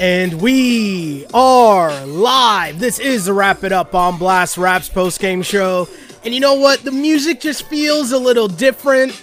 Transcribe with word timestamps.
And 0.00 0.40
we 0.40 1.26
are 1.34 2.06
live. 2.06 2.78
This 2.78 2.98
is 2.98 3.26
the 3.26 3.34
Wrap 3.34 3.62
It 3.62 3.72
Up 3.72 3.94
on 3.94 4.16
Blast 4.16 4.56
Raps 4.56 4.88
post 4.88 5.20
game 5.20 5.42
show. 5.42 5.86
And 6.24 6.32
you 6.32 6.40
know 6.40 6.54
what? 6.54 6.82
The 6.82 6.92
music 6.92 7.40
just 7.40 7.64
feels 7.64 8.12
a 8.12 8.18
little 8.18 8.48
different 8.48 9.22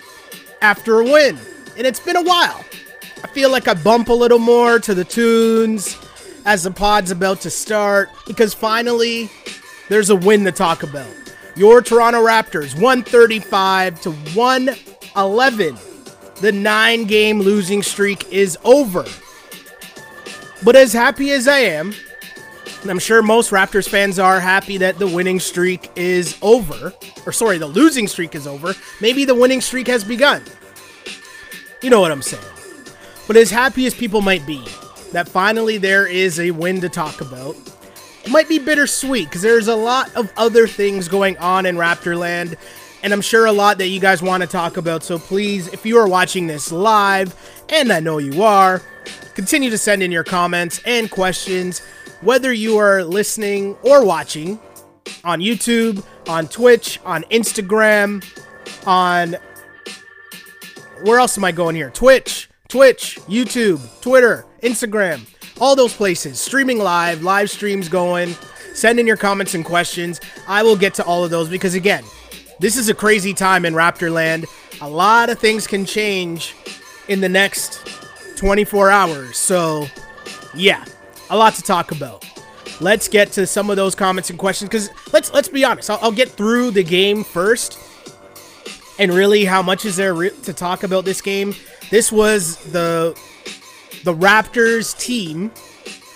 after 0.62 1.00
a 1.00 1.04
win. 1.04 1.40
And 1.76 1.88
it's 1.88 2.00
been 2.00 2.18
a 2.18 2.22
while. 2.22 2.64
I 3.24 3.28
feel 3.28 3.50
like 3.50 3.68
I 3.68 3.74
bump 3.74 4.10
a 4.10 4.14
little 4.14 4.38
more 4.38 4.78
to 4.80 4.94
the 4.94 5.06
tunes 5.06 5.98
as 6.46 6.64
the 6.64 6.72
pod's 6.72 7.10
about 7.10 7.42
to 7.42 7.50
start 7.50 8.10
because 8.28 8.54
finally 8.54 9.32
there's 9.90 10.12
a 10.12 10.16
win 10.16 10.44
to 10.44 10.52
talk 10.52 10.84
about. 10.84 11.12
Your 11.56 11.82
Toronto 11.82 12.24
Raptors 12.24 12.76
135 12.76 14.02
to 14.02 14.12
111. 14.12 15.78
The 16.42 16.52
nine 16.52 17.06
game 17.06 17.40
losing 17.40 17.82
streak 17.82 18.32
is 18.32 18.58
over. 18.64 19.06
But 20.64 20.76
as 20.76 20.94
happy 20.94 21.32
as 21.32 21.48
I 21.48 21.60
am, 21.60 21.94
and 22.82 22.92
I'm 22.92 23.00
sure 23.00 23.22
most 23.22 23.52
Raptors 23.52 23.90
fans 23.90 24.20
are 24.20 24.40
happy 24.40 24.78
that 24.78 25.00
the 25.00 25.08
winning 25.08 25.40
streak 25.40 25.90
is 25.96 26.38
over, 26.42 26.94
or 27.26 27.32
sorry, 27.32 27.58
the 27.58 27.68
losing 27.68 28.08
streak 28.08 28.36
is 28.36 28.46
over. 28.46 28.76
Maybe 29.02 29.26
the 29.26 29.36
winning 29.36 29.62
streak 29.62 29.88
has 29.88 30.04
begun. 30.04 30.44
You 31.82 31.90
know 31.90 32.00
what 32.00 32.12
I'm 32.12 32.22
saying. 32.22 32.44
But 33.28 33.38
as 33.38 33.50
happy 33.50 33.86
as 33.86 33.96
people 33.96 34.22
might 34.22 34.46
be 34.46 34.64
that 35.14 35.28
finally 35.28 35.78
there 35.78 36.06
is 36.06 36.40
a 36.40 36.52
win 36.52 36.82
to 36.82 36.90
talk 36.90 37.22
about, 37.22 37.56
it 38.24 38.32
might 38.32 38.50
be 38.50 38.60
bittersweet 38.60 39.30
because 39.30 39.42
there's 39.42 39.68
a 39.68 39.76
lot 39.76 40.16
of 40.16 40.32
other 40.38 40.68
things 40.68 41.08
going 41.08 41.38
on 41.38 41.66
in 41.66 41.78
Raptorland, 41.78 42.56
and 43.06 43.14
I'm 43.14 43.22
sure 43.22 43.46
a 43.46 43.52
lot 43.52 43.78
that 43.78 43.90
you 43.90 44.00
guys 44.00 44.24
want 44.24 44.42
to 44.42 44.48
talk 44.48 44.78
about. 44.78 45.04
So 45.04 45.20
please, 45.20 45.68
if 45.68 45.86
you 45.86 46.00
are 46.00 46.08
watching 46.08 46.48
this 46.48 46.72
live, 46.72 47.36
and 47.70 47.94
I 47.94 48.00
know 48.00 48.18
you 48.18 48.42
are, 48.42 48.82
continue 49.36 49.70
to 49.70 49.78
send 49.78 50.02
in 50.02 50.12
your 50.12 50.24
comments 50.24 50.82
and 50.86 51.12
questions, 51.12 51.82
whether 52.22 52.52
you 52.52 52.78
are 52.78 53.04
listening 53.04 53.78
or 53.84 54.04
watching 54.04 54.60
on 55.24 55.40
YouTube, 55.40 56.04
on 56.28 56.48
Twitch, 56.48 57.00
on 57.06 57.22
Instagram, 57.26 58.26
on 58.88 59.36
where 61.04 61.20
else 61.20 61.38
am 61.38 61.44
I 61.44 61.52
going 61.52 61.76
here? 61.76 61.92
Twitch, 61.92 62.50
Twitch, 62.70 63.20
YouTube, 63.28 64.02
Twitter, 64.02 64.48
Instagram, 64.64 65.22
all 65.62 65.76
those 65.76 65.94
places. 65.94 66.40
Streaming 66.40 66.80
live, 66.80 67.22
live 67.22 67.52
streams 67.52 67.88
going. 67.88 68.34
Send 68.74 69.00
in 69.00 69.06
your 69.06 69.16
comments 69.16 69.54
and 69.54 69.64
questions. 69.64 70.20
I 70.48 70.64
will 70.64 70.76
get 70.76 70.96
to 70.96 71.06
all 71.06 71.24
of 71.24 71.30
those 71.30 71.50
because, 71.50 71.76
again, 71.76 72.04
this 72.60 72.78
is 72.78 72.90
a 72.90 72.94
crazy 72.94 73.34
time 73.34 73.66
in 73.66 73.74
Raptorland. 73.74 74.46
A 74.82 74.90
lot 74.90 75.30
of 75.30 75.40
things 75.40 75.68
can 75.68 75.86
change 75.86 76.56
in 77.08 77.22
the 77.22 77.30
next 77.30 77.86
24 78.38 78.90
hours. 78.90 79.38
So, 79.38 79.88
yeah, 80.54 80.86
a 81.30 81.38
lot 81.38 81.54
to 81.56 81.62
talk 81.62 81.92
about. 81.92 82.26
Let's 82.82 83.08
get 83.08 83.32
to 83.34 83.48
some 83.48 83.70
of 83.70 83.78
those 83.78 83.96
comments 83.96 84.30
and 84.30 84.38
questions 84.38 84.70
because 84.70 84.90
let's 85.14 85.34
let's 85.34 85.48
be 85.48 85.64
honest. 85.64 85.90
I'll, 85.90 86.00
I'll, 86.02 86.12
get 86.12 86.30
through 86.30 86.72
the 86.72 86.84
game 86.84 87.24
first, 87.24 87.80
and 89.00 89.14
really, 89.14 89.46
how 89.46 89.62
much 89.62 89.86
is 89.86 89.96
there 89.96 90.14
re- 90.14 90.32
to 90.44 90.52
talk 90.52 90.84
about 90.84 91.06
this 91.06 91.22
game? 91.22 91.56
This 91.90 92.12
was 92.12 92.58
the 92.72 93.18
the 94.04 94.14
Raptors 94.14 94.98
team 95.00 95.52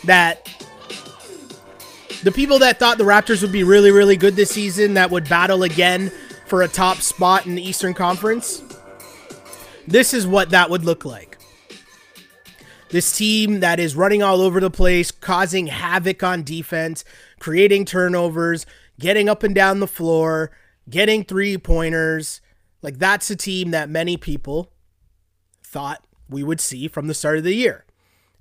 that 0.04 0.50
the 2.24 2.32
people 2.32 2.60
that 2.60 2.78
thought 2.78 2.98
the 2.98 3.06
Raptors 3.06 3.42
would 3.42 3.54
be 3.54 3.64
really 3.64 3.92
really 3.92 4.18
good 4.18 4.36
this 4.36 4.50
season 4.50 4.96
that 4.96 5.12
would 5.12 5.30
battle 5.30 5.64
again 5.64 6.12
for 6.50 6.64
a 6.64 6.68
top 6.68 6.98
spot 6.98 7.46
in 7.46 7.56
the 7.56 7.62
Eastern 7.62 7.94
Conference. 7.94 8.64
This 9.88 10.14
is 10.14 10.28
what 10.28 10.50
that 10.50 10.70
would 10.70 10.84
look 10.84 11.06
like. 11.06 11.38
This 12.90 13.16
team 13.16 13.60
that 13.60 13.80
is 13.80 13.96
running 13.96 14.24
all 14.24 14.42
over 14.42 14.60
the 14.60 14.72
place, 14.72 15.12
causing 15.12 15.68
havoc 15.68 16.24
on 16.24 16.44
defense, 16.44 17.06
creating 17.40 17.86
turnovers, 17.86 18.66
getting 19.00 19.30
up 19.30 19.44
and 19.44 19.54
down 19.54 19.80
the 19.80 19.88
floor, 19.88 20.52
getting 20.90 21.24
three 21.24 21.58
pointers. 21.58 22.42
Like, 22.82 22.98
that's 22.98 23.30
a 23.30 23.36
team 23.36 23.72
that 23.72 23.90
many 23.90 24.18
people 24.18 24.72
thought 25.64 26.04
we 26.28 26.44
would 26.44 26.60
see 26.60 26.88
from 26.88 27.08
the 27.08 27.14
start 27.14 27.38
of 27.38 27.44
the 27.44 27.54
year. 27.54 27.86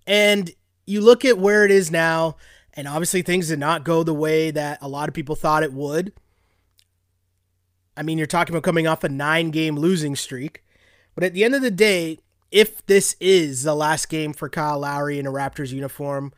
And 0.06 0.50
you 0.86 1.02
look 1.02 1.26
at 1.26 1.38
where 1.38 1.66
it 1.66 1.70
is 1.70 1.90
now, 1.90 2.36
and 2.72 2.88
obviously 2.88 3.20
things 3.20 3.48
did 3.48 3.58
not 3.58 3.84
go 3.84 4.02
the 4.02 4.14
way 4.14 4.50
that 4.50 4.78
a 4.80 4.88
lot 4.88 5.08
of 5.08 5.14
people 5.14 5.36
thought 5.36 5.62
it 5.62 5.74
would. 5.74 6.12
I 7.98 8.02
mean, 8.02 8.16
you're 8.16 8.28
talking 8.28 8.54
about 8.54 8.62
coming 8.62 8.86
off 8.86 9.02
a 9.02 9.08
nine 9.08 9.50
game 9.50 9.76
losing 9.76 10.14
streak. 10.14 10.62
But 11.16 11.24
at 11.24 11.34
the 11.34 11.42
end 11.42 11.56
of 11.56 11.62
the 11.62 11.70
day, 11.70 12.20
if 12.52 12.86
this 12.86 13.16
is 13.20 13.64
the 13.64 13.74
last 13.74 14.08
game 14.08 14.32
for 14.32 14.48
Kyle 14.48 14.78
Lowry 14.78 15.18
in 15.18 15.26
a 15.26 15.32
Raptors 15.32 15.72
uniform, 15.72 16.32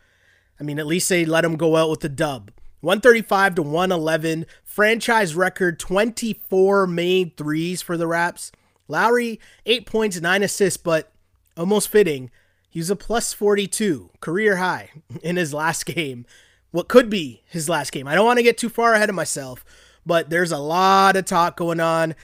I 0.59 0.63
mean, 0.63 0.79
at 0.79 0.87
least 0.87 1.11
they 1.11 1.27
let 1.27 1.45
him 1.45 1.57
go 1.57 1.77
out 1.77 1.91
with 1.91 2.03
a 2.03 2.09
dub. 2.09 2.51
135 2.81 3.57
to 3.57 3.63
111, 3.63 4.47
franchise 4.65 5.35
record 5.35 5.79
24 5.79 6.87
made 6.87 7.37
threes 7.37 7.83
for 7.83 7.99
the 7.99 8.07
Raps. 8.07 8.51
Lowry, 8.89 9.39
8 9.67 9.85
points, 9.85 10.19
9 10.19 10.43
assists, 10.43 10.79
but 10.79 11.13
almost 11.59 11.91
fitting. 11.91 12.31
He's 12.71 12.89
a 12.89 12.97
plus 12.97 13.35
42, 13.35 14.11
career 14.21 14.57
high 14.57 14.91
in 15.23 15.37
his 15.37 15.53
last 15.53 15.85
game. 15.85 16.25
What 16.71 16.89
could 16.89 17.11
be 17.11 17.43
his 17.49 17.69
last 17.69 17.93
game. 17.93 18.09
I 18.09 18.15
don't 18.15 18.25
want 18.25 18.39
to 18.39 18.45
get 18.45 18.57
too 18.57 18.71
far 18.71 18.95
ahead 18.95 19.11
of 19.11 19.15
myself, 19.15 19.65
but 20.05 20.31
there's 20.31 20.53
a 20.53 20.59
lot 20.59 21.17
of 21.17 21.25
talk 21.25 21.57
going 21.57 21.81
on. 21.81 22.15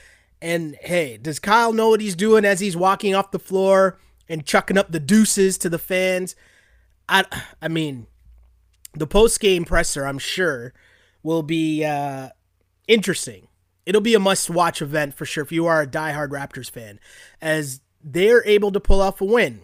And 0.41 0.75
hey, 0.81 1.17
does 1.17 1.39
Kyle 1.39 1.73
know 1.73 1.89
what 1.89 2.01
he's 2.01 2.15
doing 2.15 2.45
as 2.45 2.59
he's 2.59 2.77
walking 2.77 3.15
off 3.15 3.31
the 3.31 3.39
floor 3.39 3.99
and 4.29 4.45
chucking 4.45 4.77
up 4.77 4.91
the 4.91 4.99
deuces 4.99 5.57
to 5.59 5.69
the 5.69 5.79
fans? 5.79 6.35
I 7.09 7.25
I 7.61 7.67
mean, 7.67 8.07
the 8.93 9.07
post 9.07 9.39
game 9.39 9.65
presser, 9.65 10.05
I'm 10.05 10.19
sure, 10.19 10.73
will 11.23 11.43
be 11.43 11.83
uh, 11.83 12.29
interesting. 12.87 13.47
It'll 13.85 14.01
be 14.01 14.15
a 14.15 14.19
must 14.19 14.49
watch 14.49 14.81
event 14.81 15.15
for 15.15 15.25
sure 15.25 15.43
if 15.43 15.51
you 15.51 15.65
are 15.65 15.81
a 15.81 15.87
diehard 15.87 16.29
Raptors 16.29 16.69
fan, 16.69 16.99
as 17.41 17.81
they're 18.03 18.45
able 18.45 18.71
to 18.71 18.79
pull 18.79 19.01
off 19.01 19.21
a 19.21 19.25
win. 19.25 19.63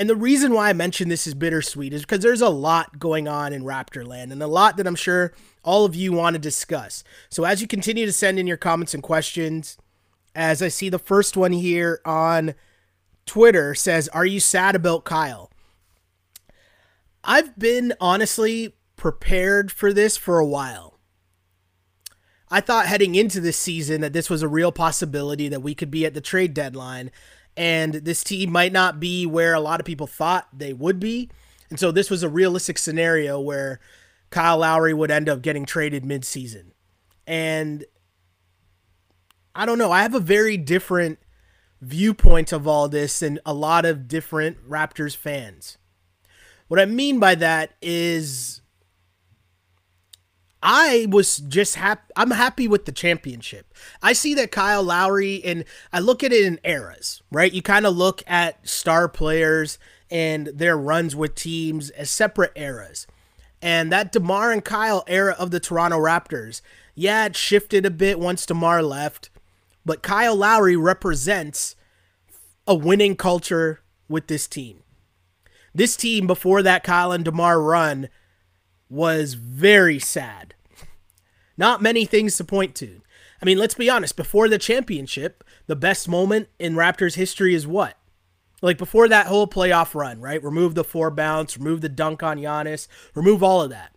And 0.00 0.08
the 0.08 0.16
reason 0.16 0.54
why 0.54 0.70
I 0.70 0.72
mention 0.72 1.10
this 1.10 1.26
is 1.26 1.34
bittersweet 1.34 1.92
is 1.92 2.00
because 2.00 2.20
there's 2.20 2.40
a 2.40 2.48
lot 2.48 2.98
going 2.98 3.28
on 3.28 3.52
in 3.52 3.64
Raptorland 3.64 4.32
and 4.32 4.42
a 4.42 4.46
lot 4.46 4.78
that 4.78 4.86
I'm 4.86 4.94
sure 4.94 5.34
all 5.62 5.84
of 5.84 5.94
you 5.94 6.10
want 6.10 6.32
to 6.32 6.40
discuss. 6.40 7.04
So 7.28 7.44
as 7.44 7.60
you 7.60 7.68
continue 7.68 8.06
to 8.06 8.12
send 8.12 8.38
in 8.38 8.46
your 8.46 8.56
comments 8.56 8.94
and 8.94 9.02
questions, 9.02 9.76
as 10.34 10.62
I 10.62 10.68
see 10.68 10.88
the 10.88 10.98
first 10.98 11.36
one 11.36 11.52
here 11.52 12.00
on 12.06 12.54
Twitter 13.26 13.74
says, 13.74 14.08
Are 14.08 14.24
you 14.24 14.40
sad 14.40 14.74
about 14.74 15.04
Kyle? 15.04 15.50
I've 17.22 17.58
been 17.58 17.92
honestly 18.00 18.76
prepared 18.96 19.70
for 19.70 19.92
this 19.92 20.16
for 20.16 20.38
a 20.38 20.46
while. 20.46 20.98
I 22.50 22.62
thought 22.62 22.86
heading 22.86 23.16
into 23.16 23.38
this 23.38 23.58
season 23.58 24.00
that 24.00 24.14
this 24.14 24.30
was 24.30 24.42
a 24.42 24.48
real 24.48 24.72
possibility 24.72 25.50
that 25.50 25.60
we 25.60 25.74
could 25.74 25.90
be 25.90 26.06
at 26.06 26.14
the 26.14 26.22
trade 26.22 26.54
deadline 26.54 27.10
and 27.60 27.92
this 27.92 28.24
team 28.24 28.50
might 28.50 28.72
not 28.72 28.98
be 28.98 29.26
where 29.26 29.52
a 29.52 29.60
lot 29.60 29.80
of 29.80 29.86
people 29.86 30.06
thought 30.06 30.48
they 30.50 30.72
would 30.72 30.98
be. 30.98 31.28
And 31.68 31.78
so 31.78 31.92
this 31.92 32.08
was 32.08 32.22
a 32.22 32.28
realistic 32.28 32.78
scenario 32.78 33.38
where 33.38 33.80
Kyle 34.30 34.56
Lowry 34.56 34.94
would 34.94 35.10
end 35.10 35.28
up 35.28 35.42
getting 35.42 35.66
traded 35.66 36.02
midseason. 36.02 36.70
And 37.26 37.84
I 39.54 39.66
don't 39.66 39.76
know. 39.76 39.92
I 39.92 40.00
have 40.00 40.14
a 40.14 40.20
very 40.20 40.56
different 40.56 41.18
viewpoint 41.82 42.50
of 42.50 42.66
all 42.66 42.88
this 42.88 43.18
than 43.18 43.38
a 43.44 43.52
lot 43.52 43.84
of 43.84 44.08
different 44.08 44.66
Raptors 44.66 45.14
fans. 45.14 45.76
What 46.68 46.80
I 46.80 46.86
mean 46.86 47.18
by 47.18 47.34
that 47.34 47.74
is 47.82 48.59
I 50.62 51.06
was 51.08 51.38
just 51.38 51.76
happy. 51.76 52.12
I'm 52.16 52.32
happy 52.32 52.68
with 52.68 52.84
the 52.84 52.92
championship. 52.92 53.72
I 54.02 54.12
see 54.12 54.34
that 54.34 54.50
Kyle 54.50 54.82
Lowry, 54.82 55.42
and 55.42 55.64
I 55.92 56.00
look 56.00 56.22
at 56.22 56.32
it 56.32 56.44
in 56.44 56.60
eras, 56.64 57.22
right? 57.32 57.52
You 57.52 57.62
kind 57.62 57.86
of 57.86 57.96
look 57.96 58.22
at 58.26 58.68
star 58.68 59.08
players 59.08 59.78
and 60.10 60.48
their 60.48 60.76
runs 60.76 61.16
with 61.16 61.34
teams 61.34 61.90
as 61.90 62.10
separate 62.10 62.52
eras. 62.56 63.06
And 63.62 63.90
that 63.92 64.12
DeMar 64.12 64.52
and 64.52 64.64
Kyle 64.64 65.04
era 65.06 65.34
of 65.38 65.50
the 65.50 65.60
Toronto 65.60 65.98
Raptors, 65.98 66.60
yeah, 66.94 67.26
it 67.26 67.36
shifted 67.36 67.86
a 67.86 67.90
bit 67.90 68.18
once 68.18 68.44
DeMar 68.44 68.82
left, 68.82 69.30
but 69.86 70.02
Kyle 70.02 70.36
Lowry 70.36 70.76
represents 70.76 71.76
a 72.66 72.74
winning 72.74 73.16
culture 73.16 73.80
with 74.08 74.26
this 74.26 74.46
team. 74.46 74.82
This 75.74 75.96
team 75.96 76.26
before 76.26 76.62
that 76.62 76.84
Kyle 76.84 77.12
and 77.12 77.24
DeMar 77.24 77.62
run 77.62 78.08
was 78.90 79.34
very 79.34 79.98
sad. 79.98 80.54
Not 81.56 81.80
many 81.80 82.04
things 82.04 82.36
to 82.36 82.44
point 82.44 82.74
to. 82.76 83.00
I 83.40 83.46
mean, 83.46 83.56
let's 83.56 83.74
be 83.74 83.88
honest, 83.88 84.16
before 84.16 84.48
the 84.48 84.58
championship, 84.58 85.42
the 85.66 85.76
best 85.76 86.08
moment 86.08 86.48
in 86.58 86.74
Raptors 86.74 87.14
history 87.14 87.54
is 87.54 87.66
what? 87.66 87.96
Like 88.60 88.76
before 88.76 89.08
that 89.08 89.26
whole 89.26 89.46
playoff 89.46 89.94
run, 89.94 90.20
right? 90.20 90.42
Remove 90.42 90.74
the 90.74 90.84
four 90.84 91.10
bounce, 91.10 91.56
remove 91.56 91.80
the 91.80 91.88
dunk 91.88 92.22
on 92.22 92.36
Giannis, 92.38 92.88
remove 93.14 93.42
all 93.42 93.62
of 93.62 93.70
that. 93.70 93.94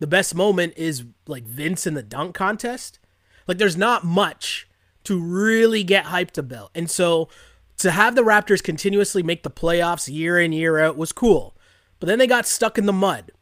The 0.00 0.08
best 0.08 0.34
moment 0.34 0.72
is 0.76 1.04
like 1.28 1.44
Vince 1.44 1.86
in 1.86 1.94
the 1.94 2.02
dunk 2.02 2.34
contest. 2.34 2.98
Like 3.46 3.58
there's 3.58 3.76
not 3.76 4.02
much 4.02 4.68
to 5.04 5.20
really 5.20 5.84
get 5.84 6.06
hyped 6.06 6.38
about. 6.38 6.70
And 6.74 6.90
so 6.90 7.28
To 7.80 7.90
have 7.90 8.14
the 8.14 8.22
Raptors 8.22 8.62
continuously 8.62 9.22
make 9.22 9.42
the 9.42 9.50
playoffs 9.50 10.12
year 10.12 10.38
in, 10.38 10.52
year 10.52 10.78
out 10.78 10.98
was 10.98 11.12
cool. 11.12 11.56
But 11.98 12.08
then 12.08 12.18
they 12.18 12.26
got 12.26 12.46
stuck 12.46 12.76
in 12.76 12.84
the 12.84 12.92
mud. 12.92 13.32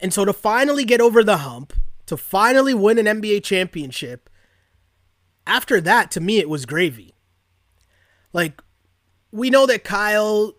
And 0.00 0.12
so 0.12 0.24
to 0.24 0.32
finally 0.32 0.84
get 0.84 1.00
over 1.00 1.22
the 1.22 1.38
hump, 1.38 1.72
to 2.06 2.16
finally 2.16 2.74
win 2.74 2.98
an 2.98 3.20
NBA 3.20 3.44
championship, 3.44 4.30
after 5.46 5.80
that, 5.80 6.10
to 6.12 6.20
me, 6.20 6.38
it 6.38 6.48
was 6.48 6.66
gravy. 6.66 7.14
Like, 8.32 8.62
we 9.32 9.50
know 9.50 9.66
that 9.66 9.84
Kyle, 9.84 10.54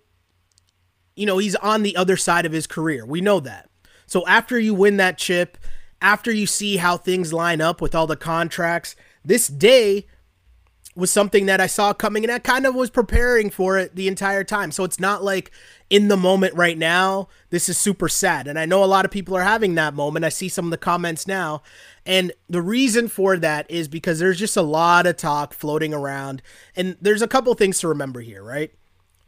you 1.15 1.25
know, 1.25 1.37
he's 1.37 1.55
on 1.55 1.83
the 1.83 1.95
other 1.95 2.17
side 2.17 2.45
of 2.45 2.51
his 2.51 2.67
career. 2.67 3.05
We 3.05 3.21
know 3.21 3.39
that. 3.39 3.69
So 4.05 4.25
after 4.27 4.59
you 4.59 4.73
win 4.73 4.97
that 4.97 5.17
chip, 5.17 5.57
after 6.01 6.31
you 6.31 6.45
see 6.45 6.77
how 6.77 6.97
things 6.97 7.31
line 7.31 7.61
up 7.61 7.81
with 7.81 7.95
all 7.95 8.07
the 8.07 8.15
contracts, 8.15 8.95
this 9.23 9.47
day 9.47 10.07
was 10.95 11.09
something 11.09 11.45
that 11.45 11.61
I 11.61 11.67
saw 11.67 11.93
coming 11.93 12.23
and 12.23 12.31
I 12.31 12.39
kind 12.39 12.65
of 12.65 12.75
was 12.75 12.89
preparing 12.89 13.49
for 13.49 13.77
it 13.77 13.95
the 13.95 14.07
entire 14.07 14.43
time. 14.43 14.71
So 14.71 14.83
it's 14.83 14.99
not 14.99 15.23
like 15.23 15.51
in 15.89 16.09
the 16.09 16.17
moment 16.17 16.53
right 16.55 16.77
now, 16.77 17.29
this 17.49 17.69
is 17.69 17.77
super 17.77 18.09
sad. 18.09 18.47
And 18.47 18.59
I 18.59 18.65
know 18.65 18.83
a 18.83 18.85
lot 18.85 19.05
of 19.05 19.11
people 19.11 19.35
are 19.37 19.43
having 19.43 19.75
that 19.75 19.93
moment. 19.93 20.25
I 20.25 20.29
see 20.29 20.49
some 20.49 20.65
of 20.65 20.71
the 20.71 20.77
comments 20.77 21.27
now. 21.27 21.63
And 22.05 22.33
the 22.49 22.61
reason 22.61 23.07
for 23.07 23.37
that 23.37 23.69
is 23.71 23.87
because 23.87 24.19
there's 24.19 24.39
just 24.39 24.57
a 24.57 24.61
lot 24.61 25.07
of 25.07 25.15
talk 25.15 25.53
floating 25.53 25.93
around. 25.93 26.41
And 26.75 26.97
there's 26.99 27.21
a 27.21 27.27
couple 27.27 27.53
things 27.53 27.79
to 27.79 27.87
remember 27.87 28.19
here, 28.19 28.43
right? 28.43 28.73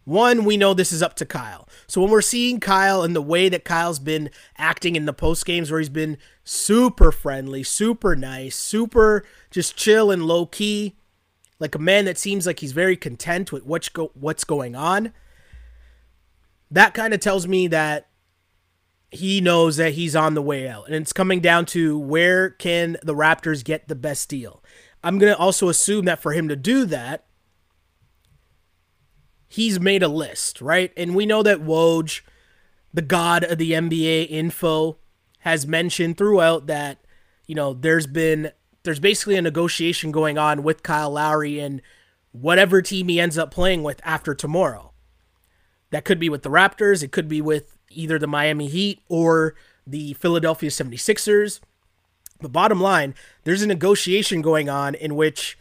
One, 0.06 0.44
we 0.44 0.57
know 0.57 0.74
this 0.74 0.92
is 0.92 1.01
up 1.01 1.16
to 1.16 1.25
Kyle. 1.25 1.68
So 1.88 2.01
when 2.01 2.12
we're 2.12 2.21
seeing 2.21 2.59
Kyle 2.59 3.04
and 3.04 3.16
the 3.16 3.21
way 3.21 3.48
that 3.48 3.63
Kyle's 3.63 4.00
been 4.00 4.30
acting 4.57 4.98
in 4.98 5.06
the 5.06 5.13
post 5.13 5.45
games 5.45 5.71
where 5.71 5.80
he's 5.80 5.88
been 5.88 6.18
super 6.44 7.09
friendly, 7.12 7.63
super 7.63 8.13
nice, 8.13 8.57
super 8.57 9.24
just 9.50 9.77
chill 9.77 10.12
and 10.12 10.25
low 10.25 10.45
key, 10.45 10.98
like 11.63 11.75
a 11.75 11.80
man 11.80 12.04
that 12.04 12.18
seems 12.18 12.45
like 12.45 12.60
he's 12.60 12.74
very 12.74 12.98
content 12.98 13.54
with 13.54 13.65
what's 13.65 13.88
go 13.88 14.12
what's 14.15 14.44
going 14.44 14.75
on. 14.75 15.13
That 16.69 16.94
kind 16.94 17.13
of 17.13 17.21
tells 17.21 17.48
me 17.48 17.68
that 17.68 18.10
he 19.10 19.39
knows 19.39 19.77
that 19.77 19.94
he's 19.94 20.13
on 20.13 20.33
the 20.33 20.42
way 20.42 20.68
out. 20.68 20.88
And 20.88 20.95
it's 20.95 21.13
coming 21.13 21.39
down 21.39 21.65
to 21.68 21.98
where 21.98 22.50
can 22.50 22.98
the 23.01 23.15
Raptors 23.15 23.63
get 23.63 23.88
the 23.88 23.95
best 23.95 24.27
deal. 24.27 24.62
I'm 25.06 25.18
going 25.18 25.31
to 25.31 25.39
also 25.39 25.69
assume 25.69 26.04
that 26.04 26.21
for 26.21 26.33
him 26.33 26.50
to 26.50 26.57
do 26.57 26.83
that, 26.88 27.27
he's 29.48 29.80
made 29.80 30.04
a 30.04 30.09
list, 30.09 30.59
right? 30.59 30.92
And 30.98 31.16
we 31.16 31.25
know 31.25 31.44
that 31.44 31.62
Woj, 31.62 32.19
the 32.94 33.01
god 33.01 33.45
of 33.45 33.57
the 33.57 33.71
NBA 33.71 34.30
info, 34.30 34.98
has 35.39 35.66
mentioned 35.66 36.18
throughout 36.18 36.68
that, 36.68 37.06
you 37.48 37.56
know, 37.56 37.74
there's 37.74 38.07
been 38.07 38.51
there's 38.83 39.00
basically 39.00 39.35
a 39.35 39.41
negotiation 39.41 40.12
going 40.12 40.38
on 40.38 40.63
with 40.63 40.83
Kyle 40.83 41.12
Lowry 41.12 41.59
and 41.59 41.81
whatever 42.31 42.81
team 42.81 43.07
he 43.07 43.19
ends 43.19 43.38
up 43.38 43.51
playing 43.51 43.83
with 43.83 44.01
after 44.03 44.35
tomorrow. 44.35 44.91
That 45.91 46.06
could 46.06 46.19
be 46.19 46.30
with 46.30 46.44
the 46.44 46.50
Raptors, 46.50 47.03
it 47.03 47.12
could 47.12 47.27
be 47.27 47.41
with 47.41 47.77
either 47.89 48.19
the 48.19 48.27
Miami 48.27 48.68
Heat 48.68 49.01
or 49.07 49.56
the 49.85 50.13
Philadelphia 50.13 50.69
76ers. 50.69 51.59
But 52.41 52.51
bottom 52.51 52.81
line, 52.81 53.15
there's 53.44 53.62
a 53.62 53.68
negotiation 53.68 54.41
going 54.41 54.69
on 54.69 54.95
in 54.95 55.15
which 55.15 55.57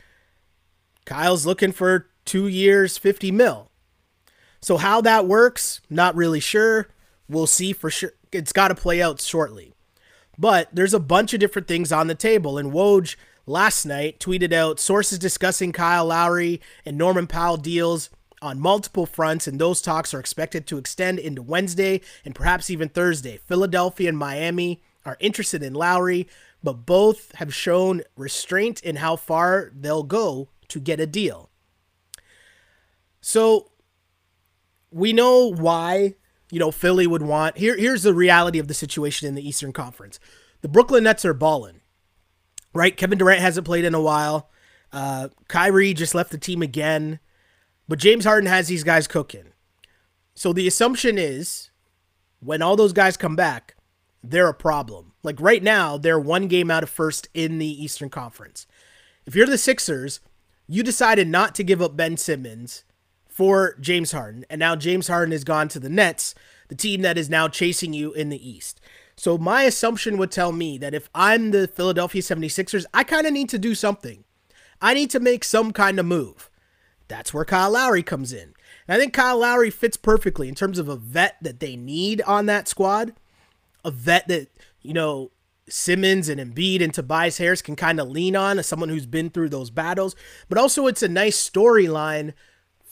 Kyle's 1.05 1.47
looking 1.47 1.73
for 1.73 2.09
two 2.25 2.49
years, 2.49 2.99
50 2.99 3.31
mil. 3.31 3.71
So, 4.61 4.77
how 4.77 5.01
that 5.03 5.27
works, 5.27 5.81
not 5.91 6.15
really 6.15 6.41
sure. 6.41 6.89
We'll 7.29 7.47
see 7.47 7.73
for 7.73 7.91
sure. 7.91 8.13
It's 8.31 8.53
got 8.53 8.69
to 8.69 8.75
play 8.75 9.03
out 9.03 9.21
shortly. 9.21 9.72
But 10.43 10.71
there's 10.73 10.93
a 10.93 10.99
bunch 10.99 11.33
of 11.33 11.39
different 11.39 11.69
things 11.69 11.93
on 11.93 12.09
the 12.09 12.17
table. 12.17 12.59
And 12.59 12.73
Woj 12.73 13.15
last 13.47 13.87
night 13.87 14.19
tweeted 14.19 14.53
out 14.53 14.81
sources 14.81 15.21
discussing 15.21 15.71
Kyle 15.71 16.07
Lowry 16.07 16.61
and 16.85 16.99
Norman 16.99 17.29
Powell 17.29 17.57
deals 17.57 18.11
on 18.43 18.59
multiple 18.59 19.07
fronts, 19.07 19.47
and 19.47 19.61
those 19.61 19.81
talks 19.81 20.13
are 20.13 20.19
expected 20.19 20.67
to 20.67 20.79
extend 20.79 21.21
into 21.21 21.43
Wednesday 21.43 22.01
and 22.25 22.35
perhaps 22.35 22.71
even 22.71 22.89
Thursday. 22.89 23.39
Philadelphia 23.47 24.09
and 24.09 24.19
Miami 24.19 24.83
are 25.07 25.17
interested 25.21 25.63
in 25.63 25.75
Lowry, 25.75 26.27
but 26.61 26.87
both 26.87 27.33
have 27.37 27.55
shown 27.55 28.03
restraint 28.17 28.83
in 28.83 28.97
how 28.97 29.15
far 29.15 29.71
they'll 29.73 30.03
go 30.03 30.49
to 30.67 30.81
get 30.81 30.99
a 30.99 31.07
deal. 31.07 31.51
So 33.21 33.71
we 34.91 35.13
know 35.13 35.53
why, 35.53 36.17
you 36.53 36.59
know, 36.59 36.71
Philly 36.71 37.07
would 37.07 37.23
want. 37.23 37.57
Here, 37.57 37.79
here's 37.79 38.03
the 38.03 38.13
reality 38.13 38.59
of 38.59 38.69
the 38.69 38.75
situation 38.75 39.27
in 39.27 39.35
the 39.35 39.49
Eastern 39.49 39.73
Conference. 39.73 40.21
The 40.61 40.69
Brooklyn 40.69 41.05
Nets 41.05 41.25
are 41.25 41.33
balling, 41.33 41.81
right? 42.75 42.95
Kevin 42.95 43.17
Durant 43.17 43.41
hasn't 43.41 43.67
played 43.67 43.87
in 43.87 43.95
a 43.95 44.01
while. 44.03 44.51
Uh, 44.93 45.31
Kyrie 45.49 45.95
just 45.95 46.15
left 46.15 46.31
the 46.31 46.37
team 46.37 46.61
again, 46.61 47.21
but 47.89 47.99
James 47.99 48.27
Harden 48.27 48.51
has 48.51 48.69
these 48.69 48.85
guys 48.85 49.09
cooking. 49.09 49.55
So 50.35 50.53
the 50.53 50.69
assumption 50.69 51.17
is, 51.17 51.71
when 52.41 52.61
all 52.61 52.77
those 52.77 52.93
guys 52.93 53.17
come 53.17 53.35
back, 53.35 53.75
they're 54.23 54.49
a 54.49 54.55
problem. 54.55 55.15
Like 55.23 55.41
right 55.41 55.63
now, 55.63 55.97
they're 55.97 56.21
one 56.21 56.49
game 56.49 56.71
out 56.71 56.83
of 56.83 56.91
first 56.91 57.29
in 57.33 57.57
the 57.57 57.83
Eastern 57.83 58.11
Conference. 58.11 58.67
If 59.25 59.35
you're 59.35 59.47
the 59.47 59.57
Sixers, 59.57 60.21
you 60.69 60.83
decided 60.83 61.29
not 61.29 61.55
to 61.55 61.65
give 61.65 61.81
up 61.81 61.97
Ben 61.97 62.19
Simmons 62.19 62.85
for 63.43 63.75
James 63.81 64.13
Harden. 64.13 64.47
And 64.49 64.61
now 64.61 64.77
James 64.77 65.09
Harden 65.09 65.33
has 65.33 65.43
gone 65.43 65.67
to 65.71 65.81
the 65.81 65.89
Nets, 65.89 66.33
the 66.69 66.77
team 66.77 67.03
that 67.03 67.19
is 67.19 67.29
now 67.29 67.49
chasing 67.49 67.93
you 67.93 68.13
in 68.13 68.29
the 68.29 68.49
East. 68.49 68.81
So 69.17 69.37
my 69.37 69.65
assumption 69.65 70.17
would 70.17 70.31
tell 70.31 70.53
me 70.53 70.79
that 70.79 70.95
if 70.95 71.11
I'm 71.13 71.51
the 71.51 71.67
Philadelphia 71.67 72.23
76ers, 72.23 72.85
I 72.95 73.03
kind 73.03 73.27
of 73.27 73.33
need 73.33 73.49
to 73.49 73.59
do 73.59 73.75
something. 73.75 74.23
I 74.81 74.95
need 74.95 75.11
to 75.11 75.19
make 75.19 75.43
some 75.43 75.73
kind 75.73 75.99
of 75.99 76.07
move. 76.07 76.51
That's 77.09 77.35
where 77.35 77.45
Kyle 77.45 77.73
Lowry 77.73 78.05
comes 78.05 78.33
in. 78.33 78.55
And 78.87 78.95
I 78.95 78.97
think 78.97 79.13
Kyle 79.13 79.39
Lowry 79.39 79.71
fits 79.71 79.97
perfectly 79.97 80.49
in 80.49 80.55
terms 80.55 80.79
of 80.79 80.89
a 80.89 80.95
vet 80.95 81.35
that 81.43 81.59
they 81.59 81.75
need 81.75 82.23
on 82.23 82.47
that 82.47 82.69
squad. 82.69 83.13
A 83.85 83.91
vet 83.91 84.29
that, 84.29 84.51
you 84.83 84.93
know, 84.93 85.33
Simmons 85.69 86.29
and 86.29 86.41
Embiid 86.41 86.81
and 86.81 86.95
Tobias 86.95 87.39
Harris 87.39 87.61
can 87.61 87.75
kind 87.75 87.99
of 87.99 88.09
lean 88.09 88.37
on 88.37 88.61
as 88.61 88.69
someone 88.69 88.89
who's 88.89 89.07
been 89.07 89.31
through 89.31 89.49
those 89.49 89.71
battles. 89.71 90.15
But 90.49 90.59
also, 90.59 90.87
it's 90.87 91.03
a 91.03 91.09
nice 91.09 91.51
storyline 91.51 92.35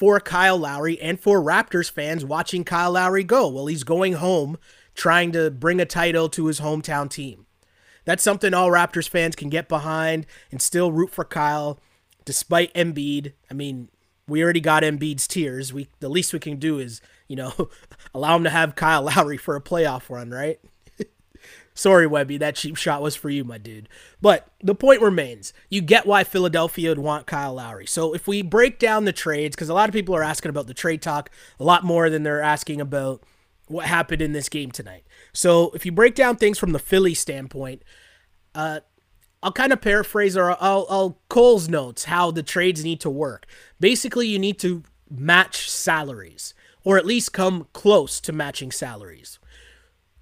for 0.01 0.19
Kyle 0.19 0.57
Lowry 0.57 0.99
and 0.99 1.21
for 1.21 1.43
Raptors 1.43 1.91
fans 1.91 2.25
watching 2.25 2.65
Kyle 2.65 2.93
Lowry 2.93 3.23
go. 3.23 3.47
Well, 3.49 3.67
he's 3.67 3.85
going 3.85 4.15
home 4.15 4.57
trying 4.95 5.31
to 5.33 5.51
bring 5.51 5.79
a 5.79 5.85
title 5.85 6.31
to 6.31 6.47
his 6.47 6.61
hometown 6.61 7.11
team. 7.11 7.45
That's 8.07 8.23
something 8.23 8.55
all 8.55 8.71
Raptors 8.71 9.07
fans 9.07 9.37
can 9.37 9.51
get 9.51 9.69
behind 9.69 10.25
and 10.51 10.63
still 10.63 10.91
root 10.91 11.11
for 11.11 11.23
Kyle 11.23 11.79
despite 12.25 12.73
Embiid. 12.73 13.35
I 13.51 13.55
mean, 13.55 13.91
we 14.27 14.43
already 14.43 14.63
got 14.63 14.85
Embiid's 14.85 15.29
tears. 15.29 15.71
We 15.71 15.89
the 16.01 16.09
least 16.09 16.33
we 16.33 16.39
can 16.39 16.57
do 16.57 16.79
is, 16.79 17.03
you 17.29 17.37
know, 17.37 17.53
allow 18.15 18.37
him 18.37 18.45
to 18.45 18.51
have 18.51 18.77
Kyle 18.77 19.03
Lowry 19.15 19.37
for 19.37 19.55
a 19.55 19.61
playoff 19.61 20.09
run, 20.09 20.31
right? 20.31 20.59
Sorry, 21.81 22.07
Webby, 22.07 22.37
that 22.37 22.57
cheap 22.57 22.77
shot 22.77 23.01
was 23.01 23.17
for 23.17 23.31
you, 23.31 23.43
my 23.43 23.57
dude. 23.57 23.89
But 24.21 24.47
the 24.63 24.75
point 24.75 25.01
remains 25.01 25.55
you 25.71 25.81
get 25.81 26.05
why 26.05 26.25
Philadelphia 26.25 26.91
would 26.91 26.99
want 26.99 27.27
Kyle 27.27 27.55
Lowry. 27.55 27.87
So 27.87 28.13
if 28.13 28.29
we 28.29 28.43
break 28.43 28.79
down 28.79 29.07
the 29.07 29.15
trades, 29.15 29.57
because 29.57 29.71
a 29.71 29.73
lot 29.73 29.89
of 29.89 29.95
people 29.95 30.15
are 30.15 30.23
asking 30.23 30.51
about 30.51 30.67
the 30.67 30.75
trade 30.75 31.01
talk 31.01 31.31
a 31.59 31.65
lot 31.65 31.83
more 31.83 32.11
than 32.11 32.23
they're 32.23 32.43
asking 32.43 32.83
about 32.83 33.23
what 33.67 33.87
happened 33.87 34.21
in 34.21 34.35
this 34.35 34.51
game 34.51 34.71
tonight. 34.71 35.05
So 35.33 35.71
if 35.71 35.87
you 35.87 35.91
break 35.91 36.15
down 36.15 36.37
things 36.37 36.59
from 36.59 36.73
the 36.73 36.79
Philly 36.79 37.15
standpoint, 37.15 37.83
uh, 38.55 38.81
I'll 39.43 39.51
kind 39.51 39.73
of 39.73 39.81
paraphrase 39.81 40.37
or 40.37 40.51
I'll, 40.63 40.87
I'll 40.91 41.19
Cole's 41.31 41.71
notes 41.71 42.05
how 42.05 42.31
the 42.31 42.43
trades 42.43 42.85
need 42.85 43.01
to 43.01 43.09
work. 43.09 43.47
Basically, 43.81 44.27
you 44.27 44.39
need 44.39 44.59
to 44.59 44.83
match 45.09 45.71
salaries, 45.71 46.53
or 46.85 46.99
at 46.99 47.07
least 47.07 47.33
come 47.33 47.69
close 47.73 48.21
to 48.21 48.35
matching 48.35 48.71
salaries. 48.71 49.39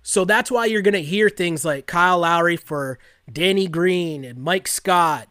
So 0.08 0.24
that's 0.24 0.50
why 0.50 0.64
you're 0.64 0.80
going 0.80 0.94
to 0.94 1.02
hear 1.02 1.28
things 1.28 1.66
like 1.66 1.86
Kyle 1.86 2.20
Lowry 2.20 2.56
for 2.56 2.98
Danny 3.30 3.66
Green 3.66 4.24
and 4.24 4.38
Mike 4.38 4.66
Scott. 4.66 5.28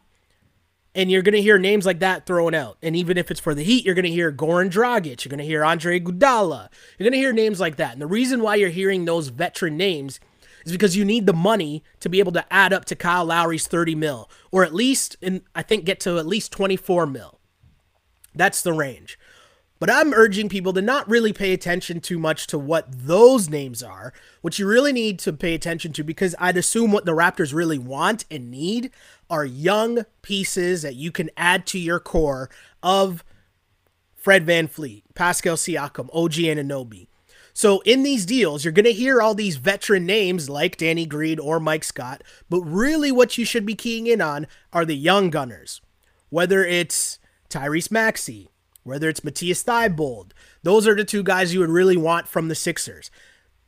And 0.93 1.09
you're 1.09 1.23
going 1.23 1.33
to 1.33 1.41
hear 1.41 1.57
names 1.57 1.83
like 1.83 1.97
that 2.01 2.27
thrown 2.27 2.53
out. 2.53 2.77
And 2.83 2.95
even 2.95 3.17
if 3.17 3.31
it's 3.31 3.39
for 3.39 3.55
the 3.55 3.63
Heat, 3.63 3.85
you're 3.85 3.95
going 3.95 4.05
to 4.05 4.11
hear 4.11 4.31
Goran 4.31 4.69
Dragic. 4.69 5.25
You're 5.25 5.31
going 5.31 5.39
to 5.39 5.45
hear 5.45 5.65
Andre 5.65 5.99
Iguodala. 5.99 6.69
You're 6.95 7.09
going 7.09 7.13
to 7.13 7.17
hear 7.17 7.33
names 7.33 7.59
like 7.59 7.77
that. 7.77 7.93
And 7.93 8.01
the 8.03 8.05
reason 8.05 8.43
why 8.43 8.53
you're 8.53 8.69
hearing 8.69 9.05
those 9.05 9.29
veteran 9.29 9.77
names 9.77 10.19
is 10.63 10.73
because 10.73 10.95
you 10.95 11.03
need 11.03 11.25
the 11.25 11.33
money 11.33 11.83
to 12.01 12.07
be 12.07 12.19
able 12.19 12.33
to 12.33 12.53
add 12.53 12.71
up 12.71 12.85
to 12.85 12.95
Kyle 12.95 13.25
Lowry's 13.25 13.65
30 13.65 13.95
mil, 13.95 14.29
or 14.51 14.63
at 14.63 14.75
least, 14.75 15.17
and 15.23 15.41
I 15.55 15.63
think 15.63 15.85
get 15.85 15.99
to 16.01 16.19
at 16.19 16.27
least 16.27 16.51
24 16.51 17.07
mil. 17.07 17.39
That's 18.35 18.61
the 18.61 18.73
range. 18.73 19.17
But 19.79 19.91
I'm 19.91 20.13
urging 20.13 20.49
people 20.49 20.73
to 20.73 20.81
not 20.81 21.07
really 21.07 21.33
pay 21.33 21.53
attention 21.53 22.01
too 22.01 22.17
much 22.17 22.47
to 22.47 22.57
what 22.57 22.87
those 22.89 23.49
names 23.49 23.83
are. 23.83 24.11
What 24.41 24.57
you 24.57 24.67
really 24.67 24.93
need 24.93 25.19
to 25.19 25.33
pay 25.33 25.53
attention 25.53 25.93
to, 25.93 26.03
because 26.03 26.35
I'd 26.39 26.57
assume 26.57 26.91
what 26.91 27.05
the 27.05 27.11
Raptors 27.11 27.53
really 27.53 27.77
want 27.77 28.25
and 28.31 28.49
need 28.49 28.91
are 29.29 29.45
young 29.45 30.05
pieces 30.21 30.81
that 30.81 30.95
you 30.95 31.11
can 31.11 31.29
add 31.37 31.65
to 31.67 31.79
your 31.79 31.99
core 31.99 32.49
of 32.81 33.23
Fred 34.15 34.45
VanVleet, 34.45 35.03
Pascal 35.13 35.55
Siakam, 35.55 36.09
OG 36.11 36.33
Anunoby. 36.33 37.07
So 37.53 37.79
in 37.85 38.03
these 38.03 38.25
deals, 38.25 38.63
you're 38.63 38.71
going 38.71 38.85
to 38.85 38.91
hear 38.93 39.21
all 39.21 39.33
these 39.33 39.57
veteran 39.57 40.05
names 40.05 40.49
like 40.49 40.77
Danny 40.77 41.05
Green 41.07 41.39
or 41.39 41.59
Mike 41.59 41.83
Scott, 41.83 42.23
but 42.49 42.61
really 42.61 43.11
what 43.11 43.37
you 43.37 43.45
should 43.45 43.65
be 43.65 43.73
keying 43.73 44.05
in 44.05 44.21
on 44.21 44.45
are 44.71 44.85
the 44.85 44.95
young 44.95 45.29
gunners. 45.29 45.81
Whether 46.29 46.63
it's 46.63 47.17
Tyrese 47.49 47.89
Maxey, 47.89 48.51
whether 48.87 49.09
it's 49.09 49.23
Matthias 49.23 49.63
Thybulle. 49.63 50.31
Those 50.63 50.87
are 50.87 50.95
the 50.95 51.03
two 51.03 51.23
guys 51.23 51.53
you 51.53 51.59
would 51.59 51.69
really 51.69 51.97
want 51.97 52.27
from 52.27 52.47
the 52.47 52.55
Sixers. 52.55 53.11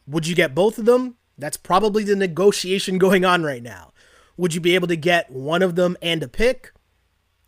Would 0.08 0.28
you 0.28 0.36
get 0.36 0.56
both 0.56 0.78
of 0.78 0.86
them? 0.86 1.18
That's 1.38 1.58
probably 1.58 2.04
the 2.04 2.16
negotiation 2.16 2.98
going 3.00 3.26
on 3.26 3.44
right 3.44 3.62
now. 3.62 3.94
Would 4.38 4.54
you 4.54 4.62
be 4.62 4.76
able 4.76 4.88
to 4.88 4.96
get 4.96 5.30
one 5.30 5.62
of 5.62 5.76
them 5.76 5.98
and 6.02 6.24
a 6.24 6.28
pick? 6.28 6.72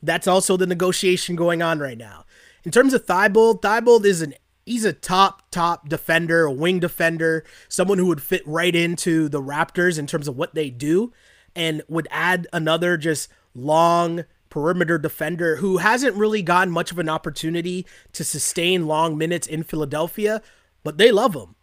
That's 0.04 0.28
also 0.28 0.58
the 0.58 0.68
negotiation 0.68 1.36
going 1.36 1.62
on 1.62 1.80
right 1.80 1.98
now. 1.98 2.25
In 2.63 2.72
terms 2.72 2.94
of 2.94 3.06
Thybulle, 3.06 3.62
Thybulle 3.62 4.06
is 4.06 4.22
an 4.22 4.34
he's 4.66 4.86
a 4.86 4.94
top 4.94 5.50
top 5.51 5.88
defender, 5.88 6.44
a 6.44 6.51
wing 6.51 6.80
defender, 6.80 7.44
someone 7.70 7.98
who 7.98 8.08
would 8.08 8.22
fit 8.22 8.46
right 8.46 8.75
into 8.75 9.30
the 9.30 9.42
Raptors 9.42 9.98
in 9.98 10.08
terms 10.08 10.28
of 10.28 10.38
what 10.38 10.54
they 10.54 10.70
do 10.70 11.13
and 11.56 11.82
would 11.88 12.08
add 12.12 12.48
another 12.54 12.98
just 12.98 13.30
long 13.54 14.25
perimeter 14.51 15.00
defender 15.00 15.55
who 15.55 15.77
hasn't 15.77 16.15
really 16.15 16.43
gotten 16.43 16.72
much 16.72 16.91
of 16.91 17.00
an 17.00 17.10
opportunity 17.10 17.88
to 18.13 18.24
sustain 18.24 18.86
long 18.86 19.17
minutes 19.17 19.48
in 19.48 19.63
Philadelphia, 19.63 20.43
but 20.84 21.00
they 21.00 21.12
love 21.12 21.34
him. 21.34 21.55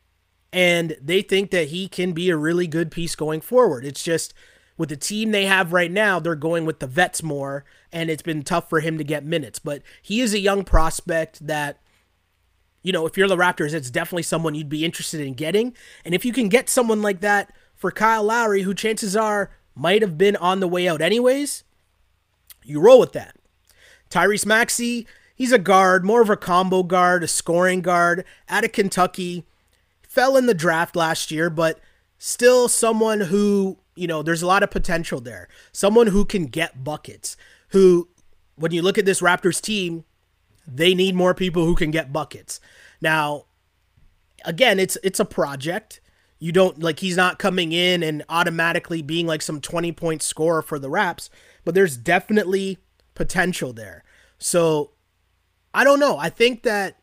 And 0.53 0.97
they 1.01 1.23
think 1.23 1.53
that 1.53 1.69
he 1.69 1.87
can 1.87 2.13
be 2.13 2.31
a 2.31 2.37
really 2.37 2.67
good 2.67 2.91
piece 2.91 3.15
going 3.15 3.43
forward. 3.43 3.85
It's 3.85 4.03
just 4.03 4.35
with 4.79 4.89
the 4.89 4.97
team 4.97 5.31
they 5.31 5.45
have 5.45 5.73
right 5.73 5.91
now, 5.91 6.19
they're 6.19 6.35
going 6.35 6.65
with 6.65 6.79
the 6.79 6.87
vets 6.87 7.23
more, 7.23 7.65
and 7.93 8.09
it's 8.09 8.23
been 8.23 8.43
tough 8.43 8.69
for 8.69 8.81
him 8.81 8.97
to 8.97 9.05
get 9.05 9.25
minutes. 9.25 9.59
But 9.59 9.83
he 10.01 10.21
is 10.21 10.33
a 10.33 10.41
young 10.41 10.65
prospect 10.65 11.47
that, 11.47 11.81
you 12.83 12.93
know, 12.93 13.05
if 13.05 13.19
you're 13.19 13.29
the 13.29 13.37
Raptors, 13.37 13.75
it's 13.75 13.91
definitely 13.91 14.23
someone 14.23 14.55
you'd 14.55 14.69
be 14.69 14.85
interested 14.85 15.21
in 15.21 15.35
getting. 15.35 15.75
And 16.05 16.15
if 16.15 16.25
you 16.25 16.33
can 16.33 16.49
get 16.49 16.71
someone 16.71 17.03
like 17.03 17.21
that 17.21 17.53
for 17.75 17.91
Kyle 17.91 18.25
Lowry, 18.25 18.63
who 18.63 18.73
chances 18.73 19.15
are 19.15 19.51
might 19.75 20.01
have 20.01 20.17
been 20.17 20.37
on 20.37 20.61
the 20.61 20.69
way 20.69 20.89
out 20.89 21.03
anyways, 21.03 21.65
you 22.69 22.81
roll 22.81 23.01
with 23.01 23.13
that. 23.13 23.37
Tyrese 24.11 24.47
Maxey, 24.47 25.07
he's 25.35 25.53
a 25.53 25.59
guard, 25.59 26.05
more 26.05 26.21
of 26.21 26.31
a 26.31 26.37
combo 26.37 26.83
guard, 26.83 27.25
a 27.25 27.29
scoring 27.29 27.81
guard 27.81 28.25
out 28.49 28.65
of 28.65 28.73
Kentucky. 28.73 29.45
Fell 30.03 30.37
in 30.37 30.47
the 30.47 30.55
draft 30.55 30.97
last 30.97 31.31
year, 31.31 31.51
but 31.51 31.81
still 32.19 32.69
someone 32.69 33.21
who, 33.21 33.79
you 33.95 34.07
know, 34.07 34.23
there's 34.23 34.43
a 34.43 34.47
lot 34.47 34.63
of 34.63 34.71
potential 34.71 35.21
there. 35.21 35.49
Someone 35.73 36.09
who 36.09 36.25
can 36.25 36.47
get 36.47 36.85
buckets. 36.85 37.37
Who, 37.71 38.09
when 38.57 38.73
you 38.73 38.83
look 38.83 38.99
at 38.99 39.05
this 39.05 39.21
Raptors 39.21 39.61
team, 39.61 40.05
they 40.67 40.95
need 40.95 41.15
more 41.15 41.35
people 41.35 41.65
who 41.65 41.75
can 41.75 41.91
get 41.91 42.13
buckets. 42.13 42.61
Now, 43.01 43.47
again, 44.45 44.79
it's 44.79 44.97
it's 45.03 45.21
a 45.21 45.25
project. 45.25 46.01
You 46.39 46.53
don't 46.53 46.81
like 46.83 47.01
he's 47.01 47.17
not 47.17 47.39
coming 47.39 47.73
in 47.73 48.03
and 48.03 48.25
automatically 48.29 49.03
being 49.03 49.27
like 49.27 49.43
some 49.43 49.61
20 49.61 49.93
point 49.93 50.23
scorer 50.23 50.63
for 50.63 50.79
the 50.79 50.91
Raps 50.91 51.31
but 51.69 51.75
there's 51.75 51.99
definitely 51.99 52.79
potential 53.15 53.75
there. 53.75 54.03
So 54.39 54.93
I 55.75 55.85
don't 55.85 56.01
know. 56.01 56.17
I 56.17 56.31
think 56.31 56.63
that 56.63 56.97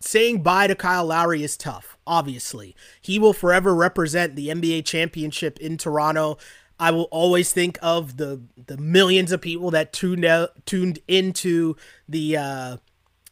saying 0.00 0.42
bye 0.42 0.66
to 0.66 0.74
Kyle 0.74 1.06
Lowry 1.06 1.44
is 1.44 1.56
tough, 1.56 1.96
obviously. 2.04 2.74
He 3.00 3.20
will 3.20 3.32
forever 3.32 3.72
represent 3.72 4.34
the 4.34 4.48
NBA 4.48 4.86
championship 4.86 5.60
in 5.60 5.76
Toronto. 5.76 6.36
I 6.80 6.90
will 6.90 7.06
always 7.12 7.52
think 7.52 7.78
of 7.80 8.16
the 8.16 8.42
the 8.56 8.76
millions 8.76 9.30
of 9.30 9.40
people 9.40 9.70
that 9.70 9.92
tuned 9.92 10.24
out, 10.24 10.66
tuned 10.66 10.98
into 11.06 11.76
the 12.08 12.38
uh, 12.38 12.76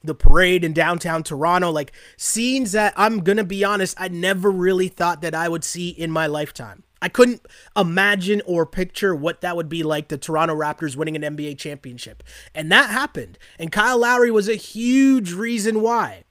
the 0.05 0.15
parade 0.15 0.63
in 0.63 0.73
downtown 0.73 1.25
Toronto, 1.25 1.73
like 1.73 1.91
scenes 2.17 2.71
that 2.71 2.95
I'm 2.97 3.25
gonna 3.25 3.43
be 3.43 3.65
honest, 3.65 4.01
I 4.01 4.07
never 4.07 4.53
really 4.53 4.87
thought 4.87 5.21
that 5.23 5.35
I 5.35 5.49
would 5.49 5.65
see 5.65 5.89
in 5.89 6.13
my 6.13 6.29
lifetime. 6.29 6.85
I 7.01 7.09
couldn't 7.09 7.47
imagine 7.77 8.43
or 8.45 8.67
picture 8.67 9.15
what 9.15 9.41
that 9.41 9.57
would 9.57 9.69
be 9.69 9.83
like 9.83 10.09
the 10.09 10.19
Toronto 10.19 10.55
Raptors 10.55 10.97
winning 10.97 11.17
an 11.17 11.37
NBA 11.37 11.59
championship. 11.59 12.23
And 12.55 12.71
that 12.73 12.91
happened. 12.91 13.39
And 13.59 13.71
Kyle 13.71 13.99
Lowry 13.99 14.31
was 14.31 14.49
a 14.49 14.55
huge 14.57 15.33
reason 15.33 15.81
why. 15.81 16.25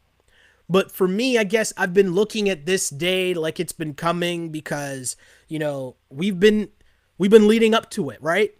But 0.69 0.91
for 0.91 1.07
me, 1.07 1.37
I 1.37 1.45
guess 1.45 1.71
I've 1.77 1.93
been 1.93 2.13
looking 2.13 2.49
at 2.49 2.65
this 2.65 2.89
day 2.89 3.33
like 3.33 3.59
it's 3.59 3.71
been 3.71 3.93
coming 3.93 4.49
because, 4.49 5.15
you 5.47 5.59
know, 5.59 5.95
we've 6.09 6.39
been 6.39 6.69
we've 7.17 7.31
been 7.31 7.47
leading 7.47 7.73
up 7.73 7.89
to 7.91 8.09
it, 8.09 8.21
right? 8.21 8.53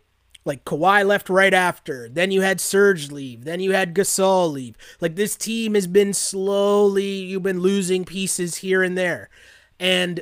Like 0.46 0.64
Kawhi 0.64 1.06
left 1.06 1.30
right 1.30 1.54
after. 1.54 2.08
Then 2.08 2.32
you 2.32 2.40
had 2.40 2.62
Serge 2.62 3.12
leave. 3.12 3.44
Then 3.44 3.60
you 3.60 3.74
had 3.74 3.94
Gasol 3.94 4.50
leave. 4.50 4.78
Like 5.02 5.18
this 5.18 5.36
team 5.36 5.74
has 5.76 5.88
been 5.88 6.14
slowly, 6.14 7.04
you've 7.04 7.44
been 7.44 7.60
losing 7.60 8.06
pieces 8.06 8.56
here 8.58 8.82
and 8.82 8.98
there. 8.98 9.30
And 9.78 10.22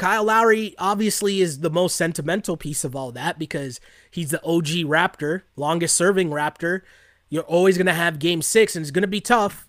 Kyle 0.00 0.24
Lowry 0.24 0.74
obviously 0.78 1.42
is 1.42 1.60
the 1.60 1.68
most 1.68 1.94
sentimental 1.94 2.56
piece 2.56 2.84
of 2.84 2.96
all 2.96 3.12
that 3.12 3.38
because 3.38 3.80
he's 4.10 4.30
the 4.30 4.42
OG 4.42 4.88
Raptor, 4.88 5.42
longest 5.56 5.94
serving 5.94 6.30
Raptor. 6.30 6.80
You're 7.28 7.42
always 7.42 7.76
going 7.76 7.86
to 7.86 7.92
have 7.92 8.18
game 8.18 8.40
six, 8.40 8.74
and 8.74 8.82
it's 8.82 8.90
going 8.90 9.02
to 9.02 9.08
be 9.08 9.20
tough. 9.20 9.68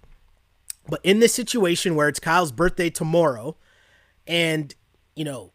But 0.87 1.01
in 1.03 1.19
this 1.19 1.33
situation 1.33 1.95
where 1.95 2.07
it's 2.07 2.21
Kyle's 2.21 2.53
birthday 2.53 2.89
tomorrow, 2.89 3.57
and, 4.25 4.73
you 5.17 5.25
know, 5.25 5.51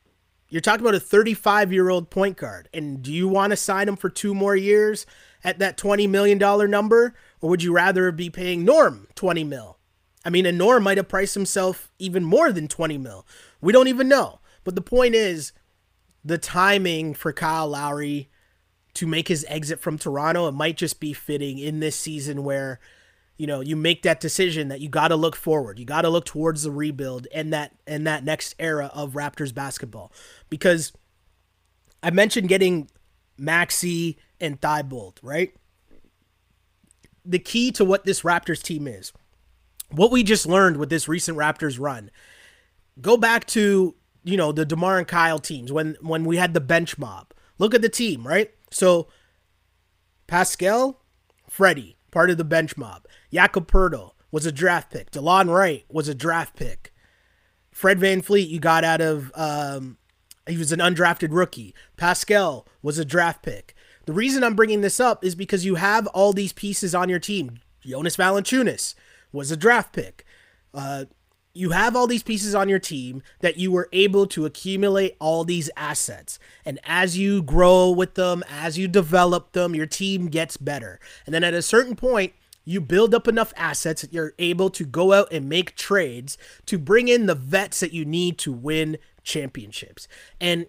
you're 0.50 0.60
talking 0.60 0.82
about 0.82 0.94
a 0.94 1.00
35 1.00 1.72
year 1.72 1.88
old 1.88 2.10
point 2.10 2.36
guard, 2.36 2.68
and 2.74 3.00
do 3.00 3.10
you 3.10 3.28
want 3.28 3.52
to 3.52 3.56
sign 3.56 3.88
him 3.88 3.96
for 3.96 4.10
two 4.10 4.34
more 4.34 4.56
years 4.56 5.06
at 5.42 5.58
that 5.58 5.78
$20 5.78 6.06
million 6.06 6.38
number? 6.70 7.14
Or 7.40 7.48
would 7.48 7.62
you 7.62 7.72
rather 7.72 8.12
be 8.12 8.28
paying 8.28 8.62
Norm 8.62 9.06
20 9.14 9.42
mil? 9.42 9.78
I 10.22 10.28
mean, 10.28 10.44
and 10.44 10.58
Norm 10.58 10.82
might 10.82 10.98
have 10.98 11.08
priced 11.08 11.32
himself 11.32 11.90
even 11.98 12.26
more 12.26 12.52
than 12.52 12.68
20 12.68 12.98
mil. 12.98 13.26
We 13.62 13.72
don't 13.72 13.88
even 13.88 14.06
know. 14.06 14.40
But 14.66 14.74
the 14.74 14.82
point 14.82 15.14
is, 15.14 15.52
the 16.24 16.38
timing 16.38 17.14
for 17.14 17.32
Kyle 17.32 17.68
Lowry 17.68 18.28
to 18.94 19.06
make 19.06 19.28
his 19.28 19.46
exit 19.48 19.78
from 19.78 19.96
Toronto, 19.96 20.48
it 20.48 20.54
might 20.54 20.76
just 20.76 20.98
be 20.98 21.12
fitting 21.12 21.58
in 21.58 21.78
this 21.78 21.94
season 21.94 22.42
where, 22.42 22.80
you 23.36 23.46
know, 23.46 23.60
you 23.60 23.76
make 23.76 24.02
that 24.02 24.18
decision 24.18 24.66
that 24.66 24.80
you 24.80 24.88
got 24.88 25.08
to 25.08 25.16
look 25.16 25.36
forward. 25.36 25.78
You 25.78 25.84
got 25.84 26.02
to 26.02 26.08
look 26.08 26.24
towards 26.24 26.64
the 26.64 26.72
rebuild 26.72 27.28
and 27.32 27.52
that 27.52 27.76
and 27.86 28.08
that 28.08 28.24
next 28.24 28.56
era 28.58 28.90
of 28.92 29.12
Raptors 29.12 29.54
basketball. 29.54 30.10
Because 30.50 30.92
I 32.02 32.10
mentioned 32.10 32.48
getting 32.48 32.90
Maxey 33.38 34.18
and 34.40 34.60
Thybulle, 34.60 35.14
right? 35.22 35.54
The 37.24 37.38
key 37.38 37.70
to 37.70 37.84
what 37.84 38.04
this 38.04 38.22
Raptors 38.22 38.64
team 38.64 38.88
is, 38.88 39.12
what 39.92 40.10
we 40.10 40.24
just 40.24 40.44
learned 40.44 40.78
with 40.78 40.90
this 40.90 41.06
recent 41.06 41.38
Raptors 41.38 41.78
run, 41.78 42.10
go 43.00 43.16
back 43.16 43.46
to 43.48 43.94
you 44.26 44.36
know, 44.36 44.50
the 44.50 44.66
DeMar 44.66 44.98
and 44.98 45.06
Kyle 45.06 45.38
teams 45.38 45.72
when 45.72 45.96
when 46.00 46.24
we 46.24 46.36
had 46.36 46.52
the 46.52 46.60
bench 46.60 46.98
mob. 46.98 47.32
Look 47.58 47.74
at 47.74 47.80
the 47.80 47.88
team, 47.88 48.26
right? 48.26 48.52
So 48.70 49.08
Pascal, 50.26 51.00
Freddie, 51.48 51.96
part 52.10 52.28
of 52.28 52.36
the 52.36 52.44
bench 52.44 52.76
mob. 52.76 53.06
Jakob 53.32 53.70
Poeltl 53.70 54.10
was 54.32 54.44
a 54.44 54.52
draft 54.52 54.90
pick. 54.90 55.12
Delon 55.12 55.48
Wright 55.48 55.84
was 55.88 56.08
a 56.08 56.14
draft 56.14 56.56
pick. 56.56 56.92
Fred 57.70 58.00
VanVleet, 58.00 58.48
you 58.48 58.58
got 58.58 58.84
out 58.84 59.00
of 59.00 59.30
um, 59.36 59.96
he 60.48 60.56
was 60.56 60.72
an 60.72 60.80
undrafted 60.80 61.28
rookie. 61.30 61.74
Pascal 61.96 62.66
was 62.82 62.98
a 62.98 63.04
draft 63.04 63.42
pick. 63.42 63.74
The 64.06 64.12
reason 64.12 64.42
I'm 64.42 64.56
bringing 64.56 64.80
this 64.80 64.98
up 64.98 65.24
is 65.24 65.34
because 65.34 65.64
you 65.64 65.76
have 65.76 66.06
all 66.08 66.32
these 66.32 66.52
pieces 66.52 66.94
on 66.94 67.08
your 67.08 67.18
team. 67.18 67.60
Jonas 67.80 68.16
Valanciunas 68.16 68.94
was 69.32 69.50
a 69.50 69.56
draft 69.56 69.92
pick. 69.92 70.24
Uh, 70.74 71.04
you 71.56 71.70
have 71.70 71.96
all 71.96 72.06
these 72.06 72.22
pieces 72.22 72.54
on 72.54 72.68
your 72.68 72.78
team 72.78 73.22
that 73.40 73.56
you 73.56 73.72
were 73.72 73.88
able 73.92 74.26
to 74.26 74.44
accumulate 74.44 75.16
all 75.18 75.42
these 75.42 75.70
assets. 75.76 76.38
And 76.64 76.78
as 76.84 77.16
you 77.16 77.42
grow 77.42 77.90
with 77.90 78.14
them, 78.14 78.44
as 78.48 78.76
you 78.76 78.88
develop 78.88 79.52
them, 79.52 79.74
your 79.74 79.86
team 79.86 80.26
gets 80.28 80.56
better. 80.56 81.00
And 81.24 81.34
then 81.34 81.42
at 81.42 81.54
a 81.54 81.62
certain 81.62 81.96
point, 81.96 82.34
you 82.64 82.80
build 82.80 83.14
up 83.14 83.26
enough 83.26 83.54
assets 83.56 84.02
that 84.02 84.12
you're 84.12 84.34
able 84.38 84.68
to 84.70 84.84
go 84.84 85.12
out 85.12 85.32
and 85.32 85.48
make 85.48 85.76
trades 85.76 86.36
to 86.66 86.78
bring 86.78 87.08
in 87.08 87.26
the 87.26 87.34
vets 87.34 87.80
that 87.80 87.92
you 87.92 88.04
need 88.04 88.38
to 88.38 88.52
win 88.52 88.98
championships. 89.22 90.08
And 90.40 90.66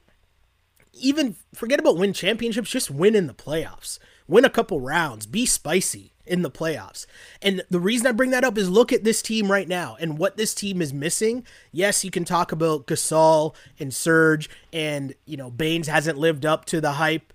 even 0.94 1.36
forget 1.54 1.80
about 1.80 1.98
win 1.98 2.14
championships, 2.14 2.70
just 2.70 2.92
win 2.92 3.16
in 3.16 3.28
the 3.28 3.34
playoffs. 3.34 4.00
Win 4.28 4.46
a 4.46 4.50
couple 4.50 4.80
rounds, 4.80 5.26
be 5.26 5.46
spicy 5.46 6.14
in 6.28 6.42
the 6.42 6.52
playoffs. 6.52 7.06
And 7.42 7.64
the 7.70 7.80
reason 7.80 8.08
I 8.08 8.12
bring 8.12 8.32
that 8.32 8.44
up 8.44 8.58
is 8.58 8.70
look 8.70 8.94
at 8.94 9.04
this 9.04 9.22
team 9.22 9.52
right 9.52 9.68
now 9.68 9.98
and 10.00 10.18
what 10.18 10.38
this 10.38 10.54
team 10.54 10.82
is 10.82 10.94
missing. 10.94 11.46
Yes, 11.72 12.04
you 12.04 12.12
can 12.12 12.26
talk 12.26 12.52
about 12.52 12.88
Gasol 12.88 13.56
and 13.80 13.94
Serge, 13.94 14.50
and 14.72 15.14
you 15.26 15.38
know 15.38 15.50
Baynes 15.50 15.88
hasn't 15.88 16.18
lived 16.18 16.46
up 16.46 16.66
to 16.66 16.82
the 16.82 16.94
hype 16.94 17.34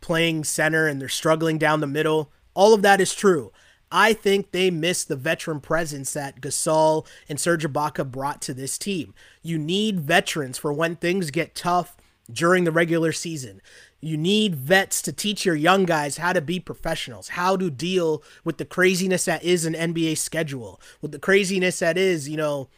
playing 0.00 0.44
center, 0.44 0.86
and 0.86 1.00
they're 1.00 1.08
struggling 1.08 1.58
down 1.58 1.80
the 1.80 1.86
middle. 1.86 2.30
All 2.54 2.74
of 2.74 2.82
that 2.82 3.00
is 3.00 3.14
true. 3.14 3.52
I 3.92 4.12
think 4.12 4.52
they 4.52 4.70
miss 4.70 5.04
the 5.04 5.16
veteran 5.16 5.60
presence 5.60 6.12
that 6.12 6.40
Gasol 6.40 7.06
and 7.28 7.40
Serge 7.40 7.64
Ibaka 7.64 8.08
brought 8.08 8.40
to 8.42 8.54
this 8.54 8.78
team. 8.78 9.14
You 9.42 9.58
need 9.58 10.00
veterans 10.00 10.58
for 10.58 10.72
when 10.72 10.96
things 10.96 11.30
get 11.32 11.56
tough 11.56 11.96
during 12.32 12.64
the 12.64 12.70
regular 12.70 13.10
season. 13.10 13.60
You 14.00 14.16
need 14.16 14.54
vets 14.54 15.02
to 15.02 15.12
teach 15.12 15.44
your 15.44 15.54
young 15.54 15.84
guys 15.84 16.16
how 16.16 16.32
to 16.32 16.40
be 16.40 16.58
professionals, 16.58 17.28
how 17.28 17.56
to 17.56 17.70
deal 17.70 18.22
with 18.44 18.56
the 18.56 18.64
craziness 18.64 19.26
that 19.26 19.44
is 19.44 19.66
an 19.66 19.74
NBA 19.74 20.16
schedule, 20.16 20.80
with 21.02 21.12
the 21.12 21.18
craziness 21.18 21.80
that 21.80 21.98
is, 21.98 22.28
you 22.28 22.36
know, 22.36 22.68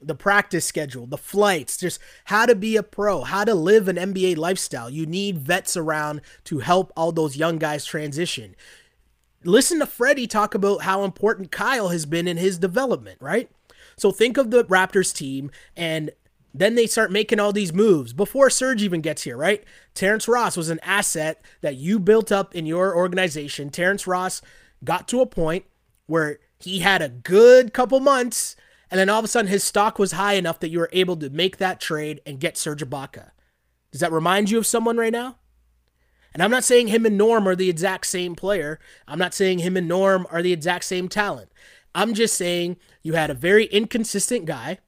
the 0.00 0.14
practice 0.14 0.64
schedule, 0.64 1.06
the 1.06 1.18
flights, 1.18 1.76
just 1.76 2.00
how 2.24 2.46
to 2.46 2.54
be 2.54 2.76
a 2.76 2.82
pro, 2.82 3.22
how 3.22 3.44
to 3.44 3.54
live 3.54 3.88
an 3.88 3.96
NBA 3.96 4.36
lifestyle. 4.38 4.88
You 4.88 5.04
need 5.04 5.38
vets 5.38 5.76
around 5.76 6.22
to 6.44 6.60
help 6.60 6.92
all 6.96 7.12
those 7.12 7.36
young 7.36 7.58
guys 7.58 7.84
transition. 7.84 8.56
listen 9.44 9.78
to 9.80 9.86
Freddie 9.86 10.26
talk 10.26 10.54
about 10.54 10.82
how 10.82 11.04
important 11.04 11.50
Kyle 11.50 11.88
has 11.88 12.06
been 12.06 12.26
in 12.28 12.36
his 12.36 12.58
development, 12.58 13.18
right? 13.20 13.50
So 13.96 14.12
think 14.12 14.38
of 14.38 14.50
the 14.50 14.64
Raptors 14.64 15.14
team 15.14 15.50
and 15.76 16.10
then 16.52 16.74
they 16.74 16.86
start 16.86 17.12
making 17.12 17.38
all 17.38 17.52
these 17.52 17.72
moves 17.72 18.12
before 18.12 18.50
Serge 18.50 18.82
even 18.82 19.00
gets 19.00 19.22
here, 19.22 19.36
right? 19.36 19.64
Terrence 19.94 20.26
Ross 20.26 20.56
was 20.56 20.68
an 20.68 20.80
asset 20.82 21.44
that 21.60 21.76
you 21.76 21.98
built 21.98 22.32
up 22.32 22.54
in 22.54 22.66
your 22.66 22.96
organization. 22.96 23.70
Terrence 23.70 24.06
Ross 24.06 24.42
got 24.82 25.06
to 25.08 25.20
a 25.20 25.26
point 25.26 25.64
where 26.06 26.38
he 26.58 26.80
had 26.80 27.02
a 27.02 27.08
good 27.08 27.72
couple 27.72 28.00
months, 28.00 28.56
and 28.90 28.98
then 28.98 29.08
all 29.08 29.20
of 29.20 29.24
a 29.24 29.28
sudden 29.28 29.50
his 29.50 29.62
stock 29.62 29.98
was 29.98 30.12
high 30.12 30.34
enough 30.34 30.58
that 30.60 30.70
you 30.70 30.78
were 30.78 30.90
able 30.92 31.16
to 31.16 31.30
make 31.30 31.58
that 31.58 31.80
trade 31.80 32.20
and 32.26 32.40
get 32.40 32.58
Serge 32.58 32.82
Ibaka. 32.82 33.30
Does 33.92 34.00
that 34.00 34.12
remind 34.12 34.50
you 34.50 34.58
of 34.58 34.66
someone 34.66 34.96
right 34.96 35.12
now? 35.12 35.36
And 36.32 36.42
I'm 36.42 36.50
not 36.50 36.64
saying 36.64 36.88
him 36.88 37.06
and 37.06 37.18
Norm 37.18 37.48
are 37.48 37.56
the 37.56 37.70
exact 37.70 38.06
same 38.06 38.34
player. 38.34 38.78
I'm 39.08 39.18
not 39.18 39.34
saying 39.34 39.60
him 39.60 39.76
and 39.76 39.88
Norm 39.88 40.26
are 40.30 40.42
the 40.42 40.52
exact 40.52 40.84
same 40.84 41.08
talent. 41.08 41.50
I'm 41.94 42.14
just 42.14 42.36
saying 42.36 42.76
you 43.02 43.14
had 43.14 43.30
a 43.30 43.34
very 43.34 43.64
inconsistent 43.66 44.44
guy 44.44 44.78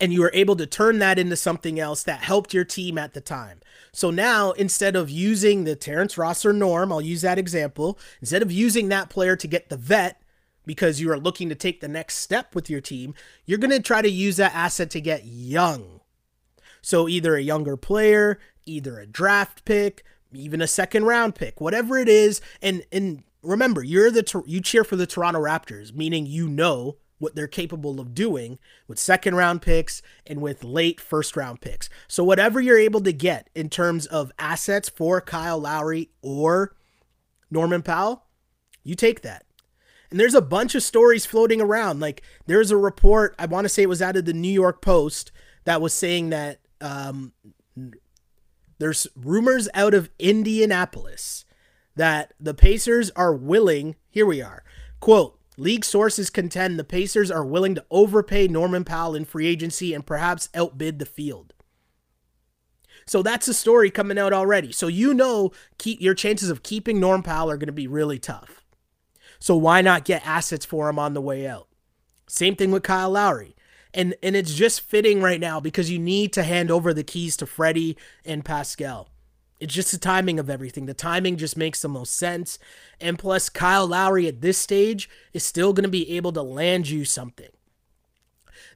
and 0.00 0.12
you 0.12 0.20
were 0.20 0.30
able 0.34 0.56
to 0.56 0.66
turn 0.66 0.98
that 0.98 1.18
into 1.18 1.36
something 1.36 1.80
else 1.80 2.02
that 2.02 2.22
helped 2.22 2.52
your 2.52 2.64
team 2.64 2.98
at 2.98 3.14
the 3.14 3.20
time. 3.20 3.60
So 3.92 4.10
now, 4.10 4.52
instead 4.52 4.94
of 4.94 5.08
using 5.08 5.64
the 5.64 5.76
Terrence 5.76 6.18
Ross 6.18 6.44
or 6.44 6.52
Norm, 6.52 6.92
I'll 6.92 7.00
use 7.00 7.22
that 7.22 7.38
example, 7.38 7.98
instead 8.20 8.42
of 8.42 8.52
using 8.52 8.88
that 8.88 9.08
player 9.08 9.36
to 9.36 9.46
get 9.46 9.68
the 9.68 9.76
vet 9.76 10.20
because 10.66 11.00
you 11.00 11.10
are 11.10 11.18
looking 11.18 11.48
to 11.48 11.54
take 11.54 11.80
the 11.80 11.88
next 11.88 12.16
step 12.16 12.54
with 12.54 12.68
your 12.68 12.80
team, 12.80 13.14
you're 13.46 13.58
going 13.58 13.70
to 13.70 13.80
try 13.80 14.02
to 14.02 14.10
use 14.10 14.36
that 14.36 14.54
asset 14.54 14.90
to 14.90 15.00
get 15.00 15.24
young. 15.24 16.00
So 16.82 17.08
either 17.08 17.36
a 17.36 17.42
younger 17.42 17.76
player, 17.76 18.38
either 18.66 18.98
a 18.98 19.06
draft 19.06 19.64
pick, 19.64 20.04
even 20.32 20.60
a 20.60 20.66
second 20.66 21.04
round 21.04 21.34
pick, 21.34 21.60
whatever 21.60 21.96
it 21.98 22.08
is. 22.08 22.40
And 22.60 22.84
and 22.92 23.24
remember, 23.42 23.82
you're 23.82 24.10
the 24.10 24.42
you 24.46 24.60
cheer 24.60 24.84
for 24.84 24.96
the 24.96 25.06
Toronto 25.06 25.40
Raptors, 25.40 25.94
meaning 25.94 26.26
you 26.26 26.48
know 26.48 26.96
what 27.18 27.34
they're 27.34 27.46
capable 27.46 27.98
of 28.00 28.14
doing 28.14 28.58
with 28.86 28.98
second 28.98 29.34
round 29.34 29.62
picks 29.62 30.02
and 30.26 30.40
with 30.40 30.64
late 30.64 31.00
first 31.00 31.36
round 31.36 31.60
picks. 31.60 31.88
So 32.08 32.22
whatever 32.22 32.60
you're 32.60 32.78
able 32.78 33.00
to 33.02 33.12
get 33.12 33.48
in 33.54 33.70
terms 33.70 34.06
of 34.06 34.32
assets 34.38 34.88
for 34.88 35.20
Kyle 35.20 35.58
Lowry 35.58 36.10
or 36.22 36.76
Norman 37.50 37.82
Powell, 37.82 38.24
you 38.82 38.94
take 38.94 39.22
that. 39.22 39.44
And 40.10 40.20
there's 40.20 40.34
a 40.34 40.42
bunch 40.42 40.74
of 40.74 40.82
stories 40.82 41.26
floating 41.26 41.60
around. 41.60 42.00
Like 42.00 42.22
there's 42.46 42.70
a 42.70 42.76
report, 42.76 43.34
I 43.38 43.46
want 43.46 43.64
to 43.64 43.68
say 43.68 43.82
it 43.82 43.88
was 43.88 44.02
out 44.02 44.16
of 44.16 44.24
the 44.24 44.32
New 44.32 44.52
York 44.52 44.80
Post, 44.82 45.32
that 45.64 45.80
was 45.80 45.92
saying 45.92 46.30
that 46.30 46.60
um, 46.80 47.32
there's 48.78 49.06
rumors 49.16 49.68
out 49.74 49.94
of 49.94 50.10
Indianapolis 50.18 51.44
that 51.96 52.34
the 52.38 52.54
Pacers 52.54 53.10
are 53.16 53.34
willing, 53.34 53.96
here 54.08 54.26
we 54.26 54.40
are, 54.40 54.62
quote, 55.00 55.35
League 55.56 55.84
sources 55.84 56.28
contend 56.28 56.78
the 56.78 56.84
Pacers 56.84 57.30
are 57.30 57.44
willing 57.44 57.74
to 57.74 57.84
overpay 57.90 58.46
Norman 58.46 58.84
Powell 58.84 59.14
in 59.14 59.24
free 59.24 59.46
agency 59.46 59.94
and 59.94 60.06
perhaps 60.06 60.50
outbid 60.54 60.98
the 60.98 61.06
field. 61.06 61.54
So 63.06 63.22
that's 63.22 63.48
a 63.48 63.54
story 63.54 63.90
coming 63.90 64.18
out 64.18 64.32
already. 64.32 64.72
So 64.72 64.88
you 64.88 65.14
know 65.14 65.52
keep 65.78 66.00
your 66.00 66.14
chances 66.14 66.50
of 66.50 66.62
keeping 66.62 67.00
Norm 67.00 67.22
Powell 67.22 67.50
are 67.50 67.56
going 67.56 67.68
to 67.68 67.72
be 67.72 67.86
really 67.86 68.18
tough. 68.18 68.64
So 69.38 69.56
why 69.56 69.80
not 69.80 70.04
get 70.04 70.26
assets 70.26 70.66
for 70.66 70.88
him 70.88 70.98
on 70.98 71.14
the 71.14 71.20
way 71.20 71.46
out? 71.46 71.68
Same 72.26 72.56
thing 72.56 72.70
with 72.70 72.82
Kyle 72.82 73.10
Lowry. 73.10 73.54
And 73.94 74.14
and 74.22 74.36
it's 74.36 74.52
just 74.52 74.80
fitting 74.82 75.22
right 75.22 75.40
now 75.40 75.60
because 75.60 75.90
you 75.90 75.98
need 75.98 76.32
to 76.34 76.42
hand 76.42 76.70
over 76.70 76.92
the 76.92 77.04
keys 77.04 77.36
to 77.38 77.46
Freddie 77.46 77.96
and 78.24 78.44
Pascal. 78.44 79.08
It's 79.58 79.74
just 79.74 79.90
the 79.90 79.98
timing 79.98 80.38
of 80.38 80.50
everything. 80.50 80.86
The 80.86 80.94
timing 80.94 81.36
just 81.36 81.56
makes 81.56 81.80
the 81.80 81.88
most 81.88 82.14
sense. 82.14 82.58
And 83.00 83.18
plus, 83.18 83.48
Kyle 83.48 83.86
Lowry 83.86 84.26
at 84.26 84.42
this 84.42 84.58
stage 84.58 85.08
is 85.32 85.44
still 85.44 85.72
going 85.72 85.84
to 85.84 85.90
be 85.90 86.16
able 86.16 86.32
to 86.32 86.42
land 86.42 86.88
you 86.88 87.04
something. 87.04 87.48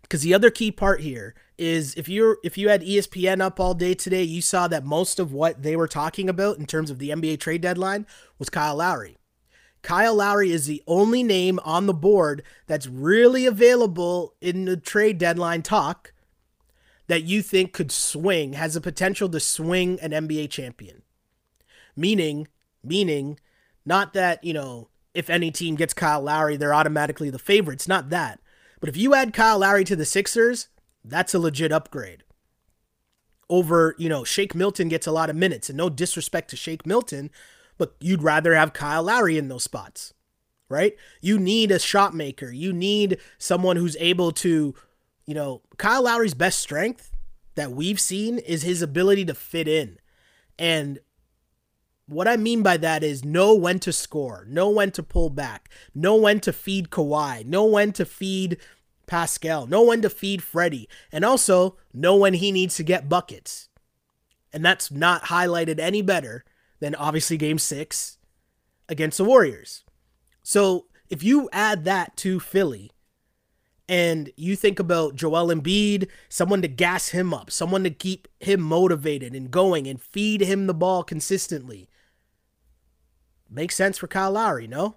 Because 0.02 0.22
the 0.22 0.34
other 0.34 0.50
key 0.50 0.72
part 0.72 1.02
here 1.02 1.34
is 1.58 1.94
if 1.94 2.08
you're 2.08 2.38
if 2.42 2.56
you 2.56 2.70
had 2.70 2.82
ESPN 2.82 3.42
up 3.42 3.61
all 3.61 3.74
day 3.74 3.94
today, 3.94 4.22
you 4.22 4.40
saw 4.40 4.66
that 4.68 4.85
most 4.85 5.20
of 5.20 5.33
what 5.33 5.62
they 5.62 5.76
were 5.76 5.87
talking 5.87 6.28
about 6.28 6.59
in 6.59 6.66
terms 6.66 6.90
of 6.90 6.98
the 6.98 7.11
NBA 7.11 7.38
trade 7.40 7.61
deadline 7.61 8.07
was 8.38 8.48
Kyle 8.48 8.76
Lowry. 8.76 9.18
Kyle 9.83 10.14
Lowry 10.14 10.50
is 10.52 10.66
the 10.66 10.83
only 10.87 11.22
name 11.22 11.59
on 11.64 11.87
the 11.87 11.94
board 11.94 12.42
that's 12.66 12.87
really 12.87 13.46
available 13.46 14.35
in 14.40 14.64
the 14.64 14.76
trade 14.76 15.18
deadline 15.18 15.62
talk 15.62 16.12
that 17.11 17.25
you 17.25 17.42
think 17.42 17.73
could 17.73 17.90
swing, 17.90 18.53
has 18.53 18.75
the 18.75 18.81
potential 18.81 19.29
to 19.29 19.40
swing 19.40 19.99
an 19.99 20.12
NBA 20.12 20.49
champion. 20.49 21.03
Meaning, 21.96 22.46
meaning, 22.85 23.40
not 23.85 24.12
that, 24.12 24.44
you 24.44 24.53
know, 24.53 24.90
if 25.12 25.29
any 25.29 25.51
team 25.51 25.75
gets 25.75 25.92
Kyle 25.92 26.23
Lowry, 26.23 26.57
they're 26.57 26.73
automatically 26.73 27.29
the 27.29 27.40
favorites. 27.40 27.88
Not 27.88 28.11
that. 28.11 28.38
But 28.79 28.90
if 28.90 28.96
you 28.96 29.12
add 29.12 29.33
Kyle 29.33 29.59
Lowry 29.59 29.83
to 29.87 29.96
the 29.96 30.05
Sixers, 30.05 30.68
that's 31.05 31.35
a 31.35 31.40
legit 31.40 31.73
upgrade. 31.73 32.23
Over, 33.49 33.96
you 33.99 34.09
know, 34.09 34.23
Shake 34.23 34.55
Milton 34.55 34.88
gets 34.88 35.09
a 35.09 35.12
lot 35.12 35.31
of 35.31 35.35
minutes. 35.35 35.68
And 35.68 35.77
no 35.77 35.90
disrespect 35.90 36.49
to 36.51 36.57
Shake 36.57 36.87
Milton, 36.87 37.33
but 37.77 37.96
you'd 37.99 38.23
rather 38.23 38.55
have 38.55 38.73
Kyle 38.73 39.03
Lowry 39.03 39.37
in 39.37 39.49
those 39.49 39.64
spots, 39.64 40.14
right? 40.68 40.94
You 41.20 41.40
need 41.40 41.73
a 41.73 41.81
shot 41.81 42.14
maker. 42.14 42.53
You 42.53 42.73
need 42.73 43.18
someone 43.37 43.75
who's 43.75 43.96
able 43.99 44.31
to 44.31 44.77
you 45.31 45.35
know, 45.37 45.62
Kyle 45.79 46.03
Lowry's 46.03 46.35
best 46.35 46.59
strength 46.59 47.12
that 47.55 47.71
we've 47.71 48.01
seen 48.01 48.38
is 48.38 48.62
his 48.62 48.83
ability 48.83 49.25
to 49.27 49.35
fit 49.35 49.69
in. 49.69 49.97
And 50.59 50.99
what 52.07 52.27
I 52.27 52.37
mean 52.37 52.64
by 52.64 52.77
that 52.79 53.05
is 53.05 53.25
know 53.25 53.55
when 53.55 53.79
to 53.79 53.93
score, 53.93 54.45
know 54.49 54.71
when 54.71 54.90
to 54.90 55.05
pull 55.05 55.31
back, 55.31 55.71
know 55.95 56.16
when 56.16 56.40
to 56.40 56.53
feed 56.53 56.90
Kawhi, 56.90 57.47
know 57.47 57.64
when 57.64 57.93
to 57.93 58.05
feed 58.05 58.57
Pascal, 59.07 59.69
know 59.69 59.85
when 59.85 60.03
to 60.03 60.11
feed 60.11 60.43
Freddie, 60.43 60.88
and 61.12 61.25
also 61.25 61.77
know 61.95 62.16
when 62.16 62.35
he 62.35 62.51
needs 62.51 62.75
to 62.75 62.83
get 62.83 63.09
buckets. 63.09 63.69
And 64.53 64.64
that's 64.64 64.90
not 64.90 65.27
highlighted 65.27 65.79
any 65.79 66.03
better 66.03 66.45
than 66.81 66.97
obviously 66.97 67.37
game 67.37 67.61
six 67.61 68.19
against 68.88 69.19
the 69.19 69.25
Warriors. 69.25 69.85
So 70.43 70.87
if 71.09 71.23
you 71.23 71.49
add 71.53 71.85
that 71.85 72.16
to 72.16 72.40
Philly, 72.40 72.90
and 73.90 74.31
you 74.37 74.55
think 74.55 74.79
about 74.79 75.16
Joel 75.16 75.53
Embiid, 75.53 76.09
someone 76.29 76.62
to 76.62 76.68
gas 76.68 77.09
him 77.09 77.35
up, 77.35 77.50
someone 77.50 77.83
to 77.83 77.90
keep 77.90 78.29
him 78.38 78.61
motivated 78.61 79.35
and 79.35 79.50
going 79.50 79.88
and 79.88 80.00
feed 80.00 80.42
him 80.42 80.68
the 80.68 80.74
ball 80.74 81.03
consistently. 81.03 81.88
Makes 83.50 83.74
sense 83.74 83.98
for 83.98 84.07
Kyle 84.07 84.31
Lowry, 84.31 84.68
no? 84.68 84.94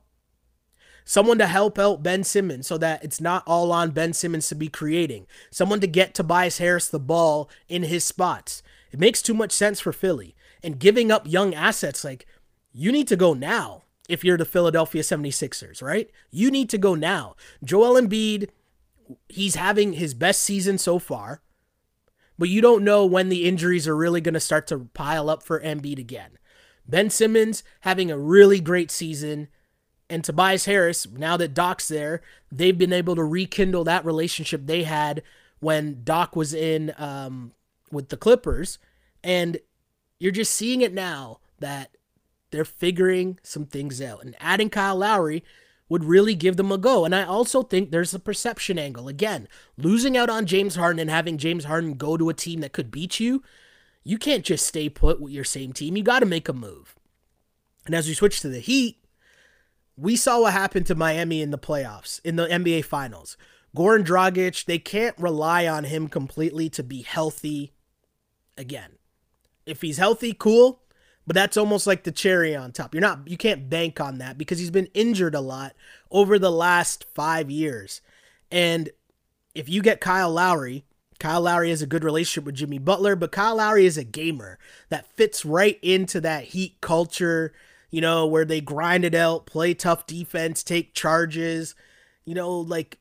Someone 1.05 1.39
to 1.39 1.47
help 1.47 1.79
out 1.79 2.03
Ben 2.03 2.23
Simmons 2.23 2.67
so 2.67 2.77
that 2.77 3.03
it's 3.03 3.19
not 3.19 3.43
all 3.47 3.71
on 3.71 3.89
Ben 3.89 4.13
Simmons 4.13 4.47
to 4.49 4.55
be 4.55 4.67
creating. 4.67 5.25
Someone 5.49 5.79
to 5.79 5.87
get 5.87 6.13
Tobias 6.13 6.59
Harris 6.59 6.87
the 6.87 6.99
ball 6.99 7.49
in 7.67 7.81
his 7.81 8.05
spots. 8.05 8.61
It 8.91 8.99
makes 8.99 9.23
too 9.23 9.33
much 9.33 9.51
sense 9.51 9.79
for 9.79 9.91
Philly. 9.91 10.35
And 10.61 10.77
giving 10.77 11.11
up 11.11 11.23
young 11.25 11.55
assets, 11.55 12.03
like, 12.03 12.27
you 12.71 12.91
need 12.91 13.07
to 13.07 13.15
go 13.15 13.33
now 13.33 13.85
if 14.07 14.23
you're 14.23 14.37
the 14.37 14.45
Philadelphia 14.45 15.01
76ers, 15.01 15.81
right? 15.81 16.11
You 16.29 16.51
need 16.51 16.69
to 16.69 16.77
go 16.77 16.93
now. 16.93 17.35
Joel 17.63 17.99
Embiid 17.99 18.49
he's 19.29 19.55
having 19.55 19.93
his 19.93 20.13
best 20.13 20.43
season 20.43 20.77
so 20.77 20.99
far, 20.99 21.41
but 22.37 22.49
you 22.49 22.61
don't 22.61 22.83
know 22.83 23.05
when 23.05 23.29
the 23.29 23.45
injuries 23.45 23.87
are 23.87 23.95
really 23.95 24.21
going 24.21 24.33
to 24.33 24.39
start 24.39 24.67
to 24.67 24.89
pile 24.93 25.29
up 25.29 25.43
for 25.43 25.59
Embiid 25.59 25.99
again. 25.99 26.37
Ben 26.87 27.09
Simmons 27.09 27.63
having 27.81 28.11
a 28.11 28.17
really 28.17 28.59
great 28.59 28.91
season, 28.91 29.47
and 30.09 30.23
Tobias 30.23 30.65
Harris, 30.65 31.07
now 31.07 31.37
that 31.37 31.53
Doc's 31.53 31.87
there, 31.87 32.21
they've 32.51 32.77
been 32.77 32.93
able 32.93 33.15
to 33.15 33.23
rekindle 33.23 33.83
that 33.85 34.05
relationship 34.05 34.65
they 34.65 34.83
had 34.83 35.23
when 35.59 36.01
Doc 36.03 36.35
was 36.35 36.53
in 36.53 36.93
um, 36.97 37.53
with 37.91 38.09
the 38.09 38.17
Clippers. 38.17 38.77
And 39.23 39.59
you're 40.19 40.31
just 40.31 40.53
seeing 40.53 40.81
it 40.81 40.93
now 40.93 41.39
that 41.59 41.95
they're 42.51 42.65
figuring 42.65 43.39
some 43.41 43.65
things 43.65 44.01
out. 44.01 44.23
And 44.23 44.35
adding 44.39 44.69
Kyle 44.69 44.97
Lowry 44.97 45.43
would 45.93 46.03
really 46.03 46.33
give 46.33 46.57
them 46.57 46.71
a 46.71 46.77
go. 46.79 47.05
And 47.05 47.13
I 47.13 47.23
also 47.23 47.61
think 47.61 47.91
there's 47.91 48.15
a 48.15 48.19
perception 48.19 48.79
angle. 48.79 49.07
Again, 49.07 49.47
losing 49.77 50.17
out 50.17 50.27
on 50.27 50.47
James 50.47 50.73
Harden 50.73 50.99
and 50.99 51.07
having 51.07 51.37
James 51.37 51.65
Harden 51.65 51.93
go 51.93 52.17
to 52.17 52.29
a 52.29 52.33
team 52.33 52.61
that 52.61 52.73
could 52.73 52.89
beat 52.89 53.19
you, 53.19 53.43
you 54.03 54.17
can't 54.17 54.43
just 54.43 54.65
stay 54.65 54.89
put 54.89 55.21
with 55.21 55.31
your 55.31 55.43
same 55.43 55.71
team. 55.71 55.95
You 55.95 56.01
got 56.01 56.21
to 56.21 56.25
make 56.25 56.49
a 56.49 56.53
move. 56.53 56.95
And 57.85 57.93
as 57.93 58.07
we 58.07 58.15
switch 58.15 58.39
to 58.39 58.49
the 58.49 58.59
Heat, 58.59 59.05
we 59.95 60.15
saw 60.15 60.41
what 60.41 60.53
happened 60.53 60.87
to 60.87 60.95
Miami 60.95 61.43
in 61.43 61.51
the 61.51 61.59
playoffs, 61.59 62.19
in 62.23 62.37
the 62.37 62.47
NBA 62.47 62.85
Finals. 62.85 63.37
Goran 63.77 64.03
Dragic, 64.03 64.65
they 64.65 64.79
can't 64.79 65.15
rely 65.19 65.67
on 65.67 65.83
him 65.83 66.07
completely 66.07 66.69
to 66.69 66.81
be 66.81 67.03
healthy 67.03 67.71
again. 68.57 68.93
If 69.67 69.83
he's 69.83 69.97
healthy, 69.99 70.33
cool. 70.33 70.81
But 71.25 71.35
that's 71.35 71.57
almost 71.57 71.87
like 71.87 72.03
the 72.03 72.11
cherry 72.11 72.55
on 72.55 72.71
top. 72.71 72.93
You're 72.93 73.01
not 73.01 73.27
you 73.27 73.37
can't 73.37 73.69
bank 73.69 74.01
on 74.01 74.17
that 74.17 74.37
because 74.37 74.59
he's 74.59 74.71
been 74.71 74.89
injured 74.93 75.35
a 75.35 75.41
lot 75.41 75.73
over 76.11 76.37
the 76.37 76.51
last 76.51 77.05
5 77.15 77.49
years. 77.49 78.01
And 78.51 78.89
if 79.55 79.69
you 79.69 79.81
get 79.81 80.01
Kyle 80.01 80.31
Lowry, 80.31 80.85
Kyle 81.19 81.41
Lowry 81.41 81.69
has 81.69 81.81
a 81.81 81.87
good 81.87 82.03
relationship 82.03 82.45
with 82.45 82.55
Jimmy 82.55 82.79
Butler, 82.79 83.15
but 83.15 83.31
Kyle 83.31 83.55
Lowry 83.55 83.85
is 83.85 83.97
a 83.97 84.03
gamer 84.03 84.59
that 84.89 85.07
fits 85.07 85.45
right 85.45 85.79
into 85.81 86.19
that 86.21 86.45
Heat 86.45 86.81
culture. 86.81 87.53
you 87.93 88.01
know, 88.01 88.25
where 88.25 88.43
they 88.43 88.59
grind 88.59 89.05
it 89.05 89.13
out, 89.13 89.45
play 89.45 89.75
tough 89.75 90.07
defense, 90.07 90.63
take 90.63 90.95
charges, 90.95 91.75
you 92.25 92.33
know, 92.33 92.49
like 92.51 92.97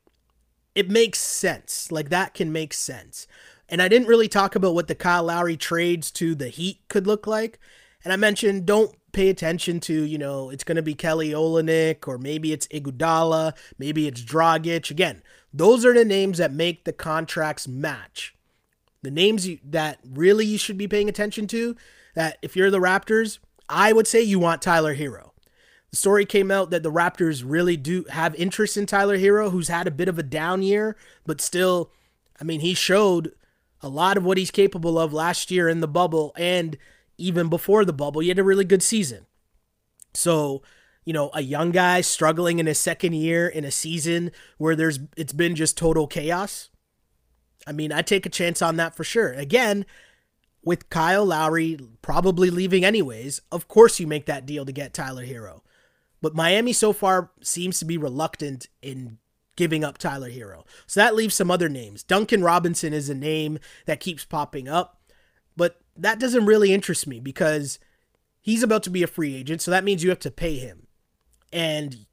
it 0.74 0.90
makes 0.90 1.18
sense. 1.18 1.90
Like 1.90 2.10
that 2.10 2.34
can 2.34 2.52
make 2.52 2.74
sense. 2.74 3.26
And 3.70 3.80
I 3.80 3.88
didn't 3.88 4.08
really 4.08 4.28
talk 4.28 4.54
about 4.54 4.74
what 4.74 4.88
the 4.88 4.94
Kyle 4.94 5.22
Lowry 5.22 5.56
trades 5.56 6.10
to 6.10 6.34
the 6.34 6.48
Heat 6.48 6.80
could 6.90 7.06
look 7.06 7.26
like. 7.26 7.58
And 8.04 8.12
I 8.12 8.16
mentioned 8.16 8.66
don't 8.66 8.94
pay 9.12 9.28
attention 9.28 9.78
to, 9.80 10.02
you 10.02 10.18
know, 10.18 10.50
it's 10.50 10.64
going 10.64 10.76
to 10.76 10.82
be 10.82 10.94
Kelly 10.94 11.30
Olynyk 11.30 12.08
or 12.08 12.18
maybe 12.18 12.52
it's 12.52 12.66
Iguodala, 12.68 13.54
maybe 13.78 14.06
it's 14.06 14.22
Dragic. 14.22 14.90
Again, 14.90 15.22
those 15.52 15.84
are 15.84 15.94
the 15.94 16.04
names 16.04 16.38
that 16.38 16.52
make 16.52 16.84
the 16.84 16.92
contracts 16.92 17.68
match. 17.68 18.34
The 19.02 19.10
names 19.10 19.46
you, 19.46 19.58
that 19.64 19.98
really 20.08 20.46
you 20.46 20.58
should 20.58 20.78
be 20.78 20.88
paying 20.88 21.08
attention 21.08 21.46
to, 21.48 21.76
that 22.14 22.38
if 22.42 22.56
you're 22.56 22.70
the 22.70 22.78
Raptors, 22.78 23.38
I 23.68 23.92
would 23.92 24.06
say 24.06 24.22
you 24.22 24.38
want 24.38 24.62
Tyler 24.62 24.94
Herro. 24.94 25.30
The 25.90 25.96
story 25.96 26.24
came 26.24 26.50
out 26.50 26.70
that 26.70 26.82
the 26.82 26.92
Raptors 26.92 27.42
really 27.44 27.76
do 27.76 28.04
have 28.10 28.34
interest 28.36 28.76
in 28.76 28.86
Tyler 28.86 29.18
Herro, 29.18 29.50
who's 29.50 29.68
had 29.68 29.86
a 29.86 29.90
bit 29.92 30.08
of 30.08 30.18
a 30.18 30.22
down 30.22 30.62
year, 30.62 30.96
but 31.26 31.40
still, 31.40 31.90
I 32.40 32.44
mean, 32.44 32.60
he 32.60 32.72
showed 32.74 33.32
a 33.82 33.88
lot 33.88 34.16
of 34.16 34.24
what 34.24 34.38
he's 34.38 34.50
capable 34.50 34.98
of 34.98 35.12
last 35.12 35.50
year 35.50 35.68
in 35.68 35.80
the 35.80 35.88
bubble 35.88 36.32
and 36.36 36.78
even 37.18 37.48
before 37.48 37.84
the 37.84 37.92
bubble. 37.92 38.20
He 38.20 38.28
had 38.28 38.38
a 38.38 38.44
really 38.44 38.64
good 38.64 38.82
season. 38.82 39.26
So, 40.14 40.62
you 41.04 41.12
know, 41.12 41.30
a 41.34 41.42
young 41.42 41.70
guy 41.70 42.00
struggling 42.00 42.58
in 42.58 42.66
his 42.66 42.78
second 42.78 43.14
year 43.14 43.48
in 43.48 43.64
a 43.64 43.70
season 43.70 44.30
where 44.58 44.76
there's 44.76 45.00
it's 45.16 45.32
been 45.32 45.54
just 45.56 45.78
total 45.78 46.06
chaos. 46.06 46.68
I 47.66 47.72
mean, 47.72 47.92
I 47.92 48.02
take 48.02 48.26
a 48.26 48.30
chance 48.30 48.60
on 48.60 48.76
that 48.76 48.94
for 48.94 49.04
sure. 49.04 49.32
Again, 49.32 49.86
with 50.64 50.90
Kyle 50.90 51.24
Lowry 51.24 51.78
probably 52.02 52.50
leaving 52.50 52.84
anyways, 52.84 53.40
of 53.50 53.68
course 53.68 53.98
you 53.98 54.06
make 54.06 54.26
that 54.26 54.46
deal 54.46 54.64
to 54.64 54.72
get 54.72 54.94
Tyler 54.94 55.26
Herro. 55.26 55.62
But 56.20 56.36
Miami 56.36 56.72
so 56.72 56.92
far 56.92 57.30
seems 57.40 57.78
to 57.80 57.84
be 57.84 57.98
reluctant 57.98 58.68
in 58.80 59.18
giving 59.56 59.84
up 59.84 59.98
Tyler 59.98 60.30
Herro. 60.30 60.64
So 60.86 61.00
that 61.00 61.14
leaves 61.14 61.34
some 61.34 61.50
other 61.50 61.68
names. 61.68 62.02
Duncan 62.02 62.42
Robinson 62.42 62.92
is 62.92 63.08
a 63.08 63.14
name 63.14 63.58
that 63.86 64.00
keeps 64.00 64.24
popping 64.24 64.68
up, 64.68 65.00
but 65.56 65.81
that 65.96 66.18
doesn't 66.18 66.46
really 66.46 66.72
interest 66.72 67.06
me 67.06 67.20
because 67.20 67.78
he's 68.40 68.62
about 68.62 68.82
to 68.84 68.90
be 68.90 69.02
a 69.02 69.08
free 69.08 69.34
agent. 69.34 69.62
So 69.62 69.70
that 69.70 69.84
means 69.84 70.02
you 70.02 70.10
have 70.10 70.18
to 70.20 70.30
pay 70.30 70.56
him. 70.56 70.86
And 71.52 72.06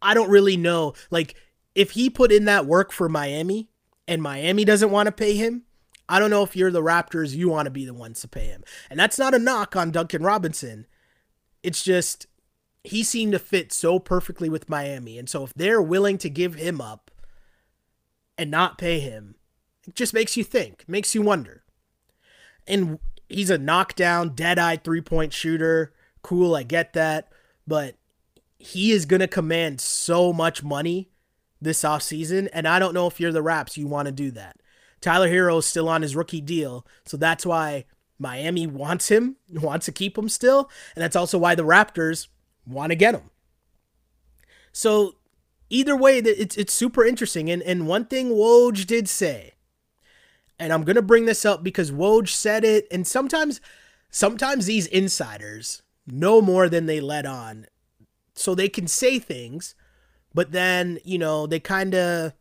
I 0.00 0.14
don't 0.14 0.30
really 0.30 0.56
know. 0.56 0.94
Like, 1.10 1.34
if 1.74 1.92
he 1.92 2.08
put 2.08 2.32
in 2.32 2.46
that 2.46 2.66
work 2.66 2.92
for 2.92 3.08
Miami 3.08 3.68
and 4.08 4.22
Miami 4.22 4.64
doesn't 4.64 4.90
want 4.90 5.06
to 5.06 5.12
pay 5.12 5.36
him, 5.36 5.64
I 6.08 6.18
don't 6.18 6.30
know 6.30 6.42
if 6.42 6.56
you're 6.56 6.70
the 6.70 6.82
Raptors, 6.82 7.34
you 7.34 7.48
want 7.48 7.66
to 7.66 7.70
be 7.70 7.84
the 7.84 7.94
ones 7.94 8.20
to 8.20 8.28
pay 8.28 8.46
him. 8.46 8.62
And 8.88 8.98
that's 8.98 9.18
not 9.18 9.34
a 9.34 9.38
knock 9.38 9.76
on 9.76 9.90
Duncan 9.90 10.22
Robinson. 10.22 10.86
It's 11.62 11.82
just 11.82 12.26
he 12.84 13.02
seemed 13.02 13.32
to 13.32 13.38
fit 13.38 13.72
so 13.72 13.98
perfectly 13.98 14.48
with 14.48 14.70
Miami. 14.70 15.18
And 15.18 15.28
so 15.28 15.44
if 15.44 15.52
they're 15.54 15.82
willing 15.82 16.18
to 16.18 16.30
give 16.30 16.54
him 16.54 16.80
up 16.80 17.10
and 18.38 18.50
not 18.50 18.78
pay 18.78 19.00
him, 19.00 19.34
it 19.86 19.94
just 19.94 20.14
makes 20.14 20.36
you 20.36 20.44
think, 20.44 20.84
makes 20.86 21.14
you 21.14 21.22
wonder. 21.22 21.64
And 22.66 22.98
he's 23.28 23.50
a 23.50 23.58
knockdown, 23.58 24.34
dead-eyed 24.34 24.84
three-point 24.84 25.32
shooter. 25.32 25.92
Cool, 26.22 26.54
I 26.54 26.62
get 26.62 26.92
that, 26.94 27.30
but 27.66 27.96
he 28.58 28.92
is 28.92 29.06
going 29.06 29.20
to 29.20 29.28
command 29.28 29.80
so 29.80 30.32
much 30.32 30.62
money 30.62 31.10
this 31.60 31.82
offseason, 31.82 32.48
and 32.52 32.66
I 32.66 32.78
don't 32.78 32.94
know 32.94 33.06
if 33.06 33.20
you're 33.20 33.32
the 33.32 33.42
Raps, 33.42 33.76
you 33.76 33.86
want 33.86 34.06
to 34.06 34.12
do 34.12 34.30
that. 34.32 34.56
Tyler 35.00 35.28
Herro 35.28 35.58
is 35.58 35.66
still 35.66 35.88
on 35.88 36.02
his 36.02 36.16
rookie 36.16 36.40
deal, 36.40 36.86
so 37.04 37.16
that's 37.16 37.46
why 37.46 37.84
Miami 38.18 38.66
wants 38.66 39.08
him, 39.08 39.36
wants 39.52 39.86
to 39.86 39.92
keep 39.92 40.16
him 40.16 40.28
still, 40.28 40.70
and 40.94 41.02
that's 41.02 41.16
also 41.16 41.38
why 41.38 41.54
the 41.54 41.64
Raptors 41.64 42.28
want 42.66 42.90
to 42.90 42.96
get 42.96 43.14
him. 43.14 43.30
So 44.72 45.16
either 45.70 45.96
way, 45.96 46.18
it's 46.18 46.56
it's 46.56 46.72
super 46.72 47.04
interesting. 47.04 47.50
And 47.50 47.62
and 47.62 47.86
one 47.86 48.04
thing 48.04 48.30
Woj 48.30 48.86
did 48.86 49.08
say, 49.08 49.54
and 50.58 50.72
I'm 50.72 50.84
gonna 50.84 51.02
bring 51.02 51.26
this 51.26 51.44
up 51.44 51.62
because 51.62 51.90
Woj 51.90 52.28
said 52.28 52.64
it, 52.64 52.86
and 52.90 53.06
sometimes 53.06 53.60
sometimes 54.10 54.66
these 54.66 54.86
insiders 54.86 55.82
know 56.06 56.40
more 56.40 56.68
than 56.68 56.86
they 56.86 57.00
let 57.00 57.26
on. 57.26 57.66
So 58.34 58.54
they 58.54 58.68
can 58.68 58.86
say 58.86 59.18
things, 59.18 59.74
but 60.34 60.52
then, 60.52 60.98
you 61.04 61.18
know, 61.18 61.46
they 61.46 61.58
kind 61.58 61.94
of 61.94 62.32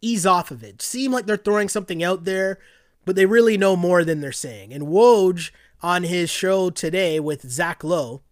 ease 0.00 0.26
off 0.26 0.50
of 0.50 0.62
it. 0.62 0.82
Seem 0.82 1.12
like 1.12 1.26
they're 1.26 1.36
throwing 1.36 1.68
something 1.68 2.04
out 2.04 2.24
there, 2.24 2.58
but 3.04 3.16
they 3.16 3.26
really 3.26 3.56
know 3.56 3.74
more 3.74 4.04
than 4.04 4.20
they're 4.20 4.32
saying. 4.32 4.72
And 4.72 4.84
Woj 4.84 5.50
on 5.82 6.04
his 6.04 6.28
show 6.30 6.70
today 6.70 7.18
with 7.18 7.50
Zach 7.50 7.82
Lowe 7.82 8.22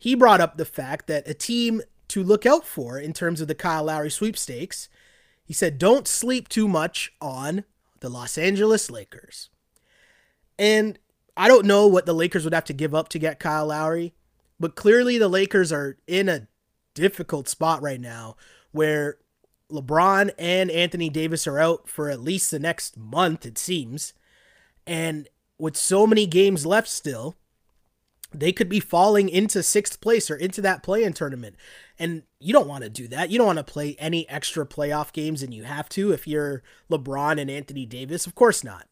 he 0.00 0.14
brought 0.14 0.40
up 0.40 0.56
the 0.56 0.64
fact 0.64 1.06
that 1.08 1.28
a 1.28 1.34
team 1.34 1.82
to 2.08 2.24
look 2.24 2.46
out 2.46 2.66
for 2.66 2.98
in 2.98 3.12
terms 3.12 3.42
of 3.42 3.48
the 3.48 3.54
Kyle 3.54 3.84
Lowry 3.84 4.10
sweepstakes, 4.10 4.88
he 5.44 5.52
said, 5.52 5.78
don't 5.78 6.08
sleep 6.08 6.48
too 6.48 6.66
much 6.66 7.12
on 7.20 7.64
the 8.00 8.08
Los 8.08 8.36
Angeles 8.36 8.90
Lakers. 8.90 9.50
And 10.58 10.98
I 11.36 11.48
don't 11.48 11.66
know 11.66 11.86
what 11.86 12.06
the 12.06 12.12
Lakers 12.12 12.44
would 12.44 12.54
have 12.54 12.64
to 12.64 12.72
give 12.72 12.94
up 12.94 13.08
to 13.10 13.18
get 13.18 13.38
Kyle 13.38 13.66
Lowry, 13.66 14.14
but 14.58 14.76
clearly 14.76 15.16
the 15.16 15.28
Lakers 15.28 15.72
are 15.72 15.96
in 16.06 16.28
a 16.28 16.48
difficult 16.94 17.48
spot 17.48 17.80
right 17.80 18.00
now 18.00 18.36
where 18.72 19.18
LeBron 19.70 20.30
and 20.38 20.70
Anthony 20.70 21.08
Davis 21.08 21.46
are 21.46 21.58
out 21.58 21.88
for 21.88 22.10
at 22.10 22.20
least 22.20 22.50
the 22.50 22.58
next 22.58 22.96
month, 22.96 23.46
it 23.46 23.56
seems. 23.56 24.12
And 24.86 25.28
with 25.58 25.76
so 25.76 26.06
many 26.06 26.26
games 26.26 26.66
left 26.66 26.88
still, 26.88 27.36
they 28.32 28.52
could 28.52 28.68
be 28.68 28.80
falling 28.80 29.28
into 29.28 29.62
sixth 29.62 30.00
place 30.00 30.30
or 30.30 30.36
into 30.36 30.60
that 30.62 30.82
play 30.82 31.04
in 31.04 31.12
tournament. 31.12 31.56
And 31.98 32.22
you 32.38 32.52
don't 32.52 32.68
want 32.68 32.84
to 32.84 32.90
do 32.90 33.08
that. 33.08 33.30
You 33.30 33.38
don't 33.38 33.46
want 33.46 33.58
to 33.58 33.64
play 33.64 33.96
any 33.98 34.28
extra 34.28 34.64
playoff 34.64 35.12
games 35.12 35.42
and 35.42 35.52
you 35.52 35.64
have 35.64 35.88
to 35.90 36.12
if 36.12 36.26
you're 36.26 36.62
LeBron 36.90 37.40
and 37.40 37.50
Anthony 37.50 37.86
Davis. 37.86 38.26
Of 38.26 38.34
course 38.34 38.62
not. 38.62 38.88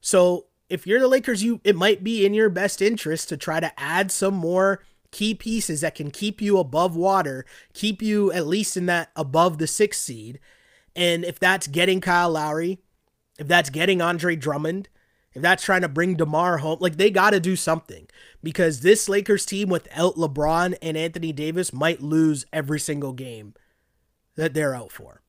So 0.00 0.46
if 0.68 0.86
you're 0.86 1.00
the 1.00 1.08
Lakers, 1.08 1.42
you 1.42 1.60
it 1.64 1.76
might 1.76 2.02
be 2.02 2.24
in 2.24 2.34
your 2.34 2.48
best 2.48 2.80
interest 2.80 3.28
to 3.28 3.36
try 3.36 3.60
to 3.60 3.78
add 3.78 4.10
some 4.10 4.34
more 4.34 4.82
key 5.10 5.34
pieces 5.34 5.80
that 5.80 5.94
can 5.94 6.10
keep 6.10 6.40
you 6.40 6.58
above 6.58 6.96
water, 6.96 7.44
keep 7.72 8.02
you 8.02 8.30
at 8.32 8.46
least 8.46 8.76
in 8.76 8.86
that 8.86 9.10
above 9.16 9.58
the 9.58 9.66
sixth 9.66 10.00
seed. 10.02 10.38
And 10.94 11.24
if 11.24 11.38
that's 11.38 11.66
getting 11.66 12.00
Kyle 12.00 12.30
Lowry, 12.30 12.78
if 13.38 13.46
that's 13.46 13.70
getting 13.70 14.02
Andre 14.02 14.36
Drummond, 14.36 14.88
if 15.34 15.42
that's 15.42 15.64
trying 15.64 15.82
to 15.82 15.88
bring 15.88 16.16
DeMar 16.16 16.58
home, 16.58 16.78
like 16.80 16.96
they 16.96 17.10
got 17.10 17.30
to 17.30 17.40
do 17.40 17.54
something 17.54 18.08
because 18.42 18.80
this 18.80 19.08
Lakers 19.08 19.44
team 19.44 19.68
without 19.68 20.16
LeBron 20.16 20.76
and 20.80 20.96
Anthony 20.96 21.32
Davis 21.32 21.72
might 21.72 22.02
lose 22.02 22.46
every 22.52 22.80
single 22.80 23.12
game 23.12 23.54
that 24.36 24.54
they're 24.54 24.74
out 24.74 24.92
for. 24.92 25.22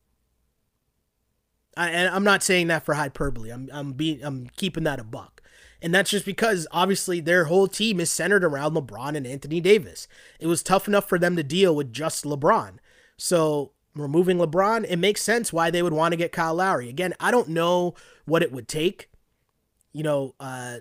I, 1.75 1.89
and 1.89 2.13
I'm 2.13 2.23
not 2.23 2.43
saying 2.43 2.67
that 2.67 2.83
for 2.83 2.95
hyperbole. 2.95 3.51
I'm 3.51 3.69
I'm 3.71 3.93
being 3.93 4.23
I'm 4.23 4.47
keeping 4.55 4.83
that 4.83 4.99
a 4.99 5.03
buck. 5.03 5.41
And 5.81 5.93
that's 5.93 6.09
just 6.09 6.25
because 6.25 6.67
obviously 6.71 7.21
their 7.21 7.45
whole 7.45 7.67
team 7.67 7.99
is 7.99 8.11
centered 8.11 8.43
around 8.43 8.73
LeBron 8.73 9.15
and 9.15 9.25
Anthony 9.25 9.61
Davis. 9.61 10.07
It 10.39 10.47
was 10.47 10.61
tough 10.61 10.87
enough 10.89 11.07
for 11.07 11.17
them 11.17 11.37
to 11.37 11.43
deal 11.43 11.73
with 11.73 11.93
just 11.93 12.25
LeBron. 12.25 12.79
So 13.15 13.71
removing 13.95 14.37
LeBron, 14.37 14.85
it 14.89 14.97
makes 14.97 15.21
sense 15.21 15.53
why 15.53 15.71
they 15.71 15.81
would 15.81 15.93
want 15.93 16.11
to 16.11 16.17
get 16.17 16.33
Kyle 16.33 16.55
Lowry. 16.55 16.89
Again, 16.89 17.13
I 17.19 17.31
don't 17.31 17.47
know 17.47 17.95
what 18.25 18.43
it 18.43 18.51
would 18.51 18.67
take 18.67 19.09
you 19.93 20.03
know, 20.03 20.35
uh, 20.39 20.77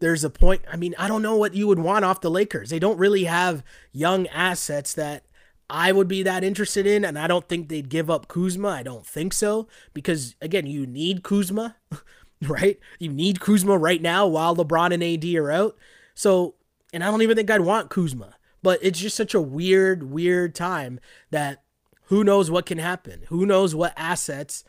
there's 0.00 0.24
a 0.24 0.30
point. 0.30 0.62
I 0.70 0.76
mean, 0.76 0.94
I 0.98 1.08
don't 1.08 1.22
know 1.22 1.36
what 1.36 1.54
you 1.54 1.66
would 1.66 1.78
want 1.78 2.04
off 2.04 2.20
the 2.20 2.30
Lakers. 2.30 2.70
They 2.70 2.78
don't 2.78 2.98
really 2.98 3.24
have 3.24 3.64
young 3.92 4.26
assets 4.28 4.94
that 4.94 5.24
I 5.70 5.92
would 5.92 6.08
be 6.08 6.22
that 6.22 6.44
interested 6.44 6.86
in, 6.86 7.04
and 7.04 7.18
I 7.18 7.26
don't 7.26 7.48
think 7.48 7.68
they'd 7.68 7.88
give 7.88 8.10
up 8.10 8.28
Kuzma. 8.28 8.68
I 8.68 8.82
don't 8.82 9.06
think 9.06 9.32
so 9.32 9.68
because 9.92 10.34
again, 10.40 10.66
you 10.66 10.86
need 10.86 11.22
Kuzma, 11.22 11.76
right? 12.46 12.78
You 12.98 13.12
need 13.12 13.40
Kuzma 13.40 13.76
right 13.76 14.00
now 14.00 14.26
while 14.26 14.56
LeBron 14.56 14.94
and 14.94 15.02
AD 15.02 15.34
are 15.34 15.50
out. 15.50 15.76
So, 16.14 16.54
and 16.92 17.04
I 17.04 17.10
don't 17.10 17.22
even 17.22 17.36
think 17.36 17.50
I'd 17.50 17.60
want 17.60 17.90
Kuzma, 17.90 18.36
but 18.62 18.78
it's 18.82 19.00
just 19.00 19.16
such 19.16 19.34
a 19.34 19.40
weird, 19.40 20.10
weird 20.10 20.54
time 20.54 21.00
that 21.30 21.62
who 22.04 22.24
knows 22.24 22.50
what 22.50 22.66
can 22.66 22.78
happen? 22.78 23.24
Who 23.28 23.44
knows 23.44 23.74
what 23.74 23.92
assets 23.96 24.64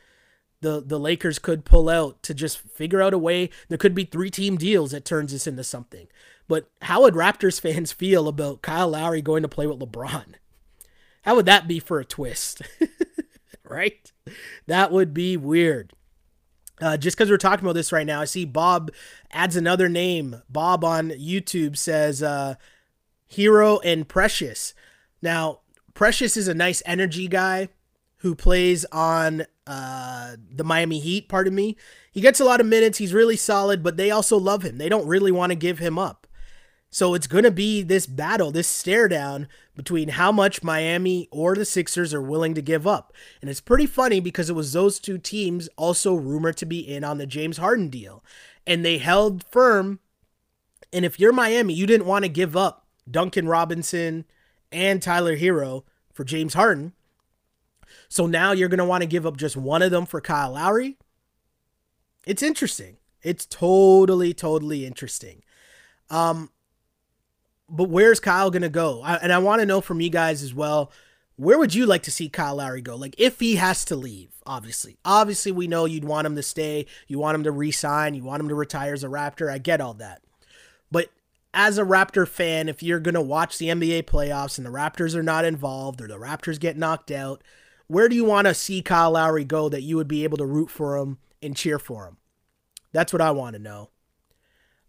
the 0.62 0.82
the 0.86 1.00
Lakers 1.00 1.40
could 1.40 1.66
pull 1.66 1.90
out 1.90 2.22
to 2.24 2.34
just 2.34 2.60
figure 2.60 3.02
out 3.02 3.14
a 3.14 3.18
way. 3.18 3.50
There 3.68 3.78
could 3.78 3.96
be 3.96 4.06
three 4.06 4.30
team 4.30 4.58
deals 4.58 4.92
that 4.92 5.06
turns 5.06 5.32
this 5.32 5.48
into 5.48 5.64
something. 5.64 6.08
But 6.48 6.70
how 6.82 7.02
would 7.02 7.14
Raptors 7.14 7.62
fans 7.62 7.92
feel 7.92 8.28
about 8.28 8.62
Kyle 8.62 8.90
Lowry 8.90 9.22
going 9.22 9.44
to 9.44 9.50
play 9.50 9.68
with 9.68 9.80
LeBron? 9.80 10.36
How 11.24 11.36
would 11.36 11.46
that 11.46 11.68
be 11.68 11.80
for 11.80 12.00
a 12.00 12.06
twist? 12.06 12.62
right? 13.64 14.12
That 14.68 14.92
would 14.92 15.14
be 15.14 15.38
weird. 15.38 15.94
Uh, 16.82 16.98
just 16.98 17.18
because 17.18 17.30
we're 17.30 17.38
talking 17.38 17.66
about 17.66 17.74
this 17.74 17.92
right 17.92 18.08
now, 18.08 18.22
I 18.22 18.26
see 18.26 18.46
Bob 18.46 18.92
adds 19.32 19.56
another 19.56 19.90
name. 19.90 20.42
Bob 20.50 20.84
on 20.84 21.10
YouTube 21.10 21.78
says 21.78 22.24
uh, 22.24 22.56
Herro 23.30 23.82
and 23.84 24.08
Precious. 24.08 24.74
Now, 25.22 25.60
Precious 25.94 26.38
is 26.38 26.48
a 26.48 26.54
nice 26.54 26.82
energy 26.86 27.28
guy 27.28 27.68
who 28.18 28.34
plays 28.34 28.86
on 28.86 29.46
uh, 29.70 30.36
the 30.52 30.64
Miami 30.64 31.00
Heat, 31.00 31.30
pardon 31.30 31.54
me. 31.54 31.78
He 32.12 32.22
gets 32.22 32.40
a 32.40 32.46
lot 32.46 32.60
of 32.60 32.66
minutes. 32.66 32.98
He's 32.98 33.14
really 33.14 33.36
solid, 33.36 33.84
but 33.84 33.98
they 33.98 34.10
also 34.10 34.36
love 34.36 34.64
him. 34.64 34.80
They 34.80 34.90
don't 34.90 35.08
really 35.08 35.32
want 35.32 35.52
to 35.52 35.56
give 35.56 35.78
him 35.78 36.00
up. 36.00 36.26
So 36.90 37.14
it's 37.14 37.28
going 37.28 37.44
to 37.44 37.52
be 37.52 37.84
this 37.84 38.08
battle, 38.08 38.50
this 38.50 38.68
stare 38.68 39.08
down 39.08 39.48
between 39.76 40.10
how 40.10 40.32
much 40.32 40.64
Miami 40.64 41.28
or 41.32 41.54
the 41.54 41.66
Sixers 41.66 42.16
are 42.16 42.22
willing 42.22 42.56
to 42.56 42.64
give 42.64 42.88
up. 42.88 43.14
And 43.42 43.50
it's 43.50 43.62
pretty 43.62 43.86
funny 43.86 44.20
because 44.20 44.50
it 44.50 44.56
was 44.56 44.74
those 44.74 45.00
two 45.00 45.20
teams 45.20 45.70
also 45.78 46.16
rumored 46.16 46.58
to 46.58 46.66
be 46.66 46.80
in 46.80 47.04
on 47.04 47.20
the 47.20 47.28
James 47.28 47.58
Harden 47.58 47.90
deal. 47.90 48.24
And 48.66 48.84
they 48.84 48.98
held 48.98 49.44
firm. 49.44 50.00
And 50.92 51.06
if 51.06 51.20
you're 51.20 51.32
Miami, 51.32 51.76
you 51.76 51.86
didn't 51.86 52.08
want 52.08 52.26
to 52.26 52.30
give 52.30 52.58
up 52.58 52.88
Duncan 53.10 53.48
Robinson 53.48 54.26
and 54.72 55.00
Tyler 55.00 55.38
Herro 55.38 55.84
for 56.12 56.24
James 56.24 56.56
Harden. 56.56 56.94
So 58.10 58.26
now 58.26 58.52
you're 58.52 58.70
going 58.70 58.80
to 58.80 58.86
want 58.86 59.04
to 59.04 59.08
give 59.08 59.26
up 59.26 59.38
just 59.38 59.56
one 59.56 59.82
of 59.82 59.92
them 59.92 60.06
for 60.06 60.20
Kyle 60.20 60.52
Lowry. 60.52 60.98
It's 62.26 62.44
interesting. 62.44 62.98
It's 63.22 63.46
totally, 63.46 64.34
totally 64.34 64.86
interesting. 64.86 65.44
Um, 66.10 66.50
but 67.70 67.90
where's 67.90 68.20
Kyle 68.20 68.50
going 68.50 68.64
to 68.64 68.70
go? 68.70 69.02
I, 69.04 69.16
and 69.16 69.32
I 69.32 69.38
want 69.38 69.62
to 69.62 69.66
know 69.66 69.80
from 69.80 70.02
you 70.02 70.10
guys 70.10 70.42
as 70.42 70.54
well. 70.54 70.92
Where 71.36 71.58
would 71.58 71.74
you 71.74 71.86
like 71.86 72.04
to 72.04 72.12
see 72.12 72.28
Kyle 72.28 72.56
Lowry 72.56 72.82
go? 72.82 72.96
Like, 72.96 73.16
if 73.18 73.40
he 73.40 73.56
has 73.56 73.86
to 73.86 73.96
leave, 73.96 74.32
obviously. 74.46 74.98
Obviously, 75.06 75.52
we 75.52 75.68
know 75.68 75.86
you'd 75.86 76.04
want 76.04 76.28
him 76.28 76.36
to 76.36 76.44
stay. 76.44 76.86
You 77.08 77.20
want 77.20 77.36
him 77.36 77.44
to 77.44 77.52
resign. 77.52 78.16
You 78.16 78.24
want 78.24 78.42
him 78.42 78.50
to 78.50 78.56
retire 78.56 78.94
as 78.94 79.04
a 79.04 79.08
Raptor. 79.08 79.52
I 79.52 79.60
get 79.60 79.80
all 79.80 79.94
that. 79.96 80.22
But 80.92 81.12
as 81.54 81.78
a 81.78 81.84
Raptor 81.84 82.28
fan, 82.28 82.68
if 82.68 82.84
you're 82.84 83.00
going 83.00 83.16
to 83.16 83.22
watch 83.22 83.58
the 83.58 83.68
NBA 83.68 84.04
playoffs 84.04 84.58
and 84.58 84.66
the 84.66 84.72
Raptors 84.72 85.16
are 85.16 85.24
not 85.24 85.46
involved 85.46 86.02
or 86.02 86.08
the 86.08 86.20
Raptors 86.20 86.60
get 86.60 86.78
knocked 86.78 87.12
out, 87.12 87.42
where 87.90 88.08
do 88.08 88.16
you 88.16 88.24
want 88.24 88.48
to 88.48 88.54
see 88.54 88.84
Kyle 88.84 89.12
Lowry 89.12 89.44
go 89.44 89.68
that 89.68 89.82
you 89.82 89.96
would 89.98 90.08
be 90.08 90.24
able 90.24 90.38
to 90.38 90.46
root 90.46 90.70
for 90.70 90.96
him 90.96 91.18
and 91.42 91.56
cheer 91.56 91.80
for 91.80 92.06
him? 92.06 92.18
That's 92.94 93.12
what 93.12 93.22
I 93.22 93.32
want 93.32 93.56
to 93.56 93.60
know. 93.60 93.90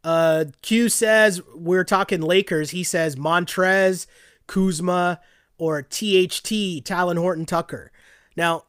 Uh, 0.05 0.45
Q 0.61 0.91
says 0.91 1.41
we're 1.55 1.85
talking 1.85 2.21
Lakers. 2.21 2.71
He 2.71 2.85
says 2.85 3.17
Montrez, 3.17 4.07
Kuzma, 4.47 5.19
or 5.57 5.81
THT, 5.81 6.85
Talen 6.85 7.19
Horton 7.19 7.47
Tucker. 7.47 7.91
Now, 8.37 8.65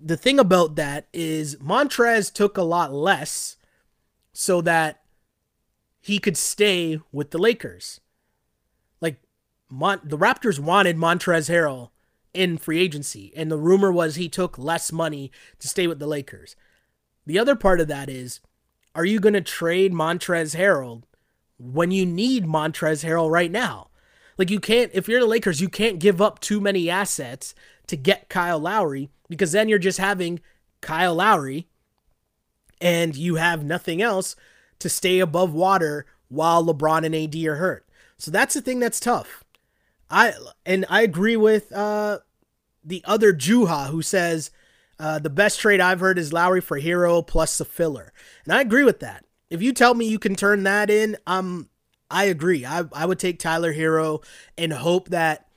the 0.00 0.16
thing 0.16 0.38
about 0.38 0.76
that 0.76 1.08
is 1.12 1.56
Montrez 1.56 2.32
took 2.32 2.56
a 2.56 2.62
lot 2.62 2.92
less 2.92 3.56
so 4.32 4.60
that 4.60 5.02
he 6.00 6.20
could 6.20 6.36
stay 6.36 7.00
with 7.10 7.32
the 7.32 7.38
Lakers. 7.38 8.00
Like 9.00 9.20
Mon- 9.68 10.00
the 10.04 10.18
Raptors 10.18 10.60
wanted 10.60 10.96
Montrez 10.96 11.50
Harrell 11.50 11.90
in 12.34 12.58
free 12.58 12.80
agency, 12.80 13.32
and 13.36 13.50
the 13.50 13.56
rumor 13.56 13.90
was 13.90 14.16
he 14.16 14.28
took 14.28 14.58
less 14.58 14.92
money 14.92 15.30
to 15.60 15.68
stay 15.68 15.86
with 15.86 15.98
the 15.98 16.06
Lakers. 16.06 16.56
The 17.26 17.38
other 17.38 17.56
part 17.56 17.80
of 17.80 17.88
that 17.88 18.10
is 18.10 18.40
are 18.94 19.04
you 19.04 19.18
going 19.18 19.34
to 19.34 19.40
trade 19.40 19.92
Montrez 19.92 20.56
Harrell 20.56 21.02
when 21.58 21.90
you 21.90 22.06
need 22.06 22.44
Montrez 22.44 23.04
Harrell 23.04 23.30
right 23.30 23.50
now? 23.50 23.88
Like 24.36 24.50
you 24.50 24.60
can't 24.60 24.90
if 24.94 25.08
you're 25.08 25.20
the 25.20 25.26
Lakers, 25.26 25.60
you 25.60 25.68
can't 25.68 25.98
give 25.98 26.20
up 26.20 26.40
too 26.40 26.60
many 26.60 26.90
assets 26.90 27.54
to 27.86 27.96
get 27.96 28.28
Kyle 28.28 28.58
Lowry 28.58 29.10
because 29.28 29.52
then 29.52 29.68
you're 29.68 29.78
just 29.78 29.98
having 29.98 30.40
Kyle 30.80 31.14
Lowry 31.14 31.68
and 32.80 33.16
you 33.16 33.36
have 33.36 33.64
nothing 33.64 34.02
else 34.02 34.36
to 34.80 34.88
stay 34.88 35.20
above 35.20 35.54
water 35.54 36.06
while 36.28 36.64
LeBron 36.64 37.04
and 37.04 37.14
AD 37.14 37.34
are 37.46 37.56
hurt. 37.56 37.86
So 38.18 38.30
that's 38.30 38.54
the 38.54 38.60
thing 38.60 38.80
that's 38.80 39.00
tough. 39.00 39.43
I 40.14 40.32
and 40.64 40.86
I 40.88 41.02
agree 41.02 41.36
with 41.36 41.72
uh 41.72 42.20
the 42.84 43.02
other 43.04 43.32
Juha 43.32 43.88
who 43.88 44.00
says 44.00 44.50
uh, 44.98 45.18
the 45.18 45.30
best 45.30 45.58
trade 45.58 45.80
I've 45.80 45.98
heard 45.98 46.18
is 46.18 46.32
Lowry 46.32 46.60
for 46.60 46.78
Herro 46.78 47.26
plus 47.26 47.58
the 47.58 47.64
filler. 47.64 48.12
And 48.44 48.52
I 48.52 48.60
agree 48.60 48.84
with 48.84 49.00
that. 49.00 49.24
If 49.50 49.60
you 49.60 49.72
tell 49.72 49.94
me 49.94 50.06
you 50.06 50.20
can 50.20 50.36
turn 50.36 50.62
that 50.62 50.88
in, 50.88 51.16
um, 51.26 51.68
I 52.10 52.24
agree. 52.24 52.64
I, 52.64 52.84
I 52.92 53.04
would 53.04 53.18
take 53.18 53.40
Tyler 53.40 53.74
Herro 53.74 54.22
and 54.56 54.72
hope 54.72 55.08
that 55.08 55.48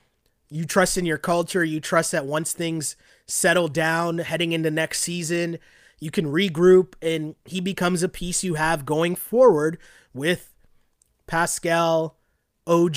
you 0.49 0.65
trust 0.65 0.97
in 0.97 1.05
your 1.05 1.19
culture. 1.19 1.63
You 1.63 1.79
trust 1.79 2.11
that 2.13 2.25
once 2.25 2.51
things 2.51 2.95
settle 3.27 3.67
down 3.67 4.17
heading 4.17 4.53
into 4.53 4.71
next 4.71 5.01
season, 5.01 5.59
you 5.99 6.09
can 6.09 6.25
regroup 6.25 6.93
and 7.01 7.35
he 7.45 7.61
becomes 7.61 8.01
a 8.01 8.09
piece 8.09 8.43
you 8.43 8.55
have 8.55 8.85
going 8.87 9.15
forward 9.15 9.77
with 10.13 10.53
Pascal, 11.27 12.17
OG, 12.65 12.95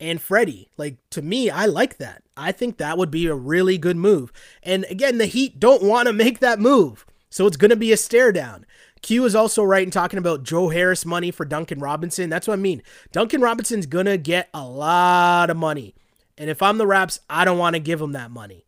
and 0.00 0.20
Freddie. 0.20 0.68
Like 0.76 0.96
to 1.10 1.22
me, 1.22 1.50
I 1.50 1.66
like 1.66 1.98
that. 1.98 2.22
I 2.36 2.52
think 2.52 2.76
that 2.76 2.98
would 2.98 3.10
be 3.10 3.26
a 3.26 3.34
really 3.34 3.78
good 3.78 3.96
move. 3.96 4.32
And 4.62 4.84
again, 4.90 5.18
the 5.18 5.26
Heat 5.26 5.58
don't 5.58 5.82
want 5.82 6.06
to 6.06 6.12
make 6.12 6.40
that 6.40 6.60
move. 6.60 7.06
So 7.30 7.46
it's 7.46 7.56
going 7.56 7.70
to 7.70 7.76
be 7.76 7.92
a 7.92 7.96
stare 7.96 8.32
down. 8.32 8.66
Q 9.02 9.24
is 9.24 9.34
also 9.34 9.62
right 9.62 9.82
in 9.82 9.90
talking 9.90 10.18
about 10.18 10.42
Joe 10.42 10.68
Harris 10.68 11.04
money 11.04 11.30
for 11.30 11.44
Duncan 11.44 11.80
Robinson. 11.80 12.30
That's 12.30 12.48
what 12.48 12.54
I 12.54 12.62
mean. 12.62 12.82
Duncan 13.12 13.40
Robinson's 13.40 13.86
going 13.86 14.06
to 14.06 14.16
get 14.16 14.48
a 14.54 14.64
lot 14.64 15.50
of 15.50 15.56
money. 15.56 15.94
And 16.38 16.50
if 16.50 16.62
I'm 16.62 16.78
the 16.78 16.86
Raps, 16.86 17.20
I 17.28 17.44
don't 17.44 17.58
want 17.58 17.74
to 17.74 17.80
give 17.80 18.00
him 18.00 18.12
that 18.12 18.30
money. 18.30 18.64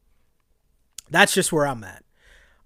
That's 1.11 1.35
just 1.35 1.53
where 1.53 1.67
I'm 1.67 1.85
at. 1.85 2.05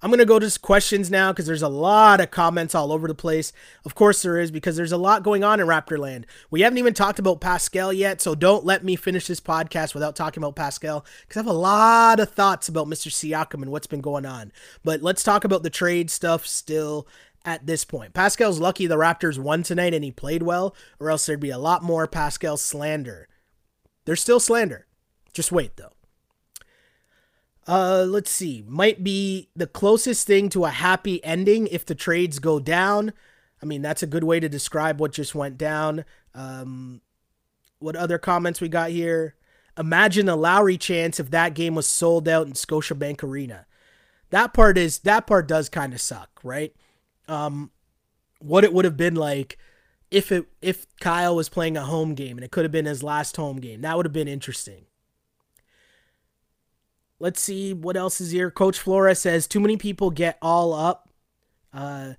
I'm 0.03 0.11
going 0.11 0.19
to 0.19 0.25
go 0.25 0.41
to 0.41 0.59
questions 0.59 1.13
now 1.13 1.31
because 1.31 1.47
there's 1.47 1.63
a 1.63 1.69
lot 1.69 2.21
of 2.21 2.33
comments 2.33 2.75
all 2.75 2.91
over 2.91 3.07
the 3.07 3.15
place. 3.15 3.53
Of 3.85 3.95
course, 3.95 4.21
there 4.23 4.37
is 4.37 4.51
because 4.51 4.75
there's 4.75 4.91
a 4.91 4.97
lot 4.97 5.23
going 5.23 5.45
on 5.45 5.61
in 5.61 5.69
Raptorland. 5.69 6.25
We 6.51 6.63
haven't 6.63 6.79
even 6.79 6.93
talked 6.93 7.21
about 7.21 7.41
Pascal 7.41 7.93
yet, 7.93 8.21
so 8.21 8.35
don't 8.35 8.65
let 8.65 8.83
me 8.83 8.97
finish 8.97 9.29
this 9.29 9.39
podcast 9.39 9.95
without 9.95 10.17
talking 10.17 10.43
about 10.43 10.57
Pascal 10.57 11.07
because 11.21 11.37
I 11.37 11.41
have 11.41 11.47
a 11.47 11.53
lot 11.53 12.19
of 12.19 12.31
thoughts 12.31 12.69
about 12.69 12.89
Mr. 12.89 13.13
Siakam 13.13 13.63
and 13.63 13.71
what's 13.71 13.87
been 13.87 14.01
going 14.01 14.27
on. 14.27 14.51
But 14.83 15.03
let's 15.03 15.23
talk 15.23 15.45
about 15.45 15.63
the 15.63 15.71
trade 15.71 16.11
stuff 16.11 16.49
still 16.49 17.07
at 17.45 17.67
this 17.67 17.85
point. 17.85 18.13
Pascal's 18.13 18.59
lucky 18.59 18.89
the 18.89 18.97
Raptors 18.97 19.39
won 19.39 19.63
tonight 19.63 19.95
and 19.95 20.03
he 20.03 20.11
played 20.11 20.43
well, 20.43 20.75
or 20.99 21.11
else 21.11 21.27
there'd 21.27 21.39
be 21.39 21.51
a 21.51 21.59
lot 21.59 21.85
more 21.85 22.09
Pascal 22.09 22.57
slander. 22.57 23.29
There's 24.05 24.21
still 24.21 24.41
slander. 24.41 24.89
Just 25.33 25.53
wait, 25.53 25.77
though. 25.77 25.93
Uh, 27.67 28.05
let's 28.09 28.31
see. 28.31 28.65
Might 28.67 29.05
be 29.05 29.49
the 29.55 29.67
closest 29.67 30.27
thing 30.27 30.49
to 30.51 30.65
a 30.65 30.71
happy 30.71 31.23
ending 31.25 31.69
if 31.69 31.87
the 31.87 31.95
trades 31.95 32.39
go 32.39 32.59
down. 32.59 33.13
I 33.63 33.67
mean, 33.67 33.83
that's 33.83 34.03
a 34.03 34.09
good 34.09 34.25
way 34.25 34.41
to 34.41 34.49
describe 34.49 35.01
what 35.01 35.13
just 35.13 35.35
went 35.35 35.57
down. 35.57 36.05
Um, 36.35 37.01
what 37.79 37.95
other 37.95 38.19
comments 38.19 38.61
we 38.61 38.69
got 38.69 38.91
here? 38.91 39.37
Imagine 39.79 40.29
a 40.29 40.37
Lowry 40.37 40.77
chance 40.77 41.21
if 41.21 41.31
that 41.31 41.55
game 41.55 41.75
was 41.75 41.87
sold 41.87 42.29
out 42.29 42.47
in 42.47 42.53
Scotiabank 42.55 43.23
Arena. 43.23 43.67
That 44.31 44.53
part 44.53 44.77
is 44.77 45.01
that 45.01 45.27
part 45.27 45.47
does 45.47 45.69
kind 45.69 45.93
of 45.93 46.01
suck, 46.01 46.41
right? 46.43 46.75
Um, 47.29 47.71
what 48.39 48.65
it 48.65 48.73
would 48.73 48.85
have 48.85 48.97
been 48.97 49.15
like 49.15 49.59
if 50.11 50.33
it 50.33 50.47
if 50.61 50.87
Kyle 51.01 51.37
was 51.37 51.49
playing 51.49 51.77
a 51.77 51.83
home 51.83 52.15
game 52.15 52.37
and 52.37 52.45
it 52.45 52.51
could 52.51 52.65
have 52.65 52.73
been 52.73 52.87
his 52.87 53.03
last 53.03 53.37
home 53.37 53.61
game. 53.61 53.83
That 53.83 53.97
would 53.97 54.07
have 54.07 54.13
been 54.13 54.29
interesting. 54.29 54.87
Let's 57.23 57.41
see 57.41 57.73
what 57.73 57.97
else 57.97 58.21
is 58.21 58.33
here. 58.33 58.51
Coach 58.51 58.81
Flora 58.81 59.15
says 59.15 59.47
too 59.47 59.61
many 59.61 59.77
people 59.77 60.11
get 60.11 60.39
all 60.43 60.75
up, 60.75 61.09
uh, 61.73 62.15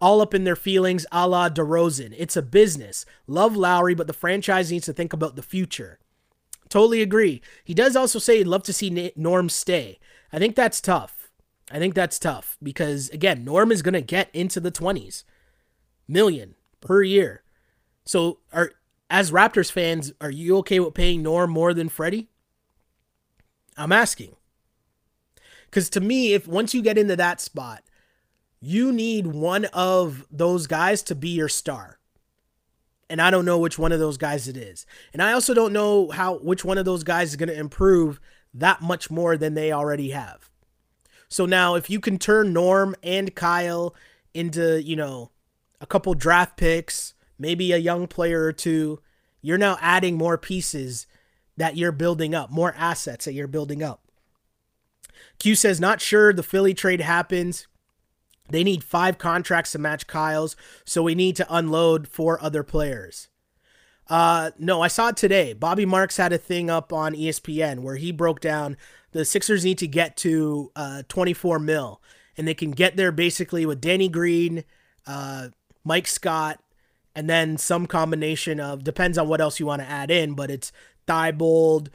all 0.00 0.20
up 0.20 0.34
in 0.34 0.42
their 0.42 0.56
feelings, 0.56 1.06
a 1.12 1.28
la 1.28 1.48
DeRozan. 1.48 2.12
It's 2.18 2.36
a 2.36 2.42
business. 2.42 3.06
Love 3.28 3.54
Lowry, 3.54 3.94
but 3.94 4.08
the 4.08 4.12
franchise 4.12 4.72
needs 4.72 4.86
to 4.86 4.92
think 4.92 5.12
about 5.12 5.36
the 5.36 5.44
future. 5.44 6.00
Totally 6.68 7.02
agree. 7.02 7.40
He 7.62 7.72
does 7.72 7.94
also 7.94 8.18
say 8.18 8.38
he'd 8.38 8.48
love 8.48 8.64
to 8.64 8.72
see 8.72 9.12
Norm 9.14 9.48
stay. 9.48 10.00
I 10.32 10.40
think 10.40 10.56
that's 10.56 10.80
tough. 10.80 11.30
I 11.70 11.78
think 11.78 11.94
that's 11.94 12.18
tough 12.18 12.58
because 12.60 13.10
again, 13.10 13.44
Norm 13.44 13.70
is 13.70 13.80
going 13.80 13.94
to 13.94 14.00
get 14.00 14.28
into 14.32 14.58
the 14.58 14.72
20s 14.72 15.22
million 16.08 16.56
per 16.80 17.00
year. 17.04 17.44
So 18.04 18.40
are 18.52 18.72
as 19.08 19.30
Raptors 19.30 19.70
fans, 19.70 20.12
are 20.20 20.32
you 20.32 20.56
okay 20.58 20.80
with 20.80 20.94
paying 20.94 21.22
Norm 21.22 21.52
more 21.52 21.72
than 21.72 21.88
Freddie? 21.88 22.28
I'm 23.76 23.92
asking. 23.92 24.36
Because 25.66 25.90
to 25.90 26.00
me, 26.00 26.32
if 26.32 26.46
once 26.46 26.74
you 26.74 26.82
get 26.82 26.98
into 26.98 27.16
that 27.16 27.40
spot, 27.40 27.82
you 28.60 28.92
need 28.92 29.26
one 29.26 29.66
of 29.66 30.26
those 30.30 30.66
guys 30.66 31.02
to 31.04 31.14
be 31.14 31.28
your 31.28 31.48
star. 31.48 31.98
And 33.08 33.20
I 33.20 33.30
don't 33.30 33.44
know 33.44 33.58
which 33.58 33.78
one 33.78 33.92
of 33.92 34.00
those 34.00 34.16
guys 34.16 34.48
it 34.48 34.56
is. 34.56 34.86
And 35.12 35.22
I 35.22 35.32
also 35.32 35.54
don't 35.54 35.72
know 35.72 36.10
how 36.10 36.38
which 36.38 36.64
one 36.64 36.78
of 36.78 36.84
those 36.84 37.04
guys 37.04 37.30
is 37.30 37.36
going 37.36 37.48
to 37.48 37.58
improve 37.58 38.20
that 38.54 38.80
much 38.80 39.10
more 39.10 39.36
than 39.36 39.54
they 39.54 39.70
already 39.70 40.10
have. 40.10 40.50
So 41.28 41.46
now 41.46 41.74
if 41.74 41.90
you 41.90 42.00
can 42.00 42.18
turn 42.18 42.52
Norm 42.52 42.96
and 43.02 43.34
Kyle 43.34 43.94
into, 44.34 44.82
you 44.82 44.96
know, 44.96 45.30
a 45.80 45.86
couple 45.86 46.14
draft 46.14 46.56
picks, 46.56 47.14
maybe 47.38 47.72
a 47.72 47.76
young 47.76 48.06
player 48.06 48.44
or 48.44 48.52
two, 48.52 49.00
you're 49.42 49.58
now 49.58 49.78
adding 49.80 50.16
more 50.16 50.38
pieces 50.38 51.06
that 51.56 51.76
you're 51.76 51.92
building 51.92 52.34
up, 52.34 52.50
more 52.50 52.74
assets 52.76 53.24
that 53.24 53.32
you're 53.32 53.46
building 53.46 53.82
up. 53.82 54.02
Q 55.38 55.54
says, 55.54 55.80
not 55.80 56.00
sure 56.00 56.32
the 56.32 56.42
Philly 56.42 56.74
trade 56.74 57.00
happens. 57.00 57.66
They 58.48 58.62
need 58.62 58.84
five 58.84 59.18
contracts 59.18 59.72
to 59.72 59.78
match 59.78 60.06
Kyle's, 60.06 60.56
so 60.84 61.02
we 61.02 61.14
need 61.14 61.36
to 61.36 61.54
unload 61.54 62.08
four 62.08 62.42
other 62.42 62.62
players. 62.62 63.28
Uh, 64.08 64.52
no, 64.58 64.82
I 64.82 64.88
saw 64.88 65.08
it 65.08 65.16
today. 65.16 65.52
Bobby 65.52 65.84
Marks 65.84 66.16
had 66.16 66.32
a 66.32 66.38
thing 66.38 66.70
up 66.70 66.92
on 66.92 67.14
ESPN 67.14 67.80
where 67.80 67.96
he 67.96 68.12
broke 68.12 68.40
down 68.40 68.76
the 69.10 69.24
Sixers 69.24 69.64
need 69.64 69.78
to 69.78 69.88
get 69.88 70.16
to 70.18 70.70
uh, 70.76 71.02
24 71.08 71.58
mil, 71.58 72.00
and 72.36 72.46
they 72.46 72.54
can 72.54 72.70
get 72.70 72.96
there 72.96 73.10
basically 73.10 73.66
with 73.66 73.80
Danny 73.80 74.08
Green, 74.08 74.62
uh, 75.06 75.48
Mike 75.84 76.06
Scott, 76.06 76.62
and 77.14 77.30
then 77.30 77.56
some 77.56 77.86
combination 77.86 78.60
of 78.60 78.84
depends 78.84 79.16
on 79.16 79.26
what 79.26 79.40
else 79.40 79.58
you 79.58 79.66
want 79.66 79.80
to 79.80 79.88
add 79.88 80.10
in, 80.10 80.34
but 80.34 80.50
it's 80.50 80.70
Thybulle, 81.06 81.88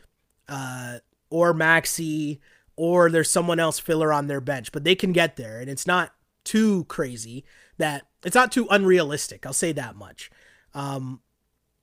uh, 0.48 1.00
or 1.30 1.54
Maxey, 1.54 2.42
or 2.76 3.10
there's 3.10 3.30
someone 3.30 3.60
else 3.60 3.80
filler 3.80 4.12
on 4.12 4.28
their 4.28 4.42
bench, 4.42 4.72
but 4.72 4.84
they 4.84 4.96
can 4.96 5.12
get 5.12 5.36
there, 5.36 5.60
and 5.60 5.70
it's 5.70 5.88
not 5.88 6.14
too 6.44 6.86
crazy 6.86 7.46
that 7.78 8.08
it's 8.24 8.36
not 8.36 8.52
too 8.52 8.68
unrealistic. 8.70 9.46
I'll 9.46 9.54
say 9.54 9.72
that 9.72 9.96
much. 9.96 10.30
Um, 10.74 11.22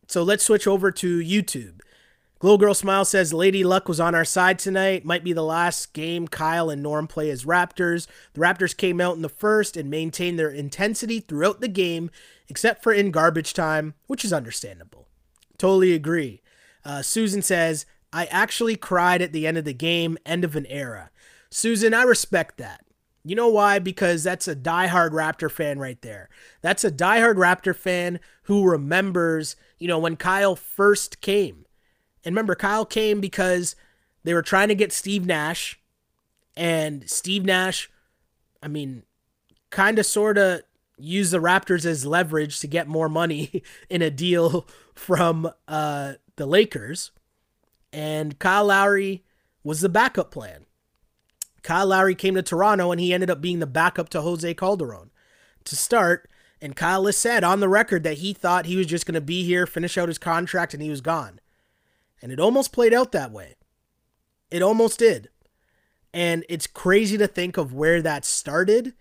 so 0.07 0.23
let's 0.23 0.45
switch 0.45 0.67
over 0.67 0.91
to 0.91 1.19
YouTube. 1.21 1.81
Glow 2.39 2.57
Girl 2.57 2.75
Smile 2.75 3.05
says 3.05 3.33
Lady 3.33 3.65
Luck 3.65 3.89
was 3.89 3.99
on 3.99 4.15
our 4.15 4.25
side 4.25 4.61
tonight. 4.61 5.05
Might 5.05 5.25
be 5.25 5.33
the 5.33 5.43
last 5.43 5.93
game 5.93 6.29
Kyle 6.29 6.71
and 6.71 6.83
Norm 6.83 7.09
play 7.09 7.31
as 7.31 7.45
Raptors. 7.45 8.07
The 8.35 8.41
Raptors 8.41 8.77
came 8.77 9.01
out 9.01 9.17
in 9.17 9.23
the 9.23 9.29
first 9.29 9.77
and 9.77 9.91
maintained 9.91 10.39
their 10.39 10.51
intensity 10.51 11.19
throughout 11.19 11.61
the 11.61 11.69
game, 11.69 12.11
except 12.49 12.85
for 12.85 12.93
in 12.93 13.11
garbage 13.11 13.55
time, 13.55 13.95
which 14.07 14.25
is 14.25 14.33
understandable. 14.33 15.09
Totally 15.59 15.93
agree. 15.93 16.41
Uh, 16.85 17.03
Susan 17.03 17.43
says, 17.43 17.87
I 18.13 18.27
actually 18.27 18.77
cried 18.77 19.23
at 19.23 19.33
the 19.33 19.47
end 19.47 19.59
of 19.59 19.65
the 19.65 19.75
game, 19.75 20.19
end 20.25 20.45
of 20.45 20.57
an 20.57 20.67
era. 20.67 21.11
Susan, 21.51 21.95
I 21.95 22.03
respect 22.03 22.57
that. 22.59 22.85
You 23.25 23.35
know 23.35 23.49
why? 23.49 23.79
Because 23.79 24.23
that's 24.23 24.49
a 24.49 24.57
diehard 24.57 25.11
Raptor 25.11 25.51
fan 25.51 25.79
right 25.79 26.01
there. 26.01 26.31
That's 26.63 26.85
a 26.85 26.91
diehard 26.91 27.35
Raptor 27.35 27.75
fan 27.77 28.21
who 28.45 28.65
remembers, 28.65 29.57
you 29.79 29.89
know, 29.89 29.99
when 29.99 30.17
Kyle 30.17 30.57
first 30.57 31.21
came 31.21 31.67
and 32.25 32.35
remember, 32.35 32.55
Kyle 32.55 32.85
came 32.85 33.21
because 33.21 33.77
they 34.25 34.35
were 34.35 34.43
trying 34.43 34.69
to 34.69 34.75
get 34.75 34.93
Steve 34.93 35.25
Nash, 35.25 35.81
and 36.57 37.09
Steve 37.09 37.45
Nash, 37.45 37.91
I 38.63 38.69
mean, 38.69 39.05
kind 39.71 39.99
of 39.99 40.07
sort 40.07 40.37
of 40.37 40.63
used 40.99 41.33
the 41.33 41.39
Raptors 41.39 41.87
as 41.87 42.05
leverage 42.05 42.61
to 42.61 42.67
get 42.67 42.89
more 42.89 43.09
money 43.09 43.63
in 43.89 44.03
a 44.03 44.11
deal 44.11 44.67
from 44.95 45.51
uh, 45.69 46.15
the 46.39 46.47
Lakers. 46.47 47.11
And 47.93 48.39
Kyle 48.39 48.67
Lowry 48.67 49.25
was 49.63 49.81
the 49.81 49.89
backup 49.89 50.31
plan. 50.31 50.65
Kyle 51.63 51.87
Lowry 51.87 52.15
came 52.15 52.35
to 52.35 52.43
Toronto 52.43 52.91
and 52.91 53.01
he 53.01 53.13
ended 53.13 53.31
up 53.31 53.41
being 53.41 53.59
the 53.59 53.67
backup 53.67 54.09
to 54.11 54.23
Jose 54.23 54.55
Calderon 54.55 55.11
to 55.65 55.77
start. 55.77 56.29
And 56.61 56.75
Kyle 56.75 57.05
has 57.07 57.17
said 57.17 57.45
on 57.45 57.61
the 57.61 57.69
record 57.69 58.03
that 58.05 58.19
he 58.19 58.33
thought 58.33 58.67
he 58.67 58.77
was 58.77 58.87
just 58.87 59.07
going 59.07 59.15
to 59.15 59.21
be 59.21 59.45
here, 59.45 59.67
finish 59.67 59.99
out 59.99 60.09
his 60.09 60.19
contract, 60.19 60.75
and 60.75 60.83
he 60.83 60.91
was 60.91 61.01
gone. 61.01 61.41
And 62.21 62.33
it 62.33 62.41
almost 62.41 62.73
played 62.73 62.95
out 62.95 63.13
that 63.13 63.31
way. 63.31 63.55
It 64.51 64.63
almost 64.63 64.99
did. 64.99 65.29
And 66.13 66.45
it's 66.49 66.67
crazy 66.67 67.19
to 67.19 67.27
think 67.27 67.57
of 67.57 67.75
where 67.75 68.03
that 68.03 68.25
started 68.25 68.95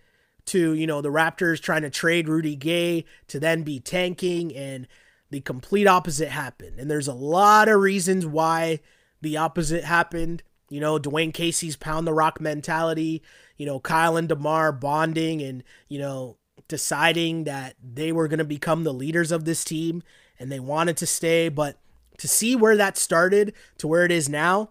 to, 0.46 0.72
you 0.72 0.86
know, 0.86 1.00
the 1.00 1.08
Raptors 1.08 1.60
trying 1.60 1.82
to 1.82 1.90
trade 1.90 2.28
Rudy 2.28 2.54
Gay 2.54 3.04
to 3.28 3.40
then 3.40 3.62
be 3.62 3.80
tanking 3.80 4.54
and 4.54 4.86
the 5.30 5.40
complete 5.40 5.86
opposite 5.86 6.30
happened. 6.30 6.78
And 6.78 6.90
there's 6.90 7.08
a 7.08 7.14
lot 7.14 7.68
of 7.68 7.80
reasons 7.80 8.26
why 8.26 8.80
the 9.20 9.36
opposite 9.36 9.84
happened. 9.84 10.42
You 10.70 10.80
know, 10.80 10.98
Dwane 10.98 11.32
Casey's 11.32 11.76
pound 11.76 12.06
the 12.06 12.12
rock 12.12 12.40
mentality, 12.40 13.22
you 13.56 13.66
know, 13.66 13.80
Kyle 13.80 14.16
and 14.16 14.28
DeMar 14.28 14.72
bonding 14.72 15.42
and, 15.42 15.64
you 15.88 15.98
know, 15.98 16.36
deciding 16.68 17.44
that 17.44 17.74
they 17.82 18.12
were 18.12 18.28
going 18.28 18.38
to 18.38 18.44
become 18.44 18.84
the 18.84 18.92
leaders 18.92 19.32
of 19.32 19.44
this 19.44 19.64
team 19.64 20.02
and 20.38 20.52
they 20.52 20.60
wanted 20.60 20.96
to 20.98 21.06
stay. 21.06 21.48
But 21.48 21.78
to 22.18 22.28
see 22.28 22.54
where 22.54 22.76
that 22.76 22.98
started 22.98 23.54
to 23.78 23.88
where 23.88 24.04
it 24.04 24.12
is 24.12 24.28
now, 24.28 24.70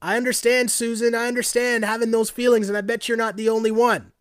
I 0.00 0.16
understand, 0.16 0.70
Susan. 0.70 1.14
I 1.14 1.28
understand 1.28 1.84
having 1.84 2.10
those 2.10 2.30
feelings, 2.30 2.68
and 2.68 2.76
I 2.76 2.80
bet 2.80 3.08
you're 3.08 3.16
not 3.16 3.36
the 3.36 3.48
only 3.48 3.70
one. 3.70 4.12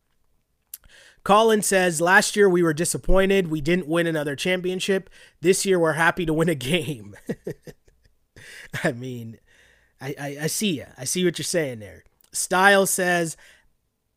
Colin 1.24 1.62
says, 1.62 2.02
Last 2.02 2.36
year 2.36 2.50
we 2.50 2.64
were 2.64 2.74
disappointed. 2.74 3.50
We 3.50 3.62
didn't 3.62 3.88
win 3.88 4.08
another 4.08 4.36
championship. 4.36 5.10
This 5.42 5.66
year 5.66 5.80
we're 5.80 5.94
happy 5.94 6.26
to 6.26 6.34
win 6.34 6.50
a 6.50 6.56
game. 6.56 7.16
I 8.84 8.92
mean, 8.92 9.38
I, 10.00 10.16
I, 10.20 10.38
I 10.42 10.48
see 10.48 10.78
you. 10.78 10.86
I 10.98 11.06
see 11.06 11.24
what 11.24 11.38
you're 11.38 11.44
saying 11.44 11.80
there. 11.80 12.04
Style 12.32 12.86
says, 12.86 13.38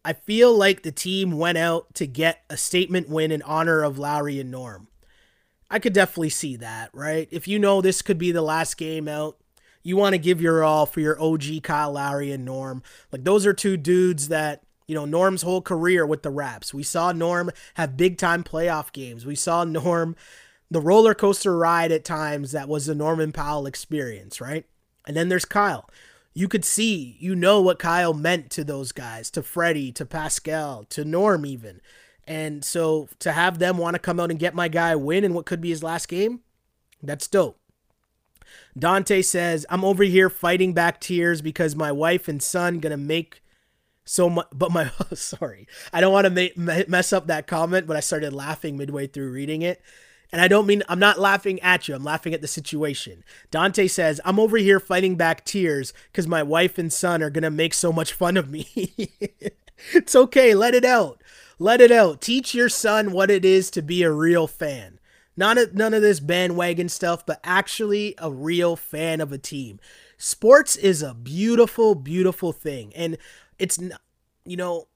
I 0.05 0.12
feel 0.12 0.57
like 0.57 0.83
the 0.83 0.93
team 0.93 1.38
went 1.38 1.59
out 1.59 1.95
to 1.95 2.07
get 2.07 2.45
a 2.49 2.57
statement 2.57 3.09
win 3.09 3.31
in 3.31 3.43
honor 3.43 3.83
of 3.83 3.99
Lowry 3.99 4.38
and 4.38 4.51
Norm. 4.51 4.88
I 5.71 5.79
could 5.79 5.93
definitely 5.93 6.31
see 6.31 6.57
that, 6.57 6.90
right? 6.93 7.27
If 7.31 7.49
you 7.49 7.59
know 7.59 7.81
this 7.81 8.03
could 8.03 8.19
be 8.19 8.31
the 8.31 8.43
last 8.43 8.77
game 8.77 9.09
out, 9.09 9.38
you 9.83 9.97
want 9.97 10.14
to 10.14 10.19
give 10.19 10.40
your 10.40 10.62
all 10.62 10.87
for 10.87 11.01
your 11.01 11.21
OG 11.21 11.62
Kyle 11.62 11.93
Lowry 11.93 12.31
and 12.33 12.45
Norm. 12.45 12.83
Like 13.11 13.25
those 13.25 13.47
are 13.47 13.53
two 13.53 13.77
dudes 13.77 14.29
that, 14.29 14.62
you 14.87 14.94
know, 14.94 15.05
Norm's 15.05 15.42
whole 15.42 15.62
career 15.62 16.05
with 16.07 16.23
the 16.23 16.31
Raps. 16.31 16.75
We 16.75 16.83
saw 16.83 17.12
Norm 17.12 17.51
have 17.75 17.97
big 17.97 18.18
time 18.18 18.44
playoff 18.44 18.92
games. 18.92 19.25
We 19.25 19.35
saw 19.35 19.64
Norm 19.64 20.16
the 20.70 20.81
roller 20.81 21.14
coaster 21.14 21.57
ride 21.57 21.92
at 21.92 22.05
times 22.05 22.53
that 22.53 22.68
was 22.68 22.87
the 22.87 22.94
Norman 22.94 23.33
Powell 23.33 23.66
experience, 23.66 24.40
right? 24.40 24.66
And 25.07 25.16
then 25.16 25.29
there's 25.29 25.44
Kyle. 25.44 25.88
You 26.33 26.49
could 26.49 26.64
see, 26.64 27.16
you 27.20 27.37
know 27.37 27.61
what 27.61 27.79
Kyle 27.79 28.12
meant 28.12 28.51
to 28.51 28.64
those 28.64 28.90
guys, 28.90 29.31
to 29.31 29.42
Freddie, 29.42 29.92
to 29.92 30.05
Pascal, 30.05 30.85
to 30.90 31.05
Norm 31.05 31.47
even. 31.47 31.81
And 32.27 32.64
so 32.64 33.09
to 33.20 33.33
have 33.33 33.59
them 33.59 33.79
want 33.79 33.94
to 33.94 34.01
come 34.01 34.18
out 34.18 34.31
and 34.31 34.40
get 34.40 34.55
my 34.55 34.68
guy 34.68 34.97
win 34.97 35.23
in 35.23 35.35
what 35.35 35.47
could 35.47 35.61
be 35.61 35.70
his 35.70 35.83
last 35.83 36.09
game, 36.09 36.40
that's 37.03 37.29
dope. 37.29 37.59
Dante 38.77 39.23
says, 39.23 39.64
I'm 39.68 39.85
over 39.85 40.03
here 40.03 40.31
fighting 40.31 40.73
back 40.73 41.01
tears 41.01 41.40
because 41.40 41.77
my 41.77 41.92
wife 41.92 42.27
and 42.27 42.42
son 42.42 42.81
gonna 42.81 42.97
make 42.97 43.42
so 44.05 44.29
much. 44.31 44.47
But 44.53 44.73
my, 44.73 44.90
sorry, 45.14 45.67
I 45.93 46.01
don't 46.01 46.12
want 46.12 46.35
to 46.35 46.53
ma- 46.57 46.83
mess 46.88 47.12
up 47.12 47.27
that 47.27 47.47
comment, 47.47 47.87
but 47.87 47.97
I 47.97 48.01
started 48.01 48.33
laughing 48.33 48.77
midway 48.77 49.07
through 49.07 49.31
reading 49.31 49.62
it. 49.62 49.83
And 50.33 50.40
I 50.40 50.49
don't 50.49 50.67
mean, 50.67 50.83
I'm 50.88 50.99
not 50.99 51.21
laughing 51.21 51.61
at 51.61 51.87
you, 51.87 51.95
I'm 51.95 52.03
laughing 52.03 52.35
at 52.35 52.40
the 52.40 52.49
situation. 52.49 53.23
Dante 53.53 53.87
says, 53.87 54.21
I'm 54.25 54.40
over 54.40 54.57
here 54.57 54.81
fighting 54.81 55.14
back 55.14 55.45
tears 55.45 55.93
because 56.11 56.27
my 56.27 56.43
wife 56.43 56.77
and 56.77 56.93
son 56.93 57.23
are 57.23 57.31
gonna 57.31 57.51
make 57.51 57.73
so 57.73 57.93
much 57.93 58.12
fun 58.12 58.37
of 58.37 58.51
me. 58.51 58.67
it's 59.93 60.17
okay, 60.17 60.55
let 60.55 60.75
it 60.75 60.85
out. 60.85 61.23
Let 61.61 61.81
it 61.81 61.93
out. 61.93 62.21
Teach 62.21 62.53
your 62.53 62.69
son 62.69 63.12
what 63.12 63.31
it 63.31 63.45
is 63.45 63.71
to 63.71 63.83
be 63.83 64.03
a 64.03 64.11
real 64.11 64.49
fan. 64.49 64.99
None 65.37 65.59
of, 65.59 65.75
none 65.75 65.95
of 65.95 66.03
this 66.03 66.21
bandwagon 66.21 66.88
stuff, 66.88 67.25
but 67.25 67.40
actually 67.45 68.14
a 68.19 68.31
real 68.31 68.75
fan 68.77 69.21
of 69.21 69.33
a 69.33 69.38
team. 69.38 69.79
Sports 70.17 70.77
is 70.77 71.03
a 71.03 71.14
beautiful, 71.14 71.95
beautiful 71.95 72.53
thing. 72.53 72.93
And 72.95 73.19
it's, 73.59 73.79
you 74.45 74.57
know, 74.57 74.88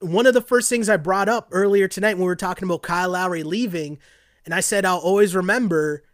one 0.00 0.26
of 0.26 0.34
the 0.34 0.40
first 0.40 0.68
things 0.68 0.88
I 0.88 0.96
brought 0.96 1.28
up 1.28 1.48
earlier 1.50 1.88
tonight 1.88 2.14
when 2.14 2.22
we 2.22 2.26
were 2.26 2.36
talking 2.36 2.68
about 2.68 2.82
Kyle 2.82 3.10
Lowry 3.10 3.42
leaving, 3.42 3.98
and 4.44 4.54
I 4.54 4.60
said 4.60 4.84
I'll 4.84 4.98
always 4.98 5.34
remember 5.34 6.04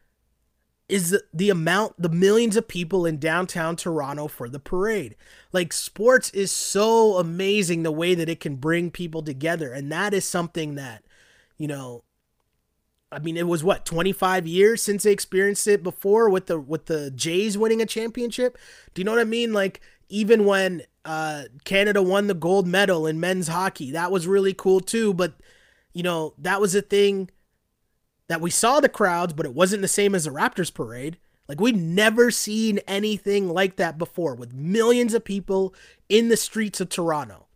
is 0.88 1.10
the, 1.10 1.22
the 1.32 1.50
amount, 1.50 1.94
the 2.00 2.08
millions 2.10 2.56
of 2.56 2.68
people 2.68 3.06
in 3.06 3.18
downtown 3.18 3.74
Toronto 3.74 4.28
for 4.28 4.48
the 4.48 4.58
parade. 4.58 5.16
Like, 5.52 5.72
sports 5.72 6.30
is 6.30 6.50
so 6.50 7.16
amazing 7.16 7.82
the 7.82 7.90
way 7.90 8.14
that 8.14 8.28
it 8.28 8.40
can 8.40 8.56
bring 8.56 8.90
people 8.90 9.22
together. 9.22 9.72
And 9.72 9.90
that 9.92 10.12
is 10.12 10.26
something 10.26 10.74
that, 10.74 11.02
you 11.56 11.66
know, 11.66 12.04
I 13.10 13.20
mean, 13.20 13.36
it 13.36 13.46
was 13.46 13.62
what 13.62 13.86
25 13.86 14.46
years 14.46 14.82
since 14.82 15.04
they 15.04 15.12
experienced 15.12 15.66
it 15.68 15.82
before 15.82 16.28
with 16.28 16.46
the 16.46 16.58
with 16.58 16.86
the 16.86 17.12
Jays 17.12 17.56
winning 17.56 17.80
a 17.80 17.86
championship. 17.86 18.58
Do 18.92 19.00
you 19.00 19.04
know 19.04 19.12
what 19.12 19.20
I 19.20 19.24
mean? 19.24 19.52
Like 19.52 19.80
even 20.08 20.44
when 20.44 20.82
uh, 21.04 21.44
Canada 21.64 22.02
won 22.02 22.26
the 22.26 22.34
gold 22.34 22.66
medal 22.66 23.06
in 23.06 23.20
men's 23.20 23.48
hockey, 23.48 23.90
that 23.92 24.10
was 24.10 24.26
really 24.26 24.54
cool 24.54 24.80
too. 24.80 25.14
But 25.14 25.34
you 25.92 26.02
know, 26.02 26.34
that 26.38 26.60
was 26.60 26.74
a 26.74 26.82
thing 26.82 27.30
that 28.28 28.40
we 28.40 28.50
saw 28.50 28.80
the 28.80 28.88
crowds, 28.88 29.32
but 29.32 29.46
it 29.46 29.54
wasn't 29.54 29.82
the 29.82 29.88
same 29.88 30.14
as 30.14 30.24
the 30.24 30.30
Raptors 30.30 30.72
parade. 30.72 31.18
Like 31.48 31.60
we'd 31.60 31.76
never 31.76 32.30
seen 32.30 32.78
anything 32.88 33.48
like 33.48 33.76
that 33.76 33.98
before 33.98 34.34
with 34.34 34.54
millions 34.54 35.14
of 35.14 35.24
people 35.24 35.74
in 36.08 36.28
the 36.28 36.36
streets 36.36 36.80
of 36.80 36.88
Toronto. 36.88 37.46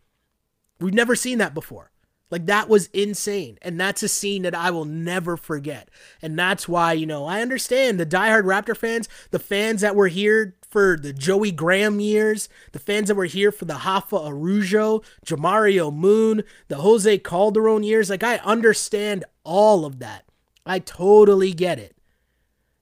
We've 0.78 0.94
never 0.94 1.16
seen 1.16 1.38
that 1.38 1.54
before. 1.54 1.90
Like 2.30 2.46
that 2.46 2.68
was 2.68 2.86
insane. 2.88 3.58
And 3.62 3.80
that's 3.80 4.02
a 4.02 4.08
scene 4.08 4.42
that 4.42 4.54
I 4.54 4.70
will 4.70 4.84
never 4.84 5.36
forget. 5.36 5.88
And 6.20 6.38
that's 6.38 6.68
why, 6.68 6.92
you 6.92 7.06
know, 7.06 7.24
I 7.24 7.40
understand 7.40 7.98
the 7.98 8.06
diehard 8.06 8.44
Raptor 8.44 8.76
fans, 8.76 9.08
the 9.30 9.38
fans 9.38 9.80
that 9.80 9.96
were 9.96 10.08
here 10.08 10.56
for 10.68 10.98
the 11.00 11.14
Joey 11.14 11.50
Graham 11.50 12.00
years, 12.00 12.48
the 12.72 12.78
fans 12.78 13.08
that 13.08 13.14
were 13.14 13.24
here 13.24 13.50
for 13.50 13.64
the 13.64 13.74
Rafa 13.74 14.16
Araujo, 14.16 15.02
Jamario 15.24 15.94
Moon, 15.94 16.42
the 16.68 16.76
Jose 16.76 17.18
Calderon 17.18 17.82
years. 17.82 18.10
Like 18.10 18.22
I 18.22 18.36
understand 18.38 19.24
all 19.44 19.86
of 19.86 19.98
that. 20.00 20.24
I 20.66 20.80
totally 20.80 21.52
get 21.52 21.78
it. 21.78 21.96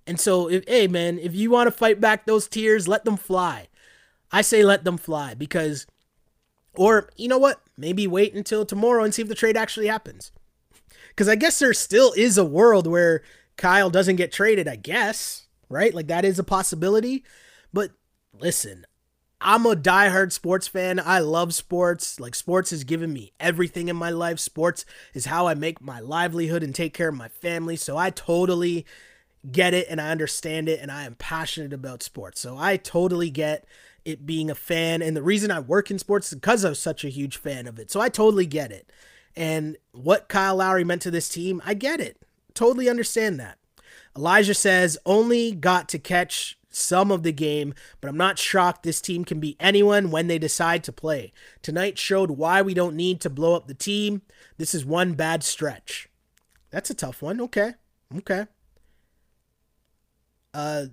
And 0.09 0.21
so, 0.21 0.49
if, 0.49 0.65
hey, 0.69 0.87
man, 0.87 1.19
if 1.19 1.35
you 1.35 1.51
want 1.51 1.67
to 1.67 1.73
fight 1.73 2.01
back 2.01 2.27
those 2.27 2.49
tears, 2.49 2.87
let 2.87 3.05
them 3.05 3.17
fly. 3.17 3.69
I 4.31 4.43
say 4.43 4.63
let 4.63 4.85
them 4.85 4.99
fly 4.99 5.35
because, 5.35 5.87
or 6.77 7.11
you 7.17 7.29
know 7.29 7.39
what? 7.39 7.61
Maybe 7.77 8.07
wait 8.07 8.35
until 8.35 8.65
tomorrow 8.65 9.05
and 9.05 9.15
see 9.15 9.23
if 9.23 9.29
the 9.29 9.35
trade 9.35 9.57
actually 9.57 9.87
happens. 9.87 10.33
Because 11.09 11.29
I 11.29 11.35
guess 11.35 11.59
there 11.59 11.73
still 11.73 12.13
is 12.17 12.37
a 12.37 12.45
world 12.45 12.87
where 12.87 13.23
Kyle 13.57 13.91
doesn't 13.91 14.17
get 14.17 14.33
traded, 14.33 14.69
I 14.69 14.77
guess, 14.77 15.47
right? 15.69 15.95
Like 15.95 16.09
that 16.09 16.25
is 16.25 16.39
a 16.39 16.45
possibility. 16.45 17.25
But 17.73 17.93
listen, 18.39 18.87
I'm 19.41 19.67
a 19.67 19.77
diehard 19.77 20.33
sports 20.33 20.67
fan. 20.67 20.99
I 20.99 21.19
love 21.19 21.55
sports. 21.55 22.19
Like, 22.19 22.35
sports 22.35 22.71
has 22.71 22.85
given 22.85 23.13
me 23.13 23.33
everything 23.39 23.89
in 23.89 23.97
my 23.97 24.11
life. 24.11 24.39
Sports 24.39 24.87
is 25.13 25.27
how 25.27 25.47
I 25.47 25.55
make 25.55 25.81
my 25.81 26.01
livelihood 26.01 26.63
and 26.63 26.75
take 26.75 26.95
care 26.95 27.09
of 27.09 27.15
my 27.15 27.29
family. 27.29 27.77
So 27.77 27.97
I 27.97 28.11
totally 28.11 28.87
get 29.51 29.75
it 29.75 29.87
and 29.91 30.01
I 30.01 30.11
understand 30.11 30.69
it 30.69 30.81
and 30.81 30.91
I 30.91 31.05
am 31.05 31.15
passionate 31.15 31.73
about 31.73 32.03
sports. 32.03 32.41
So 32.41 32.57
I 32.59 32.77
totally 32.77 33.31
get 33.31 33.67
it 34.07 34.25
being 34.25 34.51
a 34.51 34.55
fan. 34.55 35.03
And 35.03 35.17
the 35.17 35.23
reason 35.23 35.51
I 35.51 35.61
work 35.61 35.91
in 35.91 35.99
sports 35.99 36.29
is 36.29 36.39
because 36.39 36.65
I'm 36.65 36.77
such 36.77 37.05
a 37.05 37.09
huge 37.09 37.37
fan 37.37 37.67
of 37.67 37.79
it. 37.79 37.91
So 37.91 38.01
I 38.01 38.09
totally 38.09 38.47
get 38.47 38.71
it. 38.71 38.91
And 39.35 39.77
what 39.93 40.29
Kyle 40.29 40.57
Lowry 40.57 40.85
meant 40.85 41.03
to 41.03 41.11
this 41.11 41.29
team, 41.29 41.61
I 41.67 41.75
get 41.75 42.01
it. 42.01 42.23
Totally 42.55 42.89
understand 42.89 43.39
that. 43.41 43.59
Elijah 44.17 44.55
says, 44.55 44.97
only 45.05 45.53
got 45.53 45.89
to 45.91 45.99
catch 45.99 46.59
some 46.71 47.11
of 47.11 47.23
the 47.23 47.33
game, 47.33 47.75
but 48.01 48.09
I'm 48.09 48.17
not 48.17 48.39
shocked 48.39 48.83
this 48.83 49.01
team 49.01 49.25
can 49.25 49.41
be 49.41 49.57
anyone 49.59 50.11
when 50.11 50.29
they 50.29 50.39
decide 50.39 50.85
to 50.85 50.93
play. 50.93 51.33
Tonight 51.61 51.99
showed 51.99 52.31
why 52.31 52.63
we 52.63 52.75
don't 52.75 52.97
need 52.97 53.21
to 53.23 53.31
blow 53.31 53.55
up 53.55 53.67
the 53.67 53.75
team. 53.75 54.23
This 54.57 54.75
is 54.75 54.85
one 54.85 55.15
bad 55.15 55.43
stretch. 55.43 56.09
That's 56.71 56.91
a 56.91 56.95
tough 56.95 57.23
one. 57.23 57.41
Okay. 57.41 57.75
Okay. 58.17 58.47
Uh, 60.55 60.87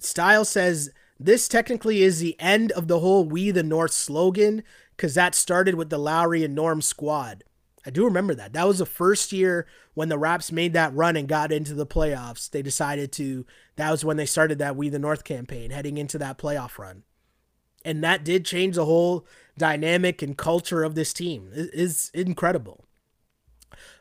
Style 0.00 0.44
says 0.44 0.90
this 1.18 1.48
technically 1.48 2.02
is 2.02 2.20
the 2.20 2.38
end 2.40 2.72
of 2.72 2.88
the 2.88 3.00
whole 3.00 3.24
We 3.24 3.50
the 3.50 3.62
North 3.62 3.92
slogan 3.92 4.62
because 4.96 5.14
that 5.14 5.34
started 5.34 5.74
with 5.74 5.90
the 5.90 5.98
Lowry 5.98 6.44
and 6.44 6.54
Norm 6.54 6.80
squad. 6.80 7.44
I 7.86 7.90
do 7.90 8.04
remember 8.04 8.34
that. 8.34 8.52
That 8.52 8.66
was 8.66 8.78
the 8.78 8.86
first 8.86 9.32
year 9.32 9.66
when 9.94 10.08
the 10.08 10.18
Raps 10.18 10.52
made 10.52 10.72
that 10.74 10.94
run 10.94 11.16
and 11.16 11.28
got 11.28 11.50
into 11.52 11.74
the 11.74 11.86
playoffs. 11.86 12.50
They 12.50 12.62
decided 12.62 13.12
to, 13.12 13.46
that 13.76 13.90
was 13.90 14.04
when 14.04 14.16
they 14.16 14.26
started 14.26 14.58
that 14.58 14.76
We 14.76 14.88
the 14.88 14.98
North 14.98 15.24
campaign 15.24 15.70
heading 15.70 15.96
into 15.96 16.18
that 16.18 16.38
playoff 16.38 16.78
run. 16.78 17.04
And 17.84 18.02
that 18.04 18.24
did 18.24 18.44
change 18.44 18.74
the 18.74 18.84
whole 18.84 19.26
dynamic 19.56 20.22
and 20.22 20.36
culture 20.36 20.84
of 20.84 20.94
this 20.94 21.12
team. 21.12 21.50
It 21.54 21.70
is 21.72 22.10
incredible. 22.12 22.84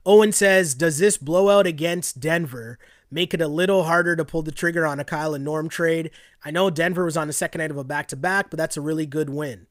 Owen 0.06 0.32
says, 0.32 0.74
Does 0.74 0.98
this 0.98 1.18
blowout 1.18 1.68
against 1.68 2.20
Denver 2.20 2.80
make 3.10 3.34
it 3.34 3.42
a 3.42 3.48
little 3.48 3.84
harder 3.84 4.16
to 4.16 4.26
pull 4.26 4.42
the 4.42 4.52
trigger 4.52 4.86
on 4.86 5.00
a 5.00 5.06
Kyle 5.06 5.34
and 5.34 5.46
Norm 5.46 5.70
trade. 5.70 6.12
I 6.44 6.52
know 6.52 6.70
Denver 6.70 7.06
was 7.06 7.18
on 7.18 7.28
the 7.28 7.34
second 7.34 7.60
night 7.60 7.72
of 7.72 7.78
a 7.78 7.84
back 7.84 8.08
to 8.10 8.16
back, 8.16 8.50
but 8.50 8.58
that's 8.58 8.78
a 8.78 8.82
really 8.82 9.06
good 9.06 9.30
win. 9.30 9.68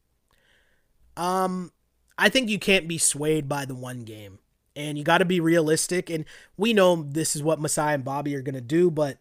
Um, 1.16 1.72
I 2.18 2.28
think 2.28 2.49
you 2.49 2.59
can't 2.59 2.89
be 2.89 2.99
swayed 2.99 3.49
by 3.49 3.64
the 3.64 3.74
one 3.74 4.05
game, 4.05 4.39
and 4.74 4.97
you 4.97 5.05
got 5.05 5.18
to 5.18 5.24
be 5.24 5.41
realistic. 5.41 6.11
And 6.11 6.24
we 6.57 6.72
know 6.72 6.97
this 6.97 7.37
is 7.37 7.43
what 7.43 7.61
Masai 7.61 7.95
and 7.95 8.05
Bobby 8.05 8.34
are 8.34 8.43
going 8.43 8.55
to 8.55 8.61
do, 8.61 8.91
but 8.91 9.18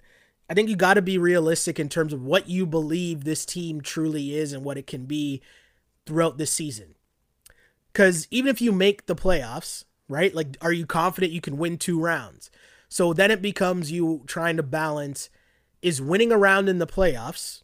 I 0.50 0.54
think 0.54 0.70
you 0.70 0.76
got 0.76 0.94
to 0.96 1.02
be 1.02 1.18
realistic 1.18 1.80
in 1.80 1.90
terms 1.90 2.14
of 2.14 2.24
what 2.24 2.48
you 2.48 2.66
believe 2.66 3.24
this 3.24 3.46
team 3.46 3.82
truly 3.82 4.36
is 4.36 4.54
and 4.54 4.64
what 4.64 4.78
it 4.78 4.88
can 4.88 5.06
be 5.06 5.42
throughout 6.06 6.38
this 6.38 6.52
season. 6.52 6.96
Because 7.92 8.28
even 8.30 8.50
if 8.50 8.62
you 8.62 8.72
make 8.72 9.06
the 9.06 9.16
playoffs, 9.16 9.86
right? 10.08 10.34
Like, 10.36 10.58
are 10.62 10.74
you 10.74 10.86
confident 10.86 11.34
you 11.34 11.42
can 11.42 11.58
win 11.58 11.78
two 11.78 12.00
rounds? 12.00 12.52
So 12.96 13.12
then 13.12 13.30
it 13.30 13.42
becomes 13.42 13.92
you 13.92 14.24
trying 14.26 14.56
to 14.56 14.64
balance 14.64 15.30
is 15.82 16.02
winning 16.02 16.32
a 16.32 16.38
round 16.38 16.70
in 16.70 16.80
the 16.80 16.88
playoffs 16.88 17.62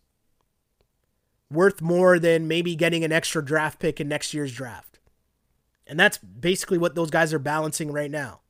worth 1.50 1.82
more 1.82 2.20
than 2.20 2.50
maybe 2.50 2.76
getting 2.76 3.06
an 3.06 3.14
extra 3.14 3.42
draft 3.42 3.80
pick 3.80 4.02
in 4.02 4.10
next 4.10 4.34
year's 4.34 4.54
draft? 4.54 5.00
And 5.88 5.98
that's 5.98 6.18
basically 6.18 6.78
what 6.78 6.96
those 6.96 7.10
guys 7.10 7.34
are 7.34 7.40
balancing 7.40 7.94
right 7.94 8.12
now. 8.12 8.42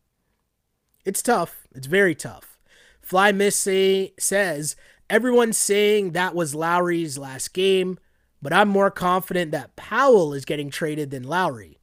It's 1.05 1.21
tough. 1.21 1.67
It's 1.75 1.85
very 1.85 2.15
tough. 2.15 2.57
Fly 2.99 3.31
Miss 3.31 3.55
say, 3.55 4.15
says, 4.17 4.75
everyone's 5.07 5.59
saying 5.59 6.13
that 6.13 6.33
was 6.33 6.55
Lowry's 6.55 7.15
last 7.15 7.53
game, 7.53 7.99
but 8.41 8.53
I'm 8.53 8.69
more 8.69 8.89
confident 8.89 9.51
that 9.51 9.75
Powell 9.75 10.33
is 10.33 10.45
getting 10.45 10.71
traded 10.71 11.11
than 11.11 11.21
Lowry 11.21 11.77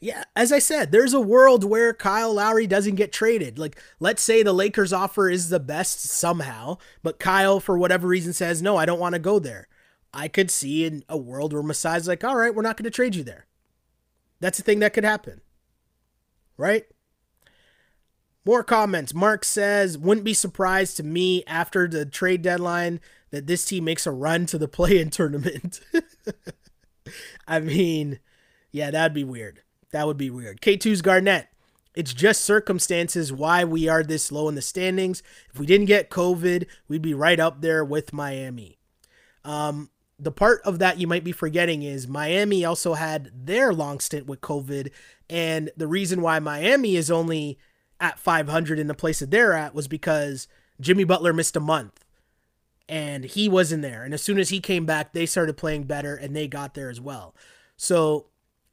yeah, 0.00 0.24
as 0.34 0.52
I 0.52 0.58
said, 0.58 0.92
there's 0.92 1.14
a 1.14 1.20
world 1.20 1.64
where 1.64 1.94
Kyle 1.94 2.34
Lowry 2.34 2.66
doesn't 2.66 2.96
get 2.96 3.12
traded. 3.12 3.58
Like, 3.58 3.80
let's 3.98 4.22
say 4.22 4.42
the 4.42 4.52
Lakers 4.52 4.92
offer 4.92 5.30
is 5.30 5.48
the 5.48 5.60
best 5.60 6.00
somehow, 6.00 6.78
but 7.02 7.18
Kyle, 7.18 7.60
for 7.60 7.78
whatever 7.78 8.06
reason, 8.06 8.32
says, 8.32 8.60
no, 8.60 8.76
I 8.76 8.86
don't 8.86 9.00
want 9.00 9.14
to 9.14 9.18
go 9.18 9.38
there. 9.38 9.68
I 10.12 10.28
could 10.28 10.50
see 10.50 10.84
in 10.84 11.04
a 11.08 11.16
world 11.16 11.52
where 11.52 11.62
Masai's 11.62 12.08
like, 12.08 12.24
all 12.24 12.36
right, 12.36 12.54
we're 12.54 12.62
not 12.62 12.76
going 12.76 12.84
to 12.84 12.90
trade 12.90 13.14
you 13.14 13.22
there. 13.22 13.46
That's 14.40 14.58
a 14.58 14.62
thing 14.62 14.80
that 14.80 14.92
could 14.92 15.04
happen. 15.04 15.40
Right? 16.56 16.86
More 18.44 18.62
comments. 18.62 19.12
Mark 19.12 19.44
says, 19.44 19.98
wouldn't 19.98 20.24
be 20.24 20.34
surprised 20.34 20.96
to 20.98 21.02
me 21.02 21.42
after 21.46 21.88
the 21.88 22.06
trade 22.06 22.42
deadline 22.42 23.00
that 23.30 23.46
this 23.46 23.64
team 23.64 23.84
makes 23.84 24.06
a 24.06 24.12
run 24.12 24.46
to 24.46 24.58
the 24.58 24.68
play 24.68 24.98
in 24.98 25.10
tournament. 25.10 25.80
I 27.48 27.60
mean, 27.60 28.20
yeah, 28.70 28.90
that'd 28.90 29.14
be 29.14 29.24
weird. 29.24 29.62
That 29.96 30.06
would 30.06 30.18
be 30.18 30.28
weird. 30.28 30.60
K2's 30.60 31.00
Garnett. 31.00 31.48
It's 31.94 32.12
just 32.12 32.42
circumstances 32.42 33.32
why 33.32 33.64
we 33.64 33.88
are 33.88 34.02
this 34.02 34.30
low 34.30 34.46
in 34.50 34.54
the 34.54 34.60
standings. 34.60 35.22
If 35.50 35.58
we 35.58 35.64
didn't 35.64 35.86
get 35.86 36.10
COVID, 36.10 36.66
we'd 36.86 37.00
be 37.00 37.14
right 37.14 37.40
up 37.40 37.62
there 37.62 37.82
with 37.82 38.12
Miami. 38.12 38.76
Um, 39.42 39.88
the 40.18 40.30
part 40.30 40.60
of 40.66 40.80
that 40.80 41.00
you 41.00 41.06
might 41.06 41.24
be 41.24 41.32
forgetting 41.32 41.82
is 41.82 42.06
Miami 42.06 42.62
also 42.62 42.92
had 42.92 43.30
their 43.34 43.72
long 43.72 43.98
stint 43.98 44.26
with 44.26 44.42
COVID. 44.42 44.90
And 45.30 45.70
the 45.78 45.86
reason 45.86 46.20
why 46.20 46.40
Miami 46.40 46.96
is 46.96 47.10
only 47.10 47.58
at 47.98 48.18
500 48.18 48.78
in 48.78 48.88
the 48.88 48.94
place 48.94 49.20
that 49.20 49.30
they're 49.30 49.54
at 49.54 49.74
was 49.74 49.88
because 49.88 50.46
Jimmy 50.78 51.04
Butler 51.04 51.32
missed 51.32 51.56
a 51.56 51.60
month 51.60 52.04
and 52.86 53.24
he 53.24 53.48
wasn't 53.48 53.80
there. 53.80 54.04
And 54.04 54.12
as 54.12 54.22
soon 54.22 54.38
as 54.38 54.50
he 54.50 54.60
came 54.60 54.84
back, 54.84 55.14
they 55.14 55.24
started 55.24 55.56
playing 55.56 55.84
better 55.84 56.14
and 56.14 56.36
they 56.36 56.48
got 56.48 56.74
there 56.74 56.90
as 56.90 57.00
well. 57.00 57.34
So 57.78 58.26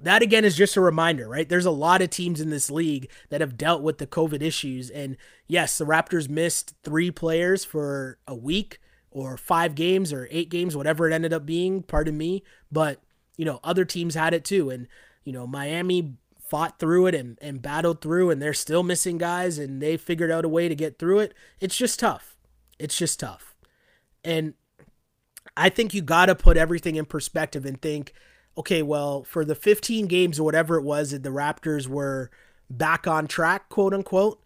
that 0.04 0.22
again 0.22 0.46
is 0.46 0.56
just 0.56 0.76
a 0.76 0.82
reminder, 0.82 1.28
right? 1.28 1.48
There's 1.48 1.66
a 1.66 1.72
lot 1.72 2.02
of 2.02 2.10
teams 2.10 2.42
in 2.42 2.50
this 2.50 2.70
league 2.70 3.10
that 3.30 3.42
have 3.42 3.58
dealt 3.58 3.82
with 3.82 3.98
the 3.98 4.08
COVID 4.08 4.42
issues. 4.42 4.90
And 4.90 5.18
yes, 5.48 5.78
the 5.78 5.86
Raptors 5.86 6.30
missed 6.30 6.76
three 6.84 7.12
players 7.12 7.66
for 7.66 8.18
a 8.28 8.36
week 8.36 8.80
or 9.12 9.38
five 9.38 9.76
games 9.76 10.12
or 10.12 10.28
eight 10.32 10.50
games, 10.50 10.76
whatever 10.76 11.08
it 11.08 11.14
ended 11.14 11.34
up 11.34 11.46
being, 11.46 11.84
pardon 11.84 12.18
me. 12.18 12.44
But, 12.72 13.02
you 13.38 13.46
know, 13.46 13.60
other 13.64 13.86
teams 13.86 14.16
had 14.16 14.34
it 14.34 14.44
too. 14.44 14.70
And, 14.70 14.88
you 15.24 15.32
know, 15.32 15.48
Miami 15.48 16.16
fought 16.40 16.80
through 16.80 17.08
it 17.08 17.16
and, 17.16 17.38
and 17.42 17.62
battled 17.62 18.02
through, 18.02 18.30
and 18.30 18.42
they're 18.42 18.54
still 18.54 18.84
missing 18.84 19.18
guys 19.18 19.58
and 19.58 19.82
they 19.82 19.98
figured 19.98 20.32
out 20.32 20.46
a 20.46 20.50
way 20.50 20.68
to 20.68 20.76
get 20.76 21.00
through 21.00 21.20
it. 21.20 21.34
It's 21.60 21.78
just 21.78 22.00
tough. 22.00 22.36
It's 22.78 22.98
just 22.98 23.20
tough. 23.20 23.56
And 24.24 24.56
I 25.56 25.70
think 25.70 25.94
you 25.94 26.02
got 26.02 26.26
to 26.26 26.36
put 26.36 26.58
everything 26.58 26.96
in 26.96 27.06
perspective 27.06 27.66
and 27.66 27.82
think, 27.82 28.14
okay, 28.58 28.82
well, 28.82 29.24
for 29.24 29.46
the 29.46 29.56
15 29.56 30.08
games 30.08 30.40
or 30.40 30.44
whatever 30.44 30.78
it 30.78 30.84
was 30.84 31.12
that 31.12 31.24
the 31.24 31.30
Raptors 31.30 31.88
were 31.88 32.30
back 32.70 33.08
on 33.08 33.28
track, 33.28 33.70
quote 33.70 33.94
unquote, 33.94 34.42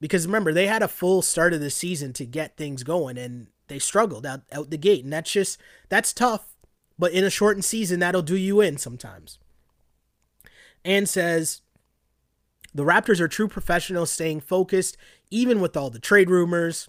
because 0.00 0.26
remember, 0.26 0.52
they 0.52 0.66
had 0.66 0.82
a 0.82 0.88
full 0.88 1.22
start 1.22 1.52
of 1.52 1.60
the 1.60 1.70
season 1.70 2.12
to 2.14 2.24
get 2.24 2.56
things 2.56 2.82
going 2.82 3.18
and 3.18 3.48
they 3.68 3.78
struggled 3.78 4.26
out, 4.26 4.42
out 4.52 4.70
the 4.70 4.78
gate. 4.78 5.04
And 5.04 5.12
that's 5.12 5.30
just, 5.30 5.58
that's 5.88 6.12
tough. 6.12 6.56
But 6.98 7.12
in 7.12 7.24
a 7.24 7.30
shortened 7.30 7.64
season, 7.64 8.00
that'll 8.00 8.22
do 8.22 8.36
you 8.36 8.60
in 8.60 8.76
sometimes. 8.76 9.38
And 10.84 11.08
says, 11.08 11.62
the 12.74 12.84
Raptors 12.84 13.20
are 13.20 13.28
true 13.28 13.48
professionals 13.48 14.10
staying 14.10 14.40
focused, 14.40 14.96
even 15.30 15.60
with 15.60 15.76
all 15.76 15.90
the 15.90 15.98
trade 15.98 16.30
rumors. 16.30 16.88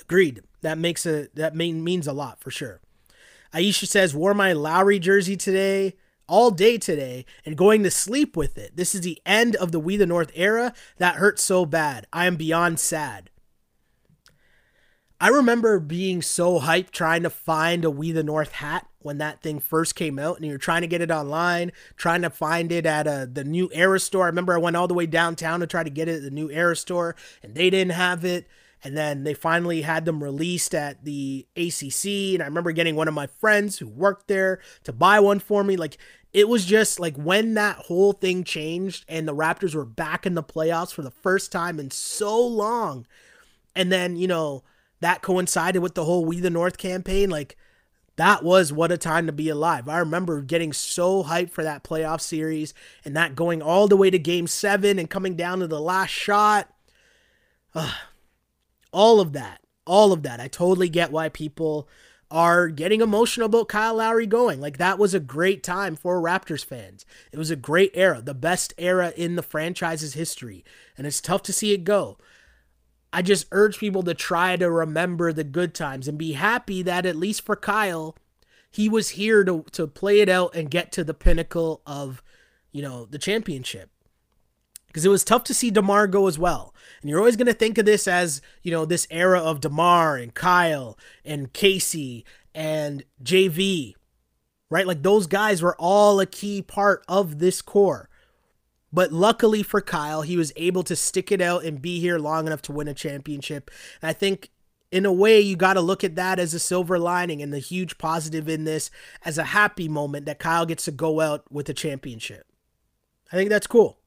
Agreed. 0.00 0.42
That 0.60 0.78
makes 0.78 1.06
a 1.06 1.28
that 1.34 1.56
mean, 1.56 1.82
means 1.82 2.06
a 2.06 2.12
lot 2.12 2.40
for 2.40 2.50
sure. 2.50 2.80
Aisha 3.54 3.86
says, 3.86 4.14
wore 4.14 4.34
my 4.34 4.52
Lowry 4.52 4.98
jersey 4.98 5.36
today, 5.36 5.94
all 6.26 6.50
day 6.50 6.78
today, 6.78 7.26
and 7.44 7.56
going 7.56 7.82
to 7.82 7.90
sleep 7.90 8.36
with 8.36 8.56
it. 8.56 8.76
This 8.76 8.94
is 8.94 9.02
the 9.02 9.20
end 9.26 9.56
of 9.56 9.72
the 9.72 9.80
We 9.80 9.96
the 9.96 10.06
North 10.06 10.30
era. 10.34 10.72
That 10.98 11.16
hurts 11.16 11.42
so 11.42 11.66
bad. 11.66 12.06
I 12.12 12.26
am 12.26 12.36
beyond 12.36 12.80
sad. 12.80 13.30
I 15.20 15.28
remember 15.28 15.78
being 15.78 16.20
so 16.20 16.58
hyped 16.58 16.90
trying 16.90 17.22
to 17.22 17.30
find 17.30 17.84
a 17.84 17.90
We 17.92 18.10
the 18.10 18.24
North 18.24 18.52
hat 18.52 18.88
when 18.98 19.18
that 19.18 19.40
thing 19.40 19.60
first 19.60 19.94
came 19.94 20.18
out, 20.18 20.36
and 20.38 20.46
you're 20.46 20.58
trying 20.58 20.80
to 20.80 20.88
get 20.88 21.00
it 21.00 21.12
online, 21.12 21.70
trying 21.96 22.22
to 22.22 22.30
find 22.30 22.72
it 22.72 22.86
at 22.86 23.06
a, 23.06 23.10
uh, 23.10 23.26
the 23.30 23.44
new 23.44 23.70
Era 23.72 24.00
store. 24.00 24.24
I 24.24 24.28
remember 24.28 24.52
I 24.54 24.58
went 24.58 24.74
all 24.74 24.88
the 24.88 24.94
way 24.94 25.06
downtown 25.06 25.60
to 25.60 25.66
try 25.68 25.84
to 25.84 25.90
get 25.90 26.08
it 26.08 26.16
at 26.16 26.22
the 26.22 26.30
new 26.30 26.50
Era 26.50 26.74
store, 26.74 27.14
and 27.40 27.54
they 27.54 27.70
didn't 27.70 27.92
have 27.92 28.24
it. 28.24 28.48
And 28.84 28.96
then 28.96 29.24
they 29.24 29.34
finally 29.34 29.82
had 29.82 30.04
them 30.04 30.22
released 30.22 30.74
at 30.74 31.04
the 31.04 31.46
ACC. 31.56 32.34
And 32.34 32.42
I 32.42 32.46
remember 32.46 32.72
getting 32.72 32.96
one 32.96 33.08
of 33.08 33.14
my 33.14 33.26
friends 33.26 33.78
who 33.78 33.88
worked 33.88 34.28
there 34.28 34.60
to 34.84 34.92
buy 34.92 35.20
one 35.20 35.38
for 35.38 35.62
me. 35.62 35.76
Like, 35.76 35.98
it 36.32 36.48
was 36.48 36.64
just 36.64 36.98
like 36.98 37.16
when 37.16 37.54
that 37.54 37.76
whole 37.76 38.12
thing 38.12 38.42
changed 38.42 39.04
and 39.08 39.28
the 39.28 39.34
Raptors 39.34 39.74
were 39.74 39.84
back 39.84 40.26
in 40.26 40.34
the 40.34 40.42
playoffs 40.42 40.92
for 40.92 41.02
the 41.02 41.10
first 41.10 41.52
time 41.52 41.78
in 41.78 41.90
so 41.90 42.44
long. 42.44 43.06
And 43.76 43.92
then, 43.92 44.16
you 44.16 44.26
know, 44.26 44.64
that 45.00 45.22
coincided 45.22 45.82
with 45.82 45.94
the 45.94 46.04
whole 46.04 46.24
We 46.24 46.40
the 46.40 46.50
North 46.50 46.78
campaign. 46.78 47.30
Like, 47.30 47.56
that 48.16 48.42
was 48.42 48.72
what 48.72 48.92
a 48.92 48.98
time 48.98 49.26
to 49.26 49.32
be 49.32 49.48
alive. 49.48 49.88
I 49.88 49.98
remember 49.98 50.42
getting 50.42 50.72
so 50.72 51.24
hyped 51.24 51.50
for 51.50 51.64
that 51.64 51.84
playoff 51.84 52.20
series 52.20 52.74
and 53.04 53.16
that 53.16 53.34
going 53.34 53.62
all 53.62 53.88
the 53.88 53.96
way 53.96 54.10
to 54.10 54.18
game 54.18 54.46
seven 54.46 54.98
and 54.98 55.08
coming 55.08 55.34
down 55.34 55.60
to 55.60 55.66
the 55.66 55.80
last 55.80 56.10
shot. 56.10 56.68
Ugh, 57.74 57.94
all 58.92 59.20
of 59.20 59.32
that 59.32 59.60
all 59.86 60.12
of 60.12 60.22
that 60.22 60.40
i 60.40 60.48
totally 60.48 60.88
get 60.88 61.12
why 61.12 61.28
people 61.28 61.88
are 62.32 62.68
getting 62.68 63.02
emotional 63.02 63.44
about 63.44 63.68
Kyle 63.68 63.96
Lowry 63.96 64.26
going. 64.26 64.58
Like 64.58 64.78
that 64.78 64.98
was 64.98 65.12
a 65.12 65.20
great 65.20 65.62
time 65.62 65.94
for 65.94 66.20
Raptors 66.20 66.64
fans. 66.64 67.04
It 67.30 67.38
was 67.38 67.50
a 67.50 67.56
great 67.56 67.90
era, 67.92 68.22
the 68.22 68.32
best 68.32 68.72
era 68.78 69.12
in 69.14 69.36
the 69.36 69.42
franchise's 69.42 70.14
history. 70.14 70.64
And 70.96 71.06
it's 71.06 71.20
tough 71.20 71.42
to 71.42 71.52
see 71.52 71.74
it 71.74 71.84
go. 71.84 72.16
I 73.12 73.20
just 73.20 73.46
urge 73.52 73.78
people 73.78 74.02
to 74.04 74.14
try 74.14 74.56
to 74.56 74.70
remember 74.70 75.32
the 75.32 75.44
good 75.44 75.74
times 75.74 76.08
and 76.08 76.16
be 76.16 76.32
happy 76.32 76.80
that 76.82 77.04
at 77.04 77.16
least 77.16 77.42
for 77.44 77.54
Kyle, 77.54 78.16
he 78.70 78.88
was 78.88 79.10
here 79.10 79.44
to, 79.44 79.66
to 79.72 79.86
play 79.86 80.20
it 80.20 80.30
out 80.30 80.54
and 80.54 80.70
get 80.70 80.90
to 80.92 81.04
the 81.04 81.12
pinnacle 81.12 81.82
of, 81.86 82.22
you 82.72 82.80
know, 82.80 83.04
the 83.04 83.18
championship. 83.18 83.90
Because 84.86 85.04
it 85.04 85.10
was 85.10 85.24
tough 85.24 85.44
to 85.44 85.54
see 85.54 85.70
DeMar 85.70 86.06
go 86.06 86.26
as 86.26 86.38
well. 86.38 86.71
And 87.02 87.10
you're 87.10 87.18
always 87.18 87.36
going 87.36 87.46
to 87.46 87.52
think 87.52 87.78
of 87.78 87.84
this 87.84 88.08
as, 88.08 88.40
you 88.62 88.70
know, 88.70 88.84
this 88.84 89.06
era 89.10 89.40
of 89.40 89.60
DeMar 89.60 90.16
and 90.16 90.32
Kyle 90.32 90.96
and 91.24 91.52
Casey 91.52 92.24
and 92.54 93.04
JV, 93.22 93.94
right? 94.70 94.86
Like 94.86 95.02
those 95.02 95.26
guys 95.26 95.62
were 95.62 95.76
all 95.78 96.20
a 96.20 96.26
key 96.26 96.62
part 96.62 97.04
of 97.08 97.38
this 97.40 97.60
core. 97.60 98.08
But 98.92 99.12
luckily 99.12 99.62
for 99.62 99.80
Kyle, 99.80 100.22
he 100.22 100.36
was 100.36 100.52
able 100.54 100.82
to 100.84 100.94
stick 100.94 101.32
it 101.32 101.40
out 101.40 101.64
and 101.64 101.82
be 101.82 101.98
here 101.98 102.18
long 102.18 102.46
enough 102.46 102.62
to 102.62 102.72
win 102.72 102.88
a 102.88 102.94
championship. 102.94 103.70
And 104.00 104.08
I 104.08 104.12
think 104.12 104.50
in 104.92 105.06
a 105.06 105.12
way, 105.12 105.40
you 105.40 105.56
got 105.56 105.74
to 105.74 105.80
look 105.80 106.04
at 106.04 106.16
that 106.16 106.38
as 106.38 106.52
a 106.52 106.58
silver 106.58 106.98
lining 106.98 107.40
and 107.40 107.52
the 107.52 107.58
huge 107.58 107.96
positive 107.96 108.48
in 108.48 108.64
this 108.64 108.90
as 109.24 109.38
a 109.38 109.44
happy 109.44 109.88
moment 109.88 110.26
that 110.26 110.38
Kyle 110.38 110.66
gets 110.66 110.84
to 110.84 110.90
go 110.90 111.20
out 111.20 111.50
with 111.50 111.68
a 111.70 111.74
championship. 111.74 112.46
I 113.32 113.36
think 113.36 113.48
that's 113.48 113.66
cool. 113.66 113.98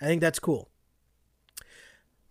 I 0.00 0.04
think 0.04 0.20
that's 0.20 0.38
cool. 0.38 0.67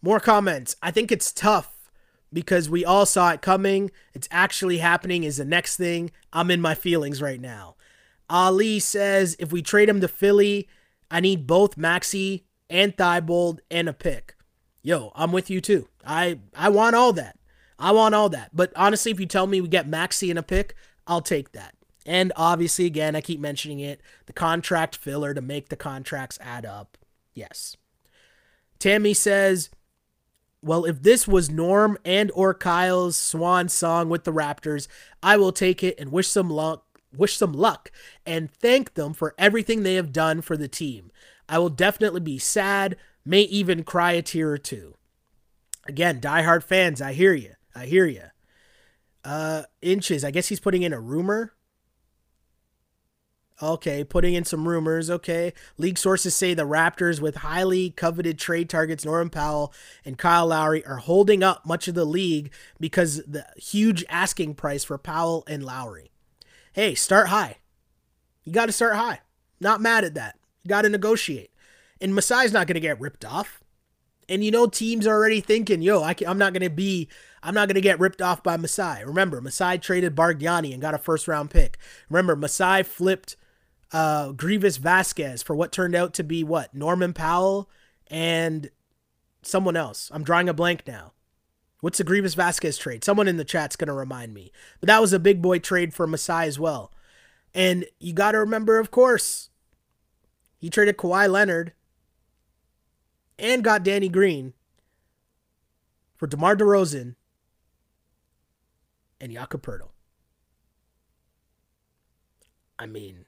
More 0.08 0.22
comments. 0.22 0.78
I 0.82 0.90
think 0.90 1.12
it's 1.12 1.34
tough 1.34 1.92
because 2.32 2.70
we 2.70 2.86
all 2.86 3.06
saw 3.06 3.32
it 3.32 3.42
coming. 3.42 3.92
It's 4.14 4.30
actually 4.32 4.78
happening, 4.78 5.26
is 5.26 5.36
the 5.36 5.44
next 5.44 5.76
thing. 5.76 6.12
I'm 6.32 6.50
in 6.50 6.62
my 6.62 6.76
feelings 6.76 7.22
right 7.22 7.42
now. 7.42 7.76
Ali 8.30 8.80
says 8.80 9.36
if 9.38 9.52
we 9.52 9.62
trade 9.62 9.90
him 9.90 10.00
to 10.00 10.08
Philly, 10.08 10.70
I 11.12 11.20
need 11.20 11.46
both 11.46 11.76
Maxey 11.76 12.46
and 12.70 12.96
Thybulle 12.96 13.60
and 13.70 13.90
a 13.90 13.94
pick. 13.94 14.38
Yo, 14.82 15.12
I'm 15.14 15.34
with 15.34 15.50
you 15.50 15.60
too. 15.60 15.90
I 16.06 16.40
I 16.56 16.70
want 16.70 16.96
all 16.96 17.12
that. 17.12 17.38
I 17.78 17.92
want 17.92 18.16
all 18.16 18.30
that. 18.30 18.52
But 18.54 18.72
honestly, 18.78 19.12
if 19.12 19.20
you 19.20 19.26
tell 19.26 19.46
me 19.46 19.60
we 19.60 19.68
get 19.68 19.90
Maxey 19.90 20.30
and 20.30 20.40
a 20.40 20.44
pick, 20.44 20.74
I'll 21.06 21.20
take 21.20 21.52
that. 21.52 21.76
And 22.06 22.32
obviously, 22.38 22.86
again, 22.86 23.14
I 23.14 23.20
keep 23.20 23.42
mentioning 23.42 23.82
it, 23.82 24.00
the 24.26 24.32
contract 24.32 24.96
filler 24.96 25.34
to 25.34 25.42
make 25.42 25.68
the 25.68 25.76
contracts 25.76 26.40
add 26.42 26.66
up. 26.66 26.98
Yes. 27.34 27.76
Tammy 28.80 29.14
says, 29.14 29.70
well, 30.62 30.86
if 30.86 31.02
this 31.04 31.28
was 31.28 31.50
Norm 31.50 31.98
and 32.04 32.32
or 32.34 32.54
Kyle's 32.54 33.16
swan 33.16 33.70
song 33.70 34.10
with 34.10 34.24
the 34.24 34.34
Raptors, 34.34 34.88
I 35.22 35.38
will 35.38 35.52
take 35.52 35.84
it 35.84 36.00
and 36.00 36.12
wish 36.12 36.28
some 36.28 36.50
luck 36.50 36.88
wish 37.16 37.38
them 37.40 37.54
luck 37.54 37.92
and 38.26 38.52
thank 38.52 38.94
them 38.94 39.14
for 39.14 39.34
everything 39.38 39.84
they 39.84 39.96
have 39.96 40.12
done 40.12 40.42
for 40.42 40.58
the 40.58 40.68
team. 40.68 41.12
I 41.50 41.60
will 41.60 41.70
definitely 41.70 42.20
be 42.20 42.38
sad, 42.40 42.98
may 43.26 43.42
even 43.42 43.84
cry 43.84 44.14
a 44.14 44.22
tear 44.22 44.52
or 44.52 44.58
two. 44.58 44.96
Again, 45.88 46.20
diehard 46.20 46.64
fans, 46.64 47.02
I 47.02 47.14
hear 47.14 47.34
you. 47.34 47.54
I 47.74 47.86
hear 47.86 48.06
you. 48.06 48.24
Uh, 49.24 49.64
inches, 49.82 50.24
I 50.24 50.32
guess 50.32 50.48
he's 50.48 50.60
putting 50.60 50.84
in 50.84 50.94
a 50.94 51.00
rumor. 51.00 51.54
Okay, 53.62 54.04
putting 54.04 54.36
in 54.36 54.46
some 54.46 54.68
rumors. 54.68 55.10
Okay. 55.10 55.52
League 55.78 55.98
sources 55.98 56.36
say 56.36 56.54
the 56.54 56.64
Raptors, 56.64 57.20
with 57.20 57.38
highly 57.38 57.90
coveted 57.90 58.38
trade 58.38 58.70
targets 58.70 59.04
Norman 59.04 59.32
Powell 59.32 59.74
and 60.06 60.18
Kyle 60.18 60.48
Lowry, 60.48 60.86
are 60.86 60.98
holding 60.98 61.42
up 61.42 61.66
much 61.66 61.88
of 61.88 61.96
the 61.96 62.06
league 62.06 62.52
because 62.80 63.24
the 63.26 63.46
huge 63.56 64.06
asking 64.10 64.54
price 64.56 64.84
for 64.84 64.98
Powell 64.98 65.44
and 65.48 65.66
Lowry 65.66 66.12
hey, 66.78 66.94
start 66.94 67.30
high. 67.30 67.58
You 68.44 68.54
got 68.54 68.68
to 68.68 68.72
start 68.72 68.96
high. 68.96 69.22
Not 69.60 69.82
mad 69.82 70.04
at 70.04 70.14
that. 70.14 70.38
You 70.62 70.70
got 70.70 70.84
to 70.84 70.90
negotiate. 70.90 71.50
And 72.00 72.14
Masai's 72.14 72.54
not 72.54 72.68
going 72.68 72.76
to 72.76 72.80
get 72.80 73.02
ripped 73.02 73.26
off. 73.26 73.64
And 74.30 74.44
you 74.44 74.52
know, 74.52 74.68
teams 74.68 75.08
are 75.08 75.16
already 75.16 75.42
thinking, 75.42 75.82
yo, 75.82 76.04
I 76.04 76.16
am 76.24 76.38
not 76.38 76.54
going 76.54 76.62
to 76.62 76.70
be, 76.70 77.10
I'm 77.42 77.56
not 77.56 77.68
going 77.68 77.76
to 77.76 77.82
get 77.82 78.00
ripped 78.00 78.22
off 78.22 78.44
by 78.44 78.58
Masai. 78.58 79.04
Remember, 79.04 79.42
Masai 79.42 79.80
traded 79.80 80.16
Bargnani 80.16 80.72
and 80.72 80.80
got 80.80 80.94
a 80.94 81.00
first 81.00 81.28
round 81.28 81.50
pick. 81.50 81.80
Remember, 82.12 82.36
Masai 82.36 82.84
flipped 82.84 83.38
uh, 83.92 84.32
Greivis 84.34 84.78
Vasquez 84.80 85.42
for 85.44 85.56
what 85.56 85.72
turned 85.72 85.96
out 85.96 86.14
to 86.16 86.24
be 86.24 86.44
what? 86.44 86.74
Norman 86.74 87.14
Powell 87.14 87.70
and 88.08 88.70
someone 89.42 89.76
else. 89.76 90.12
I'm 90.14 90.24
drawing 90.24 90.50
a 90.50 90.54
blank 90.54 90.84
now. 90.88 91.14
What's 91.80 92.00
the 92.00 92.04
Greivis 92.04 92.36
Vasquez 92.36 92.78
trade? 92.78 93.04
Someone 93.04 93.28
in 93.28 93.38
the 93.38 93.46
chat's 93.46 93.76
to 93.76 93.94
remind 93.94 94.34
me. 94.34 94.52
But 94.80 94.88
that 94.88 95.02
was 95.02 95.14
a 95.14 95.20
big 95.20 95.42
boy 95.42 95.60
trade 95.60 95.94
for 95.94 96.08
Masai 96.08 96.48
as 96.48 96.60
well. 96.60 96.92
And 97.54 97.86
you 98.00 98.14
got 98.14 98.32
to 98.32 98.40
remember, 98.40 98.80
of 98.80 98.92
course, 98.92 99.50
he 100.58 100.70
traded 100.70 100.98
Kawhi 100.98 101.30
Leonard 101.30 101.74
and 103.38 103.64
got 103.64 103.84
Danny 103.84 104.10
Green 104.10 104.54
for 106.16 106.26
DeMar 106.26 106.56
DeRozan 106.56 107.16
and 109.22 109.32
Jakob 109.32 109.62
Poeltl. 109.62 109.90
I 112.80 112.88
mean, 112.88 113.26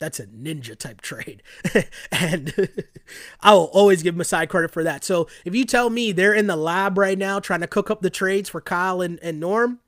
that's 0.00 0.18
a 0.18 0.26
ninja 0.26 0.76
type 0.76 1.00
trade. 1.00 1.42
and 2.10 2.68
I 3.40 3.52
will 3.52 3.66
always 3.66 4.02
give 4.02 4.16
Masai 4.16 4.46
credit 4.46 4.72
for 4.72 4.82
that. 4.82 5.04
So 5.04 5.28
if 5.44 5.54
you 5.54 5.64
tell 5.64 5.90
me 5.90 6.10
they're 6.10 6.34
in 6.34 6.48
the 6.48 6.56
lab 6.56 6.98
right 6.98 7.18
now 7.18 7.38
trying 7.38 7.60
to 7.60 7.68
cook 7.68 7.90
up 7.90 8.00
the 8.00 8.10
trades 8.10 8.48
for 8.48 8.60
Kyle 8.60 9.00
and, 9.00 9.20
and 9.22 9.38
Norm, 9.38 9.78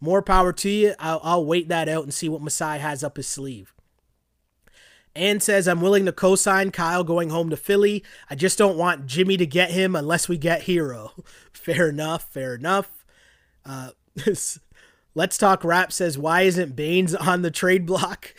more 0.00 0.22
power 0.22 0.52
to 0.54 0.70
you. 0.70 0.94
I'll, 0.98 1.20
I'll 1.22 1.44
wait 1.44 1.68
that 1.68 1.88
out 1.88 2.02
and 2.02 2.12
see 2.12 2.28
what 2.28 2.42
Masai 2.42 2.78
has 2.78 3.04
up 3.04 3.16
his 3.16 3.28
sleeve. 3.28 3.74
Ann 5.14 5.40
says, 5.40 5.68
I'm 5.68 5.80
willing 5.80 6.06
to 6.06 6.12
co 6.12 6.34
sign 6.34 6.70
Kyle 6.70 7.04
going 7.04 7.30
home 7.30 7.50
to 7.50 7.56
Philly. 7.56 8.04
I 8.30 8.36
just 8.36 8.56
don't 8.56 8.78
want 8.78 9.06
Jimmy 9.06 9.36
to 9.36 9.46
get 9.46 9.70
him 9.70 9.94
unless 9.94 10.28
we 10.28 10.38
get 10.38 10.62
Herro. 10.62 11.10
fair 11.52 11.88
enough. 11.88 12.32
Fair 12.32 12.54
enough. 12.54 13.04
Uh, 13.66 13.90
Let's 15.14 15.36
Talk 15.36 15.64
Rap 15.64 15.92
says, 15.92 16.16
Why 16.16 16.42
isn't 16.42 16.76
Baynes 16.76 17.14
on 17.14 17.42
the 17.42 17.50
trade 17.50 17.86
block? 17.86 18.34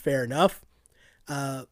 Fair 0.00 0.24
enough. 0.24 0.64
Uh, 1.28 1.64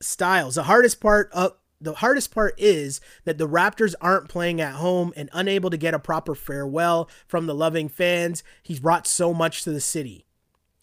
Styles. 0.00 0.54
The 0.54 0.64
hardest 0.64 1.00
part 1.00 1.30
of 1.32 1.54
the 1.80 1.94
hardest 1.94 2.32
part 2.32 2.54
is 2.58 3.00
that 3.24 3.38
the 3.38 3.48
Raptors 3.48 3.94
aren't 4.00 4.28
playing 4.28 4.60
at 4.60 4.74
home 4.74 5.12
and 5.16 5.30
unable 5.32 5.70
to 5.70 5.76
get 5.76 5.94
a 5.94 5.98
proper 5.98 6.34
farewell 6.34 7.08
from 7.26 7.46
the 7.46 7.54
loving 7.54 7.88
fans. 7.88 8.42
He's 8.62 8.80
brought 8.80 9.06
so 9.06 9.32
much 9.32 9.62
to 9.62 9.70
the 9.70 9.80
city. 9.80 10.26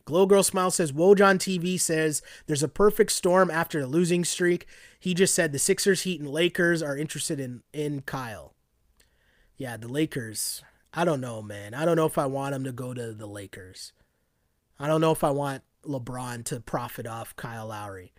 Glow 0.05 0.25
Girl 0.25 0.43
Smile 0.43 0.71
says 0.71 0.91
Woj 0.91 1.17
TV 1.17 1.79
says 1.79 2.21
there's 2.47 2.63
a 2.63 2.67
perfect 2.67 3.11
storm 3.11 3.51
after 3.51 3.79
the 3.79 3.87
losing 3.87 4.23
streak. 4.23 4.67
He 4.99 5.13
just 5.13 5.33
said 5.33 5.51
the 5.51 5.59
Sixers, 5.59 6.03
Heat, 6.03 6.19
and 6.21 6.29
Lakers 6.29 6.81
are 6.81 6.97
interested 6.97 7.39
in 7.39 7.63
in 7.73 8.01
Kyle. 8.01 8.53
Yeah, 9.57 9.77
the 9.77 9.87
Lakers. 9.87 10.63
I 10.93 11.05
don't 11.05 11.21
know, 11.21 11.41
man. 11.41 11.73
I 11.73 11.85
don't 11.85 11.97
know 11.97 12.05
if 12.05 12.17
I 12.17 12.25
want 12.25 12.55
him 12.55 12.63
to 12.63 12.71
go 12.71 12.93
to 12.93 13.13
the 13.13 13.27
Lakers. 13.27 13.93
I 14.79 14.87
don't 14.87 15.01
know 15.01 15.11
if 15.11 15.23
I 15.23 15.31
want 15.31 15.63
LeBron 15.87 16.43
to 16.45 16.59
profit 16.59 17.07
off 17.07 17.35
Kyle 17.35 17.67
Lowry. 17.67 18.13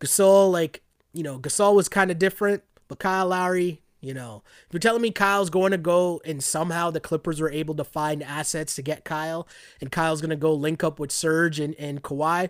Gasol, 0.00 0.50
like, 0.50 0.82
you 1.12 1.22
know, 1.22 1.38
Gasol 1.38 1.74
was 1.74 1.88
kind 1.88 2.10
of 2.10 2.18
different, 2.18 2.62
but 2.88 2.98
Kyle 2.98 3.28
Lowry, 3.28 3.82
you 4.00 4.14
know, 4.14 4.42
if 4.66 4.72
you're 4.72 4.80
telling 4.80 5.02
me 5.02 5.10
Kyle's 5.10 5.50
going 5.50 5.72
to 5.72 5.78
go 5.78 6.20
and 6.24 6.42
somehow 6.42 6.90
the 6.90 7.00
Clippers 7.00 7.40
were 7.40 7.50
able 7.50 7.74
to 7.74 7.84
find 7.84 8.22
assets 8.22 8.74
to 8.76 8.82
get 8.82 9.04
Kyle 9.04 9.46
and 9.80 9.92
Kyle's 9.92 10.20
going 10.20 10.30
to 10.30 10.36
go 10.36 10.54
link 10.54 10.82
up 10.82 10.98
with 10.98 11.12
Serge 11.12 11.60
and, 11.60 11.74
and 11.74 12.02
Kawhi, 12.02 12.48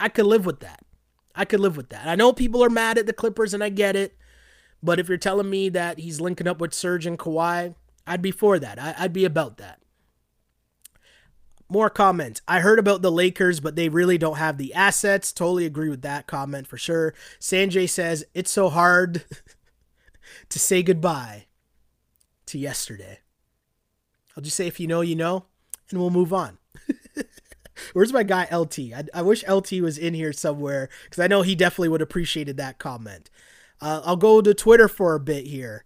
I 0.00 0.08
could 0.08 0.26
live 0.26 0.46
with 0.46 0.60
that. 0.60 0.80
I 1.34 1.44
could 1.44 1.60
live 1.60 1.76
with 1.76 1.90
that. 1.90 2.06
I 2.06 2.14
know 2.14 2.32
people 2.32 2.64
are 2.64 2.70
mad 2.70 2.96
at 2.96 3.06
the 3.06 3.12
Clippers 3.12 3.52
and 3.52 3.62
I 3.62 3.68
get 3.68 3.94
it, 3.94 4.16
but 4.82 4.98
if 4.98 5.08
you're 5.08 5.18
telling 5.18 5.50
me 5.50 5.68
that 5.68 5.98
he's 5.98 6.20
linking 6.20 6.48
up 6.48 6.60
with 6.60 6.72
Serge 6.72 7.04
and 7.04 7.18
Kawhi, 7.18 7.74
I'd 8.06 8.22
be 8.22 8.30
for 8.30 8.58
that. 8.58 8.78
I, 8.78 8.94
I'd 8.96 9.12
be 9.12 9.26
about 9.26 9.58
that 9.58 9.80
more 11.68 11.90
comments. 11.90 12.40
I 12.46 12.60
heard 12.60 12.78
about 12.78 13.02
the 13.02 13.10
Lakers, 13.10 13.60
but 13.60 13.76
they 13.76 13.88
really 13.88 14.18
don't 14.18 14.38
have 14.38 14.58
the 14.58 14.72
assets. 14.74 15.32
Totally 15.32 15.66
agree 15.66 15.88
with 15.88 16.02
that 16.02 16.26
comment 16.26 16.66
for 16.66 16.78
sure. 16.78 17.14
Sanjay 17.40 17.88
says 17.88 18.24
it's 18.34 18.50
so 18.50 18.68
hard 18.68 19.24
to 20.48 20.58
say 20.58 20.82
goodbye 20.82 21.46
to 22.46 22.58
yesterday. 22.58 23.20
I'll 24.36 24.42
just 24.42 24.56
say 24.56 24.66
if 24.66 24.78
you 24.78 24.86
know, 24.86 25.00
you 25.00 25.16
know, 25.16 25.46
and 25.90 25.98
we'll 25.98 26.10
move 26.10 26.32
on. 26.32 26.58
Where's 27.92 28.12
my 28.12 28.22
guy 28.22 28.46
LT? 28.52 28.78
I, 28.78 29.04
I, 29.14 29.22
wish 29.22 29.46
LT 29.46 29.72
was 29.80 29.98
in 29.98 30.14
here 30.14 30.32
somewhere 30.32 30.88
because 31.04 31.22
I 31.22 31.26
know 31.26 31.42
he 31.42 31.54
definitely 31.54 31.90
would 31.90 32.02
appreciated 32.02 32.56
that 32.56 32.78
comment. 32.78 33.30
Uh, 33.80 34.00
I'll 34.04 34.16
go 34.16 34.40
to 34.40 34.54
Twitter 34.54 34.88
for 34.88 35.14
a 35.14 35.20
bit 35.20 35.46
here. 35.46 35.84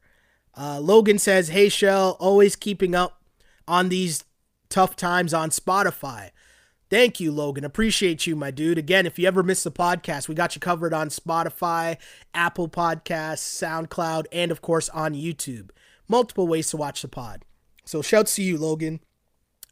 Uh, 0.56 0.78
Logan 0.80 1.18
says, 1.18 1.48
"Hey 1.48 1.68
Shell, 1.68 2.16
always 2.20 2.54
keeping 2.54 2.94
up 2.94 3.22
on 3.66 3.88
these 3.88 4.24
Tough 4.70 4.96
Times 4.96 5.34
on 5.34 5.50
Spotify. 5.50 6.30
Thank 6.88 7.20
you, 7.20 7.30
Logan. 7.30 7.64
Appreciate 7.64 8.26
you, 8.26 8.34
my 8.34 8.50
dude. 8.50 8.78
Again, 8.78 9.06
if 9.06 9.18
you 9.18 9.28
ever 9.28 9.42
miss 9.42 9.62
the 9.62 9.70
podcast, 9.70 10.26
we 10.28 10.34
got 10.34 10.56
you 10.56 10.60
covered 10.60 10.92
on 10.94 11.08
Spotify, 11.08 11.98
Apple 12.34 12.68
Podcasts, 12.68 13.38
SoundCloud, 13.40 14.24
and 14.32 14.50
of 14.50 14.62
course 14.62 14.88
on 14.88 15.14
YouTube. 15.14 15.70
Multiple 16.08 16.48
ways 16.48 16.70
to 16.70 16.76
watch 16.76 17.02
the 17.02 17.08
pod. 17.08 17.44
So 17.84 18.02
shouts 18.02 18.34
to 18.36 18.42
you, 18.42 18.56
Logan. 18.58 19.00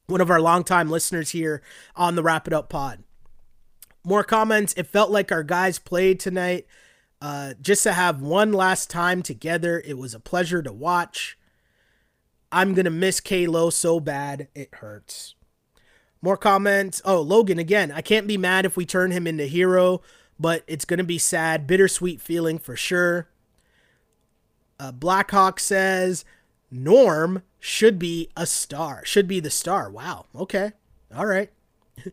one 0.07 0.21
of 0.21 0.31
our 0.31 0.41
longtime 0.41 0.91
listeners 0.91 1.31
here 1.31 1.63
on 1.95 2.15
the 2.15 2.23
Wrap 2.23 2.47
It 2.47 2.55
Up 2.55 2.69
pod. 2.69 3.05
More 4.05 4.25
comments. 4.25 4.73
It 4.77 4.87
felt 4.87 5.11
like 5.11 5.31
our 5.31 5.43
guys 5.43 5.79
played 5.79 6.19
tonight. 6.19 6.67
Uh, 7.21 7.55
just 7.61 7.83
to 7.83 7.93
have 7.93 8.23
one 8.23 8.53
last 8.53 8.89
time 8.91 9.23
together, 9.23 9.83
it 9.85 9.99
was 9.99 10.15
a 10.15 10.21
pleasure 10.21 10.63
to 10.63 10.73
watch. 10.73 11.38
I'm 12.51 12.75
gonna 12.75 12.91
miss 12.91 13.21
Kalo 13.21 13.71
so 13.71 14.01
bad 14.01 14.49
it 14.55 14.75
hurts. 14.77 15.35
More 16.21 16.37
comments. 16.37 17.01
Oh, 17.05 17.21
Logan 17.21 17.59
again. 17.59 17.93
I 17.93 18.01
can't 18.01 18.27
be 18.27 18.37
mad 18.37 18.67
if 18.67 18.77
we 18.77 18.85
turn 18.85 19.11
him 19.11 19.27
into 19.27 19.45
Herro, 19.45 20.01
but 20.39 20.65
it's 20.67 20.85
gonna 20.85 21.05
be 21.05 21.19
sad, 21.19 21.67
bittersweet 21.67 22.21
feeling 22.21 22.59
for 22.59 22.77
sure. 22.77 23.29
Uh, 24.81 24.93
Blackhawk 24.93 25.61
says 25.61 26.25
Norm 26.71 27.43
should 27.61 27.99
be 27.99 28.31
a 28.37 28.47
star. 28.47 29.05
Should 29.05 29.29
be 29.29 29.41
the 29.41 29.51
star. 29.51 29.91
Wow. 29.91 30.27
Okay. 30.35 30.73
All 31.15 31.27
right. 31.27 31.51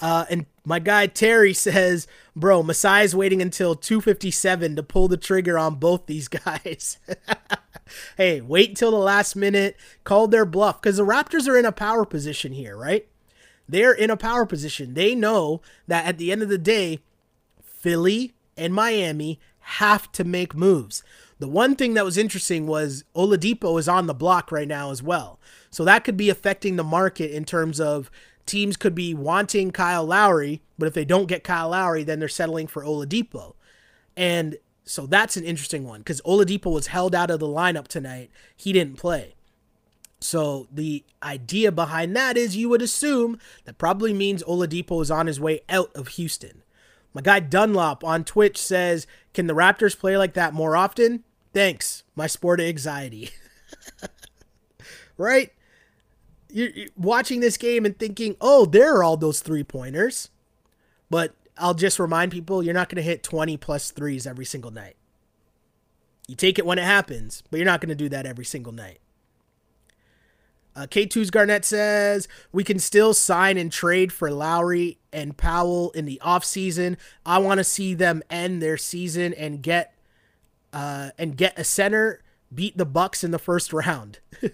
Uh, 0.00 0.24
and 0.28 0.46
my 0.64 0.80
guy 0.80 1.06
Terry 1.06 1.54
says, 1.54 2.06
"Bro, 2.34 2.64
Masai's 2.64 3.14
waiting 3.14 3.40
until 3.40 3.76
2:57 3.76 4.74
to 4.74 4.82
pull 4.82 5.06
the 5.06 5.16
trigger 5.16 5.56
on 5.56 5.76
both 5.76 6.06
these 6.06 6.28
guys." 6.44 6.98
Hey, 8.16 8.40
wait 8.40 8.70
until 8.70 8.90
the 8.90 8.96
last 8.96 9.36
minute. 9.36 9.76
Called 10.04 10.30
their 10.30 10.44
bluff 10.44 10.80
because 10.80 10.96
the 10.96 11.06
Raptors 11.06 11.48
are 11.48 11.58
in 11.58 11.64
a 11.64 11.72
power 11.72 12.04
position 12.04 12.52
here, 12.52 12.76
right? 12.76 13.06
They're 13.68 13.92
in 13.92 14.10
a 14.10 14.16
power 14.16 14.44
position. 14.44 14.94
They 14.94 15.14
know 15.14 15.60
that 15.86 16.04
at 16.04 16.18
the 16.18 16.30
end 16.30 16.42
of 16.42 16.48
the 16.48 16.58
day, 16.58 17.00
Philly 17.62 18.34
and 18.56 18.74
Miami 18.74 19.40
have 19.58 20.12
to 20.12 20.24
make 20.24 20.54
moves. 20.54 21.02
The 21.38 21.48
one 21.48 21.74
thing 21.74 21.94
that 21.94 22.04
was 22.04 22.18
interesting 22.18 22.66
was 22.66 23.04
Oladipo 23.14 23.78
is 23.78 23.88
on 23.88 24.06
the 24.06 24.14
block 24.14 24.52
right 24.52 24.68
now 24.68 24.90
as 24.90 25.02
well. 25.02 25.40
So 25.70 25.84
that 25.84 26.04
could 26.04 26.16
be 26.16 26.30
affecting 26.30 26.76
the 26.76 26.84
market 26.84 27.30
in 27.34 27.44
terms 27.44 27.80
of 27.80 28.10
teams 28.46 28.76
could 28.76 28.94
be 28.94 29.14
wanting 29.14 29.70
Kyle 29.70 30.04
Lowry, 30.04 30.62
but 30.78 30.86
if 30.86 30.94
they 30.94 31.04
don't 31.04 31.26
get 31.26 31.44
Kyle 31.44 31.70
Lowry, 31.70 32.04
then 32.04 32.18
they're 32.18 32.28
settling 32.28 32.66
for 32.66 32.84
Oladipo. 32.84 33.54
And 34.16 34.56
so 34.84 35.06
that's 35.06 35.36
an 35.36 35.44
interesting 35.44 35.84
one 35.84 36.00
because 36.00 36.20
Oladipo 36.22 36.72
was 36.72 36.88
held 36.88 37.14
out 37.14 37.30
of 37.30 37.40
the 37.40 37.46
lineup 37.46 37.88
tonight. 37.88 38.30
He 38.54 38.72
didn't 38.72 38.98
play. 38.98 39.34
So 40.20 40.68
the 40.70 41.04
idea 41.22 41.72
behind 41.72 42.14
that 42.16 42.36
is 42.36 42.56
you 42.56 42.68
would 42.68 42.82
assume 42.82 43.38
that 43.64 43.78
probably 43.78 44.12
means 44.12 44.42
Oladipo 44.44 45.00
is 45.02 45.10
on 45.10 45.26
his 45.26 45.40
way 45.40 45.60
out 45.68 45.90
of 45.94 46.08
Houston. 46.08 46.62
My 47.14 47.20
guy 47.20 47.40
Dunlop 47.40 48.02
on 48.04 48.24
Twitch 48.24 48.58
says, 48.58 49.06
"Can 49.32 49.46
the 49.46 49.54
Raptors 49.54 49.98
play 49.98 50.16
like 50.16 50.34
that 50.34 50.52
more 50.52 50.76
often?" 50.76 51.24
Thanks, 51.52 52.02
my 52.16 52.26
sport 52.26 52.60
anxiety. 52.60 53.30
right? 55.16 55.52
You're, 56.50 56.70
you're 56.70 56.88
watching 56.96 57.40
this 57.40 57.56
game 57.56 57.84
and 57.86 57.98
thinking, 57.98 58.36
"Oh, 58.40 58.66
there 58.66 58.96
are 58.96 59.04
all 59.04 59.16
those 59.16 59.40
three 59.40 59.62
pointers," 59.62 60.30
but 61.08 61.34
I'll 61.56 61.74
just 61.74 61.98
remind 61.98 62.32
people 62.32 62.62
you're 62.62 62.74
not 62.74 62.88
going 62.88 62.96
to 62.96 63.02
hit 63.02 63.22
20 63.22 63.56
plus 63.56 63.90
threes 63.90 64.26
every 64.26 64.44
single 64.44 64.70
night. 64.70 64.96
You 66.26 66.34
take 66.34 66.58
it 66.58 66.66
when 66.66 66.78
it 66.78 66.84
happens, 66.84 67.42
but 67.50 67.58
you're 67.58 67.66
not 67.66 67.80
going 67.80 67.90
to 67.90 67.94
do 67.94 68.08
that 68.08 68.26
every 68.26 68.44
single 68.44 68.72
night. 68.72 68.98
Uh, 70.76 70.86
K2's 70.86 71.30
Garnett 71.30 71.64
says 71.64 72.26
we 72.50 72.64
can 72.64 72.80
still 72.80 73.14
sign 73.14 73.56
and 73.56 73.70
trade 73.70 74.12
for 74.12 74.30
Lowry 74.30 74.98
and 75.12 75.36
Powell 75.36 75.92
in 75.92 76.04
the 76.04 76.20
offseason. 76.24 76.96
I 77.24 77.38
want 77.38 77.58
to 77.58 77.64
see 77.64 77.94
them 77.94 78.22
end 78.28 78.60
their 78.60 78.76
season 78.76 79.32
and 79.34 79.62
get 79.62 79.94
uh, 80.72 81.10
and 81.16 81.36
get 81.36 81.56
a 81.56 81.62
center, 81.62 82.22
beat 82.52 82.76
the 82.76 82.84
Bucks 82.84 83.22
in 83.22 83.30
the 83.30 83.38
first 83.38 83.72
round. 83.72 84.18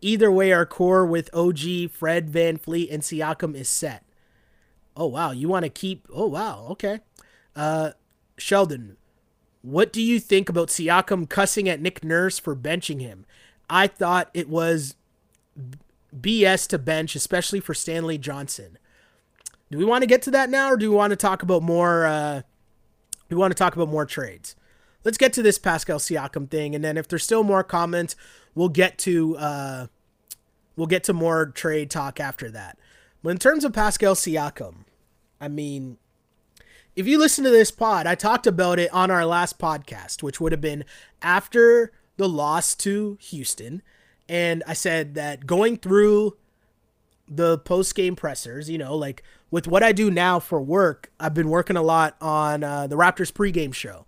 Either 0.00 0.30
way, 0.30 0.52
our 0.52 0.64
core 0.64 1.04
with 1.04 1.28
OG, 1.34 1.90
Fred, 1.90 2.30
Van 2.30 2.56
VanVleet, 2.56 2.92
and 2.92 3.02
Siakam 3.02 3.56
is 3.56 3.68
set. 3.68 4.04
Oh 4.98 5.06
wow, 5.06 5.30
you 5.30 5.48
want 5.48 5.62
to 5.62 5.70
keep? 5.70 6.08
Oh 6.12 6.26
wow, 6.26 6.66
okay. 6.70 6.98
Uh, 7.54 7.92
Sheldon, 8.36 8.96
what 9.62 9.92
do 9.92 10.02
you 10.02 10.18
think 10.18 10.48
about 10.48 10.68
Siakam 10.68 11.28
cussing 11.28 11.68
at 11.68 11.80
Nick 11.80 12.02
Nurse 12.02 12.40
for 12.40 12.56
benching 12.56 13.00
him? 13.00 13.24
I 13.70 13.86
thought 13.86 14.28
it 14.34 14.48
was 14.48 14.96
BS 16.14 16.66
to 16.68 16.78
bench, 16.78 17.14
especially 17.14 17.60
for 17.60 17.74
Stanley 17.74 18.18
Johnson. 18.18 18.76
Do 19.70 19.78
we 19.78 19.84
want 19.84 20.02
to 20.02 20.06
get 20.08 20.20
to 20.22 20.32
that 20.32 20.50
now, 20.50 20.72
or 20.72 20.76
do 20.76 20.90
we 20.90 20.96
want 20.96 21.12
to 21.12 21.16
talk 21.16 21.44
about 21.44 21.62
more? 21.62 22.04
Uh, 22.04 22.42
we 23.30 23.36
want 23.36 23.52
to 23.52 23.58
talk 23.58 23.76
about 23.76 23.88
more 23.88 24.06
trades. 24.06 24.56
Let's 25.04 25.18
get 25.18 25.32
to 25.34 25.42
this 25.42 25.58
Pascal 25.58 26.00
Siakam 26.00 26.50
thing, 26.50 26.74
and 26.74 26.82
then 26.82 26.96
if 26.96 27.06
there's 27.06 27.22
still 27.22 27.44
more 27.44 27.62
comments, 27.62 28.16
we'll 28.56 28.68
get 28.68 28.98
to 28.98 29.36
uh, 29.36 29.86
we'll 30.74 30.88
get 30.88 31.04
to 31.04 31.12
more 31.12 31.46
trade 31.46 31.88
talk 31.88 32.18
after 32.18 32.50
that. 32.50 32.78
But 33.22 33.30
in 33.30 33.38
terms 33.38 33.64
of 33.64 33.72
Pascal 33.72 34.14
Siakam, 34.14 34.84
I 35.40 35.48
mean, 35.48 35.98
if 36.96 37.06
you 37.06 37.18
listen 37.18 37.44
to 37.44 37.50
this 37.50 37.70
pod, 37.70 38.06
I 38.06 38.14
talked 38.14 38.46
about 38.46 38.78
it 38.78 38.92
on 38.92 39.10
our 39.10 39.26
last 39.26 39.58
podcast, 39.58 40.22
which 40.22 40.40
would 40.40 40.52
have 40.52 40.60
been 40.60 40.84
after 41.22 41.92
the 42.16 42.28
loss 42.28 42.74
to 42.76 43.18
Houston 43.20 43.82
and 44.28 44.62
I 44.66 44.74
said 44.74 45.14
that 45.14 45.46
going 45.46 45.78
through 45.78 46.36
the 47.26 47.58
post 47.58 47.94
game 47.94 48.14
pressers, 48.14 48.68
you 48.68 48.78
know, 48.78 48.94
like 48.94 49.22
with 49.50 49.66
what 49.66 49.82
I 49.82 49.92
do 49.92 50.10
now 50.10 50.38
for 50.38 50.60
work, 50.60 51.10
I've 51.18 51.34
been 51.34 51.48
working 51.48 51.76
a 51.76 51.82
lot 51.82 52.16
on 52.20 52.62
uh, 52.62 52.86
the 52.86 52.96
Raptors 52.96 53.32
pregame 53.32 53.72
show 53.72 54.06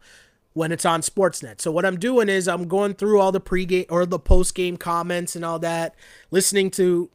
when 0.53 0.73
it's 0.73 0.85
on 0.85 1.01
Sportsnet. 1.01 1.61
So 1.61 1.71
what 1.71 1.87
I'm 1.87 1.99
doing 1.99 2.29
is 2.29 2.49
I'm 2.49 2.69
going 2.69 2.95
through 2.95 3.21
all 3.21 3.33
the 3.33 3.41
pregame 3.41 3.87
or 3.89 4.05
the 4.05 4.19
post 4.19 4.55
game 4.55 4.77
comments 4.77 5.35
and 5.35 5.45
all 5.45 5.59
that, 5.61 5.95
listening 6.31 6.71
to, 6.73 7.09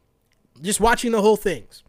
just 0.60 0.80
watching 0.80 1.12
the 1.12 1.22
whole 1.22 1.36
things. 1.36 1.84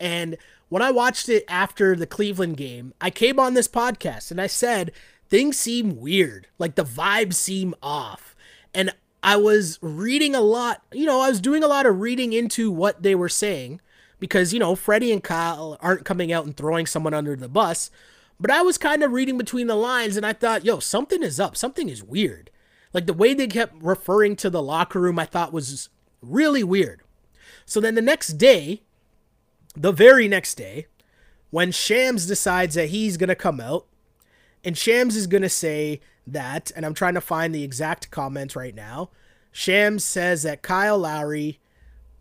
And 0.00 0.36
when 0.68 0.82
I 0.82 0.90
watched 0.90 1.28
it 1.28 1.44
after 1.48 1.94
the 1.94 2.06
Cleveland 2.06 2.56
game, 2.56 2.92
I 3.00 3.10
came 3.10 3.38
on 3.38 3.54
this 3.54 3.68
podcast 3.68 4.30
and 4.30 4.40
I 4.40 4.46
said 4.46 4.92
things 5.28 5.58
seem 5.58 6.00
weird, 6.00 6.48
like 6.58 6.74
the 6.74 6.84
vibes 6.84 7.34
seem 7.34 7.74
off. 7.82 8.34
And 8.74 8.94
I 9.22 9.36
was 9.36 9.78
reading 9.80 10.34
a 10.34 10.40
lot, 10.40 10.82
you 10.92 11.06
know, 11.06 11.20
I 11.20 11.28
was 11.28 11.40
doing 11.40 11.62
a 11.62 11.68
lot 11.68 11.86
of 11.86 12.00
reading 12.00 12.32
into 12.32 12.70
what 12.70 13.02
they 13.02 13.14
were 13.14 13.28
saying 13.28 13.80
because, 14.20 14.52
you 14.52 14.58
know, 14.58 14.76
Freddie 14.76 15.12
and 15.12 15.22
Kyle 15.22 15.76
aren't 15.80 16.04
coming 16.04 16.32
out 16.32 16.44
and 16.44 16.56
throwing 16.56 16.86
someone 16.86 17.14
under 17.14 17.36
the 17.36 17.48
bus. 17.48 17.90
But 18.38 18.50
I 18.50 18.62
was 18.62 18.76
kind 18.76 19.02
of 19.02 19.12
reading 19.12 19.38
between 19.38 19.66
the 19.66 19.74
lines 19.74 20.16
and 20.16 20.26
I 20.26 20.32
thought, 20.32 20.64
yo, 20.64 20.78
something 20.78 21.22
is 21.22 21.40
up. 21.40 21.56
Something 21.56 21.88
is 21.88 22.04
weird. 22.04 22.50
Like 22.92 23.06
the 23.06 23.14
way 23.14 23.34
they 23.34 23.46
kept 23.46 23.82
referring 23.82 24.36
to 24.36 24.50
the 24.50 24.62
locker 24.62 25.00
room, 25.00 25.18
I 25.18 25.24
thought 25.24 25.52
was 25.52 25.88
really 26.20 26.62
weird. 26.62 27.02
So 27.64 27.80
then 27.80 27.94
the 27.94 28.02
next 28.02 28.34
day, 28.34 28.82
the 29.76 29.92
very 29.92 30.26
next 30.28 30.54
day, 30.54 30.86
when 31.50 31.70
Shams 31.70 32.26
decides 32.26 32.74
that 32.74 32.88
he's 32.88 33.16
going 33.16 33.28
to 33.28 33.34
come 33.34 33.60
out 33.60 33.86
and 34.64 34.76
Shams 34.76 35.14
is 35.16 35.26
going 35.26 35.42
to 35.42 35.48
say 35.48 36.00
that, 36.26 36.72
and 36.74 36.84
I'm 36.84 36.94
trying 36.94 37.14
to 37.14 37.20
find 37.20 37.54
the 37.54 37.62
exact 37.62 38.10
comment 38.10 38.56
right 38.56 38.74
now. 38.74 39.10
Shams 39.52 40.04
says 40.04 40.42
that 40.42 40.62
Kyle 40.62 40.98
Lowry 40.98 41.60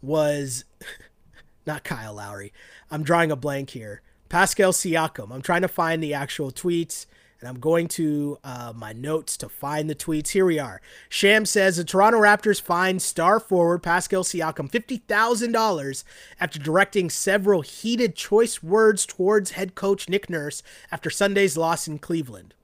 was 0.02 0.64
not 1.66 1.84
Kyle 1.84 2.14
Lowry. 2.14 2.54
I'm 2.92 3.04
drawing 3.04 3.32
a 3.32 3.36
blank 3.36 3.72
here. 3.72 4.02
Pascal 4.30 4.74
Siakam. 4.74 5.32
I'm 5.32 5.42
trying 5.42 5.64
to 5.64 5.68
find 5.68 6.04
the 6.04 6.14
actual 6.14 6.52
tweets 6.52 7.08
and 7.46 7.56
I'm 7.56 7.62
going 7.62 7.88
to 7.90 8.40
uh, 8.44 8.74
my 8.76 8.92
notes 8.92 9.38
to 9.38 9.48
find 9.48 9.88
the 9.88 9.94
tweets. 9.94 10.30
Here 10.30 10.48
we 10.48 10.58
are. 10.58 10.82
Sham 11.10 11.46
says 11.46 11.78
the 11.78 11.84
Toronto 11.84 12.20
Raptors 12.20 12.60
fined 12.60 13.04
star 13.04 13.40
forward 13.40 13.84
Pascal 13.84 14.24
Siakam 14.24 14.68
$50,000 14.72 16.04
after 16.40 16.58
directing 16.58 17.12
several 17.12 17.62
heated 17.62 18.16
choice 18.16 18.64
words 18.64 19.06
towards 19.06 19.52
head 19.52 19.76
coach 19.76 20.10
Nick 20.10 20.28
Nurse 20.28 20.64
after 20.92 21.12
Sunday's 21.12 21.56
loss 21.56 21.88
in 21.88 22.00
Cleveland. 22.00 22.56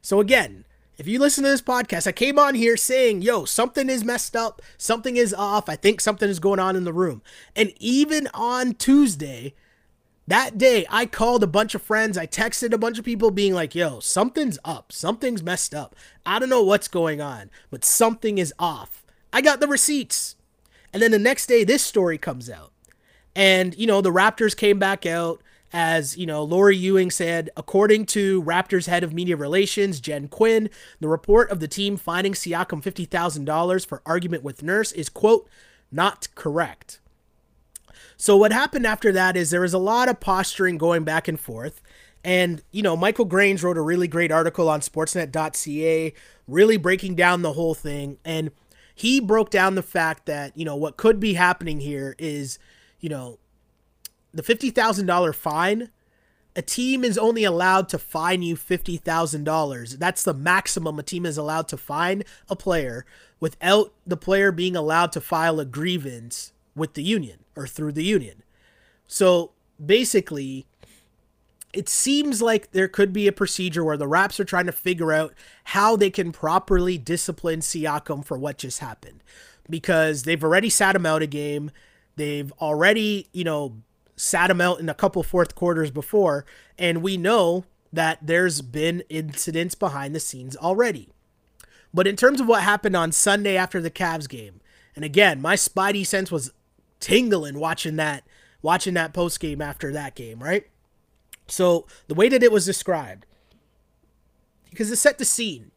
So 0.00 0.20
again, 0.20 0.66
if 0.96 1.08
you 1.08 1.18
listen 1.18 1.42
to 1.42 1.50
this 1.50 1.60
podcast, 1.60 2.06
I 2.06 2.12
came 2.12 2.38
on 2.38 2.54
here 2.54 2.76
saying, 2.76 3.22
yo, 3.22 3.44
something 3.44 3.90
is 3.90 4.04
messed 4.04 4.36
up, 4.36 4.62
something 4.78 5.16
is 5.16 5.34
off, 5.34 5.68
I 5.68 5.74
think 5.74 6.00
something 6.00 6.28
is 6.28 6.38
going 6.38 6.60
on 6.60 6.76
in 6.76 6.84
the 6.84 6.92
room. 6.92 7.22
And 7.56 7.72
even 7.80 8.28
on 8.34 8.74
Tuesday, 8.74 9.54
that 10.30 10.58
day, 10.58 10.86
I 10.90 11.06
called 11.06 11.42
a 11.42 11.48
bunch 11.48 11.74
of 11.74 11.82
friends, 11.82 12.18
I 12.18 12.26
texted 12.26 12.72
a 12.72 12.78
bunch 12.78 12.98
of 12.98 13.04
people 13.04 13.30
being 13.30 13.54
like, 13.54 13.74
yo, 13.74 14.00
something's 14.00 14.58
up, 14.64 14.92
something's 14.92 15.42
messed 15.42 15.74
up. 15.74 15.94
I 16.24 16.38
don't 16.38 16.48
know 16.48 16.62
what's 16.62 16.88
going 16.88 17.20
on, 17.20 17.50
but 17.70 17.84
something 17.84 18.38
is 18.38 18.54
off. 18.58 19.04
I 19.32 19.40
got 19.40 19.60
the 19.60 19.68
receipts. 19.68 20.36
And 20.92 21.02
then 21.02 21.10
the 21.10 21.18
next 21.18 21.46
day, 21.46 21.64
this 21.64 21.82
story 21.82 22.18
comes 22.18 22.50
out. 22.50 22.72
And, 23.34 23.76
you 23.76 23.86
know, 23.86 24.00
the 24.00 24.12
Raptors 24.12 24.56
came 24.56 24.78
back 24.78 25.06
out 25.06 25.40
as 25.72 26.16
you 26.16 26.26
know, 26.26 26.42
Lori 26.42 26.76
Ewing 26.76 27.10
said, 27.10 27.50
according 27.56 28.06
to 28.06 28.42
Raptors 28.42 28.86
head 28.86 29.04
of 29.04 29.12
media 29.12 29.36
relations, 29.36 30.00
Jen 30.00 30.28
Quinn, 30.28 30.68
the 30.98 31.08
report 31.08 31.50
of 31.50 31.60
the 31.60 31.68
team 31.68 31.96
finding 31.96 32.32
Siakam 32.32 32.82
$50,000 32.82 33.86
for 33.86 34.02
argument 34.04 34.42
with 34.42 34.62
Nurse 34.62 34.92
is, 34.92 35.08
quote, 35.08 35.48
not 35.92 36.28
correct. 36.34 36.99
So 38.20 38.36
what 38.36 38.52
happened 38.52 38.86
after 38.86 39.12
that 39.12 39.34
is 39.34 39.50
there 39.50 39.62
was 39.62 39.72
a 39.72 39.78
lot 39.78 40.10
of 40.10 40.20
posturing 40.20 40.76
going 40.76 41.04
back 41.04 41.26
and 41.26 41.40
forth. 41.40 41.80
And, 42.22 42.62
you 42.70 42.82
know, 42.82 42.94
Michael 42.94 43.24
Grange 43.24 43.62
wrote 43.62 43.78
a 43.78 43.82
really 43.82 44.08
great 44.08 44.30
article 44.30 44.68
on 44.68 44.80
sportsnet.ca, 44.80 46.12
really 46.46 46.76
breaking 46.76 47.14
down 47.14 47.40
the 47.40 47.54
whole 47.54 47.72
thing. 47.72 48.18
And 48.22 48.50
he 48.94 49.20
broke 49.20 49.48
down 49.48 49.74
the 49.74 49.82
fact 49.82 50.26
that, 50.26 50.54
you 50.54 50.66
know, 50.66 50.76
what 50.76 50.98
could 50.98 51.18
be 51.18 51.32
happening 51.32 51.80
here 51.80 52.14
is 52.18 52.58
you 53.00 53.08
know, 53.08 53.38
the 54.32 54.42
$50,000 54.42 55.34
fine, 55.34 55.88
a 56.54 56.62
team 56.62 57.04
is 57.04 57.16
only 57.16 57.44
allowed 57.44 57.88
to 57.88 57.98
fine 57.98 58.42
you 58.42 58.54
$50,000. 58.54 59.98
That's 59.98 60.22
the 60.22 60.34
maximum 60.34 60.98
a 60.98 61.02
team 61.02 61.24
is 61.24 61.38
allowed 61.38 61.68
to 61.68 61.76
fine 61.76 62.22
a 62.48 62.56
player 62.56 63.06
without 63.40 63.92
the 64.06 64.16
player 64.16 64.52
being 64.52 64.76
allowed 64.76 65.12
to 65.12 65.20
file 65.20 65.58
a 65.58 65.64
grievance 65.64 66.52
with 66.76 66.94
the 66.94 67.02
union 67.02 67.39
or 67.56 67.66
through 67.66 67.92
the 67.92 68.04
union. 68.04 68.42
So 69.06 69.52
basically, 69.84 70.66
it 71.72 71.88
seems 71.88 72.42
like 72.42 72.72
there 72.72 72.88
could 72.88 73.12
be 73.12 73.28
a 73.28 73.32
procedure 73.32 73.84
where 73.84 73.96
the 73.96 74.08
Raps 74.08 74.40
are 74.40 74.44
trying 74.44 74.66
to 74.66 74.72
figure 74.72 75.12
out 75.12 75.34
how 75.64 75.96
they 75.96 76.10
can 76.10 76.32
properly 76.32 76.98
discipline 76.98 77.60
Siakam 77.60 78.24
for 78.24 78.36
what 78.36 78.58
just 78.58 78.80
happened. 78.80 79.22
Because 79.68 80.24
they've 80.24 80.42
already 80.42 80.68
sat 80.70 80.96
him 80.96 81.06
out 81.06 81.22
a 81.22 81.26
game. 81.26 81.70
They've 82.16 82.52
already, 82.60 83.28
you 83.32 83.44
know, 83.44 83.76
sat 84.16 84.50
him 84.50 84.60
out 84.60 84.80
in 84.80 84.88
a 84.88 84.94
couple 84.94 85.22
fourth 85.22 85.54
quarters 85.54 85.90
before. 85.90 86.44
And 86.76 87.02
we 87.02 87.16
know 87.16 87.64
that 87.92 88.18
there's 88.20 88.62
been 88.62 89.04
incidents 89.08 89.74
behind 89.74 90.14
the 90.14 90.20
scenes 90.20 90.56
already. 90.56 91.08
But 91.92 92.06
in 92.06 92.16
terms 92.16 92.40
of 92.40 92.46
what 92.46 92.62
happened 92.62 92.96
on 92.96 93.12
Sunday 93.12 93.56
after 93.56 93.80
the 93.80 93.90
Cavs 93.90 94.28
game, 94.28 94.60
and 94.96 95.04
again, 95.04 95.40
my 95.40 95.54
spidey 95.54 96.06
sense 96.06 96.30
was 96.30 96.52
tingling 97.00 97.58
watching 97.58 97.96
that 97.96 98.24
watching 98.62 98.94
that 98.94 99.12
post 99.12 99.40
game 99.40 99.60
after 99.60 99.92
that 99.92 100.14
game, 100.14 100.42
right? 100.42 100.66
So 101.48 101.86
the 102.06 102.14
way 102.14 102.28
that 102.28 102.42
it 102.42 102.52
was 102.52 102.66
described, 102.66 103.26
because 104.68 104.90
it 104.90 104.96
set 104.96 105.18
the 105.18 105.24
scene 105.24 105.72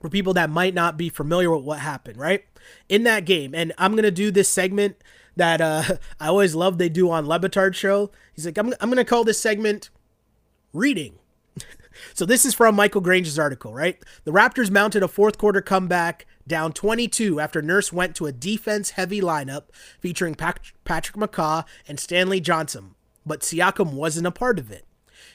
for 0.00 0.08
people 0.08 0.32
that 0.34 0.50
might 0.50 0.74
not 0.74 0.96
be 0.96 1.08
familiar 1.08 1.54
with 1.54 1.64
what 1.64 1.80
happened, 1.80 2.16
right? 2.16 2.44
In 2.88 3.02
that 3.02 3.24
game, 3.24 3.54
and 3.54 3.72
I'm 3.76 3.94
gonna 3.94 4.10
do 4.10 4.30
this 4.30 4.48
segment 4.48 4.96
that 5.36 5.60
uh, 5.60 5.82
I 6.20 6.28
always 6.28 6.54
love 6.54 6.78
they 6.78 6.88
do 6.88 7.10
on 7.10 7.26
Le 7.26 7.38
Batard 7.38 7.74
show. 7.74 8.10
He's 8.34 8.46
like, 8.46 8.58
I'm, 8.58 8.72
I'm 8.80 8.88
gonna 8.88 9.04
call 9.04 9.24
this 9.24 9.38
segment 9.38 9.90
reading. 10.72 11.18
so 12.14 12.24
this 12.24 12.44
is 12.44 12.54
from 12.54 12.74
Michael 12.74 13.00
Grange's 13.00 13.38
article, 13.38 13.74
right? 13.74 13.98
The 14.24 14.32
Raptors 14.32 14.70
mounted 14.70 15.02
a 15.02 15.08
fourth 15.08 15.38
quarter 15.38 15.60
comeback 15.60 16.26
down 16.46 16.72
22 16.72 17.40
after 17.40 17.62
Nurse 17.62 17.92
went 17.92 18.14
to 18.16 18.26
a 18.26 18.32
defense 18.32 18.90
heavy 18.90 19.20
lineup 19.20 19.64
featuring 20.00 20.34
Patrick 20.34 21.16
McCaw 21.16 21.64
and 21.88 21.98
Stanley 21.98 22.40
Johnson, 22.40 22.94
but 23.24 23.40
Siakam 23.40 23.92
wasn't 23.92 24.26
a 24.26 24.30
part 24.30 24.58
of 24.58 24.70
it. 24.70 24.84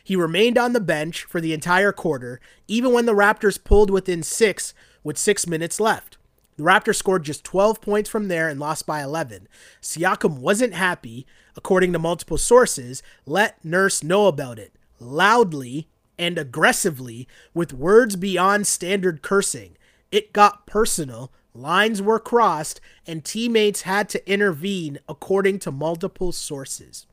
He 0.03 0.16
remained 0.16 0.57
on 0.57 0.74
the 0.74 0.80
bench 0.80 1.24
for 1.24 1.41
the 1.41 1.53
entire 1.53 1.91
quarter, 1.91 2.39
even 2.68 2.93
when 2.93 3.05
the 3.05 3.14
Raptors 3.14 3.64
pulled 3.64 3.89
within 3.89 4.24
six 4.24 4.74
with 5.03 5.18
six 5.18 5.47
minutes 5.47 5.80
left. 5.80 6.18
The 6.57 6.64
Raptors 6.64 6.95
scored 6.95 7.24
just 7.24 7.43
12 7.45 7.80
points 7.80 8.10
from 8.10 8.28
there 8.28 8.49
and 8.49 8.60
lost 8.60 8.86
by 8.86 9.01
11. 9.01 9.47
Siakam 9.82 10.39
wasn't 10.39 10.74
happy, 10.74 11.26
according 11.55 11.93
to 11.93 11.99
multiple 11.99 12.38
sources, 12.38 13.01
let 13.26 13.64
Nurse 13.64 14.03
know 14.03 14.28
about 14.28 14.60
it, 14.60 14.74
loudly 14.99 15.88
and 16.18 16.38
aggressively, 16.38 17.30
with 17.53 17.72
words 17.72 18.18
beyond 18.18 18.68
standard 18.68 19.22
cursing. 19.22 19.78
It 20.12 20.34
got 20.34 20.66
personal, 20.66 21.32
lines 21.53 22.01
were 22.01 22.20
crossed, 22.20 22.82
and 23.05 23.24
teammates 23.24 23.84
had 23.84 24.10
to 24.10 24.32
intervene, 24.32 24.99
according 25.07 25.60
to 25.60 25.72
multiple 25.72 26.32
sources. 26.32 27.05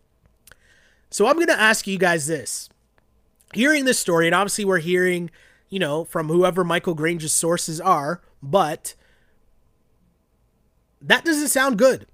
So 1.10 1.26
I'm 1.26 1.34
going 1.34 1.46
to 1.48 1.60
ask 1.60 1.86
you 1.86 1.98
guys 1.98 2.26
this. 2.26 2.68
Hearing 3.54 3.84
this 3.84 3.98
story, 3.98 4.26
and 4.26 4.34
obviously 4.34 4.64
we're 4.64 4.78
hearing, 4.78 5.30
you 5.68 5.78
know, 5.78 6.04
from 6.04 6.28
whoever 6.28 6.64
Michael 6.64 6.94
Grange's 6.94 7.32
sources 7.32 7.80
are, 7.80 8.20
but 8.42 8.94
that 11.00 11.24
doesn't 11.24 11.48
sound 11.48 11.78
good. 11.78 12.06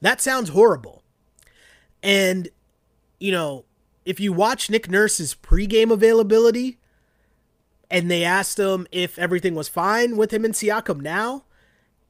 That 0.00 0.20
sounds 0.20 0.50
horrible. 0.50 1.02
And, 2.02 2.48
you 3.18 3.32
know, 3.32 3.64
if 4.04 4.20
you 4.20 4.32
watch 4.32 4.70
Nick 4.70 4.88
Nurse's 4.88 5.34
pregame 5.34 5.90
availability 5.90 6.78
and 7.90 8.10
they 8.10 8.24
asked 8.24 8.58
him 8.58 8.86
if 8.90 9.18
everything 9.18 9.54
was 9.54 9.68
fine 9.68 10.16
with 10.16 10.32
him 10.32 10.44
and 10.44 10.54
Siakam 10.54 11.00
now, 11.00 11.44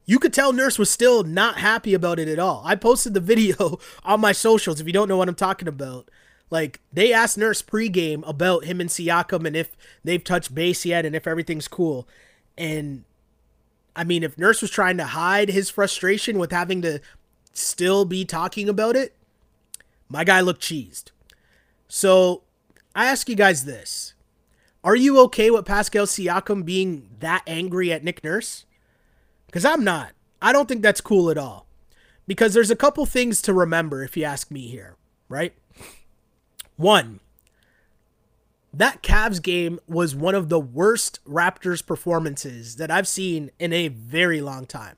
you 0.05 0.19
could 0.19 0.33
tell 0.33 0.53
Nurse 0.53 0.79
was 0.79 0.89
still 0.89 1.23
not 1.23 1.57
happy 1.57 1.93
about 1.93 2.19
it 2.19 2.27
at 2.27 2.39
all. 2.39 2.61
I 2.65 2.75
posted 2.75 3.13
the 3.13 3.19
video 3.35 3.79
on 4.03 4.21
my 4.21 4.31
socials 4.31 4.79
if 4.79 4.87
you 4.87 4.93
don't 4.93 5.07
know 5.07 5.17
what 5.17 5.29
I'm 5.29 5.35
talking 5.35 5.67
about. 5.67 6.09
Like 6.49 6.79
they 6.91 7.11
asked 7.11 7.37
Nurse 7.37 7.61
pregame 7.61 8.27
about 8.27 8.65
him 8.65 8.79
and 8.79 8.89
Siakam 8.89 9.45
and 9.45 9.55
if 9.55 9.75
they've 10.03 10.23
touched 10.23 10.55
base 10.55 10.85
yet 10.85 11.05
and 11.05 11.15
if 11.15 11.27
everything's 11.27 11.67
cool. 11.67 12.07
And 12.57 13.03
I 13.95 14.03
mean, 14.03 14.23
if 14.23 14.37
Nurse 14.37 14.61
was 14.61 14.71
trying 14.71 14.97
to 14.97 15.05
hide 15.05 15.49
his 15.49 15.69
frustration 15.69 16.39
with 16.39 16.51
having 16.51 16.81
to 16.83 17.01
still 17.53 18.05
be 18.05 18.23
talking 18.23 18.69
about 18.69 18.95
it, 18.95 19.13
my 20.07 20.23
guy 20.23 20.39
looked 20.39 20.61
cheesed. 20.61 21.11
So 21.87 22.43
I 22.95 23.07
ask 23.07 23.27
you 23.27 23.35
guys 23.35 23.65
this. 23.65 24.13
Are 24.87 24.95
you 24.95 25.19
okay 25.23 25.51
with 25.51 25.65
Pascal 25.65 26.05
Siakam 26.05 26.63
being 26.63 27.09
that 27.19 27.43
angry 27.45 27.91
at 27.91 28.05
Nick 28.05 28.23
Nurse? 28.23 28.65
Because 29.45 29.65
I'm 29.65 29.83
not. 29.83 30.13
I 30.41 30.53
don't 30.53 30.69
think 30.69 30.81
that's 30.81 31.01
cool 31.01 31.29
at 31.29 31.37
all. 31.37 31.67
Because 32.25 32.53
there's 32.53 32.71
a 32.71 32.75
couple 32.75 33.05
things 33.05 33.41
to 33.41 33.53
remember 33.53 34.01
if 34.01 34.15
you 34.15 34.23
ask 34.23 34.49
me 34.49 34.69
here, 34.69 34.95
right? 35.27 35.53
One, 36.77 37.19
that 38.73 39.03
Cavs 39.03 39.41
game 39.41 39.81
was 39.89 40.15
one 40.15 40.35
of 40.35 40.47
the 40.47 40.59
worst 40.59 41.19
Raptors 41.27 41.85
performances 41.85 42.77
that 42.77 42.89
I've 42.89 43.09
seen 43.09 43.51
in 43.59 43.73
a 43.73 43.89
very 43.89 44.39
long 44.39 44.65
time. 44.65 44.95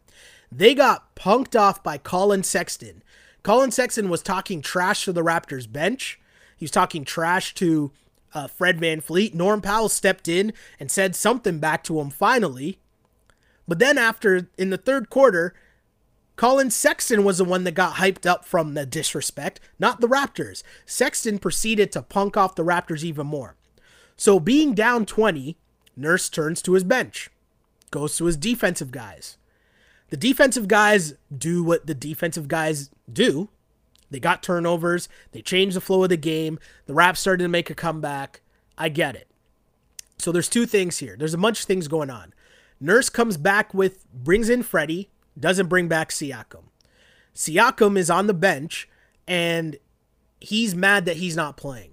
They 0.51 0.75
got 0.75 1.15
punked 1.15 1.59
off 1.59 1.81
by 1.81 1.97
Collin 1.97 2.43
Sexton. 2.43 3.01
Collin 3.41 3.71
Sexton 3.71 4.07
was 4.07 4.21
talking 4.21 4.61
trash 4.61 5.05
to 5.05 5.11
the 5.11 5.23
Raptors 5.23 5.67
bench. 5.71 6.19
He 6.57 6.65
was 6.65 6.71
talking 6.71 7.03
trash 7.03 7.55
to 7.55 7.91
uh, 8.33 8.47
Fred 8.47 8.79
VanVleet. 8.79 9.33
Norm 9.33 9.61
Powell 9.61 9.89
stepped 9.89 10.27
in 10.27 10.53
and 10.79 10.89
said 10.89 11.15
something 11.15 11.59
back 11.59 11.83
to 11.85 11.99
him 11.99 12.09
finally. 12.09 12.79
But 13.67 13.79
then 13.79 13.97
after, 13.97 14.49
in 14.57 14.69
the 14.71 14.77
third 14.77 15.09
quarter, 15.09 15.53
Collin 16.35 16.71
Sexton 16.71 17.23
was 17.23 17.37
the 17.37 17.43
one 17.43 17.65
that 17.65 17.73
got 17.73 17.95
hyped 17.95 18.25
up 18.25 18.45
from 18.45 18.73
the 18.73 18.85
disrespect, 18.85 19.59
not 19.77 19.99
the 19.99 20.07
Raptors. 20.07 20.63
Sexton 20.85 21.37
proceeded 21.37 21.91
to 21.91 22.01
punk 22.01 22.37
off 22.37 22.55
the 22.55 22.63
Raptors 22.63 23.03
even 23.03 23.27
more. 23.27 23.55
So 24.15 24.39
being 24.39 24.73
down 24.73 25.05
20, 25.05 25.57
Nurse 25.95 26.29
turns 26.29 26.61
to 26.61 26.73
his 26.73 26.85
bench, 26.85 27.29
goes 27.91 28.15
to 28.17 28.25
his 28.25 28.37
defensive 28.37 28.89
guys. 28.91 29.37
The 30.09 30.17
defensive 30.17 30.67
guys 30.67 31.15
do 31.35 31.63
what 31.63 31.87
the 31.87 31.93
defensive 31.93 32.47
guys 32.47 32.89
do. 33.11 33.49
They 34.09 34.19
got 34.19 34.41
turnovers, 34.41 35.07
they 35.31 35.41
changed 35.41 35.75
the 35.75 35.81
flow 35.81 36.03
of 36.03 36.09
the 36.09 36.17
game, 36.17 36.59
the 36.85 36.93
Raps 36.93 37.19
started 37.19 37.43
to 37.43 37.49
make 37.49 37.69
a 37.69 37.75
comeback. 37.75 38.41
I 38.77 38.89
get 38.89 39.15
it. 39.15 39.27
So 40.17 40.31
there's 40.31 40.49
two 40.49 40.65
things 40.65 40.97
here. 40.97 41.15
There's 41.17 41.33
a 41.33 41.37
bunch 41.37 41.61
of 41.61 41.65
things 41.65 41.87
going 41.87 42.09
on. 42.09 42.33
Nurse 42.79 43.09
comes 43.09 43.37
back 43.37 43.73
with 43.73 44.11
brings 44.11 44.49
in 44.49 44.63
Freddie, 44.63 45.09
doesn't 45.37 45.67
bring 45.67 45.87
back 45.87 46.09
Siakam. 46.09 46.63
Siakam 47.35 47.97
is 47.97 48.09
on 48.09 48.27
the 48.27 48.33
bench 48.33 48.89
and 49.27 49.77
he's 50.39 50.75
mad 50.75 51.05
that 51.05 51.17
he's 51.17 51.35
not 51.35 51.57
playing. 51.57 51.91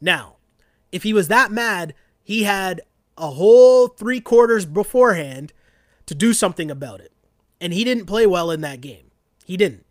Now, 0.00 0.36
if 0.90 1.02
he 1.02 1.12
was 1.12 1.28
that 1.28 1.52
mad, 1.52 1.94
he 2.22 2.42
had 2.42 2.80
a 3.16 3.30
whole 3.30 3.88
three 3.88 4.20
quarters 4.20 4.66
beforehand 4.66 5.52
to 6.06 6.14
do 6.14 6.32
something 6.32 6.70
about 6.70 7.00
it. 7.00 7.12
And 7.60 7.72
he 7.72 7.84
didn't 7.84 8.06
play 8.06 8.26
well 8.26 8.50
in 8.50 8.60
that 8.62 8.80
game. 8.80 9.10
He 9.44 9.56
didn't. 9.56 9.86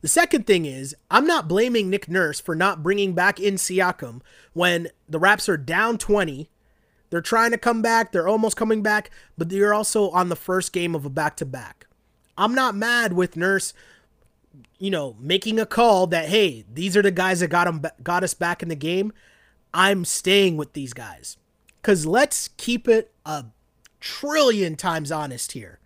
The 0.00 0.08
second 0.08 0.46
thing 0.46 0.64
is, 0.64 0.96
I'm 1.10 1.26
not 1.26 1.48
blaming 1.48 1.90
Nick 1.90 2.08
Nurse 2.08 2.40
for 2.40 2.54
not 2.54 2.82
bringing 2.82 3.12
back 3.12 3.38
in 3.38 3.54
Siakam 3.54 4.22
when 4.54 4.88
the 5.08 5.18
Raps 5.18 5.48
are 5.48 5.58
down 5.58 5.98
20. 5.98 6.48
They're 7.10 7.20
trying 7.20 7.50
to 7.50 7.58
come 7.58 7.82
back, 7.82 8.12
they're 8.12 8.28
almost 8.28 8.56
coming 8.56 8.82
back, 8.82 9.10
but 9.36 9.48
they're 9.48 9.74
also 9.74 10.10
on 10.10 10.28
the 10.28 10.36
first 10.36 10.72
game 10.72 10.94
of 10.94 11.04
a 11.04 11.10
back 11.10 11.36
to 11.36 11.44
back. 11.44 11.86
I'm 12.38 12.54
not 12.54 12.74
mad 12.74 13.12
with 13.12 13.36
Nurse, 13.36 13.74
you 14.78 14.90
know, 14.90 15.16
making 15.20 15.58
a 15.58 15.66
call 15.66 16.06
that 16.06 16.28
hey, 16.28 16.64
these 16.72 16.96
are 16.96 17.02
the 17.02 17.10
guys 17.10 17.40
that 17.40 17.48
got 17.48 17.66
him 17.66 17.84
got 18.02 18.24
us 18.24 18.32
back 18.32 18.62
in 18.62 18.68
the 18.68 18.76
game. 18.76 19.12
I'm 19.74 20.04
staying 20.04 20.56
with 20.56 20.72
these 20.72 20.94
guys. 20.94 21.36
Cuz 21.82 22.06
let's 22.06 22.48
keep 22.56 22.88
it 22.88 23.12
a 23.26 23.46
trillion 23.98 24.76
times 24.76 25.12
honest 25.12 25.52
here. 25.52 25.79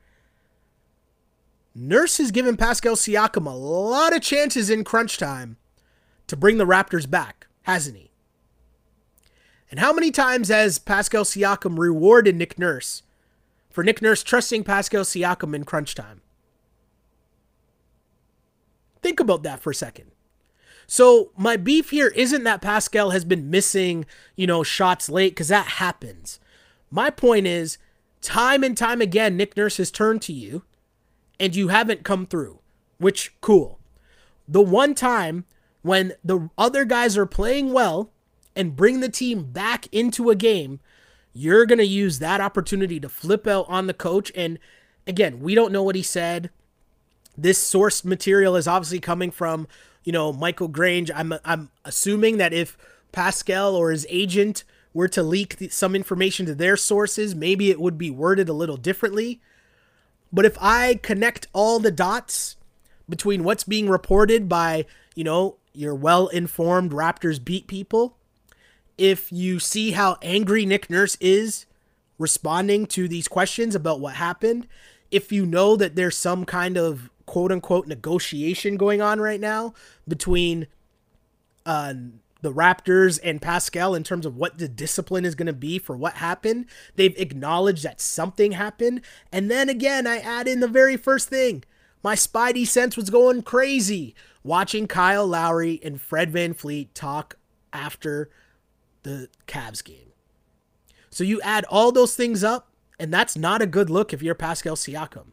Nurse 1.74 2.18
has 2.18 2.30
given 2.30 2.56
Pascal 2.56 2.94
Siakam 2.94 3.46
a 3.46 3.50
lot 3.50 4.14
of 4.14 4.22
chances 4.22 4.70
in 4.70 4.84
crunch 4.84 5.18
time 5.18 5.56
to 6.28 6.36
bring 6.36 6.58
the 6.58 6.66
Raptors 6.66 7.10
back, 7.10 7.48
hasn't 7.62 7.96
he? 7.96 8.10
And 9.70 9.80
how 9.80 9.92
many 9.92 10.12
times 10.12 10.48
has 10.48 10.78
Pascal 10.78 11.24
Siakam 11.24 11.76
rewarded 11.76 12.36
Nick 12.36 12.58
Nurse 12.58 13.02
for 13.70 13.82
Nick 13.82 14.00
Nurse 14.00 14.22
trusting 14.22 14.62
Pascal 14.62 15.02
Siakam 15.02 15.54
in 15.54 15.64
crunch 15.64 15.96
time? 15.96 16.20
Think 19.02 19.18
about 19.18 19.42
that 19.42 19.58
for 19.58 19.70
a 19.70 19.74
second. 19.74 20.12
So 20.86 21.32
my 21.36 21.56
beef 21.56 21.90
here 21.90 22.08
isn't 22.08 22.44
that 22.44 22.62
Pascal 22.62 23.10
has 23.10 23.24
been 23.24 23.50
missing, 23.50 24.06
you 24.36 24.46
know, 24.46 24.62
shots 24.62 25.08
late 25.08 25.32
because 25.32 25.48
that 25.48 25.66
happens. 25.66 26.38
My 26.90 27.10
point 27.10 27.46
is, 27.46 27.78
time 28.20 28.62
and 28.62 28.76
time 28.76 29.00
again, 29.00 29.36
Nick 29.36 29.56
Nurse 29.56 29.78
has 29.78 29.90
turned 29.90 30.22
to 30.22 30.32
you, 30.32 30.62
and 31.38 31.54
you 31.54 31.68
haven't 31.68 32.04
come 32.04 32.26
through. 32.26 32.60
Which 32.98 33.34
cool. 33.40 33.80
the 34.46 34.60
one 34.60 34.94
time 34.94 35.44
when 35.82 36.14
the 36.24 36.48
other 36.56 36.84
guys 36.84 37.16
are 37.16 37.26
playing 37.26 37.72
well 37.72 38.10
and 38.56 38.76
bring 38.76 39.00
the 39.00 39.08
team 39.08 39.44
back 39.44 39.86
into 39.92 40.30
a 40.30 40.36
game, 40.36 40.80
you're 41.32 41.66
going 41.66 41.78
to 41.78 41.84
use 41.84 42.20
that 42.20 42.40
opportunity 42.40 43.00
to 43.00 43.08
flip 43.08 43.46
out 43.46 43.66
on 43.68 43.86
the 43.86 43.94
coach. 43.94 44.30
And 44.34 44.58
again, 45.06 45.40
we 45.40 45.54
don't 45.54 45.72
know 45.72 45.82
what 45.82 45.96
he 45.96 46.02
said. 46.02 46.50
This 47.36 47.58
source 47.58 48.04
material 48.04 48.54
is 48.56 48.68
obviously 48.68 49.00
coming 49.00 49.30
from, 49.30 49.66
you 50.04 50.12
know, 50.12 50.32
Michael 50.32 50.68
Grange. 50.68 51.10
I'm 51.12 51.34
I'm 51.44 51.70
assuming 51.84 52.36
that 52.36 52.52
if 52.52 52.78
Pascal 53.10 53.74
or 53.74 53.90
his 53.90 54.06
agent 54.08 54.62
were 54.92 55.08
to 55.08 55.22
leak 55.22 55.56
the, 55.56 55.68
some 55.68 55.96
information 55.96 56.46
to 56.46 56.54
their 56.54 56.76
sources, 56.76 57.34
maybe 57.34 57.70
it 57.70 57.80
would 57.80 57.98
be 57.98 58.10
worded 58.10 58.48
a 58.48 58.52
little 58.52 58.76
differently. 58.76 59.40
But 60.34 60.44
if 60.44 60.58
I 60.60 60.96
connect 60.96 61.46
all 61.52 61.78
the 61.78 61.92
dots 61.92 62.56
between 63.08 63.44
what's 63.44 63.62
being 63.62 63.88
reported 63.88 64.48
by, 64.48 64.84
you 65.14 65.22
know, 65.22 65.58
your 65.72 65.94
well-informed 65.94 66.90
Raptors 66.90 67.42
beat 67.42 67.68
people 67.68 68.16
if 68.98 69.30
you 69.32 69.60
see 69.60 69.92
how 69.92 70.18
angry 70.22 70.66
Nick 70.66 70.90
Nurse 70.90 71.16
is 71.20 71.66
responding 72.18 72.86
to 72.86 73.06
these 73.08 73.28
questions 73.28 73.76
about 73.76 74.00
what 74.00 74.14
happened, 74.14 74.66
if 75.10 75.30
you 75.30 75.46
know 75.46 75.76
that 75.76 75.94
there's 75.94 76.16
some 76.16 76.44
kind 76.44 76.76
of 76.76 77.10
quote 77.26 77.52
unquote 77.52 77.86
negotiation 77.86 78.76
going 78.76 79.00
on 79.00 79.20
right 79.20 79.40
now 79.40 79.72
between 80.06 80.66
uh, 81.64 81.94
the 82.44 82.52
Raptors 82.52 83.18
and 83.24 83.40
Pascal 83.40 83.94
in 83.94 84.04
terms 84.04 84.26
of 84.26 84.36
what 84.36 84.58
the 84.58 84.68
discipline 84.68 85.24
is 85.24 85.34
going 85.34 85.46
to 85.46 85.54
be 85.54 85.78
for 85.78 85.96
what 85.96 86.14
happened, 86.14 86.66
they've 86.94 87.18
acknowledged 87.18 87.82
that 87.84 88.02
something 88.02 88.52
happened. 88.52 89.00
And 89.32 89.50
then 89.50 89.70
again, 89.70 90.06
I 90.06 90.18
add 90.18 90.46
in 90.46 90.60
the 90.60 90.68
very 90.68 90.98
first 90.98 91.28
thing 91.28 91.64
my 92.02 92.14
spidey 92.14 92.66
sense 92.66 92.98
was 92.98 93.08
going 93.08 93.42
crazy 93.42 94.14
watching 94.42 94.86
Kyle 94.86 95.26
Lowry 95.26 95.80
and 95.82 95.98
Fred 95.98 96.30
VanVleet 96.30 96.88
talk 96.92 97.38
after 97.72 98.28
the 99.04 99.28
Cavs 99.48 99.82
game. 99.82 100.12
So 101.08 101.24
you 101.24 101.40
add 101.40 101.64
all 101.70 101.92
those 101.92 102.14
things 102.14 102.44
up, 102.44 102.68
and 103.00 103.12
that's 103.12 103.38
not 103.38 103.62
a 103.62 103.66
good 103.66 103.88
look 103.88 104.12
if 104.12 104.22
you're 104.22 104.34
Pascal 104.34 104.76
Siakam. 104.76 105.28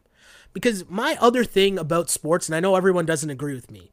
Because 0.54 0.88
my 0.88 1.18
other 1.20 1.44
thing 1.44 1.78
about 1.78 2.08
sports, 2.08 2.48
and 2.48 2.56
I 2.56 2.60
know 2.60 2.74
everyone 2.74 3.04
doesn't 3.04 3.28
agree 3.28 3.54
with 3.54 3.70
me, 3.70 3.92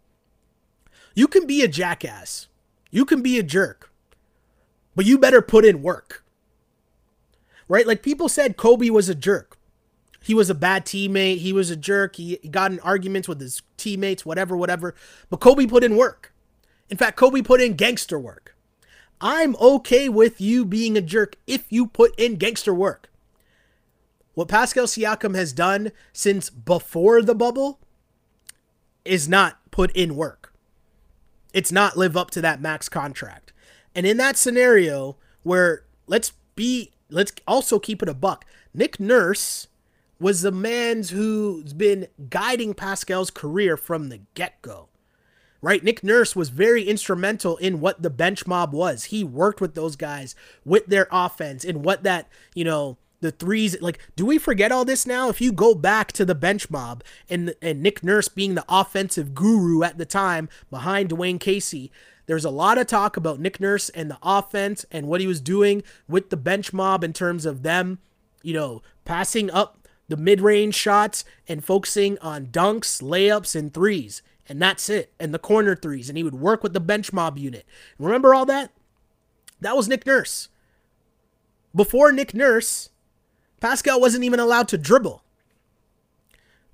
you 1.16 1.28
can 1.28 1.46
be 1.46 1.62
a 1.64 1.68
jackass, 1.68 2.48
you 2.92 3.06
can 3.06 3.22
be 3.22 3.38
a 3.38 3.44
jerk, 3.44 3.92
but 4.96 5.06
you 5.06 5.18
better 5.18 5.42
put 5.42 5.66
in 5.66 5.82
work. 5.82 6.24
Right? 7.68 7.86
Like 7.86 8.02
people 8.02 8.30
said 8.30 8.58
Kobe 8.58 8.90
was 8.90 9.10
a 9.10 9.16
jerk. 9.16 9.58
He 10.22 10.34
was 10.34 10.50
a 10.50 10.56
bad 10.56 10.86
teammate. 10.86 11.38
He 11.38 11.54
was 11.54 11.70
a 11.70 11.76
jerk. 11.76 12.16
He 12.16 12.38
got 12.50 12.72
in 12.72 12.80
arguments 12.82 13.28
with 13.28 13.40
his 13.40 13.62
teammates, 13.78 14.26
whatever, 14.26 14.58
whatever. 14.58 14.96
But 15.30 15.40
Kobe 15.40 15.66
put 15.66 15.84
in 15.84 15.96
work. 15.96 16.34
In 16.90 16.98
fact, 16.98 17.18
Kobe 17.18 17.42
put 17.42 17.62
in 17.62 17.76
gangster 17.76 18.20
work. 18.20 18.56
I'm 19.22 19.56
okay 19.58 20.10
with 20.10 20.42
you 20.42 20.66
being 20.66 20.98
a 20.98 21.02
jerk 21.02 21.36
if 21.46 21.72
you 21.72 21.88
put 21.88 22.18
in 22.20 22.38
gangster 22.38 22.74
work. 22.74 23.10
What 24.34 24.48
Pascal 24.48 24.86
Siakam 24.86 25.36
has 25.36 25.52
done 25.52 25.92
since 26.14 26.50
before 26.50 27.22
the 27.22 27.36
bubble 27.36 27.80
is 29.04 29.28
not 29.28 29.60
put 29.72 29.92
in 29.92 30.16
work. 30.16 30.49
It's 31.54 31.72
not 31.72 31.98
live 31.98 32.16
up 32.16 32.32
to 32.32 32.42
that 32.42 32.62
max 32.62 32.90
contract. 32.90 33.54
And 33.96 34.06
in 34.06 34.18
that 34.18 34.38
scenario 34.38 35.18
where 35.44 35.84
let's 36.08 36.34
be 36.56 36.92
let's 37.10 37.32
also 37.48 37.80
keep 37.80 38.04
it 38.04 38.10
a 38.10 38.14
buck. 38.14 38.46
Nick 38.74 39.00
Nurse 39.00 39.68
was 40.20 40.42
the 40.42 40.52
man 40.52 41.04
who's 41.04 41.74
been 41.74 42.08
guiding 42.30 42.74
Pascal's 42.74 43.32
career 43.32 43.78
from 43.78 44.10
the 44.10 44.22
get-go 44.36 44.90
right? 45.62 45.84
Nick 45.84 46.04
Nurse 46.04 46.36
was 46.36 46.50
very 46.50 46.84
instrumental 46.84 47.58
in 47.58 47.82
what 47.82 48.02
the 48.02 48.10
bench 48.10 48.48
mob 48.48 48.74
was. 48.74 49.06
He 49.06 49.24
worked 49.24 49.62
with 49.62 49.76
those 49.76 49.96
guys 49.96 50.36
with 50.64 50.88
their 50.88 51.08
offense 51.12 51.66
and 51.66 51.84
what 51.84 52.04
that, 52.04 52.28
you 52.54 52.64
know, 52.64 52.98
the 53.22 53.32
threes 53.32 53.80
like 53.82 54.00
do 54.16 54.26
we 54.26 54.38
forget 54.38 54.72
all 54.72 54.86
this 54.86 55.06
now 55.06 55.30
if 55.30 55.42
you 55.42 55.52
go 55.52 55.76
back 55.76 56.12
to 56.12 56.26
the 56.26 56.36
bench 56.36 56.70
mob 56.70 57.04
and 57.30 57.54
and 57.62 57.82
Nick 57.82 58.04
Nurse 58.04 58.28
being 58.28 58.56
the 58.56 58.66
offensive 58.70 59.34
guru 59.34 59.84
at 59.84 59.98
the 59.98 60.06
time 60.06 60.50
behind 60.70 61.10
Dwane 61.10 61.40
Casey 61.40 61.92
there's 62.26 62.46
a 62.46 62.50
lot 62.50 62.78
of 62.78 62.88
talk 62.88 63.18
about 63.18 63.40
Nick 63.40 63.60
Nurse 63.60 63.90
and 63.90 64.10
the 64.10 64.20
offense 64.22 64.86
and 64.92 65.08
what 65.08 65.22
he 65.22 65.28
was 65.28 65.42
doing 65.42 65.84
with 66.08 66.30
the 66.30 66.38
bench 66.38 66.72
mob 66.72 67.04
in 67.04 67.14
terms 67.14 67.46
of 67.46 67.64
them 67.64 68.00
you 68.42 68.54
know 68.54 68.82
passing 69.06 69.50
up 69.52 69.88
the 70.08 70.18
mid-range 70.18 70.76
shots 70.76 71.24
and 71.48 71.64
focusing 71.64 72.18
on 72.20 72.48
dunks 72.48 73.02
layups 73.02 73.56
and 73.56 73.74
threes 73.74 74.22
and 74.50 74.60
that's 74.60 74.90
it. 74.90 75.14
And 75.20 75.32
the 75.32 75.40
corner 75.40 75.76
threes, 75.76 76.10
and 76.10 76.18
he 76.18 76.24
would 76.24 76.34
work 76.34 76.64
with 76.64 76.74
the 76.74 76.80
bench 76.80 77.14
mob 77.14 77.38
unit. 77.38 77.66
Remember 78.00 78.34
all 78.34 78.48
that? 78.48 78.72
That 79.62 79.78
was 79.78 79.88
Nick 79.88 80.06
Nurse. 80.06 80.50
Before 81.74 82.12
Nick 82.12 82.34
Nurse, 82.34 82.90
Pascal 83.60 84.00
wasn't 84.00 84.24
even 84.24 84.40
allowed 84.40 84.68
to 84.70 84.78
dribble. 84.78 85.24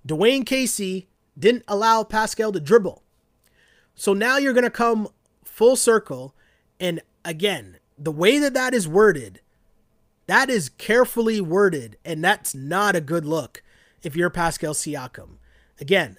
Dwane 0.08 0.46
Casey 0.46 1.08
didn't 1.38 1.64
allow 1.68 2.04
Pascal 2.04 2.52
to 2.52 2.60
dribble. 2.60 3.02
So 3.96 4.14
now 4.14 4.38
you're 4.38 4.54
going 4.54 4.64
to 4.64 4.70
come 4.70 5.08
full 5.44 5.76
circle. 5.76 6.36
And 6.80 7.02
again, 7.24 7.78
the 7.98 8.12
way 8.12 8.40
that 8.40 8.54
that 8.54 8.74
is 8.74 8.88
worded, 8.88 9.42
that 10.28 10.50
is 10.50 10.70
carefully 10.70 11.42
worded. 11.42 11.98
And 12.06 12.24
that's 12.24 12.54
not 12.54 12.96
a 12.96 13.02
good 13.02 13.26
look 13.26 13.64
if 14.04 14.16
you're 14.16 14.30
Pascal 14.30 14.74
Siakam. 14.74 15.38
Again, 15.80 16.18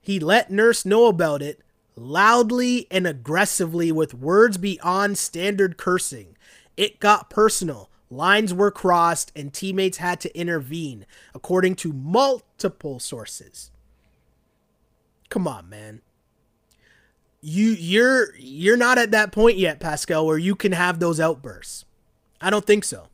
he 0.00 0.20
let 0.20 0.50
Nurse 0.50 0.84
know 0.84 1.06
about 1.06 1.42
it 1.42 1.60
loudly 1.96 2.86
and 2.90 3.06
aggressively 3.06 3.90
with 3.90 4.14
words 4.14 4.56
beyond 4.56 5.18
standard 5.18 5.76
cursing. 5.76 6.36
It 6.76 7.00
got 7.00 7.30
personal. 7.30 7.90
Lines 8.10 8.54
were 8.54 8.70
crossed 8.70 9.32
and 9.36 9.52
teammates 9.52 9.98
had 9.98 10.20
to 10.20 10.38
intervene, 10.38 11.04
according 11.34 11.74
to 11.76 11.92
multiple 11.92 12.98
sources. 12.98 13.70
Come 15.28 15.46
on, 15.46 15.68
man. 15.68 16.00
You 17.40 17.70
you're 17.70 18.34
you're 18.36 18.76
not 18.76 18.98
at 18.98 19.10
that 19.10 19.30
point 19.30 19.58
yet, 19.58 19.78
Pascal, 19.78 20.26
where 20.26 20.38
you 20.38 20.56
can 20.56 20.72
have 20.72 20.98
those 20.98 21.20
outbursts. 21.20 21.84
I 22.40 22.50
don't 22.50 22.66
think 22.66 22.84
so. 22.84 23.08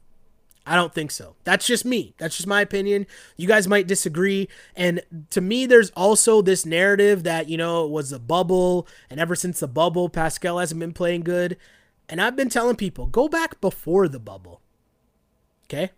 I 0.66 0.76
don't 0.76 0.94
think 0.94 1.10
so. 1.10 1.36
That's 1.44 1.66
just 1.66 1.84
me. 1.84 2.14
That's 2.16 2.36
just 2.36 2.46
my 2.46 2.62
opinion. 2.62 3.06
You 3.36 3.46
guys 3.46 3.68
might 3.68 3.86
disagree. 3.86 4.48
And 4.74 5.02
to 5.30 5.42
me, 5.42 5.66
there's 5.66 5.90
also 5.90 6.40
this 6.40 6.64
narrative 6.64 7.22
that, 7.24 7.50
you 7.50 7.58
know, 7.58 7.84
it 7.84 7.90
was 7.90 8.12
a 8.12 8.18
bubble. 8.18 8.88
And 9.10 9.20
ever 9.20 9.34
since 9.34 9.60
the 9.60 9.68
bubble, 9.68 10.08
Pascal 10.08 10.58
hasn't 10.58 10.80
been 10.80 10.94
playing 10.94 11.22
good. 11.22 11.58
And 12.08 12.20
I've 12.20 12.36
been 12.36 12.48
telling 12.48 12.76
people 12.76 13.06
go 13.06 13.28
back 13.28 13.60
before 13.60 14.08
the 14.08 14.18
bubble. 14.18 14.62
Okay? 15.66 15.90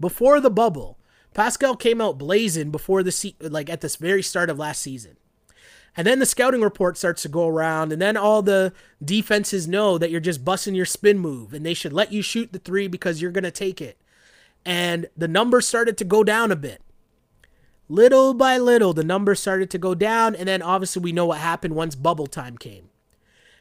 Before 0.00 0.40
the 0.40 0.50
bubble, 0.50 0.98
Pascal 1.34 1.76
came 1.76 2.00
out 2.00 2.18
blazing 2.18 2.70
before 2.70 3.02
the 3.02 3.12
se- 3.12 3.36
like 3.40 3.70
at 3.70 3.80
this 3.80 3.96
very 3.96 4.22
start 4.22 4.50
of 4.50 4.58
last 4.58 4.82
season. 4.82 5.16
And 5.96 6.06
then 6.06 6.18
the 6.18 6.26
scouting 6.26 6.62
report 6.62 6.96
starts 6.96 7.22
to 7.22 7.28
go 7.28 7.46
around, 7.46 7.92
and 7.92 8.00
then 8.00 8.16
all 8.16 8.40
the 8.40 8.72
defenses 9.04 9.68
know 9.68 9.98
that 9.98 10.10
you're 10.10 10.20
just 10.20 10.44
busting 10.44 10.74
your 10.74 10.86
spin 10.86 11.18
move, 11.18 11.52
and 11.52 11.66
they 11.66 11.74
should 11.74 11.92
let 11.92 12.12
you 12.12 12.22
shoot 12.22 12.52
the 12.52 12.58
three 12.58 12.88
because 12.88 13.20
you're 13.20 13.30
going 13.30 13.44
to 13.44 13.50
take 13.50 13.80
it. 13.80 13.98
And 14.64 15.06
the 15.16 15.28
numbers 15.28 15.66
started 15.66 15.98
to 15.98 16.04
go 16.04 16.24
down 16.24 16.50
a 16.50 16.56
bit. 16.56 16.80
Little 17.88 18.32
by 18.32 18.56
little, 18.56 18.94
the 18.94 19.04
numbers 19.04 19.40
started 19.40 19.68
to 19.70 19.78
go 19.78 19.94
down, 19.94 20.34
and 20.34 20.48
then 20.48 20.62
obviously 20.62 21.02
we 21.02 21.12
know 21.12 21.26
what 21.26 21.38
happened 21.38 21.74
once 21.74 21.94
bubble 21.94 22.26
time 22.26 22.56
came. 22.56 22.88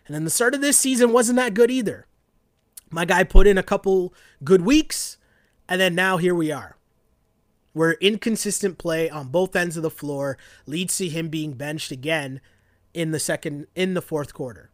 And 0.06 0.16
then 0.16 0.24
the 0.24 0.30
start 0.30 0.56
of 0.56 0.62
this 0.62 0.78
season 0.78 1.12
wasn't 1.12 1.36
that 1.36 1.54
good 1.54 1.70
either. 1.70 2.08
My 2.89 3.04
guy 3.04 3.26
put 3.26 3.46
in 3.46 3.58
a 3.58 3.64
couple 3.64 4.14
good 4.42 4.62
weeks, 4.62 5.18
and 5.72 5.80
then 5.80 5.95
now 5.95 6.17
here 6.17 6.36
we 6.36 6.51
are 6.51 6.76
where 7.72 7.93
inconsistent 7.93 8.78
play 8.78 9.09
on 9.09 9.30
both 9.30 9.55
ends 9.55 9.78
of 9.78 9.84
the 9.84 9.89
floor 9.89 10.38
leads 10.65 10.97
to 10.97 11.07
him 11.07 11.30
being 11.30 11.53
benched 11.53 11.91
again 11.91 12.41
in 12.93 13.11
the 13.11 13.19
second 13.19 13.67
in 13.74 13.93
the 13.93 14.01
fourth 14.01 14.34
quarter. 14.34 14.69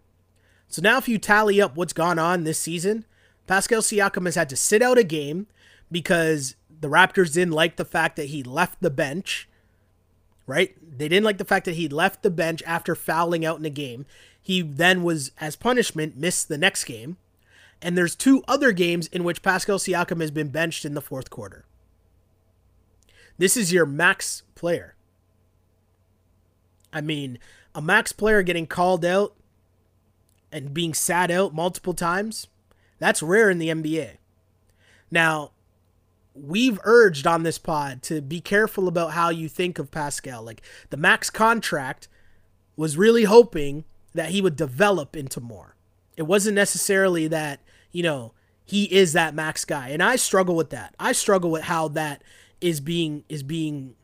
So 0.68 0.82
now 0.82 0.98
if 0.98 1.08
you 1.08 1.20
tally 1.20 1.62
up 1.62 1.78
what's 1.78 1.94
gone 1.94 2.18
on 2.18 2.44
this 2.44 2.60
season, 2.60 3.06
Pascal 3.46 3.82
Siakam 3.82 4.26
has 4.26 4.34
had 4.34 4.50
to 4.50 4.56
sit 4.56 4.82
out 4.82 4.98
a 4.98 5.04
game 5.04 5.46
because 5.92 6.56
the 6.82 6.90
Raptors 6.90 7.32
didn't 7.32 7.54
like 7.54 7.76
the 7.76 7.86
fact 7.86 8.16
that 8.16 8.30
he 8.30 8.42
left 8.42 8.82
the 8.82 8.90
bench. 8.90 9.48
Right? 10.48 10.76
They 10.82 11.08
didn't 11.08 11.26
like 11.26 11.38
the 11.38 11.46
fact 11.46 11.66
that 11.66 11.76
he 11.76 11.88
left 11.88 12.24
the 12.24 12.32
bench 12.32 12.64
after 12.66 12.96
fouling 12.96 13.46
out 13.46 13.60
in 13.60 13.66
a 13.66 13.70
game. 13.70 14.08
He 14.42 14.64
then 14.64 15.04
was 15.04 15.32
as 15.40 15.56
punishment 15.56 16.18
missed 16.18 16.48
the 16.48 16.58
next 16.58 16.86
game. 16.86 17.18
And 17.82 17.98
there's 17.98 18.16
two 18.16 18.44
other 18.48 18.72
games 18.72 19.08
in 19.08 19.24
which 19.24 19.42
Pascal 19.42 19.78
Siakam 19.78 20.22
has 20.22 20.32
been 20.32 20.50
benched 20.50 20.86
in 20.86 20.94
the 20.94 21.02
fourth 21.02 21.30
quarter. 21.30 21.66
This 23.38 23.56
is 23.56 23.72
your 23.72 23.86
max 23.86 24.44
player. 24.56 24.96
I 26.92 27.02
mean, 27.02 27.38
a 27.76 27.82
max 27.82 28.12
player 28.12 28.42
getting 28.42 28.66
called 28.66 29.06
out 29.06 29.36
and 30.52 30.74
being 30.74 30.94
sat 30.94 31.30
out 31.30 31.54
multiple 31.54 31.94
times, 31.94 32.48
that's 32.98 33.22
rare 33.22 33.50
in 33.50 33.60
the 33.60 33.70
NBA. 33.70 34.18
Now, 35.12 35.52
we've 36.34 36.80
urged 36.84 37.28
on 37.28 37.44
this 37.44 37.58
pod 37.58 38.02
to 38.04 38.22
be 38.22 38.42
careful 38.42 38.88
about 38.88 39.12
how 39.12 39.30
you 39.30 39.48
think 39.48 39.80
of 39.80 39.92
Pascal. 39.92 40.44
Like 40.44 40.62
the 40.90 40.98
max 40.98 41.30
contract 41.30 42.08
was 42.76 42.98
really 42.98 43.24
hoping 43.24 43.86
that 44.14 44.30
he 44.30 44.42
would 44.42 44.56
develop 44.56 45.16
into 45.16 45.40
more. 45.40 45.76
It 46.18 46.24
wasn't 46.24 46.56
necessarily 46.56 47.28
that, 47.28 47.62
you 47.92 48.04
know, 48.04 48.34
he 48.66 48.84
is 48.84 49.14
that 49.14 49.34
max 49.34 49.64
guy. 49.64 49.90
And 49.90 50.04
I 50.04 50.18
struggle 50.18 50.56
with 50.56 50.72
that. 50.72 50.94
I 51.00 51.14
struggle 51.14 51.50
with 51.50 51.64
how 51.64 51.88
that 51.90 52.22
is 52.60 52.82
being 52.82 53.24
is 53.30 53.44
being, 53.44 53.96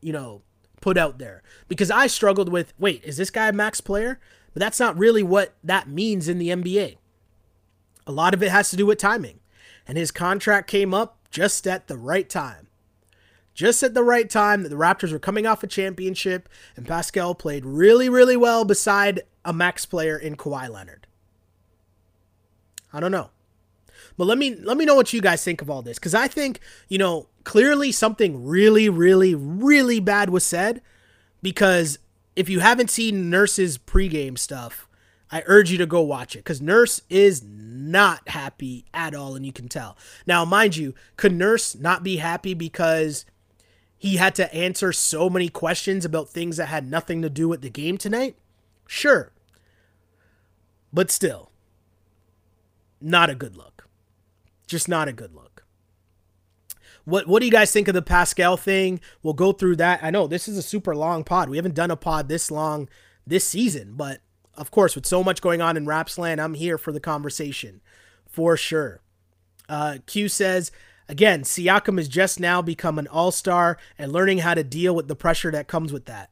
you 0.00 0.12
know, 0.12 0.42
put 0.80 0.98
out 0.98 1.18
there. 1.18 1.42
Because 1.68 1.90
I 1.90 2.06
struggled 2.06 2.48
with, 2.48 2.72
wait, 2.78 3.04
is 3.04 3.16
this 3.16 3.30
guy 3.30 3.48
a 3.48 3.52
max 3.52 3.80
player? 3.80 4.18
But 4.54 4.60
that's 4.60 4.80
not 4.80 4.98
really 4.98 5.22
what 5.22 5.54
that 5.62 5.88
means 5.88 6.28
in 6.28 6.38
the 6.38 6.48
NBA. 6.48 6.96
A 8.06 8.12
lot 8.12 8.34
of 8.34 8.42
it 8.42 8.50
has 8.50 8.70
to 8.70 8.76
do 8.76 8.86
with 8.86 8.98
timing. 8.98 9.40
And 9.86 9.98
his 9.98 10.10
contract 10.10 10.68
came 10.70 10.94
up 10.94 11.18
just 11.30 11.66
at 11.66 11.86
the 11.88 11.96
right 11.96 12.28
time. 12.28 12.68
Just 13.54 13.82
at 13.82 13.92
the 13.92 14.04
right 14.04 14.30
time 14.30 14.62
that 14.62 14.68
the 14.68 14.76
Raptors 14.76 15.12
were 15.12 15.18
coming 15.18 15.44
off 15.44 15.64
a 15.64 15.66
championship 15.66 16.48
and 16.76 16.86
Pascal 16.86 17.34
played 17.34 17.66
really, 17.66 18.08
really 18.08 18.36
well 18.36 18.64
beside 18.64 19.22
a 19.44 19.52
max 19.52 19.84
player 19.84 20.16
in 20.16 20.36
Kawhi 20.36 20.70
Leonard. 20.70 21.07
I 22.92 23.00
don't 23.00 23.12
know. 23.12 23.30
But 24.16 24.26
let 24.26 24.38
me 24.38 24.54
let 24.54 24.76
me 24.76 24.84
know 24.84 24.94
what 24.94 25.12
you 25.12 25.20
guys 25.20 25.44
think 25.44 25.62
of 25.62 25.70
all 25.70 25.82
this 25.82 25.98
cuz 25.98 26.14
I 26.14 26.28
think, 26.28 26.60
you 26.88 26.98
know, 26.98 27.28
clearly 27.44 27.92
something 27.92 28.44
really 28.44 28.88
really 28.88 29.34
really 29.34 30.00
bad 30.00 30.30
was 30.30 30.44
said 30.44 30.82
because 31.42 31.98
if 32.36 32.48
you 32.48 32.60
haven't 32.60 32.90
seen 32.90 33.30
Nurse's 33.30 33.78
pregame 33.78 34.38
stuff, 34.38 34.88
I 35.30 35.42
urge 35.46 35.70
you 35.70 35.78
to 35.78 35.86
go 35.86 36.00
watch 36.00 36.36
it 36.36 36.44
cuz 36.44 36.60
Nurse 36.60 37.00
is 37.08 37.42
not 37.42 38.28
happy 38.28 38.84
at 38.92 39.14
all 39.14 39.34
and 39.34 39.46
you 39.46 39.52
can 39.52 39.68
tell. 39.68 39.96
Now, 40.26 40.44
mind 40.44 40.76
you, 40.76 40.94
could 41.16 41.32
Nurse 41.32 41.74
not 41.74 42.02
be 42.02 42.16
happy 42.16 42.54
because 42.54 43.24
he 43.96 44.16
had 44.16 44.34
to 44.36 44.52
answer 44.54 44.92
so 44.92 45.28
many 45.28 45.48
questions 45.48 46.04
about 46.04 46.28
things 46.28 46.56
that 46.56 46.66
had 46.66 46.88
nothing 46.88 47.22
to 47.22 47.30
do 47.30 47.48
with 47.48 47.62
the 47.62 47.70
game 47.70 47.98
tonight? 47.98 48.36
Sure. 48.86 49.32
But 50.92 51.10
still, 51.10 51.47
not 53.00 53.30
a 53.30 53.34
good 53.34 53.56
look. 53.56 53.88
Just 54.66 54.88
not 54.88 55.08
a 55.08 55.12
good 55.12 55.34
look. 55.34 55.64
What 57.04 57.26
what 57.26 57.40
do 57.40 57.46
you 57.46 57.52
guys 57.52 57.72
think 57.72 57.88
of 57.88 57.94
the 57.94 58.02
Pascal 58.02 58.56
thing? 58.56 59.00
We'll 59.22 59.34
go 59.34 59.52
through 59.52 59.76
that. 59.76 60.00
I 60.02 60.10
know 60.10 60.26
this 60.26 60.46
is 60.46 60.58
a 60.58 60.62
super 60.62 60.94
long 60.94 61.24
pod. 61.24 61.48
We 61.48 61.56
haven't 61.56 61.74
done 61.74 61.90
a 61.90 61.96
pod 61.96 62.28
this 62.28 62.50
long 62.50 62.88
this 63.26 63.46
season, 63.46 63.94
but 63.96 64.20
of 64.54 64.70
course, 64.70 64.94
with 64.94 65.06
so 65.06 65.24
much 65.24 65.40
going 65.40 65.62
on 65.62 65.76
in 65.76 65.86
Rapsland, 65.86 66.38
I'm 66.38 66.54
here 66.54 66.76
for 66.76 66.92
the 66.92 67.00
conversation 67.00 67.80
for 68.26 68.56
sure. 68.56 69.00
Uh, 69.68 69.98
Q 70.06 70.28
says, 70.28 70.70
again, 71.08 71.42
Siakam 71.42 71.96
has 71.96 72.08
just 72.08 72.40
now 72.40 72.60
become 72.60 72.98
an 72.98 73.06
all 73.06 73.30
star 73.30 73.78
and 73.96 74.12
learning 74.12 74.38
how 74.38 74.54
to 74.54 74.64
deal 74.64 74.94
with 74.94 75.08
the 75.08 75.16
pressure 75.16 75.50
that 75.50 75.68
comes 75.68 75.92
with 75.92 76.06
that. 76.06 76.30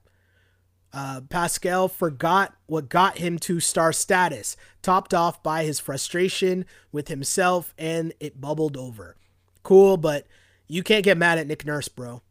Uh, 0.97 1.21
Pascal 1.21 1.89
forgot 1.89 2.55
what 2.65 2.89
got 2.89 3.19
him 3.19 3.39
to 3.41 3.61
star 3.61 3.93
status, 3.93 4.57
topped 4.81 5.13
off 5.13 5.43
by 5.43 5.63
his 5.63 5.79
frustration 5.79 6.65
with 6.91 7.09
himself, 7.09 7.75
and 7.77 8.15
it 8.19 8.41
bubbled 8.41 8.79
over. 8.79 9.15
Cool, 9.63 9.99
but 9.99 10.27
you 10.67 10.83
can't 10.83 11.05
get 11.05 11.19
mad 11.19 11.37
at 11.37 11.47
Nick 11.47 11.67
Nurse, 11.67 11.89
bro. 11.89 12.23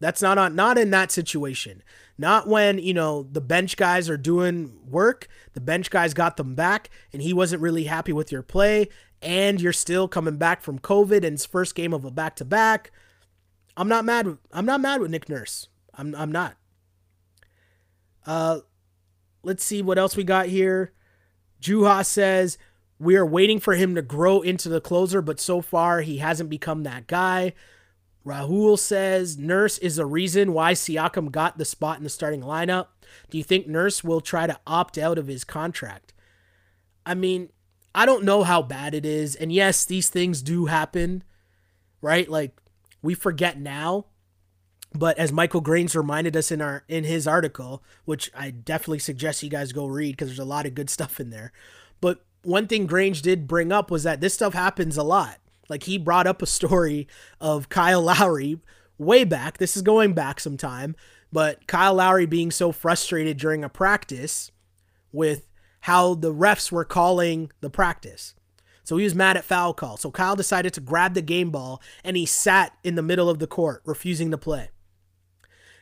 That's 0.00 0.20
not 0.20 0.36
on 0.36 0.54
not 0.54 0.76
in 0.76 0.90
that 0.90 1.10
situation. 1.10 1.82
Not 2.18 2.46
when, 2.46 2.78
you 2.78 2.92
know, 2.92 3.22
the 3.22 3.40
bench 3.40 3.78
guys 3.78 4.10
are 4.10 4.18
doing 4.18 4.78
work, 4.86 5.26
the 5.54 5.60
bench 5.62 5.88
guys 5.88 6.12
got 6.12 6.36
them 6.36 6.54
back 6.54 6.90
and 7.10 7.22
he 7.22 7.32
wasn't 7.32 7.62
really 7.62 7.84
happy 7.84 8.12
with 8.12 8.30
your 8.30 8.42
play 8.42 8.88
and 9.22 9.62
you're 9.62 9.72
still 9.72 10.08
coming 10.08 10.36
back 10.36 10.60
from 10.60 10.78
COVID 10.78 11.24
and 11.24 11.34
it's 11.34 11.46
first 11.46 11.74
game 11.74 11.94
of 11.94 12.04
a 12.04 12.10
back-to-back. 12.10 12.90
I'm 13.78 13.88
not 13.88 14.04
mad 14.04 14.36
I'm 14.52 14.66
not 14.66 14.82
mad 14.82 15.00
with 15.00 15.10
Nick 15.10 15.30
Nurse. 15.30 15.68
I'm 15.94 16.14
I'm 16.14 16.30
not. 16.30 16.58
Uh, 18.28 18.60
let's 19.42 19.64
see 19.64 19.80
what 19.80 19.96
else 19.96 20.14
we 20.14 20.22
got 20.22 20.46
here. 20.48 20.92
Juha 21.62 22.04
says 22.04 22.58
we 22.98 23.16
are 23.16 23.24
waiting 23.24 23.58
for 23.58 23.74
him 23.74 23.94
to 23.94 24.02
grow 24.02 24.42
into 24.42 24.68
the 24.68 24.82
closer, 24.82 25.22
but 25.22 25.40
so 25.40 25.62
far 25.62 26.02
he 26.02 26.18
hasn't 26.18 26.50
become 26.50 26.82
that 26.82 27.06
guy. 27.06 27.54
Rahul 28.26 28.78
says 28.78 29.38
Nurse 29.38 29.78
is 29.78 29.96
the 29.96 30.04
reason 30.04 30.52
why 30.52 30.74
Siakam 30.74 31.30
got 31.30 31.56
the 31.56 31.64
spot 31.64 31.96
in 31.96 32.04
the 32.04 32.10
starting 32.10 32.42
lineup. 32.42 32.88
Do 33.30 33.38
you 33.38 33.44
think 33.44 33.66
Nurse 33.66 34.04
will 34.04 34.20
try 34.20 34.46
to 34.46 34.60
opt 34.66 34.98
out 34.98 35.16
of 35.16 35.26
his 35.26 35.42
contract? 35.42 36.12
I 37.06 37.14
mean, 37.14 37.48
I 37.94 38.04
don't 38.04 38.24
know 38.24 38.42
how 38.42 38.60
bad 38.60 38.92
it 38.92 39.06
is. 39.06 39.36
And 39.36 39.50
yes, 39.50 39.86
these 39.86 40.10
things 40.10 40.42
do 40.42 40.66
happen, 40.66 41.24
right? 42.02 42.28
Like 42.28 42.60
we 43.00 43.14
forget 43.14 43.58
now, 43.58 44.04
but 44.94 45.18
as 45.18 45.32
Michael 45.32 45.60
Grange 45.60 45.94
reminded 45.94 46.36
us 46.36 46.50
in 46.50 46.60
our 46.60 46.84
in 46.88 47.04
his 47.04 47.26
article, 47.26 47.82
which 48.04 48.30
I 48.34 48.50
definitely 48.50 49.00
suggest 49.00 49.42
you 49.42 49.50
guys 49.50 49.72
go 49.72 49.86
read 49.86 50.12
because 50.12 50.28
there's 50.28 50.38
a 50.38 50.44
lot 50.44 50.66
of 50.66 50.74
good 50.74 50.90
stuff 50.90 51.20
in 51.20 51.30
there. 51.30 51.52
But 52.00 52.24
one 52.42 52.66
thing 52.66 52.86
Grange 52.86 53.22
did 53.22 53.46
bring 53.46 53.72
up 53.72 53.90
was 53.90 54.04
that 54.04 54.20
this 54.20 54.34
stuff 54.34 54.54
happens 54.54 54.96
a 54.96 55.02
lot. 55.02 55.38
Like 55.68 55.84
he 55.84 55.98
brought 55.98 56.26
up 56.26 56.40
a 56.40 56.46
story 56.46 57.06
of 57.40 57.68
Kyle 57.68 58.02
Lowry 58.02 58.60
way 58.96 59.24
back. 59.24 59.58
This 59.58 59.76
is 59.76 59.82
going 59.82 60.14
back 60.14 60.40
some 60.40 60.56
time, 60.56 60.96
but 61.32 61.66
Kyle 61.66 61.94
Lowry 61.94 62.26
being 62.26 62.50
so 62.50 62.72
frustrated 62.72 63.36
during 63.36 63.62
a 63.62 63.68
practice 63.68 64.50
with 65.12 65.48
how 65.80 66.14
the 66.14 66.32
refs 66.32 66.72
were 66.72 66.84
calling 66.84 67.52
the 67.60 67.70
practice. 67.70 68.34
So 68.82 68.96
he 68.96 69.04
was 69.04 69.14
mad 69.14 69.36
at 69.36 69.44
foul 69.44 69.74
call. 69.74 69.98
So 69.98 70.10
Kyle 70.10 70.34
decided 70.34 70.72
to 70.72 70.80
grab 70.80 71.12
the 71.12 71.20
game 71.20 71.50
ball 71.50 71.82
and 72.02 72.16
he 72.16 72.24
sat 72.24 72.72
in 72.82 72.94
the 72.94 73.02
middle 73.02 73.28
of 73.28 73.38
the 73.38 73.46
court, 73.46 73.82
refusing 73.84 74.30
to 74.30 74.38
play. 74.38 74.70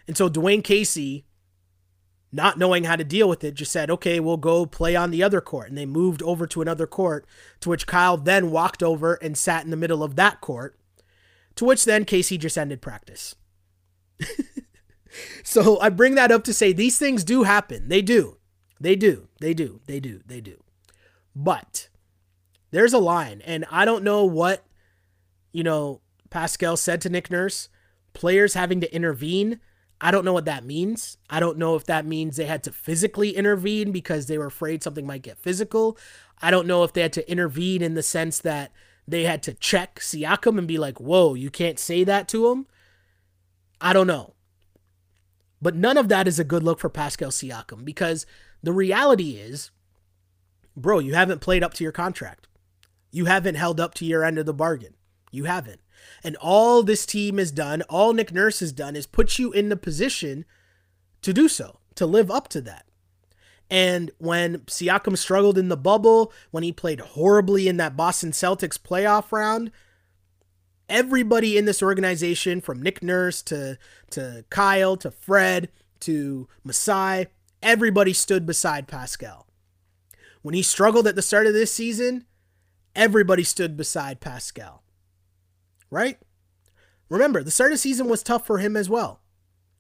And 0.07 0.17
so 0.17 0.29
Dwane 0.29 0.63
Casey, 0.63 1.25
not 2.33 2.59
knowing 2.59 2.85
how 2.85 2.97
to 2.97 3.05
deal 3.05 3.29
with 3.29 3.43
it, 3.45 3.55
just 3.55 3.73
said, 3.73 3.91
okay, 3.91 4.21
we'll 4.21 4.37
go 4.37 4.67
play 4.67 4.95
on 4.95 5.11
the 5.11 5.23
other 5.23 5.41
court. 5.41 5.69
And 5.69 5.77
they 5.77 5.87
moved 5.87 6.23
over 6.23 6.47
to 6.47 6.63
another 6.63 6.87
court, 6.87 7.27
to 7.61 7.69
which 7.69 7.87
Kyle 7.87 8.17
then 8.17 8.51
walked 8.51 8.83
over 8.83 9.15
and 9.15 9.37
sat 9.37 9.65
in 9.65 9.71
the 9.71 9.77
middle 9.77 10.03
of 10.03 10.17
that 10.17 10.41
court, 10.41 10.79
to 11.57 11.65
which 11.65 11.85
then 11.85 12.05
Casey 12.05 12.39
just 12.39 12.59
ended 12.59 12.81
practice. 12.81 13.35
so 15.45 15.81
I 15.81 15.89
bring 15.89 16.15
that 16.15 16.33
up 16.33 16.45
to 16.45 16.55
say 16.55 16.73
these 16.73 16.99
things 16.99 17.25
do 17.25 17.43
happen. 17.45 17.89
They 17.89 18.03
do. 18.03 18.39
They 18.81 18.97
do. 18.97 19.29
They 19.41 19.55
do. 19.55 19.81
They 19.87 20.01
do. 20.01 20.21
They 20.27 20.41
do. 20.41 20.63
But 21.35 21.89
there's 22.71 22.93
a 22.93 22.99
line, 22.99 23.43
and 23.45 23.65
I 23.71 23.85
don't 23.85 24.05
know 24.05 24.25
what, 24.25 24.65
you 25.53 25.63
know, 25.63 26.01
Pascal 26.31 26.77
said 26.77 27.01
to 27.03 27.09
Nick 27.09 27.31
Nurse. 27.31 27.69
Players 28.13 28.55
having 28.55 28.81
to 28.81 28.95
intervene 28.95 29.61
I 30.01 30.11
don't 30.11 30.25
know 30.25 30.33
what 30.33 30.45
that 30.45 30.65
means. 30.65 31.17
I 31.31 31.41
don't 31.41 31.59
know 31.59 31.75
if 31.75 31.87
that 31.87 32.05
means 32.05 32.37
they 32.37 32.45
had 32.45 32.63
to 32.65 32.73
physically 32.73 33.31
intervene 33.31 33.93
because 33.93 34.27
they 34.27 34.37
were 34.37 34.47
afraid 34.47 34.83
something 34.83 35.07
might 35.07 35.23
get 35.23 35.39
physical. 35.39 35.97
I 36.43 36.51
don't 36.51 36.67
know 36.67 36.85
if 36.85 36.93
they 36.93 37.01
had 37.01 37.15
to 37.15 37.31
intervene 37.31 37.83
in 37.83 37.95
the 37.95 38.03
sense 38.03 38.39
that 38.41 38.73
they 39.09 39.25
had 39.25 39.43
to 39.45 39.55
check 39.55 40.01
Siakam 40.01 40.59
and 40.59 40.69
be 40.69 40.79
like, 40.79 41.01
whoa, 41.01 41.35
you 41.35 41.51
can't 41.51 41.79
say 41.79 42.05
that 42.05 42.29
to 42.29 42.49
him. 42.49 42.67
I 43.81 43.93
don't 43.93 44.07
know. 44.07 44.35
But 45.63 45.75
none 45.75 45.97
of 45.97 46.09
that 46.09 46.29
is 46.29 46.39
a 46.39 46.45
good 46.45 46.63
look 46.63 46.79
for 46.79 46.91
Pascal 46.91 47.31
Siakam 47.31 47.85
because 47.85 48.27
the 48.63 48.73
reality 48.73 49.37
is, 49.37 49.71
bro, 50.77 50.99
you 50.99 51.15
haven't 51.15 51.41
played 51.41 51.65
up 51.65 51.73
to 51.75 51.85
your 51.85 51.93
contract. 51.93 52.49
You 53.11 53.25
haven't 53.25 53.55
held 53.55 53.81
up 53.81 53.95
to 53.95 54.05
your 54.05 54.25
end 54.25 54.39
of 54.39 54.45
the 54.45 54.53
bargain. 54.53 54.95
You 55.31 55.45
haven't. 55.45 55.81
And 56.23 56.37
all 56.37 56.83
this 56.83 57.07
team 57.07 57.39
has 57.39 57.51
done, 57.51 57.83
all 57.83 58.13
Nick 58.13 58.33
Nurse 58.33 58.61
has 58.61 58.73
done, 58.73 58.97
is 58.97 59.07
put 59.07 59.39
you 59.39 59.53
in 59.53 59.69
the 59.69 59.77
position 59.77 60.45
to 61.23 61.33
do 61.33 61.49
so, 61.49 61.81
to 61.95 62.07
live 62.07 62.31
up 62.31 62.49
to 62.49 62.61
that. 62.63 62.87
And 63.69 64.13
when 64.19 64.59
Siakam 64.61 65.19
struggled 65.19 65.59
in 65.59 65.69
the 65.69 65.77
bubble, 65.77 66.33
when 66.51 66.63
he 66.63 66.73
played 66.73 67.01
horribly 67.01 67.67
in 67.69 67.79
that 67.79 67.97
Boston 67.97 68.31
Celtics 68.31 68.79
playoff 68.79 69.33
round, 69.33 69.73
everybody 70.89 71.59
in 71.59 71.65
this 71.65 71.83
organization, 71.83 72.61
from 72.61 72.81
Nick 72.81 73.03
Nurse 73.03 73.43
to, 73.43 73.77
to 74.11 74.45
Kyle 74.51 74.97
to 74.99 75.11
Fred 75.11 75.69
to 76.01 76.49
Masai, 76.63 77.27
everybody 77.63 78.13
stood 78.13 78.47
beside 78.47 78.87
Pascal. 78.87 79.47
When 80.43 80.55
he 80.55 80.63
struggled 80.63 81.09
at 81.09 81.17
the 81.17 81.23
start 81.23 81.49
of 81.49 81.53
this 81.53 81.73
season, 81.73 82.25
everybody 82.95 83.43
stood 83.43 83.77
beside 83.77 84.21
Pascal 84.21 84.85
right? 85.91 86.19
Remember, 87.09 87.43
the 87.43 87.51
start 87.51 87.73
of 87.73 87.75
the 87.75 87.79
season 87.79 88.09
was 88.09 88.23
tough 88.23 88.47
for 88.47 88.59
him 88.59 88.77
as 88.77 88.89
well. 88.89 89.21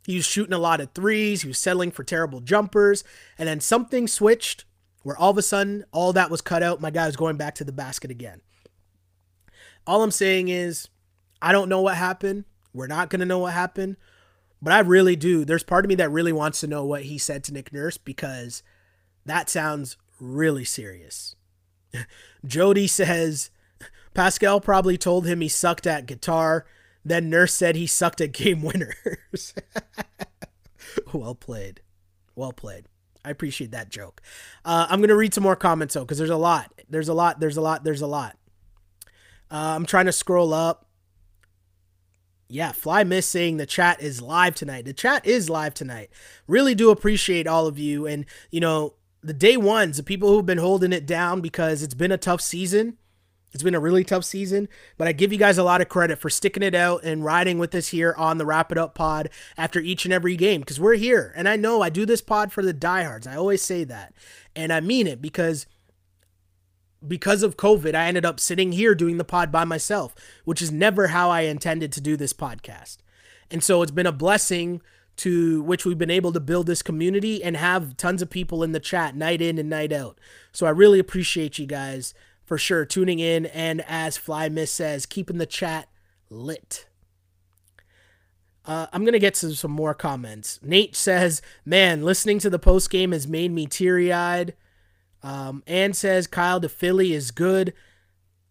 He 0.05 0.17
was 0.17 0.25
shooting 0.25 0.53
a 0.53 0.59
lot 0.59 0.81
of 0.81 0.93
threes, 0.93 1.43
he 1.43 1.49
was 1.49 1.59
settling 1.59 1.91
for 1.91 2.05
terrible 2.05 2.41
jumpers, 2.41 3.03
and 3.39 3.49
then 3.49 3.61
something 3.61 4.07
switched 4.07 4.65
where 5.03 5.17
all 5.17 5.31
of 5.31 5.39
a 5.39 5.43
sudden 5.43 5.85
all 5.93 6.13
that 6.13 6.31
was 6.31 6.41
cut 6.41 6.63
out. 6.63 6.81
My 6.81 6.91
guy 6.91 7.07
was 7.07 7.17
going 7.17 7.37
back 7.37 7.55
to 7.57 7.65
the 7.65 7.73
basket 7.73 8.11
again. 8.11 8.41
All 9.87 10.03
I'm 10.03 10.11
saying 10.11 10.49
is, 10.49 10.89
I 11.41 11.53
don't 11.53 11.69
know 11.69 11.81
what 11.81 11.97
happened. 11.97 12.45
We're 12.73 12.87
not 12.87 13.11
going 13.11 13.21
to 13.21 13.27
know 13.27 13.39
what 13.39 13.53
happened. 13.53 13.97
But 14.61 14.73
I 14.73 14.81
really 14.81 15.17
do. 15.17 15.45
There's 15.45 15.63
part 15.63 15.85
of 15.85 15.89
me 15.89 15.95
that 15.97 16.11
really 16.11 16.33
wants 16.33 16.61
to 16.61 16.67
know 16.67 16.85
what 16.85 17.03
he 17.05 17.19
said 17.19 17.45
to 17.45 17.53
Nick 17.53 17.73
Nurse 17.73 17.99
because 17.99 18.63
that 19.25 19.51
sounds 19.51 19.97
really 20.21 20.65
serious. 20.65 21.37
Jody 22.45 22.87
says, 22.87 23.51
Pascal 24.17 24.63
probably 24.63 24.97
told 24.97 25.27
him 25.27 25.43
he 25.43 25.49
sucked 25.49 25.87
at 25.87 26.07
guitar. 26.07 26.65
Then 27.05 27.29
Nurse 27.29 27.53
said 27.53 27.77
he 27.77 27.87
sucked 27.87 28.23
at 28.23 28.33
game 28.33 28.63
winners. 28.63 29.53
well 31.13 31.35
played. 31.35 31.83
Well 32.35 32.53
played. 32.53 32.87
I 33.23 33.31
appreciate 33.31 33.73
that 33.73 33.91
joke. 33.91 34.23
Uh, 34.65 34.87
I'm 34.89 35.03
gonna 35.03 35.15
read 35.15 35.35
some 35.35 35.43
more 35.45 35.55
comments 35.55 35.93
though, 35.93 36.01
because 36.01 36.17
there's 36.17 36.31
a 36.31 36.37
lot. 36.37 36.73
There's 36.89 37.11
a 37.11 37.15
lot. 37.15 37.41
There's 37.41 37.59
a 37.59 37.61
lot. 37.61 37.85
There's 37.85 38.01
a 38.01 38.07
lot. 38.07 38.39
Uh, 39.51 39.75
I'm 39.77 39.85
trying 39.85 40.07
to 40.07 40.13
scroll 40.13 40.55
up. 40.55 40.87
Yeah, 42.49 42.73
Fly 42.73 43.05
Miss 43.05 43.27
saying 43.27 43.59
the 43.59 43.67
chat 43.67 44.01
is 44.01 44.23
live 44.23 44.55
tonight. 44.55 44.87
The 44.87 44.95
chat 44.95 45.27
is 45.27 45.51
live 45.51 45.75
tonight. 45.75 46.09
Really 46.47 46.75
do 46.75 46.91
appreciate 46.91 47.47
all 47.47 47.67
of 47.67 47.79
you. 47.79 48.07
And, 48.07 48.25
you 48.51 48.61
know, 48.61 48.95
the 49.21 49.35
day 49.35 49.57
ones, 49.57 49.97
the 49.97 50.05
people 50.05 50.31
who've 50.31 50.47
been 50.47 50.59
holding 50.59 50.93
it 50.93 51.07
down 51.07 51.41
because 51.41 51.83
it's 51.83 51.95
been 51.95 52.13
a 52.13 52.17
tough 52.17 52.41
season. 52.41 52.99
It's 53.57 53.63
been 53.63 53.75
a 53.75 53.81
really 53.81 54.05
tough 54.05 54.27
season, 54.27 54.69
but 54.99 55.09
I 55.09 55.13
give 55.13 55.33
you 55.33 55.39
guys 55.39 55.57
a 55.57 55.63
lot 55.63 55.81
of 55.81 55.89
credit 55.89 56.19
for 56.19 56.29
sticking 56.29 56.63
it 56.63 56.75
out 56.75 57.05
and 57.05 57.25
riding 57.25 57.59
with 57.59 57.75
us 57.75 57.89
here 57.89 58.15
on 58.19 58.37
the 58.37 58.45
Wrap 58.45 58.71
It 58.71 58.77
Up 58.77 58.95
pod 58.95 59.31
after 59.57 59.81
each 59.81 60.05
and 60.05 60.13
every 60.13 60.37
game 60.37 60.61
because 60.61 60.79
we're 60.79 60.97
here. 60.97 61.33
And 61.35 61.49
I 61.49 61.57
know 61.57 61.81
I 61.81 61.89
do 61.89 62.05
this 62.05 62.21
pod 62.21 62.53
for 62.53 62.63
the 62.63 62.75
diehards. 62.75 63.27
I 63.27 63.35
always 63.35 63.63
say 63.63 63.83
that. 63.85 64.13
And 64.55 64.75
I 64.75 64.81
mean 64.81 65.07
it 65.07 65.23
because 65.23 65.67
because 67.07 67.43
of 67.43 67.57
COVID, 67.57 67.95
I 67.95 68.09
ended 68.09 68.27
up 68.27 68.41
sitting 68.41 68.73
here 68.73 68.95
doing 68.95 69.17
the 69.17 69.25
pod 69.25 69.51
by 69.51 69.65
myself, 69.65 70.15
which 70.45 70.61
is 70.61 70.71
never 70.71 71.07
how 71.07 71.31
I 71.31 71.43
intended 71.43 71.93
to 71.93 72.03
do 72.03 72.19
this 72.19 72.35
podcast. 72.35 72.99
And 73.51 73.65
so 73.65 73.81
it's 73.81 73.91
been 73.91 74.07
a 74.07 74.13
blessing 74.13 74.83
to 75.17 75.63
which 75.63 75.87
we've 75.87 75.97
been 75.97 76.11
able 76.11 76.33
to 76.33 76.41
build 76.41 76.67
this 76.67 76.83
community 76.83 77.43
and 77.43 77.57
have 77.57 77.97
tons 77.97 78.21
of 78.21 78.29
people 78.29 78.63
in 78.63 78.73
the 78.73 78.81
chat 78.81 79.17
night 79.17 79.41
in 79.41 79.57
and 79.57 79.71
night 79.71 79.95
out. 79.95 80.19
So 80.53 80.67
I 80.67 80.71
really 80.71 80.99
appreciate 80.99 81.59
you 81.59 81.65
guys 81.65 82.13
for 82.47 82.57
sure 82.57 82.87
tuning 82.87 83.19
in 83.19 83.45
and 83.47 83.85
as 83.87 84.17
Fly 84.17 84.49
Miss 84.49 84.73
says, 84.73 85.05
keeping 85.05 85.37
the 85.39 85.47
chat 85.47 85.89
lit. 86.31 86.87
Uh, 88.65 88.87
I'm 88.93 89.05
gonna 89.05 89.19
get 89.19 89.35
to 89.35 89.55
some 89.55 89.71
more 89.71 89.95
comments. 89.95 90.59
Nate 90.63 90.97
says, 90.97 91.43
"Man, 91.65 92.03
listening 92.03 92.39
to 92.41 92.51
the 92.51 92.59
post 92.59 92.91
game 92.91 93.13
has 93.13 93.29
made 93.29 93.53
me 93.53 93.67
teary 93.67 94.13
eyed." 94.13 94.55
Um, 95.23 95.63
Ann 95.67 95.93
says, 95.93 96.27
"Kyle 96.27 96.61
to 96.61 96.69
Philly 96.69 97.13
is 97.13 97.31
good." 97.31 97.75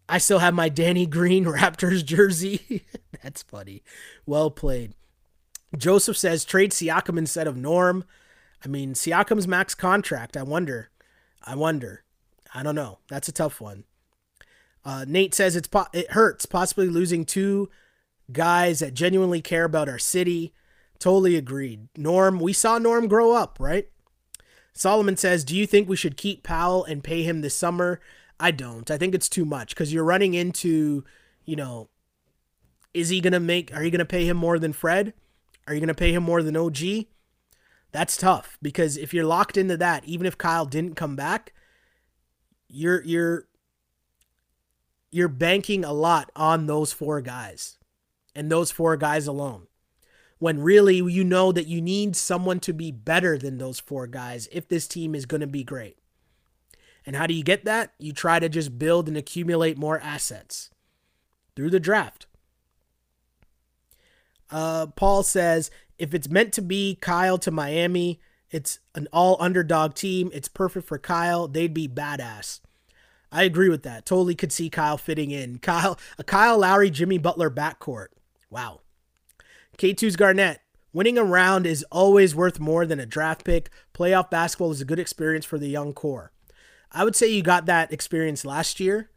I 0.08 0.18
still 0.18 0.38
have 0.38 0.54
my 0.54 0.68
Danny 0.68 1.04
Green 1.06 1.44
Raptors 1.46 2.04
jersey. 2.04 2.86
That's 3.22 3.42
funny. 3.42 3.82
Well 4.24 4.50
played. 4.50 4.94
Joseph 5.76 6.16
says, 6.16 6.44
"Trade 6.44 6.70
Siakam 6.70 7.18
instead 7.18 7.46
of 7.46 7.56
Norm." 7.56 8.04
I 8.64 8.68
mean, 8.68 8.94
Siakam's 8.94 9.46
max 9.46 9.74
contract. 9.74 10.34
I 10.36 10.42
wonder. 10.42 10.90
I 11.42 11.54
wonder. 11.56 12.04
I 12.56 12.62
don't 12.62 12.74
know. 12.74 13.00
That's 13.08 13.28
a 13.28 13.32
tough 13.32 13.60
one. 13.60 13.84
Uh, 14.82 15.04
Nate 15.06 15.34
says 15.34 15.56
it's 15.56 15.68
po- 15.68 15.88
it 15.92 16.12
hurts 16.12 16.46
possibly 16.46 16.88
losing 16.88 17.26
two 17.26 17.68
guys 18.32 18.78
that 18.78 18.94
genuinely 18.94 19.42
care 19.42 19.64
about 19.64 19.90
our 19.90 19.98
city. 19.98 20.54
Totally 20.98 21.36
agreed. 21.36 21.88
Norm, 21.98 22.40
we 22.40 22.54
saw 22.54 22.78
Norm 22.78 23.08
grow 23.08 23.32
up, 23.32 23.58
right? 23.60 23.90
Solomon 24.72 25.18
says, 25.18 25.44
"Do 25.44 25.54
you 25.54 25.66
think 25.66 25.86
we 25.86 25.96
should 25.96 26.16
keep 26.16 26.42
Powell 26.42 26.82
and 26.84 27.04
pay 27.04 27.24
him 27.24 27.42
this 27.42 27.54
summer?" 27.54 28.00
I 28.40 28.52
don't. 28.52 28.90
I 28.90 28.96
think 28.96 29.14
it's 29.14 29.28
too 29.28 29.44
much 29.44 29.70
because 29.70 29.92
you're 29.92 30.04
running 30.04 30.32
into, 30.32 31.04
you 31.44 31.56
know, 31.56 31.90
is 32.94 33.10
he 33.10 33.20
gonna 33.20 33.40
make? 33.40 33.74
Are 33.74 33.84
you 33.84 33.90
gonna 33.90 34.06
pay 34.06 34.26
him 34.26 34.38
more 34.38 34.58
than 34.58 34.72
Fred? 34.72 35.12
Are 35.66 35.74
you 35.74 35.80
gonna 35.80 35.94
pay 35.94 36.12
him 36.12 36.22
more 36.22 36.42
than 36.42 36.56
OG? 36.56 37.08
That's 37.92 38.16
tough 38.16 38.56
because 38.62 38.96
if 38.96 39.12
you're 39.12 39.26
locked 39.26 39.58
into 39.58 39.76
that, 39.76 40.06
even 40.06 40.26
if 40.26 40.38
Kyle 40.38 40.64
didn't 40.64 40.94
come 40.94 41.16
back, 41.16 41.52
you're 42.68 43.02
you're 43.02 43.48
you're 45.10 45.28
banking 45.28 45.84
a 45.84 45.92
lot 45.92 46.30
on 46.36 46.66
those 46.66 46.92
four 46.92 47.20
guys 47.20 47.78
and 48.34 48.50
those 48.50 48.70
four 48.70 48.96
guys 48.96 49.26
alone. 49.26 49.66
When 50.38 50.60
really 50.60 50.96
you 50.96 51.24
know 51.24 51.52
that 51.52 51.66
you 51.66 51.80
need 51.80 52.14
someone 52.14 52.60
to 52.60 52.74
be 52.74 52.90
better 52.90 53.38
than 53.38 53.56
those 53.56 53.80
four 53.80 54.06
guys 54.06 54.48
if 54.52 54.68
this 54.68 54.86
team 54.86 55.14
is 55.14 55.24
going 55.24 55.40
to 55.40 55.46
be 55.46 55.64
great. 55.64 55.96
And 57.06 57.16
how 57.16 57.26
do 57.26 57.32
you 57.32 57.42
get 57.42 57.64
that? 57.64 57.92
You 57.98 58.12
try 58.12 58.38
to 58.38 58.48
just 58.48 58.78
build 58.78 59.08
and 59.08 59.16
accumulate 59.16 59.78
more 59.78 59.98
assets 60.00 60.70
through 61.54 61.70
the 61.70 61.80
draft. 61.80 62.26
Uh, 64.50 64.86
Paul 64.88 65.22
says 65.22 65.70
if 65.98 66.12
it's 66.12 66.28
meant 66.28 66.52
to 66.54 66.62
be 66.62 66.96
Kyle 67.00 67.38
to 67.38 67.50
Miami, 67.50 68.20
it's 68.56 68.78
an 68.94 69.06
all 69.12 69.36
underdog 69.38 69.94
team. 69.94 70.30
It's 70.32 70.48
perfect 70.48 70.88
for 70.88 70.98
Kyle. 70.98 71.46
They'd 71.46 71.74
be 71.74 71.86
badass. 71.86 72.60
I 73.30 73.42
agree 73.42 73.68
with 73.68 73.82
that. 73.82 74.06
Totally 74.06 74.34
could 74.34 74.50
see 74.50 74.70
Kyle 74.70 74.96
fitting 74.96 75.30
in. 75.30 75.58
Kyle, 75.58 75.98
a 76.16 76.24
Kyle 76.24 76.56
Lowry, 76.56 76.88
Jimmy 76.88 77.18
Butler 77.18 77.50
backcourt. 77.50 78.06
Wow. 78.48 78.80
K2's 79.76 80.16
Garnett. 80.16 80.60
Winning 80.94 81.18
a 81.18 81.24
round 81.24 81.66
is 81.66 81.84
always 81.92 82.34
worth 82.34 82.58
more 82.58 82.86
than 82.86 82.98
a 82.98 83.04
draft 83.04 83.44
pick. 83.44 83.68
Playoff 83.92 84.30
basketball 84.30 84.72
is 84.72 84.80
a 84.80 84.86
good 84.86 84.98
experience 84.98 85.44
for 85.44 85.58
the 85.58 85.68
young 85.68 85.92
core. 85.92 86.32
I 86.90 87.04
would 87.04 87.14
say 87.14 87.30
you 87.30 87.42
got 87.42 87.66
that 87.66 87.92
experience 87.92 88.46
last 88.46 88.80
year. 88.80 89.10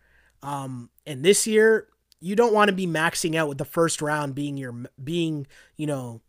Um, 0.43 0.89
and 1.07 1.23
this 1.23 1.47
year, 1.47 1.87
you 2.19 2.35
don't 2.35 2.53
want 2.53 2.67
to 2.67 2.75
be 2.75 2.87
maxing 2.87 3.35
out 3.35 3.47
with 3.47 3.57
the 3.57 3.63
first 3.63 4.01
round 4.01 4.35
being 4.35 4.57
your 4.57 4.75
being, 5.01 5.47
you 5.77 5.87
know, 5.87 6.19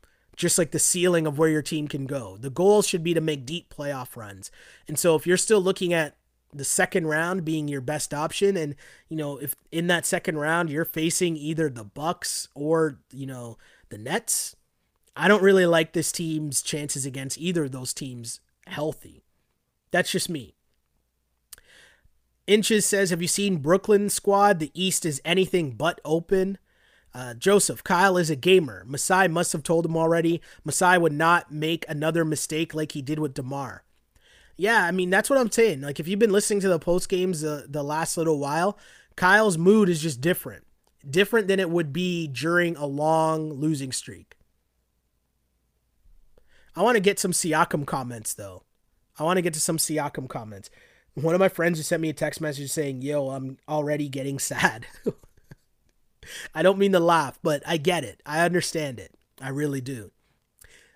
just 0.41 0.57
like 0.57 0.71
the 0.71 0.79
ceiling 0.79 1.27
of 1.27 1.39
where 1.39 1.51
your 1.51 1.61
team 1.61 1.87
can 1.87 2.07
go. 2.07 2.39
The 2.39 2.49
goal 2.49 2.81
should 2.81 3.05
be 3.05 3.13
to 3.13 3.21
make 3.21 3.45
deep 3.45 3.73
playoff 3.73 4.17
runs. 4.17 4.51
And 4.89 4.99
so 4.99 5.15
if 5.15 5.27
you're 5.27 5.37
still 5.37 5.61
looking 5.61 5.93
at 5.93 6.17
the 6.53 6.65
second 6.65 7.07
round 7.07 7.45
being 7.45 7.69
your 7.69 7.83
best 7.83 8.13
option 8.13 8.57
and 8.57 8.75
you 9.09 9.17
know 9.17 9.37
if 9.37 9.55
in 9.71 9.87
that 9.87 10.05
second 10.05 10.37
round 10.37 10.69
you're 10.69 10.85
facing 10.85 11.37
either 11.37 11.69
the 11.69 11.85
bucks 11.85 12.49
or 12.57 12.99
you 13.13 13.25
know 13.25 13.57
the 13.91 13.97
nets 13.97 14.57
i 15.15 15.29
don't 15.29 15.45
really 15.45 15.65
like 15.65 15.93
this 15.93 16.11
team's 16.11 16.61
chances 16.61 17.07
against 17.07 17.39
either 17.39 17.67
of 17.67 17.71
those 17.71 17.95
teams 17.95 18.41
healthy 18.67 19.23
that's 19.93 20.11
just 20.11 20.29
me 20.29 20.57
inches 22.49 22.85
says 22.85 23.11
have 23.11 23.23
you 23.23 23.29
seen 23.29 23.59
brooklyn 23.59 24.11
squad 24.11 24.59
the 24.59 24.73
east 24.75 25.07
is 25.07 25.23
anything 25.25 25.71
but 25.71 26.01
open 26.05 26.59
uh, 27.15 27.35
Joseph, 27.35 27.83
Kyle 27.83 28.17
is 28.17 28.31
a 28.31 28.37
gamer. 28.37 28.85
Masai 28.87 29.29
must 29.29 29.53
have 29.53 29.63
told 29.63 29.85
him 29.85 29.97
already. 29.97 30.41
Masai 30.65 30.97
would 30.99 31.13
not 31.13 31.53
make 31.53 31.85
another 31.89 32.25
mistake 32.25 32.75
like 32.75 32.93
he 32.93 33.03
did 33.03 33.19
with 33.19 33.35
DeMar. 33.35 33.83
Yeah, 34.57 34.85
I 34.85 34.91
mean 34.91 35.11
that's 35.11 35.31
what 35.31 35.39
I'm 35.39 35.51
saying. 35.51 35.81
Like 35.81 35.99
if 35.99 36.07
you've 36.07 36.19
been 36.19 36.33
listening 36.33 36.61
to 36.61 36.69
the 36.69 36.79
post 36.79 37.09
games 37.09 37.41
the 37.41 37.67
the 37.69 37.83
last 37.83 38.17
little 38.17 38.39
while, 38.39 38.79
Kyle's 39.17 39.57
mood 39.57 39.89
is 39.89 40.03
just 40.03 40.21
different. 40.21 40.67
Different 41.09 41.49
than 41.49 41.59
it 41.59 41.71
would 41.71 41.93
be 41.93 42.27
during 42.27 42.77
a 42.77 42.85
long 42.85 43.55
losing 43.55 43.91
streak. 43.91 44.37
I 46.77 46.83
want 46.83 46.97
to 46.97 47.01
get 47.01 47.19
some 47.19 47.33
Siakam 47.33 47.87
comments 47.87 48.35
though. 48.35 48.65
I 49.19 49.23
want 49.23 49.39
to 49.39 49.43
get 49.43 49.55
to 49.55 49.61
some 49.61 49.79
Siakam 49.79 50.29
comments. 50.29 50.71
One 51.15 51.35
of 51.35 51.41
my 51.41 51.49
friends 51.49 51.79
just 51.79 51.89
sent 51.89 52.03
me 52.03 52.11
a 52.11 52.13
text 52.13 52.41
message 52.41 52.71
saying, 52.71 53.03
"Yo, 53.03 53.31
I'm 53.31 53.57
already 53.69 54.09
getting 54.09 54.39
sad." 54.53 54.87
I 56.55 56.63
don't 56.63 56.79
mean 56.79 56.93
to 56.93 57.01
laugh, 57.01 57.39
but 57.43 57.63
I 57.67 57.77
get 57.77 58.05
it. 58.05 58.21
I 58.25 58.41
understand 58.45 58.99
it. 58.99 59.15
I 59.41 59.49
really 59.49 59.81
do. 59.81 60.13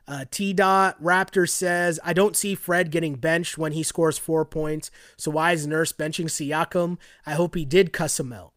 Uh, 0.06 0.26
T. 0.30 0.52
Dot 0.52 1.02
Raptor 1.02 1.48
says, 1.48 1.98
I 2.04 2.12
don't 2.12 2.36
see 2.36 2.54
Fred 2.54 2.90
getting 2.90 3.14
benched 3.14 3.56
when 3.56 3.72
he 3.72 3.82
scores 3.82 4.18
four 4.18 4.44
points. 4.44 4.90
So 5.16 5.30
why 5.30 5.52
is 5.52 5.66
Nurse 5.66 5.92
benching 5.92 6.26
Siakam? 6.26 6.98
I 7.24 7.32
hope 7.32 7.54
he 7.54 7.64
did 7.64 7.92
cuss 7.92 8.20
him 8.20 8.32
out. 8.32 8.52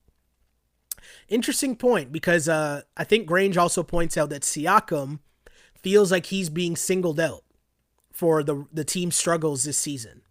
Interesting 1.30 1.76
point 1.76 2.12
because 2.12 2.49
uh, 2.49 2.82
I 2.98 3.06
think 3.06 3.28
Grange 3.28 3.58
also 3.58 3.82
points 3.82 4.18
out 4.18 4.30
that 4.30 4.41
Siakam 4.41 5.20
feels 5.82 6.12
like 6.12 6.28
he's 6.28 6.49
being 6.49 6.76
singled 6.76 7.20
out 7.20 7.44
for 8.12 8.44
the 8.44 8.66
the 8.74 8.84
team 8.84 9.12
struggles 9.12 9.64
this 9.64 9.78
season. 9.78 10.22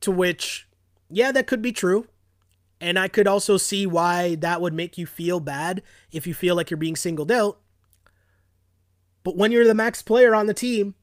To 0.00 0.10
which, 0.10 0.68
yeah, 1.08 1.32
that 1.32 1.46
could 1.46 1.62
be 1.62 1.72
true. 1.72 2.06
And 2.84 2.98
I 2.98 3.08
could 3.08 3.26
also 3.26 3.56
see 3.56 3.86
why 3.86 4.34
that 4.36 4.60
would 4.60 4.74
make 4.74 4.98
you 4.98 5.06
feel 5.06 5.40
bad 5.40 5.82
if 6.12 6.26
you 6.26 6.34
feel 6.34 6.54
like 6.54 6.70
you're 6.70 6.76
being 6.76 6.96
singled 6.96 7.32
out 7.32 7.58
but 9.24 9.36
when 9.36 9.50
you're 9.50 9.66
the 9.66 9.74
max 9.74 10.02
player 10.02 10.34
on 10.34 10.46
the 10.46 10.54
team, 10.54 10.94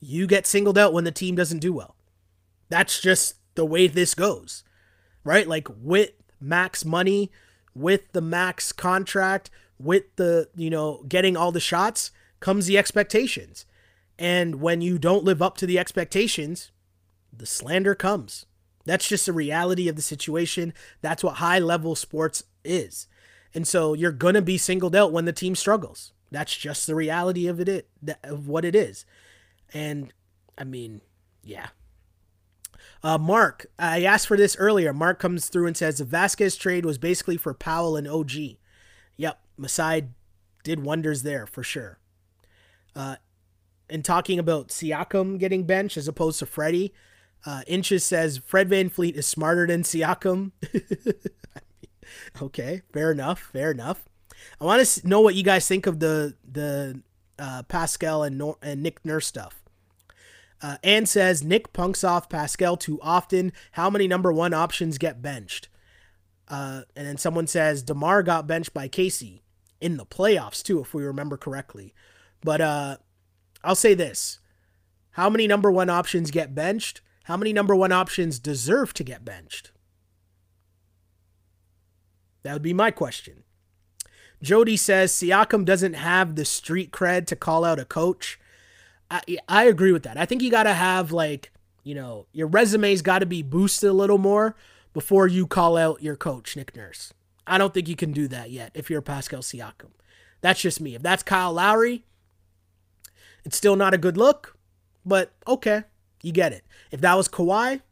you 0.00 0.26
get 0.26 0.46
singled 0.46 0.78
out 0.78 0.94
when 0.94 1.04
the 1.04 1.10
team 1.10 1.34
doesn't 1.34 1.58
do 1.58 1.72
well. 1.72 1.96
That's 2.70 3.00
just 3.00 3.34
the 3.56 3.66
way 3.66 3.88
this 3.88 4.14
goes, 4.14 4.64
right? 5.24 5.46
Like 5.46 5.68
with 5.76 6.12
max 6.40 6.84
money, 6.84 7.30
with 7.74 8.12
the 8.12 8.22
max 8.22 8.72
contract, 8.72 9.50
with 9.78 10.04
the, 10.16 10.48
you 10.54 10.70
know, 10.70 11.04
getting 11.08 11.36
all 11.36 11.52
the 11.52 11.60
shots 11.60 12.12
comes 12.40 12.66
the 12.66 12.78
expectations. 12.78 13.66
And 14.18 14.56
when 14.60 14.80
you 14.80 14.98
don't 14.98 15.24
live 15.24 15.42
up 15.42 15.56
to 15.58 15.66
the 15.66 15.78
expectations, 15.78 16.70
the 17.32 17.46
slander 17.46 17.94
comes. 17.94 18.46
That's 18.84 19.08
just 19.08 19.26
the 19.26 19.32
reality 19.32 19.88
of 19.88 19.96
the 19.96 20.02
situation. 20.02 20.74
That's 21.00 21.22
what 21.22 21.36
high 21.36 21.58
level 21.58 21.94
sports 21.94 22.44
is. 22.64 23.06
And 23.54 23.66
so 23.66 23.94
you're 23.94 24.12
going 24.12 24.34
to 24.34 24.42
be 24.42 24.58
singled 24.58 24.96
out 24.96 25.12
when 25.12 25.24
the 25.24 25.32
team 25.32 25.54
struggles. 25.54 26.12
That's 26.30 26.56
just 26.56 26.86
the 26.86 26.94
reality 26.94 27.46
of 27.46 27.60
it, 27.60 27.88
of 28.24 28.48
what 28.48 28.64
it 28.64 28.74
is. 28.74 29.04
And 29.74 30.12
I 30.56 30.64
mean, 30.64 31.02
yeah. 31.42 31.68
Uh, 33.02 33.18
Mark, 33.18 33.66
I 33.78 34.02
asked 34.02 34.26
for 34.26 34.36
this 34.36 34.56
earlier. 34.58 34.92
Mark 34.92 35.18
comes 35.18 35.48
through 35.48 35.66
and 35.66 35.76
says 35.76 35.98
the 35.98 36.04
Vasquez 36.04 36.56
trade 36.56 36.84
was 36.84 36.98
basically 36.98 37.36
for 37.36 37.52
Powell 37.52 37.96
and 37.96 38.08
OG. 38.08 38.32
Yep, 39.16 39.40
Masai 39.56 40.08
did 40.64 40.84
wonders 40.84 41.22
there 41.22 41.46
for 41.46 41.62
sure. 41.62 41.98
Uh, 42.94 43.16
in 43.88 44.02
talking 44.02 44.38
about 44.38 44.68
Siakam 44.68 45.38
getting 45.38 45.64
benched 45.64 45.96
as 45.96 46.08
opposed 46.08 46.38
to 46.38 46.46
Freddie, 46.46 46.94
uh, 47.44 47.62
Inches 47.66 48.04
says 48.04 48.38
Fred 48.38 48.68
VanVleet 48.68 49.14
is 49.14 49.26
smarter 49.26 49.66
than 49.66 49.82
Siakam. 49.82 50.52
okay, 52.42 52.82
fair 52.92 53.10
enough. 53.10 53.40
Fair 53.52 53.70
enough. 53.70 54.04
I 54.60 54.64
want 54.64 54.84
to 54.84 55.08
know 55.08 55.20
what 55.20 55.34
you 55.34 55.42
guys 55.42 55.66
think 55.66 55.86
of 55.86 56.00
the 56.00 56.34
the 56.48 57.02
uh, 57.38 57.62
Pascal 57.64 58.22
and, 58.22 58.38
Nor- 58.38 58.58
and 58.62 58.82
Nick 58.82 59.04
Nurse 59.04 59.26
stuff. 59.26 59.62
Uh, 60.60 60.76
Ann 60.84 61.06
says 61.06 61.42
Nick 61.42 61.72
punks 61.72 62.04
off 62.04 62.28
Pascal 62.28 62.76
too 62.76 63.00
often. 63.02 63.52
How 63.72 63.90
many 63.90 64.06
number 64.06 64.32
one 64.32 64.54
options 64.54 64.96
get 64.96 65.20
benched? 65.20 65.68
Uh, 66.46 66.82
and 66.94 67.06
then 67.06 67.18
someone 67.18 67.48
says 67.48 67.82
Demar 67.82 68.22
got 68.22 68.46
benched 68.46 68.72
by 68.72 68.86
Casey 68.86 69.42
in 69.80 69.96
the 69.96 70.06
playoffs 70.06 70.62
too, 70.62 70.80
if 70.80 70.94
we 70.94 71.02
remember 71.02 71.36
correctly. 71.36 71.94
But 72.42 72.60
uh, 72.60 72.96
I'll 73.64 73.74
say 73.74 73.94
this: 73.94 74.38
How 75.12 75.28
many 75.28 75.48
number 75.48 75.70
one 75.70 75.90
options 75.90 76.30
get 76.30 76.54
benched? 76.54 77.00
How 77.24 77.36
many 77.36 77.52
number 77.52 77.74
one 77.74 77.92
options 77.92 78.38
deserve 78.38 78.94
to 78.94 79.04
get 79.04 79.24
benched? 79.24 79.70
That 82.42 82.54
would 82.54 82.62
be 82.62 82.72
my 82.72 82.90
question. 82.90 83.44
Jody 84.42 84.76
says 84.76 85.12
Siakam 85.12 85.64
doesn't 85.64 85.94
have 85.94 86.34
the 86.34 86.44
street 86.44 86.90
cred 86.90 87.26
to 87.26 87.36
call 87.36 87.64
out 87.64 87.78
a 87.78 87.84
coach. 87.84 88.40
I 89.10 89.22
I 89.48 89.64
agree 89.64 89.92
with 89.92 90.02
that. 90.02 90.16
I 90.16 90.26
think 90.26 90.42
you 90.42 90.50
got 90.50 90.64
to 90.64 90.74
have 90.74 91.12
like, 91.12 91.52
you 91.84 91.94
know, 91.94 92.26
your 92.32 92.48
resume's 92.48 93.02
got 93.02 93.20
to 93.20 93.26
be 93.26 93.42
boosted 93.42 93.90
a 93.90 93.92
little 93.92 94.18
more 94.18 94.56
before 94.92 95.28
you 95.28 95.46
call 95.46 95.76
out 95.76 96.02
your 96.02 96.16
coach, 96.16 96.56
Nick 96.56 96.74
Nurse. 96.74 97.14
I 97.46 97.58
don't 97.58 97.72
think 97.72 97.88
you 97.88 97.96
can 97.96 98.12
do 98.12 98.26
that 98.28 98.50
yet 98.50 98.72
if 98.74 98.90
you're 98.90 99.02
Pascal 99.02 99.40
Siakam. 99.40 99.90
That's 100.40 100.60
just 100.60 100.80
me. 100.80 100.96
If 100.96 101.02
that's 101.02 101.22
Kyle 101.22 101.52
Lowry, 101.52 102.04
it's 103.44 103.56
still 103.56 103.76
not 103.76 103.94
a 103.94 103.98
good 103.98 104.16
look, 104.16 104.56
but 105.04 105.32
okay, 105.46 105.84
you 106.22 106.32
get 106.32 106.52
it. 106.52 106.64
If 106.90 107.00
that 107.00 107.16
was 107.16 107.28
Kawhi, 107.28 107.82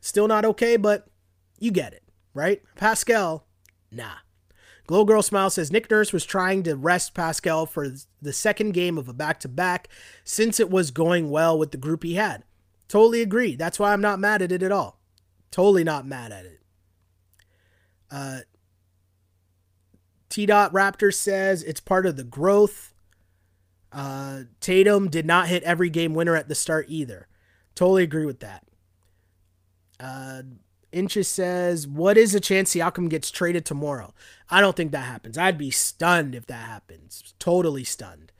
still 0.00 0.26
not 0.26 0.44
okay, 0.44 0.76
but 0.76 1.06
you 1.58 1.70
get 1.70 1.92
it, 1.92 2.02
right? 2.34 2.62
Pascal, 2.76 3.46
nah. 3.90 4.16
Glow 4.86 5.04
Girl 5.04 5.22
Smile 5.22 5.48
says 5.48 5.70
Nick 5.70 5.90
Nurse 5.90 6.12
was 6.12 6.24
trying 6.24 6.64
to 6.64 6.74
rest 6.74 7.14
Pascal 7.14 7.66
for 7.66 7.88
the 8.20 8.32
second 8.32 8.72
game 8.72 8.98
of 8.98 9.08
a 9.08 9.12
back 9.12 9.38
to 9.40 9.48
back 9.48 9.88
since 10.24 10.58
it 10.58 10.70
was 10.70 10.90
going 10.90 11.30
well 11.30 11.56
with 11.56 11.70
the 11.70 11.76
group 11.76 12.02
he 12.02 12.14
had. 12.14 12.44
Totally 12.88 13.22
agree. 13.22 13.54
That's 13.54 13.78
why 13.78 13.92
I'm 13.92 14.00
not 14.00 14.18
mad 14.18 14.42
at 14.42 14.52
it 14.52 14.62
at 14.62 14.72
all. 14.72 15.00
Totally 15.50 15.84
not 15.84 16.06
mad 16.06 16.32
at 16.32 16.44
it. 16.44 16.60
Uh, 18.10 18.40
T. 20.28 20.46
Dot 20.46 20.72
Raptor 20.72 21.14
says 21.14 21.62
it's 21.62 21.80
part 21.80 22.04
of 22.04 22.16
the 22.16 22.24
growth. 22.24 22.91
Uh, 23.92 24.42
Tatum 24.60 25.08
did 25.08 25.26
not 25.26 25.48
hit 25.48 25.62
every 25.64 25.90
game 25.90 26.14
winner 26.14 26.34
at 26.34 26.48
the 26.48 26.54
start 26.54 26.86
either. 26.88 27.28
Totally 27.74 28.02
agree 28.02 28.26
with 28.26 28.40
that. 28.40 28.64
Uh, 30.00 30.42
Inches 30.92 31.28
says, 31.28 31.86
What 31.86 32.18
is 32.18 32.32
the 32.32 32.40
chance 32.40 32.74
Siakam 32.74 33.08
gets 33.08 33.30
traded 33.30 33.64
tomorrow? 33.64 34.14
I 34.50 34.60
don't 34.60 34.76
think 34.76 34.92
that 34.92 35.06
happens. 35.06 35.38
I'd 35.38 35.58
be 35.58 35.70
stunned 35.70 36.34
if 36.34 36.46
that 36.46 36.66
happens. 36.66 37.34
Totally 37.38 37.84
stunned. 37.84 38.32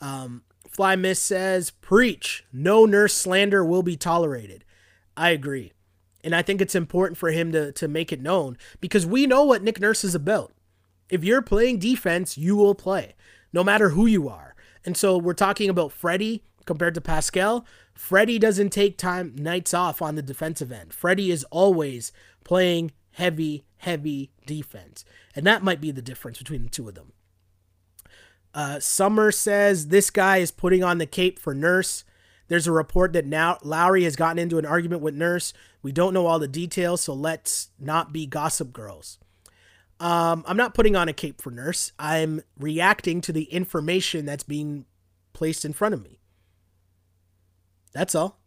Um, 0.00 0.42
Fly 0.68 0.96
Miss 0.96 1.20
says, 1.20 1.70
Preach. 1.70 2.44
No 2.52 2.84
nurse 2.84 3.14
slander 3.14 3.64
will 3.64 3.82
be 3.82 3.96
tolerated. 3.96 4.64
I 5.16 5.30
agree. 5.30 5.72
And 6.24 6.34
I 6.34 6.42
think 6.42 6.60
it's 6.60 6.74
important 6.74 7.18
for 7.18 7.30
him 7.30 7.52
to, 7.52 7.70
to 7.72 7.86
make 7.86 8.12
it 8.12 8.20
known 8.20 8.56
because 8.80 9.06
we 9.06 9.26
know 9.26 9.44
what 9.44 9.62
Nick 9.62 9.78
Nurse 9.78 10.04
is 10.04 10.14
about. 10.14 10.52
If 11.10 11.22
you're 11.22 11.42
playing 11.42 11.78
defense, 11.78 12.38
you 12.38 12.56
will 12.56 12.74
play, 12.74 13.14
no 13.52 13.62
matter 13.62 13.90
who 13.90 14.06
you 14.06 14.28
are. 14.28 14.53
And 14.84 14.96
so 14.96 15.16
we're 15.16 15.34
talking 15.34 15.70
about 15.70 15.92
Freddie 15.92 16.42
compared 16.66 16.94
to 16.94 17.00
Pascal. 17.00 17.66
Freddie 17.94 18.38
doesn't 18.38 18.70
take 18.70 18.98
time 18.98 19.34
nights 19.36 19.72
off 19.72 20.02
on 20.02 20.14
the 20.14 20.22
defensive 20.22 20.72
end. 20.72 20.92
Freddie 20.92 21.30
is 21.30 21.44
always 21.50 22.12
playing 22.42 22.92
heavy, 23.12 23.64
heavy 23.78 24.30
defense. 24.46 25.04
And 25.34 25.46
that 25.46 25.62
might 25.62 25.80
be 25.80 25.90
the 25.90 26.02
difference 26.02 26.38
between 26.38 26.64
the 26.64 26.70
two 26.70 26.88
of 26.88 26.94
them. 26.94 27.12
Uh, 28.52 28.78
Summer 28.78 29.32
says 29.32 29.88
this 29.88 30.10
guy 30.10 30.38
is 30.38 30.50
putting 30.50 30.84
on 30.84 30.98
the 30.98 31.06
cape 31.06 31.38
for 31.38 31.54
Nurse. 31.54 32.04
There's 32.48 32.66
a 32.66 32.72
report 32.72 33.12
that 33.14 33.26
now 33.26 33.58
Lowry 33.62 34.04
has 34.04 34.16
gotten 34.16 34.38
into 34.38 34.58
an 34.58 34.66
argument 34.66 35.02
with 35.02 35.14
Nurse. 35.14 35.52
We 35.82 35.92
don't 35.92 36.14
know 36.14 36.26
all 36.26 36.38
the 36.38 36.46
details, 36.46 37.00
so 37.00 37.14
let's 37.14 37.70
not 37.80 38.12
be 38.12 38.26
gossip 38.26 38.72
girls. 38.72 39.18
Um, 40.04 40.44
I'm 40.46 40.58
not 40.58 40.74
putting 40.74 40.96
on 40.96 41.08
a 41.08 41.14
cape 41.14 41.40
for 41.40 41.50
Nurse. 41.50 41.92
I'm 41.98 42.42
reacting 42.60 43.22
to 43.22 43.32
the 43.32 43.44
information 43.44 44.26
that's 44.26 44.42
being 44.42 44.84
placed 45.32 45.64
in 45.64 45.72
front 45.72 45.94
of 45.94 46.04
me. 46.04 46.20
That's 47.94 48.14
all. 48.14 48.38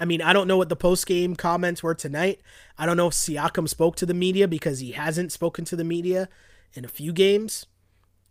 I 0.00 0.06
mean, 0.06 0.22
I 0.22 0.32
don't 0.32 0.48
know 0.48 0.56
what 0.56 0.70
the 0.70 0.74
post 0.74 1.06
game 1.06 1.36
comments 1.36 1.82
were 1.82 1.94
tonight. 1.94 2.40
I 2.78 2.86
don't 2.86 2.96
know 2.96 3.08
if 3.08 3.12
Siakam 3.12 3.68
spoke 3.68 3.96
to 3.96 4.06
the 4.06 4.14
media 4.14 4.48
because 4.48 4.78
he 4.78 4.92
hasn't 4.92 5.30
spoken 5.30 5.66
to 5.66 5.76
the 5.76 5.84
media 5.84 6.26
in 6.72 6.86
a 6.86 6.88
few 6.88 7.12
games. 7.12 7.66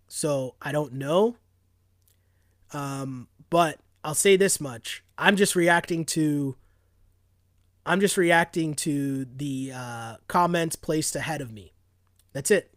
So 0.08 0.56
I 0.60 0.72
don't 0.72 0.94
know. 0.94 1.38
Um, 2.74 3.28
but 3.52 3.78
I'll 4.04 4.16
say 4.16 4.36
this 4.36 4.60
much. 4.60 5.04
I'm 5.16 5.36
just 5.36 5.56
reacting 5.56 6.06
to 6.06 6.56
I'm 7.86 8.00
just 8.00 8.18
reacting 8.18 8.74
to 8.78 9.26
the 9.26 9.74
uh, 9.76 10.16
comments 10.28 10.76
placed 10.76 11.16
ahead 11.16 11.40
of 11.40 11.52
me. 11.52 11.75
That's 12.36 12.52
it. 12.52 12.70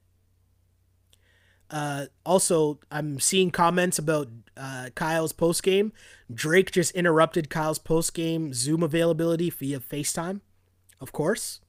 Uh, 1.69 2.07
also, 2.25 2.79
I'm 2.93 3.19
seeing 3.19 3.51
comments 3.51 3.99
about 3.99 4.29
uh, 4.57 4.91
Kyle's 4.95 5.33
post 5.33 5.65
game. 5.65 5.93
Drake 6.33 6.71
just 6.71 6.93
interrupted 6.93 7.51
Kyle's 7.51 7.81
post 7.81 8.15
game 8.15 8.55
Zoom 8.55 8.85
availability 8.85 9.51
via 9.51 9.81
FaceTime. 9.81 10.43
Of 11.01 11.11
course. 11.11 11.61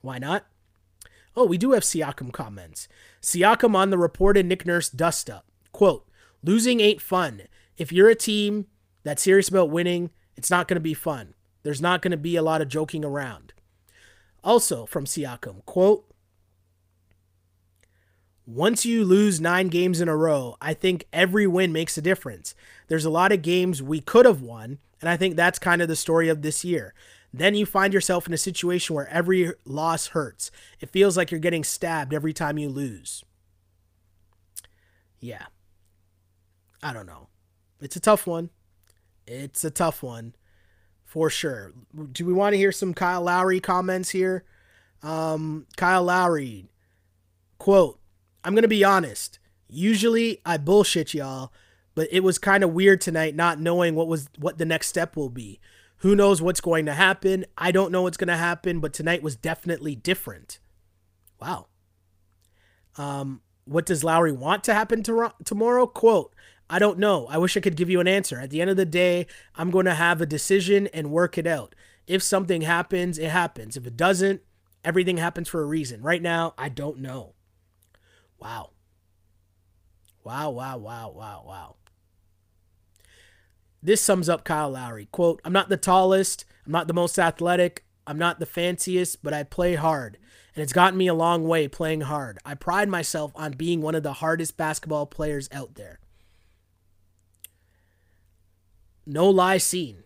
Why 0.00 0.16
not? 0.16 0.46
Oh, 1.36 1.44
we 1.44 1.58
do 1.58 1.72
have 1.72 1.82
Siakam 1.82 2.32
comments. 2.32 2.88
Siakam 3.20 3.76
on 3.76 3.90
the 3.90 3.98
reported 3.98 4.46
Nick 4.46 4.64
Nurse 4.64 4.88
dust 4.88 5.28
up. 5.28 5.44
Quote, 5.70 6.08
losing 6.42 6.80
ain't 6.80 7.02
fun. 7.02 7.42
If 7.76 7.92
you're 7.92 8.08
a 8.08 8.14
team 8.14 8.68
that's 9.02 9.22
serious 9.22 9.50
about 9.50 9.68
winning, 9.68 10.08
it's 10.34 10.50
not 10.50 10.66
going 10.66 10.76
to 10.76 10.80
be 10.80 10.94
fun. 10.94 11.34
There's 11.62 11.82
not 11.82 12.00
going 12.00 12.12
to 12.12 12.16
be 12.16 12.36
a 12.36 12.42
lot 12.42 12.62
of 12.62 12.68
joking 12.68 13.04
around. 13.04 13.52
Also 14.42 14.86
from 14.86 15.04
Siakam, 15.04 15.62
quote, 15.66 16.06
once 18.46 18.84
you 18.84 19.04
lose 19.04 19.40
nine 19.40 19.68
games 19.68 20.00
in 20.00 20.08
a 20.08 20.16
row, 20.16 20.56
I 20.60 20.74
think 20.74 21.06
every 21.12 21.46
win 21.46 21.72
makes 21.72 21.96
a 21.96 22.02
difference. 22.02 22.54
There's 22.88 23.04
a 23.04 23.10
lot 23.10 23.32
of 23.32 23.42
games 23.42 23.82
we 23.82 24.00
could 24.00 24.26
have 24.26 24.42
won, 24.42 24.78
and 25.00 25.08
I 25.08 25.16
think 25.16 25.34
that's 25.34 25.58
kind 25.58 25.80
of 25.80 25.88
the 25.88 25.96
story 25.96 26.28
of 26.28 26.42
this 26.42 26.64
year. 26.64 26.94
Then 27.32 27.54
you 27.54 27.66
find 27.66 27.92
yourself 27.92 28.26
in 28.26 28.32
a 28.32 28.38
situation 28.38 28.94
where 28.94 29.08
every 29.08 29.52
loss 29.64 30.08
hurts. 30.08 30.50
It 30.78 30.90
feels 30.90 31.16
like 31.16 31.30
you're 31.30 31.40
getting 31.40 31.64
stabbed 31.64 32.14
every 32.14 32.32
time 32.32 32.58
you 32.58 32.68
lose. 32.68 33.24
Yeah. 35.18 35.46
I 36.82 36.92
don't 36.92 37.06
know. 37.06 37.28
It's 37.80 37.96
a 37.96 38.00
tough 38.00 38.26
one. 38.26 38.50
It's 39.26 39.64
a 39.64 39.70
tough 39.70 40.02
one 40.02 40.34
for 41.02 41.30
sure. 41.30 41.72
Do 42.12 42.26
we 42.26 42.32
want 42.32 42.52
to 42.52 42.58
hear 42.58 42.72
some 42.72 42.92
Kyle 42.94 43.22
Lowry 43.22 43.58
comments 43.58 44.10
here? 44.10 44.44
Um, 45.02 45.66
Kyle 45.76 46.04
Lowry, 46.04 46.68
quote, 47.58 47.98
I'm 48.44 48.54
going 48.54 48.62
to 48.62 48.68
be 48.68 48.84
honest. 48.84 49.38
Usually 49.68 50.40
I 50.44 50.58
bullshit 50.58 51.14
y'all, 51.14 51.52
but 51.94 52.08
it 52.12 52.20
was 52.20 52.38
kind 52.38 52.62
of 52.62 52.72
weird 52.72 53.00
tonight 53.00 53.34
not 53.34 53.58
knowing 53.58 53.94
what 53.94 54.06
was 54.06 54.28
what 54.38 54.58
the 54.58 54.66
next 54.66 54.88
step 54.88 55.16
will 55.16 55.30
be. 55.30 55.58
Who 55.98 56.14
knows 56.14 56.42
what's 56.42 56.60
going 56.60 56.84
to 56.86 56.92
happen? 56.92 57.46
I 57.56 57.72
don't 57.72 57.90
know 57.90 58.02
what's 58.02 58.18
going 58.18 58.28
to 58.28 58.36
happen, 58.36 58.80
but 58.80 58.92
tonight 58.92 59.22
was 59.22 59.36
definitely 59.36 59.96
different. 59.96 60.58
Wow. 61.40 61.68
Um, 62.96 63.40
what 63.64 63.86
does 63.86 64.04
Lowry 64.04 64.32
want 64.32 64.64
to 64.64 64.74
happen 64.74 65.02
to, 65.04 65.32
tomorrow? 65.44 65.86
Quote, 65.86 66.34
I 66.68 66.78
don't 66.78 66.98
know. 66.98 67.26
I 67.28 67.38
wish 67.38 67.56
I 67.56 67.60
could 67.60 67.76
give 67.76 67.90
you 67.90 68.00
an 68.00 68.08
answer. 68.08 68.38
At 68.38 68.50
the 68.50 68.60
end 68.60 68.70
of 68.70 68.76
the 68.76 68.84
day, 68.84 69.26
I'm 69.54 69.70
going 69.70 69.86
to 69.86 69.94
have 69.94 70.20
a 70.20 70.26
decision 70.26 70.88
and 70.88 71.10
work 71.10 71.38
it 71.38 71.46
out. 71.46 71.74
If 72.06 72.22
something 72.22 72.62
happens, 72.62 73.18
it 73.18 73.30
happens. 73.30 73.76
If 73.76 73.86
it 73.86 73.96
doesn't, 73.96 74.42
everything 74.84 75.16
happens 75.16 75.48
for 75.48 75.62
a 75.62 75.66
reason. 75.66 76.02
Right 76.02 76.22
now, 76.22 76.54
I 76.58 76.68
don't 76.68 76.98
know. 76.98 77.33
Wow. 78.38 78.70
Wow, 80.22 80.50
wow, 80.50 80.78
wow, 80.78 81.12
wow, 81.14 81.44
wow. 81.46 81.76
This 83.82 84.00
sums 84.00 84.28
up 84.28 84.44
Kyle 84.44 84.70
Lowry. 84.70 85.08
Quote, 85.12 85.40
I'm 85.44 85.52
not 85.52 85.68
the 85.68 85.76
tallest, 85.76 86.46
I'm 86.64 86.72
not 86.72 86.88
the 86.88 86.94
most 86.94 87.18
athletic, 87.18 87.84
I'm 88.06 88.18
not 88.18 88.38
the 88.40 88.46
fanciest, 88.46 89.22
but 89.22 89.34
I 89.34 89.42
play 89.42 89.74
hard. 89.74 90.16
And 90.54 90.62
it's 90.62 90.72
gotten 90.72 90.98
me 90.98 91.08
a 91.08 91.14
long 91.14 91.46
way 91.46 91.68
playing 91.68 92.02
hard. 92.02 92.38
I 92.44 92.54
pride 92.54 92.88
myself 92.88 93.32
on 93.34 93.52
being 93.52 93.82
one 93.82 93.94
of 93.94 94.02
the 94.02 94.14
hardest 94.14 94.56
basketball 94.56 95.04
players 95.06 95.48
out 95.52 95.74
there. 95.74 95.98
No 99.04 99.28
lie 99.28 99.58
seen. 99.58 100.04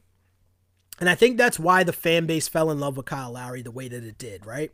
And 0.99 1.09
I 1.09 1.15
think 1.15 1.37
that's 1.37 1.61
why 1.61 1.85
the 1.85 1.93
fan 1.93 2.27
base 2.27 2.49
fell 2.49 2.71
in 2.71 2.81
love 2.81 2.97
with 2.97 3.07
Kyle 3.07 3.33
Lowry 3.33 3.63
the 3.63 3.71
way 3.71 3.87
that 3.89 4.03
it 4.03 4.19
did, 4.19 4.45
right? 4.45 4.73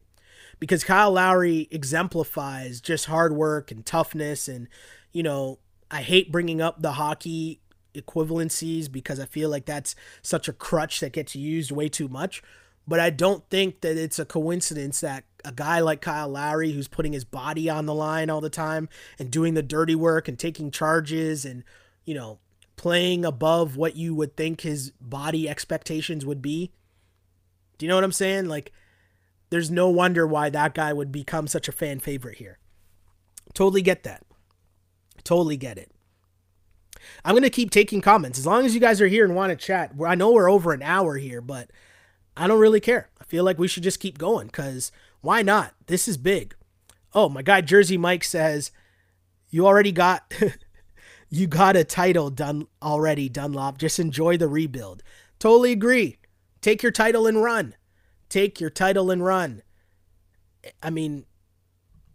Because 0.60 0.84
Kyle 0.84 1.12
Lowry 1.12 1.68
exemplifies 1.70 2.80
just 2.80 3.06
hard 3.06 3.34
work 3.34 3.70
and 3.70 3.84
toughness. 3.84 4.48
And, 4.48 4.68
you 5.12 5.22
know, 5.22 5.58
I 5.90 6.02
hate 6.02 6.32
bringing 6.32 6.60
up 6.60 6.82
the 6.82 6.92
hockey 6.92 7.60
equivalencies 7.94 8.90
because 8.90 9.20
I 9.20 9.26
feel 9.26 9.48
like 9.50 9.66
that's 9.66 9.94
such 10.22 10.48
a 10.48 10.52
crutch 10.52 11.00
that 11.00 11.12
gets 11.12 11.36
used 11.36 11.70
way 11.70 11.88
too 11.88 12.08
much. 12.08 12.42
But 12.86 13.00
I 13.00 13.10
don't 13.10 13.48
think 13.48 13.80
that 13.80 13.96
it's 13.96 14.18
a 14.18 14.26
coincidence 14.26 15.00
that 15.00 15.24
a 15.44 15.52
guy 15.52 15.80
like 15.80 16.02
Kyle 16.02 16.28
Lowry, 16.28 16.72
who's 16.72 16.88
putting 16.88 17.14
his 17.14 17.24
body 17.24 17.70
on 17.70 17.86
the 17.86 17.94
line 17.94 18.28
all 18.28 18.40
the 18.40 18.50
time 18.50 18.88
and 19.18 19.30
doing 19.30 19.54
the 19.54 19.62
dirty 19.62 19.94
work 19.94 20.28
and 20.28 20.38
taking 20.38 20.70
charges 20.70 21.44
and, 21.44 21.64
you 22.04 22.14
know, 22.14 22.40
playing 22.76 23.24
above 23.24 23.76
what 23.76 23.96
you 23.96 24.14
would 24.14 24.36
think 24.36 24.60
his 24.60 24.90
body 25.00 25.48
expectations 25.48 26.26
would 26.26 26.42
be. 26.42 26.72
Do 27.78 27.86
you 27.86 27.88
know 27.88 27.94
what 27.94 28.04
I'm 28.04 28.12
saying? 28.12 28.46
Like, 28.46 28.72
there's 29.50 29.70
no 29.70 29.88
wonder 29.88 30.26
why 30.26 30.50
that 30.50 30.74
guy 30.74 30.92
would 30.92 31.12
become 31.12 31.46
such 31.46 31.68
a 31.68 31.72
fan 31.72 32.00
favorite 32.00 32.38
here. 32.38 32.58
Totally 33.52 33.82
get 33.82 34.02
that. 34.02 34.22
Totally 35.22 35.56
get 35.56 35.78
it. 35.78 35.90
I'm 37.24 37.32
going 37.32 37.42
to 37.42 37.50
keep 37.50 37.70
taking 37.70 38.00
comments 38.00 38.38
as 38.38 38.46
long 38.46 38.64
as 38.64 38.74
you 38.74 38.80
guys 38.80 39.00
are 39.00 39.06
here 39.06 39.24
and 39.24 39.34
want 39.34 39.50
to 39.50 39.56
chat. 39.56 39.92
I 40.04 40.14
know 40.14 40.32
we're 40.32 40.50
over 40.50 40.72
an 40.72 40.82
hour 40.82 41.16
here, 41.16 41.40
but 41.40 41.70
I 42.36 42.46
don't 42.46 42.60
really 42.60 42.80
care. 42.80 43.10
I 43.20 43.24
feel 43.24 43.44
like 43.44 43.58
we 43.58 43.68
should 43.68 43.82
just 43.82 44.00
keep 44.00 44.18
going 44.18 44.46
because 44.46 44.90
why 45.20 45.42
not? 45.42 45.74
This 45.86 46.08
is 46.08 46.16
big. 46.16 46.54
Oh, 47.12 47.28
my 47.28 47.42
guy 47.42 47.60
Jersey 47.60 47.96
Mike 47.96 48.24
says, 48.24 48.72
You 49.50 49.66
already 49.66 49.92
got. 49.92 50.32
you 51.30 51.46
got 51.46 51.76
a 51.76 51.84
title 51.84 52.30
done 52.30 52.66
already, 52.82 53.28
Dunlop. 53.28 53.78
Just 53.78 53.98
enjoy 53.98 54.36
the 54.36 54.48
rebuild. 54.48 55.02
Totally 55.38 55.72
agree. 55.72 56.18
Take 56.60 56.82
your 56.82 56.92
title 56.92 57.26
and 57.26 57.42
run. 57.42 57.74
Take 58.28 58.60
your 58.60 58.70
title 58.70 59.10
and 59.10 59.24
run. 59.24 59.62
I 60.82 60.90
mean, 60.90 61.26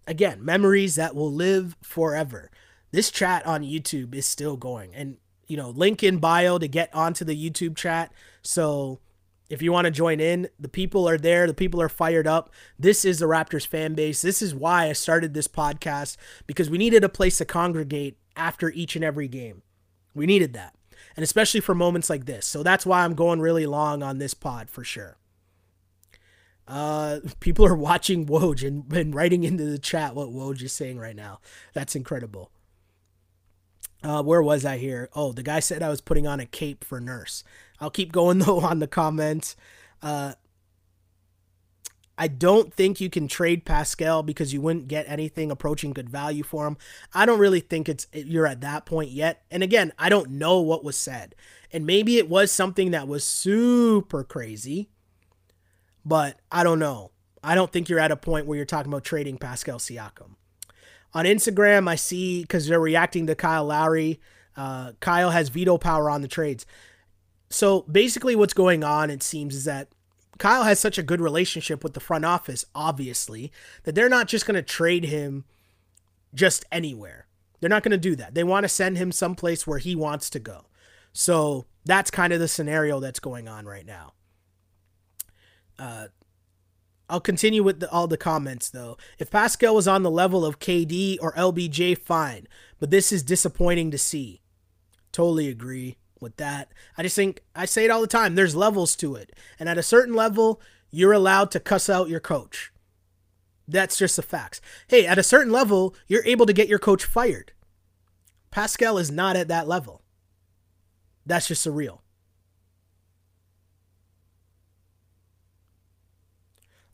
again, 0.08 0.44
memories 0.44 0.96
that 0.96 1.16
will 1.16 1.32
live 1.32 1.78
forever. 1.82 2.50
This 2.92 3.12
chat 3.12 3.46
on 3.46 3.62
YouTube 3.62 4.16
is 4.16 4.26
still 4.26 4.58
going. 4.58 4.94
And, 4.96 5.18
you 5.48 5.56
know, 5.56 5.70
link 5.70 6.04
in 6.04 6.18
bio 6.18 6.58
to 6.58 6.68
get 6.68 6.94
onto 6.94 7.24
the 7.24 7.50
YouTube 7.50 7.78
chat. 7.78 8.12
So 8.42 9.00
if 9.50 9.62
you 9.62 9.72
want 9.72 9.86
to 9.86 9.92
join 9.92 10.20
in, 10.20 10.50
the 10.60 10.68
people 10.68 11.08
are 11.08 11.18
there. 11.18 11.46
The 11.46 11.54
people 11.54 11.82
are 11.82 11.90
fired 11.90 12.28
up. 12.28 12.52
This 12.78 13.06
is 13.06 13.20
the 13.20 13.28
Raptors 13.28 13.68
fan 13.68 13.94
base. 13.94 14.22
This 14.22 14.42
is 14.42 14.56
why 14.56 14.90
I 14.90 14.94
started 14.94 15.34
this 15.34 15.48
podcast 15.48 16.18
because 16.48 16.70
we 16.70 16.80
needed 16.80 17.04
a 17.04 17.10
place 17.10 17.38
to 17.38 17.46
congregate 17.46 18.18
after 18.36 18.72
each 18.72 18.96
and 18.96 19.06
every 19.06 19.28
game. 19.28 19.62
We 20.16 20.26
needed 20.26 20.54
that. 20.54 20.74
And 21.16 21.24
especially 21.24 21.60
for 21.60 21.76
moments 21.76 22.10
like 22.10 22.26
this. 22.26 22.46
So 22.46 22.64
that's 22.64 22.86
why 22.86 23.04
I'm 23.04 23.14
going 23.14 23.40
really 23.40 23.66
long 23.66 24.02
on 24.02 24.18
this 24.18 24.34
pod 24.34 24.70
for 24.70 24.84
sure. 24.84 25.19
Uh, 26.70 27.20
people 27.40 27.66
are 27.66 27.76
watching 27.76 28.26
Woj 28.28 28.66
and, 28.66 28.92
and 28.94 29.16
writing 29.16 29.44
into 29.44 29.66
the 29.66 29.80
chat 29.80 30.16
what 30.16 30.30
Woj 30.30 30.62
is 30.62 30.72
saying 30.72 31.00
right 31.00 31.16
now. 31.16 31.40
That's 31.74 31.96
incredible. 31.96 32.52
Uh, 34.02 34.24
where 34.24 34.42
was 34.42 34.64
I 34.64 34.78
here? 34.78 35.10
Oh, 35.14 35.34
the 35.34 35.44
guy 35.44 35.60
said 35.60 35.84
I 35.84 35.90
was 35.90 36.00
putting 36.00 36.26
on 36.26 36.40
a 36.40 36.46
cape 36.46 36.86
for 36.86 37.02
Nurse. 37.02 37.44
I'll 37.80 37.90
keep 37.90 38.12
going 38.12 38.40
though 38.40 38.62
on 38.62 38.80
the 38.80 38.88
comments. 38.88 39.56
Uh, 40.02 40.34
I 42.18 42.28
don't 42.28 42.74
think 42.74 43.00
you 43.00 43.10
can 43.10 43.30
trade 43.30 43.64
Pascal 43.64 44.24
because 44.24 44.54
you 44.54 44.60
wouldn't 44.60 44.90
get 44.90 45.08
anything 45.08 45.52
approaching 45.52 45.94
good 45.94 46.10
value 46.10 46.44
for 46.44 46.68
him. 46.68 46.78
I 47.14 47.26
don't 47.26 47.40
really 47.40 47.62
think 47.62 47.88
it's 47.88 48.08
you're 48.12 48.46
at 48.46 48.60
that 48.60 48.86
point 48.86 49.12
yet. 49.12 49.44
And 49.50 49.64
again, 49.64 49.94
I 49.98 50.10
don't 50.10 50.32
know 50.32 50.60
what 50.60 50.84
was 50.84 50.98
said. 50.98 51.34
And 51.72 51.86
maybe 51.86 52.18
it 52.18 52.28
was 52.28 52.52
something 52.52 52.92
that 52.92 53.08
was 53.08 53.24
super 53.24 54.26
crazy, 54.26 54.90
but 56.10 56.40
I 56.52 56.64
don't 56.64 56.80
know. 56.80 57.12
I 57.44 57.54
don't 57.54 57.72
think 57.72 57.88
you're 57.88 58.00
at 58.00 58.12
a 58.12 58.18
point 58.18 58.48
where 58.48 58.58
you're 58.58 58.66
talking 58.66 58.92
about 58.92 59.04
trading 59.04 59.38
Pascal 59.38 59.78
Siakam. 59.78 60.36
On 61.14 61.26
Instagram, 61.26 61.88
I 61.88 61.96
see 61.96 62.42
because 62.42 62.68
they're 62.68 62.80
reacting 62.80 63.28
to 63.28 63.36
Kyle 63.36 63.66
Lowry. 63.66 64.20
Uh, 64.58 64.94
Kyle 65.00 65.30
has 65.30 65.50
veto 65.50 65.78
power 65.78 66.10
on 66.10 66.22
the 66.22 66.28
trades. 66.28 66.66
So 67.52 67.84
basically, 67.84 68.36
what's 68.36 68.54
going 68.54 68.84
on, 68.84 69.12
it 69.12 69.22
seems, 69.22 69.56
is 69.56 69.66
that 69.66 69.90
Kyle 70.40 70.64
has 70.64 70.80
such 70.80 70.98
a 70.98 71.04
good 71.04 71.22
relationship 71.22 71.84
with 71.84 71.94
the 71.94 72.00
front 72.00 72.26
office, 72.26 72.66
obviously, 72.74 73.52
that 73.84 73.94
they're 73.94 74.10
not 74.10 74.28
just 74.28 74.48
going 74.48 74.56
to 74.56 74.64
trade 74.64 75.06
him 75.06 75.46
just 76.34 76.66
anywhere. 76.72 77.28
They're 77.60 77.70
not 77.70 77.84
going 77.84 77.92
to 77.92 77.98
do 77.98 78.16
that. 78.16 78.34
They 78.34 78.44
want 78.44 78.64
to 78.64 78.70
send 78.70 78.98
him 78.98 79.12
someplace 79.12 79.68
where 79.68 79.80
he 79.80 79.96
wants 79.96 80.30
to 80.32 80.40
go. 80.40 80.66
So 81.14 81.66
that's 81.86 82.10
kind 82.10 82.34
of 82.34 82.40
the 82.40 82.48
scenario 82.48 83.00
that's 83.00 83.20
going 83.20 83.48
on 83.48 83.66
right 83.66 83.86
now. 83.86 84.14
Uh, 85.80 86.08
I'll 87.10 87.20
continue 87.20 87.64
with 87.64 87.80
the, 87.80 87.90
all 87.90 88.08
the 88.08 88.18
comments 88.18 88.70
though. 88.70 88.98
If 89.18 89.32
Pascal 89.32 89.74
was 89.74 89.88
on 89.88 90.04
the 90.04 90.12
level 90.12 90.46
of 90.46 90.60
KD 90.60 91.18
or 91.22 91.34
LBJ, 91.34 91.98
fine. 91.98 92.48
But 92.80 92.92
this 92.92 93.12
is 93.12 93.24
disappointing 93.24 93.90
to 93.92 93.98
see. 93.98 94.42
Totally 95.12 95.48
agree 95.48 95.98
with 96.20 96.38
that. 96.38 96.72
I 96.98 97.04
just 97.04 97.16
think 97.16 97.42
I 97.56 97.66
say 97.66 97.86
it 97.86 97.92
all 97.92 98.02
the 98.02 98.08
time. 98.08 98.36
There's 98.36 98.56
levels 98.56 98.96
to 98.98 99.16
it, 99.16 99.36
and 99.60 99.68
at 99.68 99.78
a 99.78 99.84
certain 99.84 100.14
level, 100.14 100.62
you're 100.92 101.14
allowed 101.14 101.50
to 101.52 101.60
cuss 101.60 101.90
out 101.90 102.10
your 102.10 102.20
coach. 102.20 102.72
That's 103.68 103.98
just 103.98 104.16
the 104.16 104.22
facts. 104.22 104.62
Hey, 104.88 105.06
at 105.06 105.18
a 105.18 105.24
certain 105.24 105.52
level, 105.52 105.96
you're 106.08 106.26
able 106.26 106.46
to 106.46 106.54
get 106.54 106.68
your 106.68 106.80
coach 106.80 107.06
fired. 107.06 107.54
Pascal 108.52 108.98
is 108.98 109.12
not 109.12 109.36
at 109.36 109.48
that 109.48 109.68
level. 109.68 110.02
That's 111.26 111.48
just 111.48 111.66
surreal. 111.66 112.00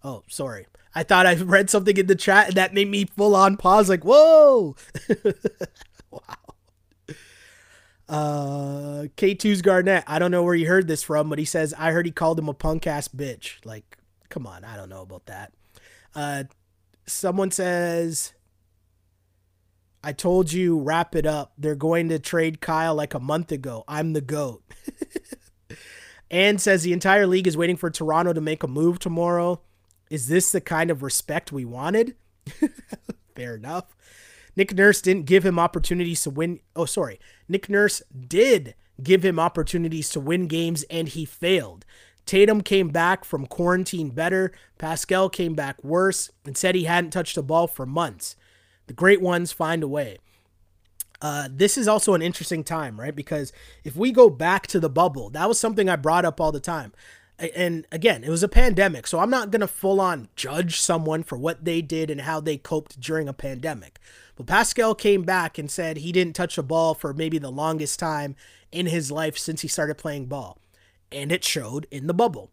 Oh, 0.05 0.21
sorry. 0.27 0.67
I 0.93 1.01
thought 1.01 1.25
I 1.25 1.33
read 1.33 1.71
something 1.71 1.97
in 1.97 2.05
the 2.05 2.13
chat 2.13 2.49
and 2.49 2.57
that 2.57 2.75
made 2.75 2.87
me 2.87 3.05
full 3.05 3.35
on 3.35 3.57
pause, 3.57 3.89
like, 3.89 4.05
whoa. 4.05 4.75
wow. 6.11 6.19
Uh, 8.07 9.07
K2's 9.17 9.63
Garnett. 9.63 10.03
I 10.05 10.19
don't 10.19 10.29
know 10.29 10.43
where 10.43 10.53
he 10.53 10.65
heard 10.65 10.87
this 10.87 11.01
from, 11.01 11.27
but 11.27 11.39
he 11.39 11.45
says, 11.45 11.73
I 11.75 11.89
heard 11.89 12.05
he 12.05 12.11
called 12.11 12.37
him 12.37 12.47
a 12.47 12.53
punk 12.53 12.85
ass 12.85 13.07
bitch. 13.07 13.65
Like, 13.65 13.97
come 14.29 14.45
on. 14.45 14.63
I 14.63 14.77
don't 14.77 14.89
know 14.89 15.01
about 15.01 15.25
that. 15.25 15.53
Uh, 16.13 16.43
someone 17.07 17.49
says, 17.49 18.33
I 20.03 20.13
told 20.13 20.53
you, 20.53 20.77
wrap 20.77 21.15
it 21.15 21.25
up. 21.25 21.53
They're 21.57 21.73
going 21.73 22.09
to 22.09 22.19
trade 22.19 22.61
Kyle 22.61 22.93
like 22.93 23.15
a 23.15 23.19
month 23.19 23.51
ago. 23.51 23.83
I'm 23.87 24.13
the 24.13 24.21
GOAT. 24.21 24.61
and 26.29 26.61
says 26.61 26.83
the 26.83 26.93
entire 26.93 27.25
league 27.25 27.47
is 27.47 27.57
waiting 27.57 27.75
for 27.75 27.89
Toronto 27.89 28.33
to 28.33 28.41
make 28.41 28.61
a 28.61 28.67
move 28.67 28.99
tomorrow. 28.99 29.61
Is 30.09 30.27
this 30.27 30.51
the 30.51 30.61
kind 30.61 30.91
of 30.91 31.03
respect 31.03 31.51
we 31.51 31.65
wanted? 31.65 32.15
Fair 33.35 33.55
enough. 33.55 33.95
Nick 34.55 34.73
Nurse 34.73 35.01
didn't 35.01 35.25
give 35.25 35.45
him 35.45 35.59
opportunities 35.59 36.21
to 36.23 36.29
win. 36.29 36.59
Oh, 36.75 36.85
sorry. 36.85 37.19
Nick 37.47 37.69
Nurse 37.69 38.01
did 38.27 38.75
give 39.01 39.25
him 39.25 39.39
opportunities 39.39 40.09
to 40.11 40.19
win 40.19 40.47
games 40.47 40.83
and 40.89 41.09
he 41.09 41.25
failed. 41.25 41.85
Tatum 42.25 42.61
came 42.61 42.89
back 42.89 43.25
from 43.25 43.45
quarantine 43.45 44.09
better. 44.09 44.51
Pascal 44.77 45.29
came 45.29 45.53
back 45.53 45.83
worse 45.83 46.31
and 46.45 46.57
said 46.57 46.73
he 46.73 46.85
hadn't 46.85 47.11
touched 47.11 47.37
a 47.37 47.41
ball 47.41 47.67
for 47.67 47.85
months. 47.85 48.35
The 48.87 48.93
great 48.93 49.21
ones 49.21 49.51
find 49.51 49.83
a 49.83 49.87
way. 49.87 50.17
Uh, 51.21 51.47
this 51.51 51.77
is 51.77 51.87
also 51.87 52.13
an 52.13 52.21
interesting 52.21 52.63
time, 52.63 52.99
right? 52.99 53.15
Because 53.15 53.53
if 53.83 53.95
we 53.95 54.11
go 54.11 54.29
back 54.29 54.67
to 54.67 54.79
the 54.79 54.89
bubble, 54.89 55.29
that 55.31 55.47
was 55.47 55.59
something 55.59 55.89
I 55.89 55.95
brought 55.95 56.25
up 56.25 56.39
all 56.39 56.51
the 56.51 56.59
time 56.59 56.93
and 57.37 57.85
again, 57.91 58.23
it 58.23 58.29
was 58.29 58.43
a 58.43 58.47
pandemic, 58.47 59.07
so 59.07 59.19
I'm 59.19 59.29
not 59.29 59.51
going 59.51 59.61
to 59.61 59.67
full 59.67 59.99
on 59.99 60.29
judge 60.35 60.79
someone 60.79 61.23
for 61.23 61.37
what 61.37 61.65
they 61.65 61.81
did 61.81 62.09
and 62.09 62.21
how 62.21 62.39
they 62.39 62.57
coped 62.57 62.99
during 62.99 63.27
a 63.27 63.33
pandemic. 63.33 63.99
But 64.35 64.47
Pascal 64.47 64.95
came 64.95 65.23
back 65.23 65.57
and 65.57 65.69
said 65.69 65.97
he 65.97 66.11
didn't 66.11 66.35
touch 66.35 66.57
a 66.57 66.63
ball 66.63 66.93
for 66.93 67.13
maybe 67.13 67.37
the 67.37 67.51
longest 67.51 67.99
time 67.99 68.35
in 68.71 68.87
his 68.87 69.11
life 69.11 69.37
since 69.37 69.61
he 69.61 69.67
started 69.67 69.97
playing 69.97 70.25
ball. 70.25 70.59
And 71.11 71.31
it 71.31 71.43
showed 71.43 71.87
in 71.91 72.07
the 72.07 72.13
bubble. 72.13 72.51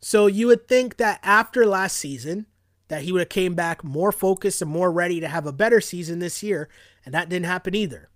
So 0.00 0.26
you 0.26 0.46
would 0.46 0.68
think 0.68 0.96
that 0.96 1.20
after 1.22 1.66
last 1.66 1.96
season 1.96 2.46
that 2.88 3.02
he 3.02 3.12
would 3.12 3.20
have 3.20 3.28
came 3.28 3.54
back 3.54 3.84
more 3.84 4.12
focused 4.12 4.62
and 4.62 4.70
more 4.70 4.90
ready 4.90 5.20
to 5.20 5.28
have 5.28 5.46
a 5.46 5.52
better 5.52 5.80
season 5.80 6.18
this 6.18 6.42
year, 6.42 6.68
and 7.04 7.14
that 7.14 7.28
didn't 7.28 7.46
happen 7.46 7.74
either. 7.74 8.08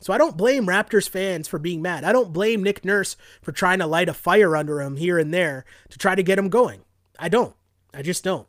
So 0.00 0.12
I 0.12 0.18
don't 0.18 0.36
blame 0.36 0.66
Raptors 0.66 1.08
fans 1.08 1.48
for 1.48 1.58
being 1.58 1.80
mad. 1.80 2.04
I 2.04 2.12
don't 2.12 2.32
blame 2.32 2.62
Nick 2.62 2.84
Nurse 2.84 3.16
for 3.40 3.52
trying 3.52 3.78
to 3.78 3.86
light 3.86 4.08
a 4.08 4.14
fire 4.14 4.56
under 4.56 4.80
him 4.82 4.96
here 4.96 5.18
and 5.18 5.32
there 5.32 5.64
to 5.90 5.98
try 5.98 6.14
to 6.14 6.22
get 6.22 6.38
him 6.38 6.48
going. 6.48 6.82
I 7.18 7.28
don't. 7.28 7.54
I 7.92 8.02
just 8.02 8.24
don't. 8.24 8.46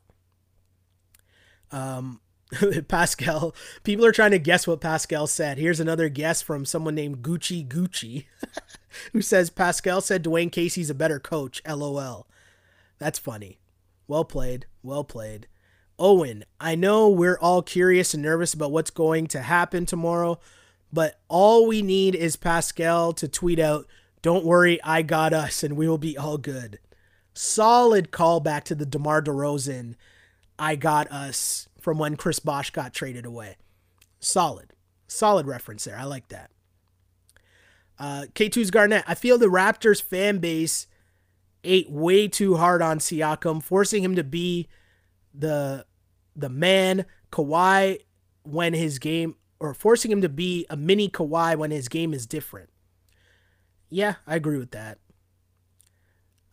Um, 1.72 2.20
Pascal, 2.88 3.56
people 3.84 4.06
are 4.06 4.12
trying 4.12 4.32
to 4.32 4.40
guess 4.40 4.68
what 4.68 4.82
Pascal 4.82 5.28
said. 5.28 5.58
Here's 5.58 5.80
another 5.80 6.10
guess 6.10 6.42
from 6.42 6.66
someone 6.66 6.96
named 6.96 7.22
Gucci 7.22 7.68
Gucci, 7.68 8.26
who 9.14 9.22
says 9.22 9.50
Pascal 9.50 10.02
said 10.02 10.24
Dwane 10.24 10.52
Casey's 10.52 10.90
a 10.90 10.96
better 10.96 11.20
coach. 11.20 11.62
LOL. 11.68 12.28
That's 12.98 13.20
funny. 13.20 13.60
Well 14.08 14.26
played. 14.26 14.66
Well 14.84 15.04
played. 15.04 15.48
Owen, 15.98 16.44
I 16.60 16.76
know 16.76 17.10
we're 17.10 17.40
all 17.40 17.62
curious 17.62 18.14
and 18.14 18.22
nervous 18.22 18.54
about 18.54 18.72
what's 18.72 18.92
going 18.92 19.28
to 19.28 19.42
happen 19.42 19.86
tomorrow, 19.86 20.40
but 20.96 21.20
all 21.28 21.68
we 21.68 21.82
need 21.82 22.16
is 22.16 22.38
Pascal 22.38 23.12
to 23.12 23.28
tweet 23.28 23.60
out, 23.60 23.86
Don't 24.22 24.46
worry, 24.46 24.82
I 24.82 25.02
got 25.02 25.34
us, 25.34 25.62
and 25.62 25.76
we 25.76 25.90
will 25.90 25.98
be 25.98 26.18
all 26.18 26.38
good. 26.38 26.80
Solid 27.34 28.12
callback 28.12 28.64
to 28.64 28.76
the 28.76 28.86
DeMar 28.86 29.22
DeRozan, 29.22 29.96
I 30.58 30.78
got 30.78 31.12
us 31.12 31.68
from 31.82 31.98
when 31.98 32.16
Chris 32.16 32.40
Bosh 32.40 32.70
got 32.70 32.94
traded 32.94 33.26
away. 33.26 33.58
Solid. 34.22 34.72
Solid 35.10 35.46
reference 35.46 35.84
there. 35.84 35.98
I 35.98 36.06
like 36.06 36.30
that. 36.30 36.50
Uh, 38.00 38.26
K2's 38.34 38.72
Garnett. 38.72 39.04
I 39.06 39.16
feel 39.16 39.38
the 39.38 39.48
Raptors 39.48 40.02
fan 40.02 40.38
base 40.38 40.88
ate 41.66 41.92
way 41.92 42.30
too 42.30 42.56
hard 42.56 42.82
on 42.82 43.00
Siakam, 43.00 43.62
forcing 43.62 44.02
him 44.02 44.16
to 44.16 44.24
be 44.24 44.70
the 45.34 45.86
the 46.38 46.50
man 46.50 47.06
Kawhi 47.34 48.00
when 48.44 48.74
his 48.74 48.98
game 48.98 49.36
or 49.66 49.74
forcing 49.74 50.12
him 50.12 50.22
to 50.22 50.30
be 50.30 50.66
a 50.70 50.78
mini 50.78 51.10
Kawhi 51.10 51.56
when 51.58 51.72
his 51.72 51.88
game 51.88 52.14
is 52.14 52.26
different. 52.26 52.70
Yeah, 53.90 54.16
I 54.28 54.36
agree 54.36 54.58
with 54.58 54.72
that. 54.72 55.00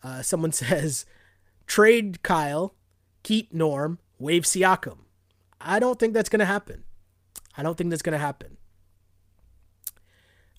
Uh, 0.01 0.21
someone 0.21 0.51
says 0.53 1.05
trade 1.67 2.23
Kyle, 2.23 2.75
keep 3.23 3.53
Norm, 3.53 3.99
waive 4.19 4.43
Siakam. 4.43 4.99
I 5.61 5.79
don't 5.79 5.99
think 5.99 6.13
that's 6.13 6.29
going 6.29 6.39
to 6.39 6.45
happen. 6.45 6.83
I 7.55 7.63
don't 7.63 7.77
think 7.77 7.89
that's 7.89 8.01
going 8.01 8.13
to 8.13 8.19
happen. 8.19 8.57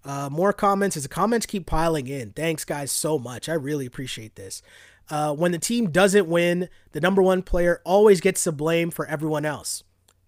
Uh, 0.05 0.28
more 0.31 0.52
comments 0.52 0.97
as 0.97 1.02
the 1.02 1.09
comments 1.09 1.47
keep 1.47 1.66
piling 1.66 2.06
in. 2.06 2.32
Thanks, 2.32 2.64
guys, 2.64 2.93
so 2.93 3.18
much. 3.18 3.48
I 3.48 3.55
really 3.55 3.86
appreciate 3.86 4.36
this. 4.36 4.62
Uh, 5.10 5.35
when 5.35 5.52
the 5.52 5.59
team 5.59 5.90
doesn't 5.90 6.28
win, 6.28 6.68
the 6.93 7.01
number 7.01 7.22
one 7.22 7.43
player 7.43 7.81
always 7.85 8.20
gets 8.20 8.44
the 8.44 8.52
blame 8.52 8.90
for 8.90 9.06
everyone 9.06 9.44
else. 9.44 9.82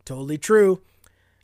Totally 0.04 0.38
true. 0.38 0.82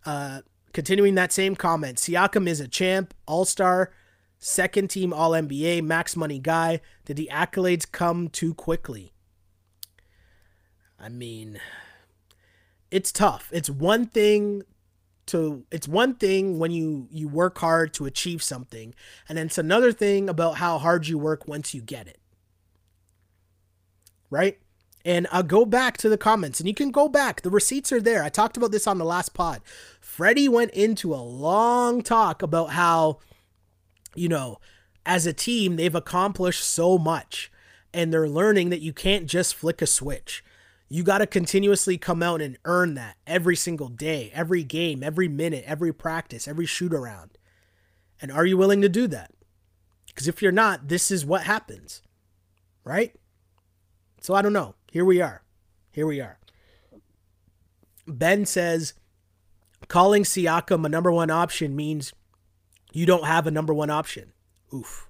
Uh, 0.04 0.42
continuing 0.73 1.15
that 1.16 1.32
same 1.32 1.57
comment, 1.57 1.99
Siakam 1.99 2.49
is 2.49 2.61
a 2.61 2.69
champ, 2.69 3.15
all 3.27 3.44
star, 3.44 3.93
second 4.39 4.89
team 4.89 5.12
All 5.12 5.31
NBA, 5.31 5.82
max 5.82 6.16
money 6.16 6.39
guy. 6.39 6.81
Did 7.05 7.16
the 7.16 7.31
accolades 7.32 7.90
come 7.90 8.28
too 8.28 8.55
quickly? 8.55 9.12
I 10.99 11.09
mean, 11.09 11.61
it's 12.90 13.11
tough. 13.11 13.49
It's 13.53 13.70
one 13.70 14.07
thing 14.07 14.62
to 15.27 15.65
it's 15.70 15.89
one 15.89 16.15
thing 16.15 16.59
when 16.59 16.70
you 16.70 17.09
you 17.11 17.28
work 17.28 17.59
hard 17.59 17.94
to 17.94 18.07
achieve 18.07 18.43
something 18.43 18.94
and 19.28 19.39
then 19.39 19.47
it's 19.47 19.59
another 19.59 19.93
thing 19.93 20.28
about 20.28 20.57
how 20.57 20.78
hard 20.78 21.07
you 21.07 21.16
work 21.16 21.47
once 21.47 21.73
you 21.73 21.81
get 21.81 22.09
it 22.09 22.19
right 24.31 24.59
and 25.05 25.28
i'll 25.31 25.43
go 25.43 25.65
back 25.65 25.97
to 25.97 26.09
the 26.09 26.19
comments 26.19 26.59
and 26.59 26.69
you 26.69 26.74
can 26.74 26.90
go 26.90 27.09
back 27.09 27.43
the 27.43 27.51
receipts 27.51 27.93
are 27.93 28.01
there 28.01 28.24
i 28.24 28.28
talked 28.28 28.57
about 28.57 28.73
this 28.73 28.86
on 28.86 28.99
the 28.99 29.05
last 29.05 29.32
pod 29.32 29.61
freddie 30.12 30.48
went 30.48 30.70
into 30.72 31.14
a 31.14 31.16
long 31.16 32.02
talk 32.02 32.43
about 32.43 32.70
how 32.70 33.18
you 34.14 34.28
know 34.28 34.59
as 35.06 35.26
a 35.26 35.32
team 35.32 35.76
they've 35.76 35.94
accomplished 35.94 36.62
so 36.62 36.98
much 36.98 37.51
and 37.94 38.12
they're 38.12 38.28
learning 38.28 38.68
that 38.68 38.82
you 38.82 38.93
can't 38.93 39.26
just 39.26 39.55
flick 39.55 39.80
a 39.80 39.86
switch 39.86 40.44
you 40.93 41.02
got 41.02 41.18
to 41.18 41.26
continuously 41.26 41.97
come 41.97 42.22
out 42.22 42.43
and 42.43 42.59
earn 42.66 42.93
that 42.97 43.16
every 43.26 43.56
single 43.56 43.89
day, 43.89 44.30
every 44.34 44.62
game, 44.62 45.02
every 45.02 45.26
minute, 45.26 45.64
every 45.66 45.90
practice, 45.90 46.47
every 46.47 46.66
shoot 46.66 46.93
around. 46.93 47.39
And 48.20 48.30
are 48.30 48.44
you 48.44 48.59
willing 48.59 48.82
to 48.82 48.90
do 48.90 49.06
that? 49.06 49.30
Because 50.06 50.28
if 50.28 50.43
you're 50.43 50.52
not, 50.52 50.89
this 50.89 51.10
is 51.10 51.24
what 51.24 51.44
happens. 51.44 52.02
Right? 52.84 53.14
So 54.20 54.34
I 54.34 54.43
don't 54.43 54.52
know. 54.52 54.74
Here 54.90 55.06
we 55.06 55.22
are. 55.22 55.43
Here 55.93 56.06
we 56.06 56.20
are. 56.20 56.39
Ben 58.06 58.44
says 58.44 58.93
calling 59.88 60.22
Siakam 60.22 60.84
a 60.84 60.88
number 60.88 61.10
one 61.10 61.30
option 61.30 61.76
means 61.76 62.12
you 62.92 63.06
don't 63.06 63.24
have 63.24 63.46
a 63.46 63.50
number 63.50 63.74
one 63.74 63.90
option. 63.90 64.32
Oof. 64.72 65.09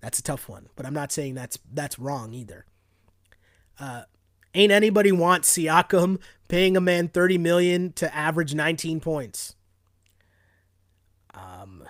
That's 0.00 0.18
a 0.18 0.22
tough 0.22 0.48
one, 0.48 0.68
but 0.76 0.86
I'm 0.86 0.94
not 0.94 1.12
saying 1.12 1.34
that's 1.34 1.58
that's 1.72 1.98
wrong 1.98 2.32
either. 2.34 2.66
Uh, 3.78 4.02
Ain't 4.56 4.72
anybody 4.72 5.12
want 5.12 5.44
Siakam 5.44 6.18
paying 6.48 6.78
a 6.78 6.80
man 6.80 7.08
30 7.08 7.36
million 7.36 7.92
to 7.92 8.14
average 8.16 8.54
19 8.54 9.00
points. 9.00 9.54
Um 11.34 11.84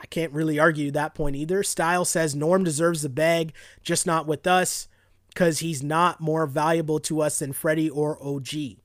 I 0.00 0.06
can't 0.06 0.32
really 0.32 0.58
argue 0.58 0.90
that 0.90 1.14
point 1.14 1.36
either. 1.36 1.62
Style 1.62 2.06
says 2.06 2.34
Norm 2.34 2.64
deserves 2.64 3.02
the 3.02 3.10
bag, 3.10 3.52
just 3.82 4.06
not 4.06 4.26
with 4.26 4.46
us 4.46 4.88
cuz 5.34 5.58
he's 5.58 5.82
not 5.82 6.18
more 6.18 6.46
valuable 6.46 6.98
to 7.00 7.20
us 7.20 7.38
than 7.40 7.52
Freddie 7.52 7.90
or 7.90 8.18
OG. 8.22 8.78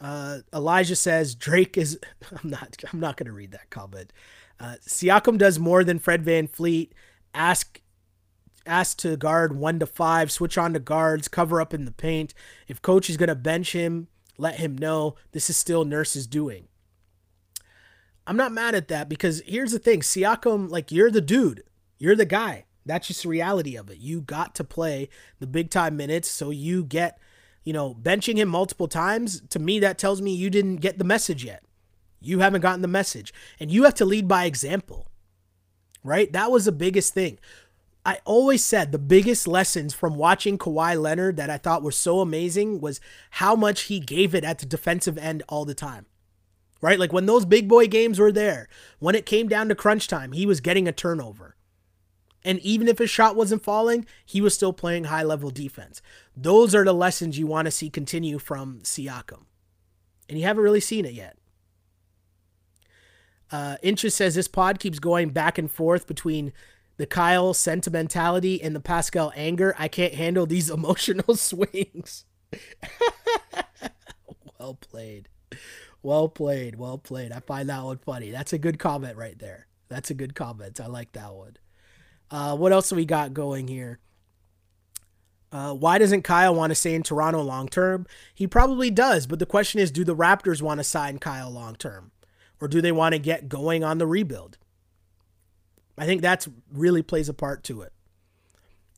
Uh, 0.00 0.38
Elijah 0.54 0.96
says 0.96 1.34
Drake 1.34 1.76
is. 1.76 1.98
I'm 2.42 2.50
not. 2.50 2.76
I'm 2.92 3.00
not 3.00 3.16
going 3.16 3.26
to 3.26 3.32
read 3.32 3.52
that 3.52 3.70
comment. 3.70 4.12
Uh, 4.60 4.76
Siakam 4.86 5.38
does 5.38 5.58
more 5.58 5.84
than 5.84 5.98
Fred 5.98 6.24
VanVleet. 6.24 6.90
Ask 7.34 7.80
ask 8.66 8.98
to 8.98 9.16
guard 9.16 9.56
one 9.56 9.78
to 9.78 9.86
five, 9.86 10.30
switch 10.30 10.58
on 10.58 10.74
to 10.74 10.78
guards, 10.78 11.26
cover 11.26 11.60
up 11.60 11.72
in 11.72 11.84
the 11.84 11.90
paint. 11.90 12.34
If 12.68 12.82
coach 12.82 13.08
is 13.08 13.16
going 13.16 13.28
to 13.28 13.34
bench 13.34 13.72
him, 13.72 14.08
let 14.36 14.56
him 14.56 14.76
know 14.76 15.16
this 15.32 15.48
is 15.48 15.56
still 15.56 15.84
Nurse's 15.84 16.26
doing. 16.26 16.68
I'm 18.26 18.36
not 18.36 18.52
mad 18.52 18.74
at 18.74 18.88
that 18.88 19.08
because 19.08 19.42
here's 19.46 19.72
the 19.72 19.78
thing 19.78 20.00
Siakam, 20.00 20.68
like, 20.70 20.92
you're 20.92 21.10
the 21.10 21.22
dude, 21.22 21.64
you're 21.98 22.16
the 22.16 22.26
guy. 22.26 22.66
That's 22.84 23.08
just 23.08 23.22
the 23.22 23.28
reality 23.28 23.76
of 23.76 23.90
it. 23.90 23.98
You 23.98 24.20
got 24.20 24.54
to 24.56 24.64
play 24.64 25.08
the 25.40 25.46
big 25.46 25.70
time 25.70 25.96
minutes, 25.96 26.28
so 26.28 26.50
you 26.50 26.84
get, 26.84 27.18
you 27.68 27.74
know, 27.74 27.92
benching 27.92 28.38
him 28.38 28.48
multiple 28.48 28.88
times. 28.88 29.42
To 29.50 29.58
me, 29.58 29.78
that 29.80 29.98
tells 29.98 30.22
me 30.22 30.34
you 30.34 30.48
didn't 30.48 30.76
get 30.76 30.96
the 30.96 31.04
message 31.04 31.44
yet. 31.44 31.62
You 32.18 32.38
haven't 32.38 32.62
gotten 32.62 32.80
the 32.80 32.88
message, 32.88 33.34
and 33.60 33.70
you 33.70 33.84
have 33.84 33.92
to 33.96 34.06
lead 34.06 34.26
by 34.26 34.46
example, 34.46 35.06
right? 36.02 36.32
That 36.32 36.50
was 36.50 36.64
the 36.64 36.72
biggest 36.72 37.12
thing. 37.12 37.38
I 38.06 38.20
always 38.24 38.64
said 38.64 38.90
the 38.90 38.98
biggest 38.98 39.46
lessons 39.46 39.92
from 39.92 40.14
watching 40.14 40.56
Kawhi 40.56 40.98
Leonard 40.98 41.36
that 41.36 41.50
I 41.50 41.58
thought 41.58 41.82
were 41.82 41.92
so 41.92 42.20
amazing 42.20 42.80
was 42.80 43.00
how 43.32 43.54
much 43.54 43.82
he 43.82 44.00
gave 44.00 44.34
it 44.34 44.44
at 44.44 44.60
the 44.60 44.66
defensive 44.66 45.18
end 45.18 45.42
all 45.46 45.66
the 45.66 45.74
time. 45.74 46.06
Right? 46.80 46.98
Like 46.98 47.12
when 47.12 47.26
those 47.26 47.44
big 47.44 47.68
boy 47.68 47.86
games 47.86 48.18
were 48.18 48.32
there, 48.32 48.66
when 48.98 49.14
it 49.14 49.26
came 49.26 49.46
down 49.46 49.68
to 49.68 49.74
crunch 49.74 50.08
time, 50.08 50.32
he 50.32 50.46
was 50.46 50.62
getting 50.62 50.88
a 50.88 50.92
turnover. 50.92 51.54
And 52.44 52.60
even 52.60 52.88
if 52.88 52.98
his 52.98 53.10
shot 53.10 53.36
wasn't 53.36 53.62
falling, 53.62 54.06
he 54.24 54.40
was 54.40 54.54
still 54.54 54.72
playing 54.72 55.04
high 55.04 55.22
level 55.22 55.50
defense. 55.50 56.00
Those 56.40 56.72
are 56.72 56.84
the 56.84 56.92
lessons 56.92 57.36
you 57.36 57.48
want 57.48 57.66
to 57.66 57.72
see 57.72 57.90
continue 57.90 58.38
from 58.38 58.78
Siakam. 58.84 59.46
And 60.28 60.38
you 60.38 60.44
haven't 60.44 60.62
really 60.62 60.80
seen 60.80 61.04
it 61.04 61.14
yet. 61.14 61.36
Uh, 63.50 63.76
Inches 63.82 64.14
says 64.14 64.36
this 64.36 64.46
pod 64.46 64.78
keeps 64.78 65.00
going 65.00 65.30
back 65.30 65.58
and 65.58 65.68
forth 65.68 66.06
between 66.06 66.52
the 66.96 67.06
Kyle 67.06 67.54
sentimentality 67.54 68.62
and 68.62 68.76
the 68.76 68.80
Pascal 68.80 69.32
anger. 69.34 69.74
I 69.78 69.88
can't 69.88 70.14
handle 70.14 70.46
these 70.46 70.70
emotional 70.70 71.34
swings. 71.34 72.24
well 74.60 74.74
played. 74.74 75.28
Well 76.04 76.28
played. 76.28 76.76
Well 76.76 76.98
played. 76.98 77.32
I 77.32 77.40
find 77.40 77.68
that 77.68 77.82
one 77.82 77.98
funny. 77.98 78.30
That's 78.30 78.52
a 78.52 78.58
good 78.58 78.78
comment 78.78 79.16
right 79.16 79.38
there. 79.40 79.66
That's 79.88 80.10
a 80.10 80.14
good 80.14 80.36
comment. 80.36 80.80
I 80.80 80.86
like 80.86 81.14
that 81.14 81.34
one. 81.34 81.56
Uh, 82.30 82.56
what 82.56 82.72
else 82.72 82.92
we 82.92 83.06
got 83.06 83.34
going 83.34 83.66
here? 83.66 83.98
Uh, 85.50 85.72
why 85.72 85.98
doesn't 85.98 86.22
Kyle 86.22 86.54
want 86.54 86.70
to 86.70 86.74
stay 86.74 86.94
in 86.94 87.02
Toronto 87.02 87.42
long 87.42 87.68
term? 87.68 88.06
He 88.34 88.46
probably 88.46 88.90
does, 88.90 89.26
but 89.26 89.38
the 89.38 89.46
question 89.46 89.80
is 89.80 89.90
do 89.90 90.04
the 90.04 90.16
Raptors 90.16 90.60
want 90.60 90.78
to 90.78 90.84
sign 90.84 91.18
Kyle 91.18 91.50
long 91.50 91.76
term? 91.76 92.12
Or 92.60 92.68
do 92.68 92.80
they 92.80 92.92
want 92.92 93.14
to 93.14 93.18
get 93.18 93.48
going 93.48 93.84
on 93.84 93.98
the 93.98 94.06
rebuild? 94.06 94.58
I 95.96 96.06
think 96.06 96.22
that's 96.22 96.48
really 96.72 97.02
plays 97.02 97.28
a 97.28 97.34
part 97.34 97.64
to 97.64 97.82
it. 97.82 97.92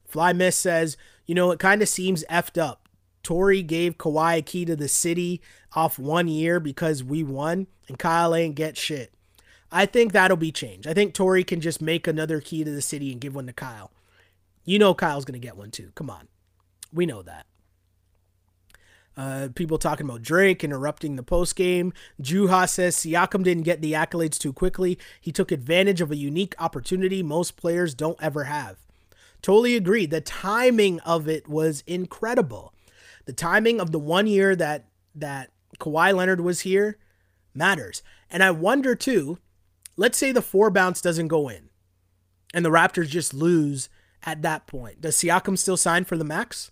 Fly 0.07 0.33
Miss 0.33 0.57
says, 0.57 0.97
you 1.27 1.35
know, 1.35 1.51
it 1.51 1.61
kind 1.61 1.83
of 1.83 1.89
seems 1.89 2.25
effed 2.25 2.61
up. 2.61 2.89
Tory 3.23 3.63
gave 3.63 3.99
Kawhi 3.99 4.39
a 4.39 4.43
key 4.43 4.65
to 4.65 4.75
the 4.75 4.89
city 4.89 5.41
off 5.75 5.99
one 5.99 6.27
year 6.27 6.59
because 6.59 7.05
we 7.05 7.23
won, 7.23 7.67
and 7.87 7.99
Kyle 7.99 8.35
ain't 8.35 8.55
get 8.55 8.77
shit. 8.77 9.13
I 9.71 9.87
think 9.87 10.13
that'll 10.13 10.37
be 10.37 10.51
changed. 10.51 10.89
I 10.89 10.95
think 10.95 11.15
Tory 11.15 11.45
can 11.45 11.61
just 11.61 11.81
make 11.81 12.07
another 12.07 12.41
key 12.41 12.65
to 12.65 12.71
the 12.71 12.83
city 12.83 13.13
and 13.13 13.21
give 13.21 13.35
one 13.35 13.47
to 13.47 13.53
Kyle. 13.53 13.93
You 14.65 14.79
know 14.79 14.95
Kyle's 14.95 15.25
to 15.25 15.39
get 15.39 15.57
one 15.57 15.71
too. 15.71 15.93
Come 15.95 16.11
on. 16.11 16.29
We 16.93 17.07
know 17.07 17.23
that. 17.23 17.47
Uh, 19.17 19.49
people 19.55 19.77
talking 19.77 20.07
about 20.07 20.23
Drake 20.23 20.65
interrupting 20.65 21.17
the 21.17 21.23
post 21.23 21.57
game. 21.57 21.93
Juha 22.23 22.69
says 22.69 22.97
Siakam 22.97 23.43
didn't 23.43 23.65
get 23.65 23.83
the 23.83 23.93
accolades 23.93 24.39
too 24.39 24.53
quickly. 24.53 24.99
He 25.21 25.33
took 25.33 25.53
advantage 25.53 26.01
of 26.01 26.11
a 26.11 26.17
unique 26.17 26.55
opportunity 26.59 27.23
most 27.23 27.57
players 27.57 27.95
don't 27.95 28.17
ever 28.23 28.45
have. 28.45 28.79
Totally 29.43 29.77
agree. 29.77 30.07
The 30.07 30.21
timing 30.21 31.01
of 31.01 31.29
it 31.29 31.49
was 31.49 31.83
incredible. 31.87 32.73
The 33.27 33.33
timing 33.33 33.81
of 33.81 33.91
the 33.91 33.99
one 33.99 34.27
year 34.27 34.57
that 34.57 34.87
that 35.15 35.51
Kawhi 35.79 36.15
Leonard 36.15 36.41
was 36.41 36.61
here 36.61 36.99
matters. 37.53 38.03
And 38.31 38.43
I 38.43 38.53
wonder 38.53 38.95
too, 38.95 39.39
let's 39.97 40.19
say 40.19 40.33
the 40.33 40.43
four 40.43 40.71
bounce 40.71 41.01
doesn't 41.01 41.29
go 41.29 41.49
in 41.49 41.71
and 42.55 42.65
the 42.65 42.71
Raptors 42.71 43.09
just 43.09 43.35
lose 43.35 43.89
at 44.23 44.43
that 44.43 44.67
point. 44.67 45.01
Does 45.01 45.17
Siakam 45.17 45.59
still 45.59 45.77
sign 45.77 46.05
for 46.05 46.17
the 46.17 46.25
max? 46.25 46.71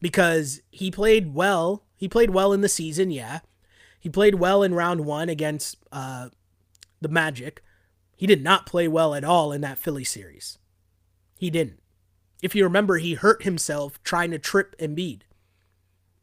Because 0.00 0.60
he 0.70 0.90
played 0.90 1.34
well. 1.34 1.84
He 1.96 2.08
played 2.08 2.30
well 2.30 2.52
in 2.52 2.60
the 2.60 2.68
season, 2.68 3.10
yeah. 3.10 3.40
He 3.98 4.08
played 4.08 4.36
well 4.36 4.62
in 4.62 4.74
round 4.74 5.04
one 5.04 5.28
against 5.28 5.76
uh, 5.92 6.30
the 7.00 7.08
Magic. 7.08 7.62
He 8.16 8.26
did 8.26 8.42
not 8.42 8.66
play 8.66 8.88
well 8.88 9.14
at 9.14 9.24
all 9.24 9.52
in 9.52 9.60
that 9.60 9.78
Philly 9.78 10.04
series. 10.04 10.58
He 11.36 11.50
didn't. 11.50 11.80
If 12.42 12.54
you 12.54 12.64
remember, 12.64 12.96
he 12.96 13.14
hurt 13.14 13.42
himself 13.42 14.02
trying 14.02 14.30
to 14.30 14.38
trip 14.38 14.74
Embiid 14.78 15.22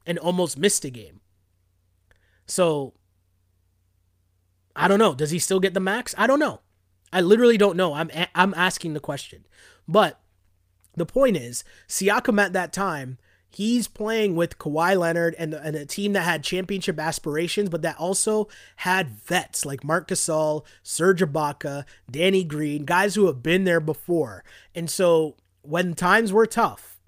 and 0.05 0.17
almost 0.17 0.57
missed 0.57 0.85
a 0.85 0.89
game. 0.89 1.21
So 2.47 2.93
I 4.75 4.87
don't 4.87 4.99
know. 4.99 5.13
Does 5.13 5.31
he 5.31 5.39
still 5.39 5.59
get 5.59 5.73
the 5.73 5.79
max? 5.79 6.15
I 6.17 6.27
don't 6.27 6.39
know. 6.39 6.61
I 7.11 7.21
literally 7.21 7.57
don't 7.57 7.77
know. 7.77 7.93
I'm 7.93 8.09
I'm 8.33 8.53
asking 8.53 8.93
the 8.93 8.99
question. 8.99 9.45
But 9.87 10.19
the 10.95 11.05
point 11.05 11.37
is, 11.37 11.63
Siakam 11.87 12.41
at 12.41 12.53
that 12.53 12.73
time, 12.73 13.17
he's 13.57 13.87
playing 13.87 14.35
with 14.35 14.59
Kawhi 14.59 14.95
Leonard 14.95 15.33
and, 15.39 15.51
and 15.55 15.75
a 15.75 15.83
team 15.83 16.13
that 16.13 16.21
had 16.21 16.43
championship 16.43 16.99
aspirations, 16.99 17.69
but 17.69 17.81
that 17.81 17.97
also 17.97 18.47
had 18.77 19.09
vets 19.09 19.65
like 19.65 19.83
Marc 19.83 20.07
Gasol, 20.09 20.63
Serge 20.83 21.21
Ibaka, 21.21 21.83
Danny 22.09 22.43
Green, 22.43 22.85
guys 22.85 23.15
who 23.15 23.25
have 23.25 23.41
been 23.41 23.63
there 23.63 23.79
before. 23.79 24.43
And 24.75 24.91
so 24.91 25.37
when 25.63 25.95
times 25.95 26.31
were 26.31 26.45
tough, 26.45 26.99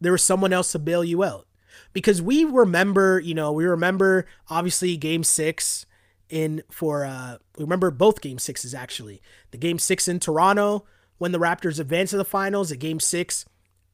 there 0.00 0.10
was 0.10 0.24
someone 0.24 0.52
else 0.52 0.72
to 0.72 0.80
bail 0.80 1.04
you 1.04 1.22
out. 1.22 1.46
Because 1.92 2.20
we 2.20 2.44
remember, 2.44 3.20
you 3.20 3.34
know, 3.34 3.52
we 3.52 3.64
remember 3.64 4.26
obviously 4.48 4.96
game 4.96 5.22
six 5.22 5.86
in 6.28 6.62
for 6.68 7.04
uh 7.04 7.36
we 7.56 7.62
remember 7.62 7.92
both 7.92 8.20
game 8.20 8.40
sixes 8.40 8.74
actually. 8.74 9.22
The 9.52 9.58
game 9.58 9.78
six 9.78 10.08
in 10.08 10.18
Toronto 10.18 10.84
when 11.18 11.30
the 11.30 11.38
Raptors 11.38 11.78
advance 11.78 12.10
to 12.10 12.16
the 12.16 12.24
finals, 12.24 12.72
a 12.72 12.76
game 12.76 12.98
six 12.98 13.44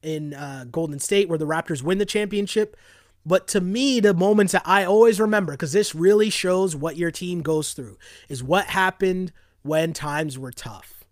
in 0.02 0.34
uh, 0.34 0.66
Golden 0.70 0.98
State 0.98 1.28
where 1.28 1.38
the 1.38 1.46
Raptors 1.46 1.82
win 1.82 1.98
the 1.98 2.06
championship. 2.06 2.76
But 3.26 3.46
to 3.48 3.60
me, 3.60 4.00
the 4.00 4.14
moments 4.14 4.52
that 4.52 4.62
I 4.64 4.84
always 4.84 5.20
remember, 5.20 5.52
because 5.52 5.72
this 5.72 5.94
really 5.94 6.30
shows 6.30 6.74
what 6.74 6.96
your 6.96 7.10
team 7.10 7.42
goes 7.42 7.72
through, 7.72 7.98
is 8.28 8.42
what 8.42 8.66
happened 8.66 9.32
when 9.62 9.92
times 9.92 10.38
were 10.38 10.52
tough. 10.52 11.04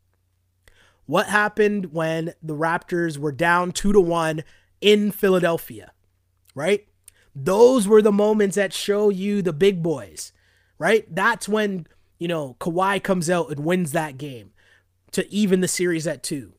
What 1.04 1.26
happened 1.26 1.92
when 1.92 2.32
the 2.42 2.54
Raptors 2.54 3.18
were 3.18 3.32
down 3.32 3.72
two 3.72 3.92
to 3.92 4.00
one 4.00 4.44
in 4.80 5.10
Philadelphia, 5.10 5.92
right? 6.54 6.86
Those 7.34 7.86
were 7.86 8.02
the 8.02 8.12
moments 8.12 8.56
that 8.56 8.72
show 8.72 9.10
you 9.10 9.42
the 9.42 9.52
big 9.52 9.82
boys, 9.82 10.32
right? 10.78 11.06
That's 11.14 11.48
when, 11.48 11.86
you 12.18 12.28
know, 12.28 12.56
Kawhi 12.60 13.02
comes 13.02 13.28
out 13.28 13.50
and 13.50 13.60
wins 13.60 13.92
that 13.92 14.16
game 14.16 14.52
to 15.12 15.30
even 15.32 15.60
the 15.60 15.68
series 15.68 16.06
at 16.06 16.22
two. 16.22 16.54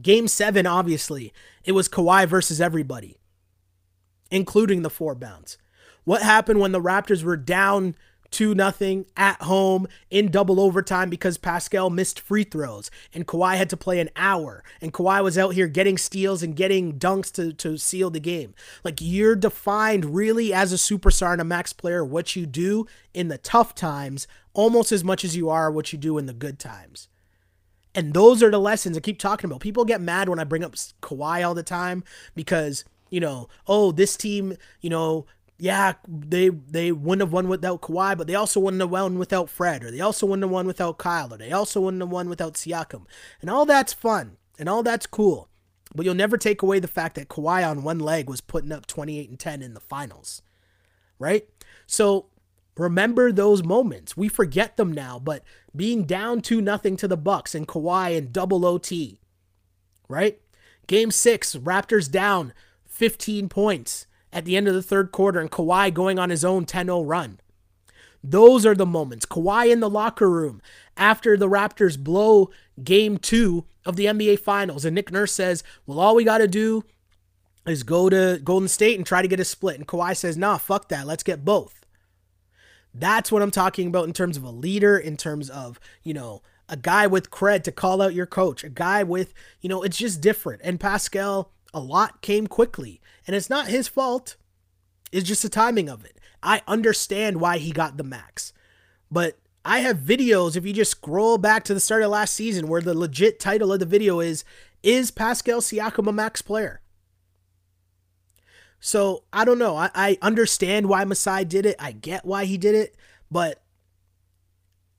Game 0.00 0.28
seven, 0.28 0.66
obviously, 0.66 1.32
it 1.64 1.72
was 1.72 1.88
Kawhi 1.88 2.26
versus 2.26 2.60
everybody, 2.60 3.18
including 4.30 4.82
the 4.82 4.90
four 4.90 5.14
bounce. 5.14 5.58
What 6.04 6.22
happened 6.22 6.60
when 6.60 6.72
the 6.72 6.80
Raptors 6.80 7.22
were 7.22 7.36
down 7.36 7.94
2 8.30 8.54
nothing 8.54 9.06
at 9.16 9.40
home 9.42 9.86
in 10.10 10.30
double 10.30 10.60
overtime 10.60 11.08
because 11.10 11.38
Pascal 11.38 11.90
missed 11.90 12.20
free 12.20 12.44
throws 12.44 12.90
and 13.14 13.26
Kawhi 13.26 13.56
had 13.56 13.70
to 13.70 13.76
play 13.76 14.00
an 14.00 14.10
hour 14.16 14.62
and 14.80 14.92
Kawhi 14.92 15.22
was 15.22 15.38
out 15.38 15.54
here 15.54 15.66
getting 15.66 15.96
steals 15.96 16.42
and 16.42 16.54
getting 16.54 16.98
dunks 16.98 17.32
to, 17.32 17.52
to 17.54 17.78
seal 17.78 18.10
the 18.10 18.20
game. 18.20 18.54
Like 18.84 18.98
you're 19.00 19.36
defined 19.36 20.14
really 20.14 20.52
as 20.52 20.72
a 20.72 20.76
superstar 20.76 21.32
and 21.32 21.40
a 21.40 21.44
max 21.44 21.72
player 21.72 22.04
what 22.04 22.36
you 22.36 22.46
do 22.46 22.86
in 23.14 23.28
the 23.28 23.38
tough 23.38 23.74
times 23.74 24.26
almost 24.52 24.92
as 24.92 25.04
much 25.04 25.24
as 25.24 25.36
you 25.36 25.48
are 25.48 25.70
what 25.70 25.92
you 25.92 25.98
do 25.98 26.18
in 26.18 26.26
the 26.26 26.32
good 26.32 26.58
times. 26.58 27.08
And 27.98 28.14
those 28.14 28.44
are 28.44 28.50
the 28.50 28.60
lessons 28.60 28.96
I 28.96 29.00
keep 29.00 29.18
talking 29.18 29.50
about. 29.50 29.58
People 29.58 29.84
get 29.84 30.00
mad 30.00 30.28
when 30.28 30.38
I 30.38 30.44
bring 30.44 30.62
up 30.62 30.76
Kawhi 31.02 31.44
all 31.44 31.54
the 31.54 31.64
time 31.64 32.04
because, 32.36 32.84
you 33.10 33.18
know, 33.18 33.48
oh, 33.66 33.90
this 33.90 34.16
team, 34.16 34.56
you 34.80 34.88
know, 34.88 35.26
yeah, 35.58 35.94
they 36.06 36.50
they 36.50 36.92
wouldn't 36.92 37.22
have 37.22 37.32
won 37.32 37.48
without 37.48 37.82
Kawhi, 37.82 38.16
but 38.16 38.28
they 38.28 38.36
also 38.36 38.60
wouldn't 38.60 38.80
have 38.80 38.90
won 38.90 39.18
without 39.18 39.50
Fred, 39.50 39.82
or 39.82 39.90
they 39.90 39.98
also 39.98 40.26
wouldn't 40.26 40.44
have 40.44 40.52
won 40.52 40.68
without 40.68 40.98
Kyle, 40.98 41.34
or 41.34 41.38
they 41.38 41.50
also 41.50 41.80
wouldn't 41.80 42.00
have 42.00 42.08
won 42.08 42.28
without 42.28 42.54
Siakam. 42.54 43.02
And 43.40 43.50
all 43.50 43.66
that's 43.66 43.92
fun 43.92 44.36
and 44.60 44.68
all 44.68 44.84
that's 44.84 45.08
cool. 45.08 45.48
But 45.92 46.06
you'll 46.06 46.14
never 46.14 46.38
take 46.38 46.62
away 46.62 46.78
the 46.78 46.86
fact 46.86 47.16
that 47.16 47.26
Kawhi 47.26 47.68
on 47.68 47.82
one 47.82 47.98
leg 47.98 48.30
was 48.30 48.40
putting 48.40 48.70
up 48.70 48.86
28 48.86 49.28
and 49.28 49.40
10 49.40 49.60
in 49.60 49.74
the 49.74 49.80
finals. 49.80 50.40
Right? 51.18 51.48
So 51.88 52.26
remember 52.78 53.32
those 53.32 53.62
moments. 53.62 54.16
We 54.16 54.28
forget 54.28 54.76
them 54.76 54.92
now, 54.92 55.18
but 55.18 55.42
being 55.74 56.04
down 56.04 56.40
2 56.40 56.60
nothing 56.60 56.96
to 56.96 57.08
the 57.08 57.16
Bucks 57.16 57.54
and 57.54 57.68
Kawhi 57.68 58.16
in 58.16 58.32
double 58.32 58.64
OT, 58.64 59.20
right? 60.08 60.40
Game 60.86 61.10
6, 61.10 61.56
Raptors 61.56 62.10
down 62.10 62.54
15 62.86 63.48
points 63.48 64.06
at 64.32 64.44
the 64.44 64.56
end 64.56 64.68
of 64.68 64.74
the 64.74 64.82
third 64.82 65.12
quarter 65.12 65.40
and 65.40 65.50
Kawhi 65.50 65.92
going 65.92 66.18
on 66.18 66.30
his 66.30 66.44
own 66.44 66.64
10-0 66.64 67.02
run. 67.06 67.40
Those 68.22 68.66
are 68.66 68.74
the 68.74 68.86
moments. 68.86 69.26
Kawhi 69.26 69.70
in 69.70 69.80
the 69.80 69.90
locker 69.90 70.28
room 70.28 70.60
after 70.96 71.36
the 71.36 71.48
Raptors 71.48 71.98
blow 71.98 72.50
game 72.82 73.18
2 73.18 73.64
of 73.86 73.96
the 73.96 74.06
NBA 74.06 74.40
finals 74.40 74.84
and 74.84 74.94
Nick 74.94 75.12
Nurse 75.12 75.32
says, 75.32 75.62
"Well, 75.86 76.00
all 76.00 76.16
we 76.16 76.24
got 76.24 76.38
to 76.38 76.48
do 76.48 76.84
is 77.66 77.84
go 77.84 78.10
to 78.10 78.40
Golden 78.42 78.68
State 78.68 78.96
and 78.96 79.06
try 79.06 79.22
to 79.22 79.28
get 79.28 79.40
a 79.40 79.44
split." 79.44 79.76
And 79.76 79.86
Kawhi 79.86 80.16
says, 80.16 80.36
"Nah, 80.36 80.58
fuck 80.58 80.88
that. 80.88 81.06
Let's 81.06 81.22
get 81.22 81.44
both." 81.44 81.77
That's 82.94 83.30
what 83.30 83.42
I'm 83.42 83.50
talking 83.50 83.88
about 83.88 84.06
in 84.06 84.12
terms 84.12 84.36
of 84.36 84.44
a 84.44 84.50
leader, 84.50 84.98
in 84.98 85.16
terms 85.16 85.50
of, 85.50 85.78
you 86.02 86.14
know, 86.14 86.42
a 86.68 86.76
guy 86.76 87.06
with 87.06 87.30
cred 87.30 87.62
to 87.64 87.72
call 87.72 88.02
out 88.02 88.14
your 88.14 88.26
coach, 88.26 88.64
a 88.64 88.68
guy 88.68 89.02
with, 89.02 89.32
you 89.60 89.68
know, 89.68 89.82
it's 89.82 89.96
just 89.96 90.20
different. 90.20 90.60
And 90.64 90.80
Pascal, 90.80 91.52
a 91.72 91.80
lot 91.80 92.20
came 92.22 92.46
quickly. 92.46 93.00
And 93.26 93.34
it's 93.36 93.50
not 93.50 93.68
his 93.68 93.88
fault. 93.88 94.36
It's 95.12 95.28
just 95.28 95.42
the 95.42 95.48
timing 95.48 95.88
of 95.88 96.04
it. 96.04 96.18
I 96.42 96.62
understand 96.66 97.40
why 97.40 97.58
he 97.58 97.72
got 97.72 97.96
the 97.96 98.04
max. 98.04 98.52
But 99.10 99.38
I 99.64 99.80
have 99.80 99.98
videos, 99.98 100.56
if 100.56 100.64
you 100.64 100.72
just 100.72 100.92
scroll 100.92 101.36
back 101.38 101.64
to 101.64 101.74
the 101.74 101.80
start 101.80 102.02
of 102.02 102.10
last 102.10 102.34
season, 102.34 102.68
where 102.68 102.80
the 102.80 102.94
legit 102.94 103.40
title 103.40 103.72
of 103.72 103.80
the 103.80 103.86
video 103.86 104.20
is 104.20 104.44
Is 104.82 105.10
Pascal 105.10 105.60
Siakam 105.60 106.08
a 106.08 106.12
max 106.12 106.42
player? 106.42 106.80
So 108.80 109.24
I 109.32 109.44
don't 109.44 109.58
know. 109.58 109.76
I, 109.76 109.90
I 109.94 110.18
understand 110.22 110.88
why 110.88 111.04
Masai 111.04 111.44
did 111.44 111.66
it. 111.66 111.76
I 111.78 111.92
get 111.92 112.24
why 112.24 112.44
he 112.44 112.56
did 112.58 112.74
it, 112.74 112.96
but 113.30 113.62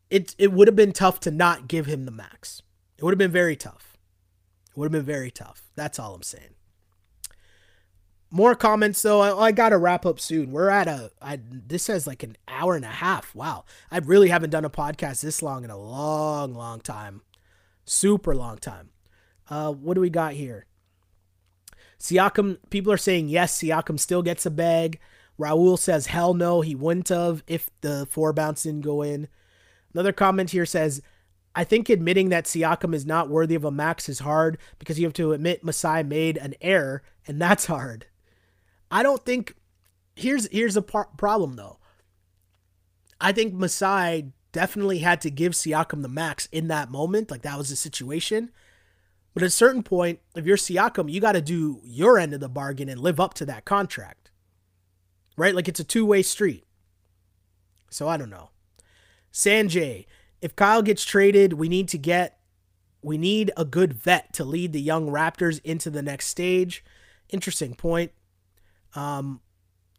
it 0.10 0.36
it 0.38 0.52
would 0.52 0.68
have 0.68 0.76
been 0.76 0.92
tough 0.92 1.20
to 1.22 1.32
not 1.32 1.68
give 1.68 1.86
him 1.86 2.06
the 2.06 2.12
max. 2.12 2.62
It 2.98 3.04
would 3.04 3.12
have 3.12 3.20
been 3.20 3.32
very 3.32 3.56
tough. 3.56 3.98
It 4.70 4.78
would 4.78 4.86
have 4.86 4.92
been 4.92 5.14
very 5.14 5.32
tough. 5.32 5.64
That's 5.76 6.00
all 6.00 6.14
I'm 6.14 6.24
saying. 6.24 6.56
More 8.32 8.54
comments 8.54 9.02
though. 9.02 9.22
I, 9.22 9.48
I 9.48 9.52
gotta 9.52 9.78
wrap 9.78 10.06
up 10.06 10.20
soon. 10.20 10.52
We're 10.52 10.70
at 10.70 10.88
a. 10.88 11.12
I 11.22 11.40
this 11.50 11.84
says 11.84 12.06
like 12.06 12.22
an 12.22 12.38
hour 12.48 12.76
and 12.76 12.86
a 12.86 12.90
half. 12.90 13.34
Wow, 13.34 13.66
I 13.90 13.98
really 14.00 14.30
haven't 14.30 14.52
done 14.52 14.66
a 14.66 14.70
podcast 14.70 15.22
this 15.22 15.42
long 15.42 15.64
in 15.64 15.70
a 15.70 15.78
long, 15.78 16.54
long 16.54 16.82
time. 16.82 17.22
Super 17.86 18.36
long 18.36 18.58
time. 18.58 18.90
Uh, 19.50 19.72
what 19.72 19.96
do 19.96 20.02
we 20.02 20.12
got 20.12 20.34
here? 20.34 20.66
Siakam, 22.00 22.58
people 22.70 22.92
are 22.92 22.98
saying 22.98 23.30
yes, 23.30 23.58
Siakam 23.60 24.00
still 24.00 24.22
gets 24.22 24.46
a 24.46 24.52
bag. 24.52 25.00
Raul 25.40 25.78
says 25.78 26.08
hell 26.08 26.34
no, 26.34 26.62
he 26.62 26.76
wouldn't 26.76 27.10
have 27.10 27.44
if 27.48 27.70
the 27.82 28.08
four 28.10 28.34
bounce 28.34 28.64
didn't 28.64 28.82
go 28.82 29.02
in. 29.02 29.28
Another 29.94 30.14
comment 30.14 30.52
here 30.52 30.66
says, 30.66 31.02
I 31.56 31.64
think 31.64 31.90
admitting 31.90 32.30
that 32.30 32.46
Siakam 32.46 32.94
is 32.94 33.06
not 33.06 33.30
worthy 33.30 33.56
of 33.56 33.66
a 33.66 33.72
max 33.72 34.08
is 34.08 34.20
hard 34.20 34.58
because 34.78 35.00
you 35.00 35.06
have 35.06 35.14
to 35.14 35.34
admit 35.34 35.64
Masai 35.64 36.04
made 36.04 36.38
an 36.38 36.56
error, 36.62 37.04
and 37.28 37.42
that's 37.42 37.66
hard. 37.66 38.06
I 38.92 39.04
don't 39.04 39.26
think. 39.26 39.56
Here's 40.16 40.48
here's 40.52 40.76
a 40.76 40.82
par- 40.82 41.10
problem 41.18 41.54
though. 41.54 41.80
I 43.22 43.32
think 43.32 43.54
Masai 43.54 44.32
definitely 44.52 45.00
had 45.00 45.22
to 45.22 45.32
give 45.32 45.54
Siakam 45.54 46.02
the 46.02 46.10
max 46.10 46.48
in 46.52 46.68
that 46.68 46.92
moment, 46.92 47.32
like 47.32 47.42
that 47.44 47.58
was 47.58 47.70
the 47.70 47.76
situation. 47.76 48.52
But 49.34 49.44
at 49.44 49.48
a 49.48 49.52
certain 49.52 49.84
point, 49.84 50.20
if 50.36 50.46
you're 50.46 50.58
Siakam, 50.58 51.12
you 51.12 51.22
got 51.22 51.34
to 51.34 51.42
do 51.42 51.82
your 51.84 52.18
end 52.18 52.34
of 52.34 52.40
the 52.40 52.50
bargain 52.50 52.90
and 52.90 53.00
live 53.00 53.20
up 53.20 53.34
to 53.36 53.46
that 53.46 53.66
contract. 53.66 54.32
Right? 55.38 55.56
Like 55.56 55.68
it's 55.68 55.80
a 55.80 55.86
two 55.86 56.06
way 56.06 56.22
street. 56.22 56.66
So 57.90 58.08
I 58.08 58.18
don't 58.18 58.30
know. 58.30 58.50
Sanjay, 59.32 60.06
if 60.42 60.56
Kyle 60.56 60.82
gets 60.82 61.04
traded, 61.04 61.54
we 61.54 61.70
need 61.70 61.88
to 61.90 61.98
get 61.98 62.40
we 63.02 63.18
need 63.18 63.52
a 63.56 63.64
good 63.64 63.94
vet 63.94 64.34
to 64.34 64.44
lead 64.44 64.74
the 64.74 64.82
young 64.82 65.08
Raptors 65.08 65.62
into 65.64 65.90
the 65.90 66.02
next 66.02 66.28
stage. 66.28 66.84
Interesting 67.30 67.74
point. 67.74 68.12
Um, 68.94 69.40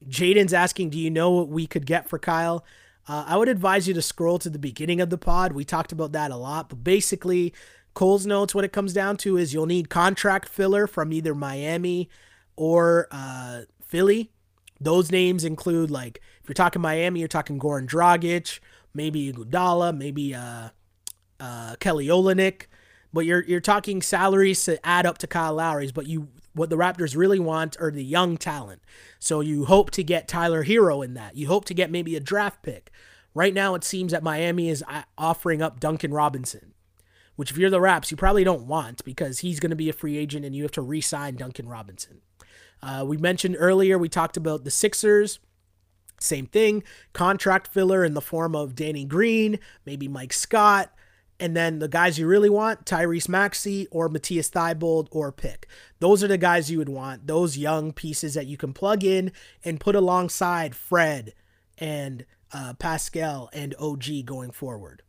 Jaden's 0.06 0.52
asking, 0.52 0.90
do 0.90 0.98
you 0.98 1.10
know 1.10 1.30
what 1.30 1.48
we 1.48 1.66
could 1.66 1.86
get 1.86 2.08
for 2.08 2.18
Kyle? 2.18 2.64
Uh, 3.08 3.24
I 3.26 3.36
would 3.36 3.48
advise 3.48 3.88
you 3.88 3.94
to 3.94 4.02
scroll 4.02 4.38
to 4.38 4.50
the 4.50 4.58
beginning 4.58 5.00
of 5.00 5.10
the 5.10 5.18
pod. 5.18 5.52
We 5.52 5.64
talked 5.64 5.92
about 5.92 6.12
that 6.12 6.30
a 6.30 6.36
lot, 6.36 6.68
but 6.68 6.84
basically, 6.84 7.54
Cole's 8.00 8.24
notes, 8.24 8.54
what 8.54 8.64
it 8.64 8.72
comes 8.72 8.94
down 8.94 9.18
to 9.18 9.36
is 9.36 9.52
you'll 9.52 9.66
need 9.66 9.90
contract 9.90 10.48
filler 10.48 10.86
from 10.86 11.12
either 11.12 11.34
Miami 11.34 12.08
or 12.56 13.06
uh, 13.10 13.64
Philly. 13.82 14.30
Those 14.80 15.12
names 15.12 15.44
include, 15.44 15.90
like, 15.90 16.22
if 16.42 16.48
you're 16.48 16.54
talking 16.54 16.80
Miami, 16.80 17.18
you're 17.20 17.28
talking 17.28 17.58
Goran 17.58 17.86
Dragic, 17.86 18.60
maybe 18.94 19.30
Iguodala, 19.30 19.94
maybe 19.94 20.34
uh, 20.34 20.70
uh, 21.38 21.76
Kelly 21.78 22.06
Olynyk. 22.06 22.68
But 23.12 23.26
you're 23.26 23.44
you're 23.44 23.60
talking 23.60 24.00
salaries 24.00 24.64
to 24.64 24.80
add 24.86 25.04
up 25.04 25.18
to 25.18 25.26
Kyle 25.26 25.52
Lowry's, 25.52 25.92
but 25.92 26.06
you 26.06 26.28
what 26.54 26.70
the 26.70 26.78
Raptors 26.78 27.14
really 27.14 27.38
want 27.38 27.78
are 27.82 27.90
the 27.90 28.02
young 28.02 28.38
talent. 28.38 28.80
So 29.18 29.40
you 29.40 29.66
hope 29.66 29.90
to 29.90 30.02
get 30.02 30.26
Tyler 30.26 30.64
Herro 30.64 31.04
in 31.04 31.12
that. 31.12 31.36
You 31.36 31.48
hope 31.48 31.66
to 31.66 31.74
get 31.74 31.90
maybe 31.90 32.16
a 32.16 32.20
draft 32.20 32.62
pick. 32.62 32.90
Right 33.34 33.52
now, 33.52 33.74
it 33.74 33.84
seems 33.84 34.12
that 34.12 34.22
Miami 34.22 34.70
is 34.70 34.82
uh, 34.88 35.02
offering 35.18 35.60
up 35.60 35.80
Duncan 35.80 36.14
Robinson 36.14 36.72
which 37.40 37.50
if 37.50 37.56
you're 37.56 37.70
the 37.70 37.80
Raps, 37.80 38.10
you 38.10 38.18
probably 38.18 38.44
don't 38.44 38.66
want 38.66 39.02
because 39.02 39.38
he's 39.38 39.60
going 39.60 39.70
to 39.70 39.76
be 39.76 39.88
a 39.88 39.94
free 39.94 40.18
agent 40.18 40.44
and 40.44 40.54
you 40.54 40.62
have 40.62 40.72
to 40.72 40.82
re-sign 40.82 41.36
Duncan 41.36 41.66
Robinson. 41.66 42.20
Uh, 42.82 43.02
we 43.08 43.16
mentioned 43.16 43.56
earlier, 43.58 43.96
we 43.96 44.10
talked 44.10 44.36
about 44.36 44.62
the 44.62 44.70
Sixers. 44.70 45.38
Same 46.20 46.44
thing, 46.44 46.82
contract 47.14 47.68
filler 47.68 48.04
in 48.04 48.12
the 48.12 48.20
form 48.20 48.54
of 48.54 48.74
Danny 48.74 49.06
Green, 49.06 49.58
maybe 49.86 50.06
Mike 50.06 50.34
Scott, 50.34 50.92
and 51.38 51.56
then 51.56 51.78
the 51.78 51.88
guys 51.88 52.18
you 52.18 52.26
really 52.26 52.50
want, 52.50 52.84
Tyrese 52.84 53.26
Maxey 53.26 53.86
or 53.90 54.10
Matisse 54.10 54.50
Thybulle 54.50 55.08
or 55.10 55.32
Pick. 55.32 55.66
Those 55.98 56.22
are 56.22 56.28
the 56.28 56.36
guys 56.36 56.70
you 56.70 56.76
would 56.76 56.90
want, 56.90 57.26
those 57.26 57.56
young 57.56 57.94
pieces 57.94 58.34
that 58.34 58.48
you 58.48 58.58
can 58.58 58.74
plug 58.74 59.02
in 59.02 59.32
and 59.64 59.80
put 59.80 59.96
alongside 59.96 60.74
Fred 60.74 61.32
and 61.78 62.26
uh, 62.52 62.74
Pascal 62.74 63.48
and 63.54 63.74
OG 63.80 64.26
going 64.26 64.50
forward. 64.50 65.04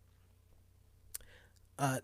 Uh, 1.82 2.00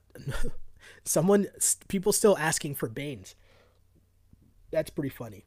someone, 1.06 1.48
people 1.88 2.12
still 2.12 2.36
asking 2.38 2.74
for 2.76 2.90
Baynes. 2.90 3.36
That's 4.72 4.90
pretty 4.90 5.10
funny. 5.10 5.46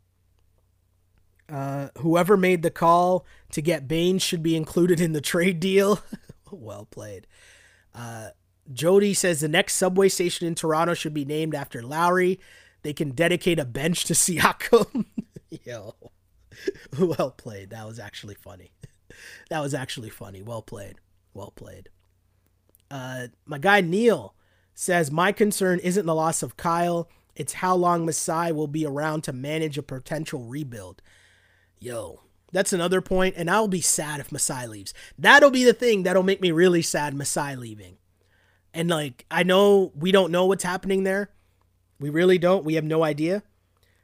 Uh, 1.49 1.89
whoever 1.99 2.37
made 2.37 2.63
the 2.63 2.71
call 2.71 3.27
to 3.51 3.61
get 3.61 3.89
Baynes 3.89 4.23
should 4.23 4.43
be 4.43 4.55
included 4.55 5.01
in 5.01 5.13
the 5.13 5.21
trade 5.21 5.59
deal. 5.59 6.01
well 6.51 6.87
played. 6.87 7.27
Uh, 7.93 8.29
Jody 8.73 9.15
says 9.15 9.41
the 9.41 9.49
next 9.49 9.75
subway 9.75 10.09
station 10.09 10.47
in 10.47 10.55
Toronto 10.55 10.95
should 10.95 11.13
be 11.13 11.25
named 11.25 11.57
after 11.57 11.83
Lowry. 11.83 12.39
They 12.83 12.93
can 12.93 13.11
dedicate 13.11 13.59
a 13.59 13.65
bench 13.65 14.05
to 14.05 14.13
Siakam. 14.15 15.07
Yo, 15.65 15.97
well 16.97 17.33
played. 17.33 17.71
That 17.71 17.87
was 17.89 17.99
actually 17.99 18.37
funny. 18.37 18.71
That 19.51 19.61
was 19.61 19.75
actually 19.75 20.11
funny. 20.11 20.41
Well 20.41 20.63
played. 20.63 21.01
Well 21.35 21.51
played. 21.51 21.89
Uh, 22.91 23.29
my 23.47 23.59
guy 23.59 23.81
Neil 23.81 24.35
says 24.75 25.11
my 25.11 25.33
concern 25.33 25.79
isn't 25.81 26.07
the 26.07 26.15
loss 26.15 26.43
of 26.43 26.57
Kyle. 26.57 27.09
It's 27.37 27.55
how 27.55 27.75
long 27.77 28.05
Masai 28.05 28.53
will 28.53 28.67
be 28.67 28.85
around 28.85 29.23
to 29.25 29.33
manage 29.33 29.79
a 29.79 29.83
potential 29.83 30.45
rebuild. 30.45 31.01
Yo, 31.79 32.21
that's 32.53 32.73
another 32.73 33.01
point, 33.01 33.35
and 33.37 33.51
I'll 33.51 33.69
be 33.69 33.81
sad 33.81 34.21
if 34.21 34.33
Masai 34.33 34.67
leaves. 34.67 34.93
That'll 35.19 35.51
be 35.51 35.65
the 35.65 35.73
thing 35.73 36.03
that'll 36.03 36.23
make 36.23 36.41
me 36.41 36.51
really 36.51 36.83
sad, 36.83 37.15
Masai 37.15 37.57
leaving. 37.57 37.99
And 38.75 38.89
like, 38.89 39.25
I 39.31 39.43
know 39.43 39.93
we 39.95 40.13
don't 40.13 40.33
know 40.33 40.47
what's 40.47 40.65
happening 40.65 41.05
there. 41.05 41.31
We 41.99 42.11
really 42.11 42.39
don't. 42.39 42.65
We 42.65 42.75
have 42.75 42.85
no 42.85 43.05
idea. 43.05 43.43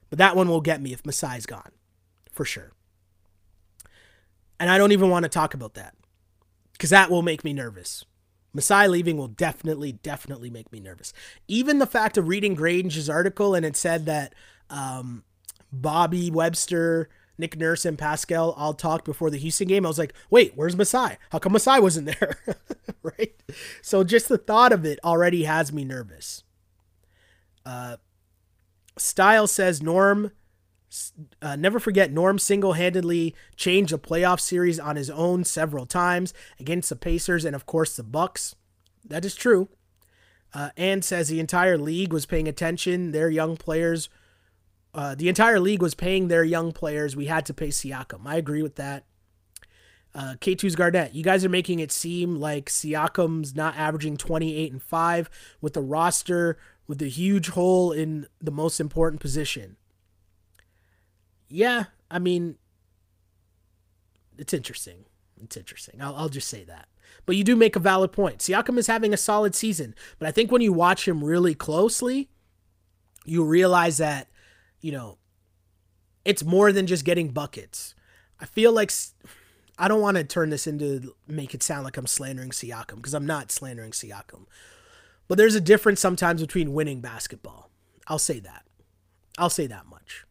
But 0.08 0.18
that 0.18 0.36
one 0.36 0.48
will 0.48 0.60
get 0.60 0.80
me 0.80 0.92
if 0.92 1.04
Masai's 1.04 1.46
gone, 1.46 1.72
for 2.30 2.44
sure. 2.44 2.72
And 4.60 4.70
I 4.70 4.78
don't 4.78 4.92
even 4.92 5.10
want 5.10 5.24
to 5.24 5.28
talk 5.28 5.54
about 5.54 5.74
that 5.74 5.94
because 6.72 6.90
that 6.90 7.10
will 7.10 7.22
make 7.22 7.44
me 7.44 7.52
nervous. 7.52 8.04
Masai 8.56 8.88
leaving 8.88 9.18
will 9.18 9.28
definitely, 9.28 9.92
definitely 9.92 10.48
make 10.48 10.72
me 10.72 10.80
nervous. 10.80 11.12
Even 11.46 11.78
the 11.78 11.86
fact 11.86 12.16
of 12.16 12.26
reading 12.26 12.54
Grange's 12.54 13.10
article 13.10 13.54
and 13.54 13.66
it 13.66 13.76
said 13.76 14.06
that 14.06 14.34
um, 14.70 15.24
Bobby 15.70 16.30
Webster, 16.30 17.10
Nick 17.36 17.58
Nurse, 17.58 17.84
and 17.84 17.98
Pascal 17.98 18.52
all 18.52 18.72
talked 18.72 19.04
before 19.04 19.28
the 19.28 19.36
Houston 19.36 19.68
game. 19.68 19.84
I 19.84 19.88
was 19.88 19.98
like, 19.98 20.14
wait, 20.30 20.52
where's 20.56 20.74
Masai? 20.74 21.18
How 21.30 21.38
come 21.38 21.52
Masai 21.52 21.80
wasn't 21.80 22.06
there? 22.06 22.38
right? 23.02 23.34
So 23.82 24.02
just 24.02 24.30
the 24.30 24.38
thought 24.38 24.72
of 24.72 24.86
it 24.86 24.98
already 25.04 25.44
has 25.44 25.70
me 25.70 25.84
nervous. 25.84 26.42
Uh, 27.66 27.98
Style 28.96 29.46
says 29.46 29.82
Norm. 29.82 30.32
Uh, 31.42 31.56
never 31.56 31.80
forget, 31.80 32.12
Norm 32.12 32.38
single 32.38 32.74
handedly 32.74 33.34
changed 33.56 33.92
a 33.92 33.98
playoff 33.98 34.40
series 34.40 34.78
on 34.78 34.96
his 34.96 35.10
own 35.10 35.44
several 35.44 35.86
times 35.86 36.32
against 36.58 36.88
the 36.88 36.96
Pacers 36.96 37.44
and, 37.44 37.56
of 37.56 37.66
course, 37.66 37.96
the 37.96 38.02
Bucks. 38.02 38.54
That 39.04 39.24
is 39.24 39.34
true. 39.34 39.68
Uh, 40.54 40.70
and 40.76 41.04
says 41.04 41.28
the 41.28 41.40
entire 41.40 41.76
league 41.76 42.12
was 42.12 42.24
paying 42.24 42.48
attention. 42.48 43.12
Their 43.12 43.28
young 43.28 43.56
players, 43.56 44.08
uh, 44.94 45.14
the 45.14 45.28
entire 45.28 45.60
league 45.60 45.82
was 45.82 45.94
paying 45.94 46.28
their 46.28 46.44
young 46.44 46.72
players. 46.72 47.16
We 47.16 47.26
had 47.26 47.44
to 47.46 47.54
pay 47.54 47.68
Siakam. 47.68 48.22
I 48.24 48.36
agree 48.36 48.62
with 48.62 48.76
that. 48.76 49.04
Uh, 50.14 50.34
K2's 50.40 50.76
Garnett, 50.76 51.14
you 51.14 51.22
guys 51.22 51.44
are 51.44 51.50
making 51.50 51.78
it 51.80 51.92
seem 51.92 52.36
like 52.36 52.70
Siakam's 52.70 53.54
not 53.54 53.76
averaging 53.76 54.16
28 54.16 54.72
and 54.72 54.82
5 54.82 55.28
with 55.60 55.74
the 55.74 55.82
roster 55.82 56.56
with 56.86 57.02
a 57.02 57.08
huge 57.08 57.50
hole 57.50 57.92
in 57.92 58.26
the 58.40 58.50
most 58.50 58.80
important 58.80 59.20
position. 59.20 59.76
Yeah, 61.48 61.84
I 62.10 62.18
mean, 62.18 62.56
it's 64.38 64.52
interesting. 64.52 65.04
It's 65.42 65.56
interesting. 65.56 66.00
I'll, 66.00 66.14
I'll 66.14 66.28
just 66.28 66.48
say 66.48 66.64
that. 66.64 66.88
But 67.24 67.36
you 67.36 67.44
do 67.44 67.56
make 67.56 67.76
a 67.76 67.80
valid 67.80 68.12
point. 68.12 68.38
Siakam 68.38 68.78
is 68.78 68.86
having 68.86 69.12
a 69.12 69.16
solid 69.16 69.54
season, 69.54 69.94
but 70.18 70.28
I 70.28 70.32
think 70.32 70.50
when 70.50 70.62
you 70.62 70.72
watch 70.72 71.06
him 71.06 71.22
really 71.22 71.54
closely, 71.54 72.28
you 73.24 73.44
realize 73.44 73.98
that, 73.98 74.28
you 74.80 74.92
know, 74.92 75.18
it's 76.24 76.44
more 76.44 76.72
than 76.72 76.86
just 76.86 77.04
getting 77.04 77.28
buckets. 77.28 77.94
I 78.40 78.46
feel 78.46 78.72
like 78.72 78.92
I 79.78 79.88
don't 79.88 80.00
want 80.00 80.16
to 80.16 80.24
turn 80.24 80.50
this 80.50 80.66
into 80.66 81.14
make 81.26 81.54
it 81.54 81.62
sound 81.62 81.84
like 81.84 81.96
I'm 81.96 82.06
slandering 82.06 82.50
Siakam 82.50 82.96
because 82.96 83.14
I'm 83.14 83.26
not 83.26 83.52
slandering 83.52 83.92
Siakam. 83.92 84.46
But 85.28 85.38
there's 85.38 85.54
a 85.54 85.60
difference 85.60 86.00
sometimes 86.00 86.40
between 86.40 86.74
winning 86.74 87.00
basketball. 87.00 87.70
I'll 88.06 88.18
say 88.18 88.40
that. 88.40 88.64
I'll 89.38 89.50
say 89.50 89.66
that 89.66 89.86
much. 89.86 90.25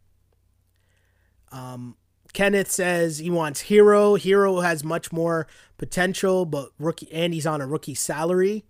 Um, 1.56 1.95
Kenneth 2.34 2.69
says 2.69 3.19
he 3.19 3.30
wants 3.30 3.64
Herro. 3.64 4.19
Herro 4.19 4.61
has 4.61 4.84
much 4.84 5.14
more 5.14 5.48
potential, 5.77 6.45
but 6.45 6.72
rookie 6.77 7.07
and 7.14 7.34
he's 7.34 7.48
on 7.48 7.61
a 7.61 7.65
rookie 7.65 7.95
salary. 7.95 8.65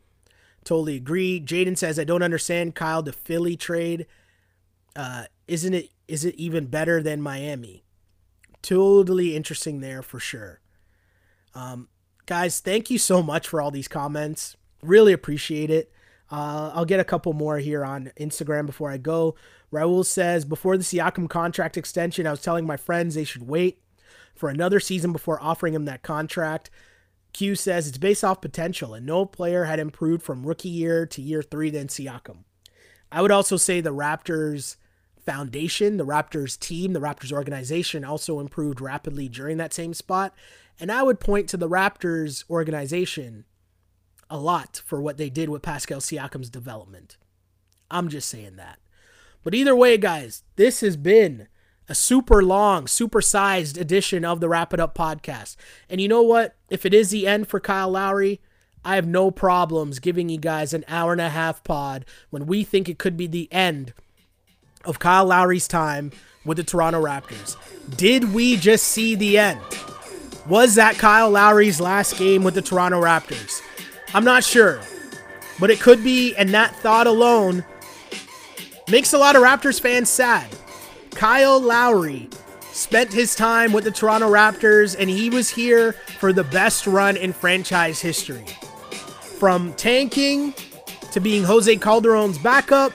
Totally 0.64 0.96
agree. 0.96 1.42
Jaden 1.42 1.76
says 1.76 1.98
I 1.98 2.04
don't 2.04 2.22
understand 2.22 2.76
Kyle 2.76 3.02
to 3.02 3.12
Philly 3.12 3.58
trade. 3.58 4.06
Uh, 4.96 5.26
isn't 5.48 5.74
it? 5.74 5.90
Is 6.08 6.24
it 6.24 6.36
even 6.36 6.68
better 6.68 7.02
than 7.02 7.22
Miami? 7.22 7.84
Totally 8.62 9.36
interesting 9.36 9.80
there 9.80 10.04
for 10.04 10.20
sure. 10.20 10.60
Um, 11.56 11.88
guys, 12.28 12.60
thank 12.60 12.92
you 12.92 13.00
so 13.00 13.24
much 13.24 13.48
for 13.48 13.62
all 13.62 13.72
these 13.72 13.88
comments. 13.88 14.56
Really 14.84 15.12
appreciate 15.14 15.72
it. 15.72 15.92
Uh, 16.36 16.70
I'll 16.76 16.84
get 16.84 17.00
a 17.00 17.06
couple 17.06 17.32
more 17.32 17.60
here 17.60 17.86
on 17.86 18.12
Instagram 18.20 18.66
before 18.66 18.92
I 18.92 18.98
go. 18.98 19.36
Raul 19.72 20.06
says, 20.06 20.44
before 20.44 20.76
the 20.76 20.84
Siakam 20.84 21.30
contract 21.30 21.78
extension, 21.78 22.28
I 22.28 22.32
was 22.32 22.42
telling 22.42 22.68
my 22.68 22.76
friends 22.76 23.16
they 23.16 23.24
should 23.24 23.48
wait 23.48 23.82
for 24.36 24.50
another 24.50 24.82
season 24.82 25.14
before 25.14 25.42
offering 25.42 25.74
him 25.74 25.86
that 25.86 26.04
contract. 26.04 26.70
Q 27.32 27.56
says 27.56 27.88
it's 27.88 27.98
based 27.98 28.26
off 28.26 28.42
potential, 28.42 28.94
and 28.94 29.06
no 29.06 29.26
player 29.26 29.64
had 29.64 29.80
improved 29.80 30.24
from 30.24 30.46
rookie 30.46 30.68
year 30.68 31.06
to 31.06 31.22
year 31.22 31.42
three 31.42 31.70
than 31.70 31.88
Siakam. 31.88 32.40
I 33.14 33.22
would 33.22 33.32
also 33.32 33.56
say 33.56 33.80
the 33.80 33.94
Raptors 33.94 34.76
foundation, 35.26 35.96
the 35.96 36.06
Raptors 36.06 36.60
team, 36.60 36.92
the 36.92 37.00
Raptors 37.00 37.32
organization 37.32 38.04
also 38.04 38.42
improved 38.42 38.82
rapidly 38.82 39.30
during 39.30 39.56
that 39.56 39.74
same 39.74 39.94
spot. 39.94 40.36
And 40.82 40.92
I 40.92 41.02
would 41.02 41.22
point 41.22 41.48
to 41.50 41.58
the 41.58 41.70
Raptors 41.70 42.44
organization 42.50 43.46
a 44.30 44.38
lot 44.38 44.82
for 44.86 45.02
what 45.02 45.18
they 45.18 45.30
did 45.30 45.50
with 45.50 45.62
Pascal 45.62 46.00
Siakam's 46.00 46.50
development. 46.50 47.18
I'm 47.92 48.10
just 48.10 48.30
saying 48.30 48.56
that. 48.56 48.80
But 49.44 49.54
either 49.54 49.76
way, 49.76 49.98
guys, 49.98 50.44
this 50.56 50.82
has 50.82 50.98
been 50.98 51.48
a 51.88 51.96
super 51.96 52.44
long, 52.44 52.88
super 52.88 53.22
sized 53.22 53.78
edition 53.78 54.26
of 54.26 54.40
the 54.40 54.50
Wrap 54.50 54.74
It 54.74 54.80
Up 54.80 54.98
podcast. 54.98 55.56
And 55.90 56.02
you 56.02 56.08
know 56.08 56.24
what? 56.24 56.56
If 56.70 56.86
it 56.86 56.94
is 56.94 57.12
the 57.12 57.28
end 57.28 57.48
for 57.48 57.60
Kyle 57.60 57.92
Lowry, 57.92 58.42
I 58.84 58.96
have 58.96 59.08
no 59.08 59.32
problems 59.32 60.00
giving 60.00 60.30
you 60.30 60.38
guys 60.38 60.74
an 60.74 60.84
hour 60.88 61.12
and 61.12 61.22
a 61.22 61.30
half 61.30 61.64
pod 61.64 62.06
when 62.30 62.46
we 62.46 62.64
think 62.64 62.90
it 62.90 62.98
could 62.98 63.18
be 63.18 63.28
the 63.28 63.52
end 63.52 63.94
of 64.84 65.00
Kyle 65.00 65.26
Lowry's 65.26 65.68
time 65.68 66.12
with 66.44 66.58
the 66.58 66.64
Toronto 66.64 67.02
Raptors. 67.04 67.56
Did 67.98 68.34
we 68.34 68.58
just 68.58 68.88
see 68.88 69.16
the 69.16 69.38
end? 69.38 69.62
Was 70.48 70.76
that 70.76 70.96
Kyle 70.96 71.32
Lowry's 71.32 71.82
last 71.82 72.18
game 72.18 72.44
with 72.44 72.54
the 72.54 72.62
Toronto 72.62 73.02
Raptors? 73.02 73.62
I'm 74.14 74.24
not 74.24 74.44
sure. 74.44 74.80
But 75.60 75.72
it 75.72 75.80
could 75.80 76.04
be, 76.04 76.36
and 76.36 76.50
that 76.54 76.76
thought 76.76 77.08
alone 77.08 77.64
makes 78.90 79.14
a 79.14 79.18
lot 79.18 79.36
of 79.36 79.42
Raptors 79.42 79.80
fans 79.80 80.10
sad. 80.10 80.48
Kyle 81.12 81.60
Lowry 81.60 82.30
spent 82.72 83.14
his 83.14 83.36
time 83.36 83.72
with 83.72 83.86
the 83.86 83.92
Toronto 83.92 84.30
Raptors, 84.30 84.96
and 85.00 85.10
he 85.10 85.30
was 85.30 85.50
here 85.50 85.94
for 86.20 86.34
the 86.34 86.44
best 86.44 86.86
run 86.86 87.16
in 87.16 87.32
franchise 87.32 88.02
history. 88.02 88.46
From 89.40 89.74
tanking 89.74 90.54
to 91.12 91.20
being 91.20 91.44
Jose 91.44 91.74
Calderon's 91.78 92.38
backup 92.38 92.94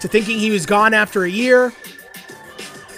to 0.00 0.08
thinking 0.08 0.38
he 0.38 0.50
was 0.50 0.66
gone 0.66 0.94
after 0.94 1.22
a 1.22 1.30
year 1.30 1.72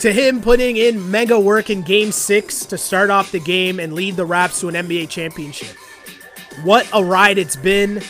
to 0.01 0.13
him 0.13 0.41
putting 0.41 0.77
in 0.77 1.11
mega 1.11 1.39
work 1.39 1.71
in 1.71 1.83
game 1.83 2.13
six 2.13 2.65
to 2.67 2.79
start 2.79 3.11
off 3.11 3.33
the 3.33 3.41
game 3.41 3.79
and 3.79 3.93
lead 3.93 4.17
the 4.17 4.25
Raps 4.25 4.61
to 4.61 4.69
an 4.69 4.75
NBA 4.75 5.09
championship. 5.09 5.77
What 6.63 6.89
a 6.93 7.05
ride 7.05 7.39
it's 7.39 7.57
been. 7.57 8.03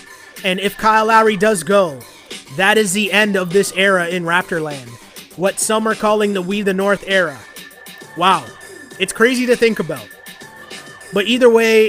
And 0.44 0.60
if 0.60 0.76
Kyle 0.76 1.06
Lowry 1.06 1.36
does 1.36 1.62
go, 1.62 2.00
that 2.56 2.78
is 2.78 2.92
the 2.92 3.10
end 3.12 3.36
of 3.36 3.50
this 3.50 3.72
era 3.74 4.08
in 4.08 4.24
Raptorland. 4.24 4.88
What 5.36 5.58
some 5.58 5.86
are 5.88 5.94
calling 5.94 6.34
the 6.34 6.42
We 6.42 6.62
the 6.62 6.74
North 6.74 7.04
era. 7.06 7.38
Wow. 8.16 8.44
It's 9.00 9.12
crazy 9.12 9.46
to 9.46 9.56
think 9.56 9.80
about. 9.80 10.08
But 11.12 11.26
either 11.26 11.48
way, 11.48 11.88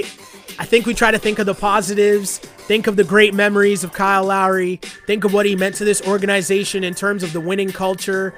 I 0.58 0.64
think 0.64 0.86
we 0.86 0.94
try 0.94 1.10
to 1.10 1.18
think 1.18 1.38
of 1.38 1.46
the 1.46 1.54
positives, 1.54 2.38
think 2.38 2.86
of 2.86 2.96
the 2.96 3.04
great 3.04 3.34
memories 3.34 3.84
of 3.84 3.92
Kyle 3.92 4.24
Lowry, 4.24 4.76
think 5.06 5.24
of 5.24 5.32
what 5.32 5.46
he 5.46 5.54
meant 5.54 5.74
to 5.76 5.84
this 5.84 6.00
organization 6.02 6.82
in 6.82 6.94
terms 6.94 7.22
of 7.22 7.32
the 7.32 7.40
winning 7.40 7.70
culture, 7.70 8.34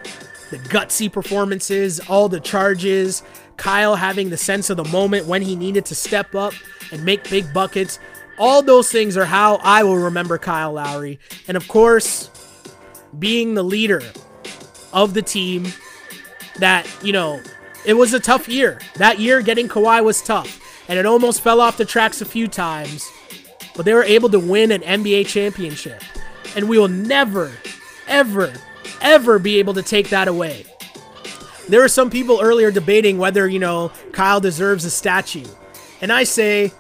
the 0.51 0.59
gutsy 0.59 1.11
performances, 1.11 2.01
all 2.09 2.29
the 2.29 2.41
charges, 2.41 3.23
Kyle 3.59 3.97
having 3.97 4.31
the 4.31 4.37
sense 4.37 4.71
of 4.71 4.77
the 4.77 4.85
moment 4.85 5.27
when 5.27 5.43
he 5.43 5.57
needed 5.57 5.85
to 5.87 5.95
step 5.95 6.35
up 6.35 6.55
and 6.91 7.05
make 7.05 7.29
big 7.29 7.53
buckets. 7.53 7.99
All 8.39 8.63
those 8.63 8.91
things 8.91 9.17
are 9.17 9.25
how 9.25 9.57
I 9.57 9.83
will 9.83 9.99
remember 9.99 10.39
Kyle 10.39 10.73
Lowry. 10.73 11.19
And 11.47 11.57
of 11.57 11.69
course, 11.69 12.31
being 13.19 13.55
the 13.55 13.65
leader 13.65 14.03
of 14.93 15.13
the 15.13 15.23
team 15.23 15.67
that, 16.59 16.89
you 17.03 17.13
know, 17.13 17.41
it 17.85 17.95
was 17.95 18.15
a 18.15 18.21
tough 18.21 18.49
year. 18.49 18.79
That 18.95 19.19
year 19.19 19.43
getting 19.43 19.69
Kawhi 19.69 20.05
was 20.05 20.23
tough. 20.23 20.61
And 20.89 20.99
it 20.99 21.05
almost 21.05 21.43
fell 21.43 21.61
off 21.61 21.77
the 21.77 21.85
tracks 21.85 22.21
a 22.21 22.25
few 22.25 22.49
times. 22.49 23.11
But 23.77 23.85
they 23.85 23.95
were 23.95 24.05
able 24.05 24.29
to 24.31 24.39
win 24.39 24.73
an 24.73 24.83
NBA 24.83 25.27
championship. 25.27 26.03
And 26.57 26.69
we 26.69 26.79
will 26.79 26.89
never, 26.89 27.53
ever, 28.07 28.53
ever 29.01 29.39
be 29.39 29.59
able 29.59 29.75
to 29.75 29.83
take 29.83 30.09
that 30.11 30.29
away. 30.29 30.65
There 31.69 31.81
were 31.81 31.89
some 31.89 32.11
people 32.11 32.41
earlier 32.41 32.71
debating 32.71 33.19
whether, 33.19 33.47
you 33.47 33.59
know, 33.59 33.93
Kyle 34.13 34.41
deserves 34.41 34.85
a 34.85 34.91
statue. 34.91 35.45
And 36.01 36.13
I 36.13 36.25
say, 36.25 36.73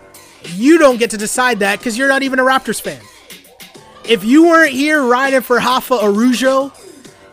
you 0.44 0.78
don't 0.78 0.98
get 0.98 1.10
to 1.10 1.18
decide 1.18 1.58
that 1.60 1.78
because 1.78 1.98
you're 1.98 2.08
not 2.08 2.22
even 2.22 2.38
a 2.38 2.42
Raptors 2.42 2.80
fan. 2.80 3.00
If 4.04 4.24
you 4.24 4.48
weren't 4.48 4.72
here 4.72 5.02
riding 5.02 5.42
for 5.42 5.56
Rafa 5.56 5.94
Araujo, 5.94 6.72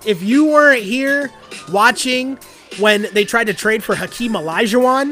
if 0.05 0.21
you 0.21 0.45
weren't 0.45 0.83
here 0.83 1.31
watching 1.71 2.37
when 2.79 3.07
they 3.13 3.23
tried 3.23 3.45
to 3.45 3.53
trade 3.53 3.83
for 3.83 3.95
Hakeem 3.95 4.33
Olajuwon, 4.33 5.11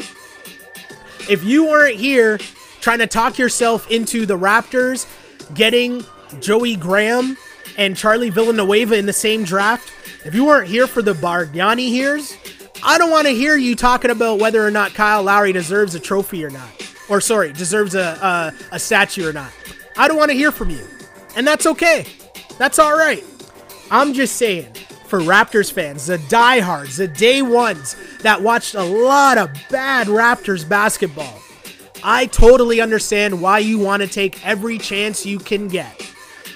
if 1.29 1.43
you 1.43 1.65
weren't 1.65 1.95
here 1.95 2.37
trying 2.81 2.99
to 2.99 3.07
talk 3.07 3.37
yourself 3.37 3.89
into 3.89 4.25
the 4.25 4.37
Raptors 4.37 5.07
getting 5.53 6.03
Joey 6.41 6.75
Graham 6.75 7.37
and 7.77 7.95
Charlie 7.95 8.29
Villanueva 8.29 8.95
in 8.95 9.05
the 9.05 9.13
same 9.13 9.45
draft, 9.45 9.89
if 10.25 10.33
you 10.33 10.45
weren't 10.45 10.67
here 10.67 10.87
for 10.87 11.01
the 11.01 11.13
Bargnani 11.13 11.89
hears, 11.89 12.37
I 12.83 12.97
don't 12.97 13.11
want 13.11 13.27
to 13.27 13.33
hear 13.33 13.57
you 13.57 13.75
talking 13.75 14.11
about 14.11 14.39
whether 14.39 14.65
or 14.65 14.71
not 14.71 14.93
Kyle 14.93 15.23
Lowry 15.23 15.51
deserves 15.51 15.95
a 15.95 15.99
trophy 15.99 16.43
or 16.45 16.49
not. 16.49 16.69
Or, 17.09 17.19
sorry, 17.19 17.51
deserves 17.51 17.95
a, 17.95 18.53
a, 18.71 18.75
a 18.75 18.79
statue 18.79 19.27
or 19.27 19.33
not. 19.33 19.51
I 19.97 20.07
don't 20.07 20.17
want 20.17 20.31
to 20.31 20.37
hear 20.37 20.51
from 20.51 20.69
you. 20.69 20.85
And 21.35 21.45
that's 21.45 21.65
okay. 21.65 22.05
That's 22.57 22.79
all 22.79 22.97
right. 22.97 23.23
I'm 23.91 24.13
just 24.13 24.37
saying, 24.37 24.73
for 25.07 25.19
Raptors 25.19 25.71
fans, 25.71 26.07
the 26.07 26.17
diehards, 26.29 26.97
the 26.97 27.07
day 27.07 27.41
ones 27.41 27.95
that 28.21 28.41
watched 28.41 28.75
a 28.75 28.83
lot 28.83 29.37
of 29.37 29.51
bad 29.69 30.07
Raptors 30.07 30.67
basketball, 30.67 31.39
I 32.03 32.25
totally 32.27 32.81
understand 32.81 33.41
why 33.41 33.59
you 33.59 33.77
want 33.79 34.01
to 34.01 34.07
take 34.07 34.45
every 34.45 34.77
chance 34.77 35.25
you 35.25 35.39
can 35.39 35.67
get 35.67 36.12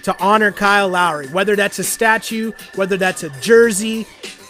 to 0.08 0.18
honor 0.24 0.54
Kyle 0.54 0.88
Lowry, 0.88 1.28
whether 1.28 1.58
that's 1.58 1.80
a 1.80 1.84
statue, 1.84 2.54
whether 2.76 2.96
that's 2.96 3.24
a 3.24 3.30
jersey, 3.42 4.04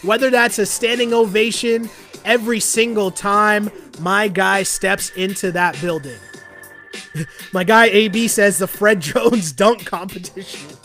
whether 0.04 0.30
that's 0.30 0.60
a 0.60 0.68
standing 0.68 1.16
ovation, 1.16 1.90
every 2.24 2.60
single 2.60 3.10
time 3.10 3.72
my 4.00 4.28
guy 4.28 4.62
steps 4.62 5.10
into 5.16 5.52
that 5.54 5.76
building. 5.82 6.20
my 7.54 7.64
guy 7.64 7.86
AB 7.88 8.28
says 8.28 8.60
the 8.60 8.68
Fred 8.68 9.00
Jones 9.02 9.52
dunk 9.52 9.84
competition. 9.84 10.78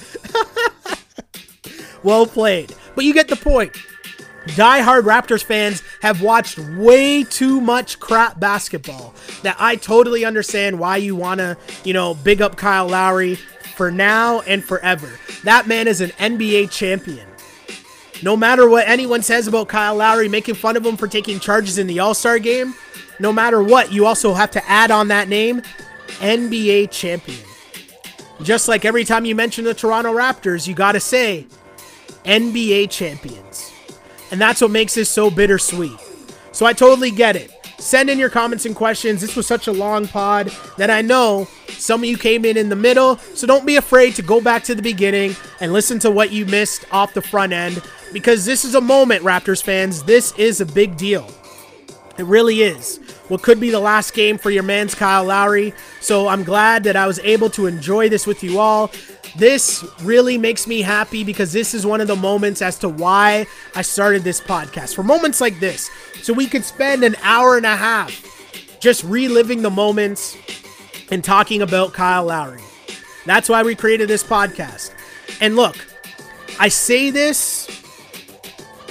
well 2.03 2.25
played. 2.25 2.75
But 2.95 3.05
you 3.05 3.13
get 3.13 3.29
the 3.29 3.37
point. 3.37 3.77
Die-hard 4.57 5.05
Raptors 5.05 5.45
fans 5.45 5.83
have 6.01 6.23
watched 6.23 6.59
way 6.59 7.25
too 7.25 7.61
much 7.61 8.01
crap 8.01 8.41
basketball 8.41 9.13
that 9.43 9.55
I 9.59 9.77
totally 9.77 10.25
understand 10.25 10.79
why 10.79 10.97
you 10.97 11.15
want 11.15 11.41
to, 11.41 11.59
you 11.85 11.93
know, 11.93 12.15
big 12.15 12.41
up 12.41 12.57
Kyle 12.57 12.89
Lowry 12.89 13.39
for 13.73 13.91
now 13.91 14.41
and 14.43 14.65
forever. 14.65 15.11
That 15.45 15.67
man 15.67 15.89
is 15.89 16.01
an 16.01 16.11
NBA 16.11 16.71
champion. 16.71 17.27
No 18.23 18.37
matter 18.37 18.69
what 18.69 18.89
anyone 18.89 19.23
says 19.23 19.49
about 19.49 19.69
Kyle 19.69 19.97
Lowry, 19.97 20.29
making 20.29 20.55
fun 20.55 20.77
of 20.77 20.87
him 20.87 20.97
for 20.97 21.09
taking 21.09 21.41
charges 21.41 21.79
in 21.79 21.87
the 21.87 21.99
All 21.99 22.15
Star 22.15 22.39
game, 22.39 22.75
no 23.19 23.33
matter 23.33 23.63
what, 23.63 23.93
you 23.93 24.07
also 24.07 24.35
have 24.35 24.51
to 24.53 24.69
add 24.69 24.91
on 24.91 25.09
that 25.09 25.29
name 25.29 25.63
NBA 26.21 26.91
champion. 26.91 27.45
Just 28.43 28.69
like 28.69 28.85
every 28.85 29.05
time 29.05 29.25
you 29.25 29.35
mention 29.35 29.65
the 29.65 29.75
Toronto 29.75 30.13
Raptors, 30.13 30.67
you 30.67 30.75
got 30.75 30.93
to 30.93 31.01
say 31.01 31.47
NBA 32.25 32.91
champions. 32.91 33.73
And 34.31 34.41
that's 34.41 34.61
what 34.61 34.71
makes 34.71 34.95
this 34.95 35.11
so 35.11 35.31
bittersweet. 35.31 35.99
So 36.53 36.67
I 36.67 36.73
totally 36.73 37.11
get 37.11 37.37
it. 37.37 37.51
Send 37.83 38.09
in 38.09 38.19
your 38.19 38.31
comments 38.31 38.65
and 38.65 38.77
questions. 38.77 39.21
This 39.21 39.35
was 39.35 39.47
such 39.47 39.67
a 39.67 39.73
long 39.73 40.07
pod 40.07 40.53
that 40.79 40.89
I 40.89 41.03
know 41.03 41.49
some 41.69 42.03
of 42.03 42.09
you 42.09 42.17
came 42.17 42.45
in 42.45 42.57
in 42.57 42.69
the 42.69 42.77
middle. 42.77 43.17
So 43.35 43.47
don't 43.47 43.67
be 43.67 43.77
afraid 43.77 44.15
to 44.15 44.23
go 44.23 44.41
back 44.41 44.63
to 44.65 44.75
the 44.75 44.83
beginning 44.83 45.35
and 45.61 45.73
listen 45.73 45.99
to 46.01 46.11
what 46.11 46.31
you 46.31 46.47
missed 46.47 46.85
off 46.93 47.13
the 47.13 47.21
front 47.23 47.53
end 47.53 47.83
because 48.13 48.45
this 48.45 48.65
is 48.65 48.77
a 48.77 48.81
moment, 48.81 49.25
Raptors 49.25 49.63
fans. 49.63 50.05
This 50.05 50.33
is 50.39 50.61
a 50.61 50.67
big 50.67 50.97
deal. 50.97 51.29
It 52.19 52.25
really 52.25 52.63
is. 52.63 53.01
What 53.33 53.41
could 53.41 53.59
be 53.59 53.71
the 53.71 53.81
last 53.81 54.13
game 54.13 54.37
for 54.37 54.51
your 54.51 54.63
man's 54.63 54.95
Kyle 54.95 55.25
Lowry. 55.25 55.73
So 56.03 56.29
I'm 56.29 56.45
glad 56.45 56.85
that 56.85 56.97
I 56.97 57.07
was 57.07 57.19
able 57.21 57.49
to 57.53 57.65
enjoy 57.65 58.11
this 58.11 58.27
with 58.27 58.45
you 58.45 58.59
all. 58.59 58.91
This 59.37 59.83
really 60.03 60.37
makes 60.37 60.67
me 60.67 60.83
happy 60.83 61.25
because 61.25 61.51
this 61.51 61.73
is 61.73 61.87
one 61.87 62.03
of 62.03 62.09
the 62.09 62.15
moments 62.15 62.61
as 62.61 62.79
to 62.81 62.91
why 62.91 63.47
I 63.75 63.81
started 63.81 64.23
this 64.23 64.39
podcast. 64.39 64.95
For 64.95 65.03
moments 65.03 65.41
like 65.41 65.61
this, 65.61 65.91
so 66.21 66.35
we 66.35 66.47
could 66.47 66.63
spend 66.63 67.05
an 67.05 67.17
hour 67.23 67.57
and 67.57 67.65
a 67.65 67.75
half 67.75 68.13
just 68.81 69.03
reliving 69.03 69.63
the 69.63 69.71
moments 69.71 70.37
and 71.11 71.25
talking 71.25 71.63
about 71.63 71.95
Kyle 71.95 72.27
Lowry. 72.27 72.61
That's 73.25 73.49
why 73.49 73.63
we 73.63 73.75
created 73.75 74.11
this 74.11 74.23
podcast. 74.23 74.93
And 75.41 75.57
look, 75.57 75.79
I 76.61 76.69
say 76.69 77.09
this 77.09 77.67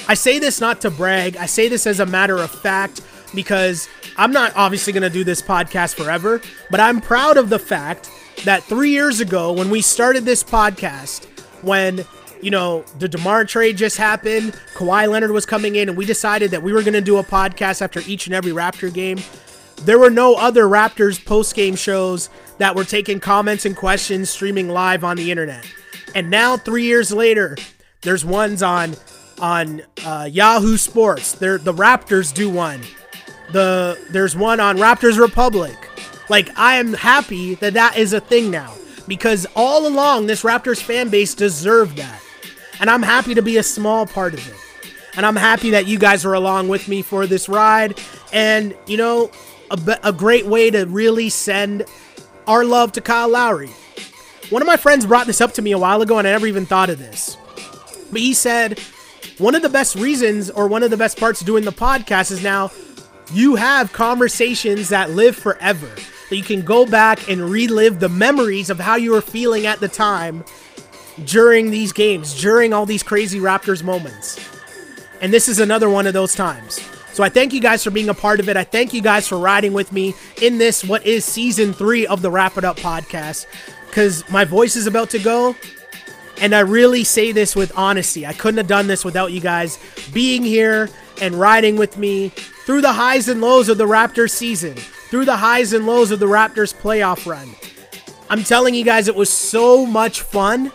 I 0.08 0.16
say 0.16 0.40
this 0.40 0.60
not 0.60 0.82
to 0.82 0.90
brag. 0.90 1.38
I 1.38 1.46
say 1.46 1.68
this 1.68 1.86
as 1.86 2.00
a 2.00 2.08
matter 2.08 2.38
of 2.38 2.50
fact 2.50 3.02
because 3.34 3.88
I'm 4.18 4.32
not 4.32 4.54
obviously 4.56 4.94
going 4.94 5.04
to 5.04 5.10
do 5.10 5.24
this 5.24 5.42
podcast 5.42 5.96
forever, 5.96 6.42
but 6.70 6.80
I'm 6.80 7.02
proud 7.02 7.38
of 7.38 7.50
the 7.50 7.60
fact 7.60 8.10
that 8.46 8.64
three 8.64 8.90
years 8.90 9.20
ago, 9.20 9.54
when 9.54 9.70
we 9.70 9.82
started 9.82 10.26
this 10.26 10.44
podcast, 10.44 11.26
when 11.64 12.06
you 12.42 12.50
know 12.50 12.84
the 13.00 13.08
Demar 13.08 13.46
trade 13.46 13.78
just 13.78 13.98
happened, 13.98 14.54
Kawhi 14.74 15.10
Leonard 15.10 15.32
was 15.32 15.46
coming 15.46 15.76
in, 15.76 15.90
and 15.90 15.98
we 15.98 16.06
decided 16.06 16.52
that 16.52 16.64
we 16.64 16.74
were 16.74 16.82
going 16.82 16.94
to 16.94 17.02
do 17.02 17.18
a 17.18 17.24
podcast 17.24 17.82
after 17.82 18.02
each 18.08 18.26
and 18.28 18.36
every 18.36 18.52
Raptor 18.52 18.94
game. 18.94 19.20
There 19.84 19.98
were 20.00 20.10
no 20.10 20.36
other 20.36 20.66
Raptors 20.66 21.24
post 21.24 21.56
game 21.56 21.76
shows 21.76 22.30
that 22.58 22.76
were 22.76 22.84
taking 22.84 23.20
comments 23.20 23.66
and 23.66 23.76
questions 23.76 24.30
streaming 24.30 24.70
live 24.70 25.04
on 25.04 25.18
the 25.18 25.32
internet. 25.32 25.66
And 26.14 26.30
now, 26.30 26.58
three 26.58 26.84
years 26.84 27.12
later, 27.12 27.58
there's 28.02 28.26
ones 28.26 28.62
on 28.62 28.96
on 29.40 29.82
uh, 30.06 30.30
Yahoo 30.32 30.78
Sports. 30.78 31.34
They're, 31.34 31.58
the 31.58 31.74
Raptors 31.74 32.34
do 32.34 32.50
one. 32.50 32.82
The 33.52 34.00
there's 34.10 34.36
one 34.36 34.60
on 34.60 34.78
Raptors 34.78 35.20
Republic. 35.20 35.76
Like, 36.30 36.58
I 36.58 36.76
am 36.76 36.94
happy 36.94 37.56
that 37.56 37.74
that 37.74 37.98
is 37.98 38.14
a 38.14 38.22
thing 38.22 38.52
now 38.52 38.74
because 39.08 39.46
all 39.56 39.86
along 39.86 40.28
this 40.28 40.44
Raptors 40.44 40.82
fan 40.82 41.10
base 41.10 41.34
deserved 41.34 41.98
that. 41.98 42.22
And 42.80 42.90
I'm 42.90 43.04
happy 43.04 43.36
to 43.36 43.42
be 43.42 43.58
a 43.58 43.64
small 43.64 44.06
part 44.06 44.34
of 44.34 44.48
it. 44.48 44.56
And 45.16 45.26
I'm 45.26 45.36
happy 45.36 45.72
that 45.72 45.88
you 45.88 46.00
guys 46.00 46.24
are 46.24 46.34
along 46.34 46.70
with 46.70 46.88
me 46.88 47.02
for 47.02 47.28
this 47.28 47.50
ride. 47.50 48.00
And, 48.32 48.74
you 48.88 48.96
know, 48.96 49.30
a, 49.70 50.00
a 50.04 50.14
great 50.14 50.46
way 50.46 50.72
to 50.72 50.86
really 50.86 51.30
send 51.30 51.84
our 52.48 52.64
love 52.64 52.94
to 52.94 53.02
Kyle 53.02 53.30
Lowry. 53.30 53.70
One 54.50 54.62
of 54.62 54.68
my 54.68 54.78
friends 54.78 55.06
brought 55.06 55.28
this 55.28 55.42
up 55.42 55.54
to 55.54 55.62
me 55.62 55.74
a 55.74 55.78
while 55.78 56.02
ago, 56.02 56.18
and 56.18 56.28
I 56.28 56.32
never 56.32 56.48
even 56.48 56.66
thought 56.66 56.90
of 56.90 56.98
this. 56.98 57.38
But 58.12 58.22
he 58.22 58.34
said, 58.34 58.80
one 59.38 59.56
of 59.56 59.62
the 59.62 59.70
best 59.70 59.96
reasons 59.96 60.50
or 60.50 60.68
one 60.68 60.84
of 60.84 60.92
the 60.92 60.98
best 60.98 61.20
parts 61.20 61.42
of 61.42 61.48
doing 61.48 61.64
the 61.66 61.72
podcast 61.72 62.32
is 62.32 62.44
now 62.44 62.72
you 63.34 63.56
have 63.56 63.94
conversations 63.94 64.90
that 64.90 65.12
live 65.12 65.36
forever 65.36 65.90
that 66.30 66.38
you 66.38 66.44
can 66.44 66.62
go 66.62 66.86
back 66.86 67.30
and 67.30 67.50
relive 67.50 68.00
the 68.00 68.10
memories 68.10 68.70
of 68.70 68.80
how 68.80 68.96
you 68.96 69.12
were 69.12 69.22
feeling 69.22 69.66
at 69.66 69.80
the 69.80 69.88
time 69.88 70.44
during 71.26 71.72
these 71.72 71.92
games, 71.92 72.40
during 72.40 72.74
all 72.74 72.86
these 72.86 73.04
crazy 73.04 73.40
Raptors 73.40 73.84
moments. 73.84 74.40
And 75.20 75.34
this 75.34 75.48
is 75.48 75.60
another 75.60 75.90
one 75.90 76.08
of 76.08 76.14
those 76.14 76.34
times. 76.34 76.82
So 77.14 77.24
I 77.24 77.30
thank 77.30 77.52
you 77.52 77.60
guys 77.60 77.84
for 77.84 77.92
being 77.92 78.08
a 78.08 78.14
part 78.14 78.40
of 78.40 78.48
it. 78.48 78.56
I 78.56 78.64
thank 78.64 78.94
you 78.94 79.02
guys 79.02 79.28
for 79.28 79.38
riding 79.38 79.74
with 79.74 79.92
me 79.92 80.16
in 80.42 80.58
this, 80.58 80.84
what 80.84 81.06
is 81.06 81.26
season 81.26 81.74
three 81.74 82.08
of 82.08 82.22
the 82.22 82.32
Wrap 82.32 82.58
It 82.58 82.64
Up 82.64 82.78
podcast, 82.78 83.46
because 83.88 84.28
my 84.30 84.46
voice 84.46 84.78
is 84.78 84.88
about 84.88 85.10
to 85.10 85.20
go. 85.20 85.56
And 86.40 86.56
I 86.56 86.62
really 86.62 87.04
say 87.04 87.34
this 87.34 87.56
with 87.56 87.78
honesty. 87.78 88.26
I 88.26 88.34
couldn't 88.34 88.58
have 88.58 88.68
done 88.68 88.88
this 88.88 89.04
without 89.04 89.34
you 89.34 89.42
guys 89.42 89.78
being 90.14 90.44
here 90.44 90.90
and 91.22 91.36
riding 91.36 91.78
with 91.78 91.98
me 91.98 92.30
through 92.66 92.82
the 92.82 92.94
highs 92.94 93.30
and 93.30 93.40
lows 93.40 93.70
of 93.70 93.78
the 93.78 93.88
Raptors 93.88 94.32
season, 94.32 94.76
through 94.76 95.26
the 95.26 95.38
highs 95.38 95.72
and 95.72 95.86
lows 95.86 96.12
of 96.12 96.20
the 96.20 96.26
Raptors 96.26 96.74
playoff 96.74 97.26
run. 97.26 97.50
I'm 98.30 98.44
telling 98.44 98.76
you 98.76 98.84
guys, 98.84 99.08
it 99.08 99.16
was 99.16 99.30
so 99.30 99.86
much 99.86 100.22
fun. 100.22 100.72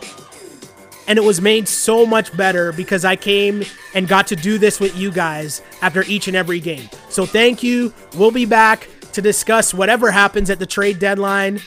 And 1.08 1.18
it 1.20 1.22
was 1.22 1.40
made 1.40 1.68
so 1.68 2.04
much 2.04 2.36
better 2.36 2.72
because 2.72 3.04
I 3.04 3.14
came 3.14 3.62
and 3.94 4.08
got 4.08 4.26
to 4.26 4.36
do 4.36 4.58
this 4.58 4.80
with 4.80 4.96
you 4.96 5.12
guys 5.12 5.62
after 5.80 6.02
each 6.02 6.26
and 6.26 6.36
every 6.36 6.58
game. 6.58 6.88
So 7.10 7.24
thank 7.24 7.62
you. 7.62 7.94
We'll 8.16 8.32
be 8.32 8.44
back 8.44 8.88
to 9.12 9.22
discuss 9.22 9.72
whatever 9.72 10.10
happens 10.10 10.50
at 10.50 10.58
the 10.58 10.66
trade 10.66 10.98
deadline. 10.98 11.60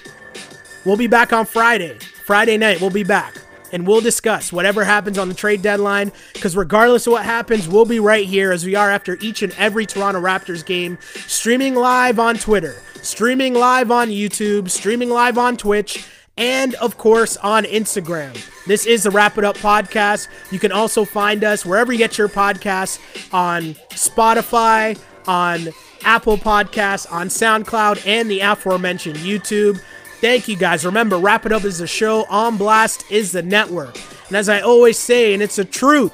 We'll 0.83 0.97
be 0.97 1.07
back 1.07 1.31
on 1.31 1.45
Friday. 1.45 1.97
Friday 2.25 2.57
night, 2.57 2.81
we'll 2.81 2.89
be 2.89 3.05
back. 3.05 3.33
And 3.71 3.87
we'll 3.87 4.01
discuss 4.01 4.51
whatever 4.51 4.83
happens 4.83 5.17
on 5.17 5.27
the 5.27 5.33
trade 5.33 5.61
deadline. 5.61 6.11
Because 6.33 6.55
regardless 6.55 7.07
of 7.07 7.13
what 7.13 7.25
happens, 7.25 7.67
we'll 7.67 7.85
be 7.85 7.99
right 7.99 8.25
here 8.25 8.51
as 8.51 8.65
we 8.65 8.75
are 8.75 8.89
after 8.89 9.17
each 9.21 9.41
and 9.41 9.53
every 9.53 9.85
Toronto 9.85 10.21
Raptors 10.21 10.65
game, 10.65 10.97
streaming 11.27 11.75
live 11.75 12.19
on 12.19 12.37
Twitter, 12.37 12.75
streaming 13.01 13.53
live 13.53 13.91
on 13.91 14.09
YouTube, 14.09 14.69
streaming 14.69 15.09
live 15.09 15.37
on 15.37 15.57
Twitch 15.57 16.05
and 16.39 16.73
of 16.75 16.97
course 16.97 17.37
on 17.37 17.65
Instagram. 17.65 18.33
This 18.65 18.85
is 18.85 19.03
the 19.03 19.11
Wrap 19.11 19.37
It 19.37 19.43
Up 19.43 19.57
podcast. 19.57 20.29
You 20.51 20.57
can 20.57 20.71
also 20.71 21.03
find 21.03 21.43
us 21.43 21.65
wherever 21.65 21.91
you 21.91 21.97
get 21.97 22.17
your 22.17 22.29
podcasts 22.29 22.99
on 23.33 23.75
Spotify, 23.91 24.97
on 25.27 25.69
Apple 26.03 26.37
Podcasts, 26.37 27.11
on 27.11 27.27
SoundCloud, 27.27 28.07
and 28.07 28.31
the 28.31 28.39
aforementioned 28.39 29.17
YouTube. 29.17 29.81
Thank 30.21 30.47
you 30.47 30.57
guys. 30.57 30.85
Remember, 30.85 31.17
Wrap 31.17 31.45
It 31.45 31.51
Up 31.51 31.63
is 31.63 31.77
the 31.77 31.87
show, 31.87 32.25
On 32.29 32.57
Blast 32.57 33.09
is 33.09 33.31
the 33.31 33.41
network. 33.41 33.97
And 34.27 34.35
as 34.35 34.49
I 34.49 34.59
always 34.59 34.97
say, 34.97 35.33
and 35.33 35.41
it's 35.41 35.55
the 35.55 35.65
truth, 35.65 36.11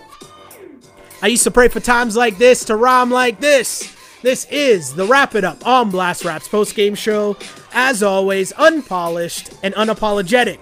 I 1.24 1.28
used 1.28 1.44
to 1.44 1.52
pray 1.52 1.70
for 1.70 1.80
times 1.80 2.16
like 2.16 2.38
this 2.38 2.66
to 2.66 2.76
rhyme 2.76 3.10
like 3.10 3.40
this. 3.40 3.96
This 4.22 4.46
is 4.52 4.94
the 4.94 5.06
Wrap 5.06 5.34
It 5.36 5.44
Up 5.44 5.66
on 5.66 5.90
Blast 5.90 6.24
Raps 6.24 6.48
post 6.48 6.76
game 6.76 6.96
show. 6.96 7.36
As 7.74 8.04
always, 8.04 8.52
unpolished 8.54 9.52
and 9.64 9.74
unapologetic. 9.76 10.60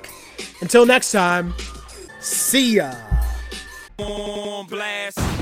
Until 0.61 0.85
next 0.85 1.11
time, 1.11 1.53
see 2.19 2.75
ya. 2.75 2.93
On 3.99 4.65
blast. 4.67 5.33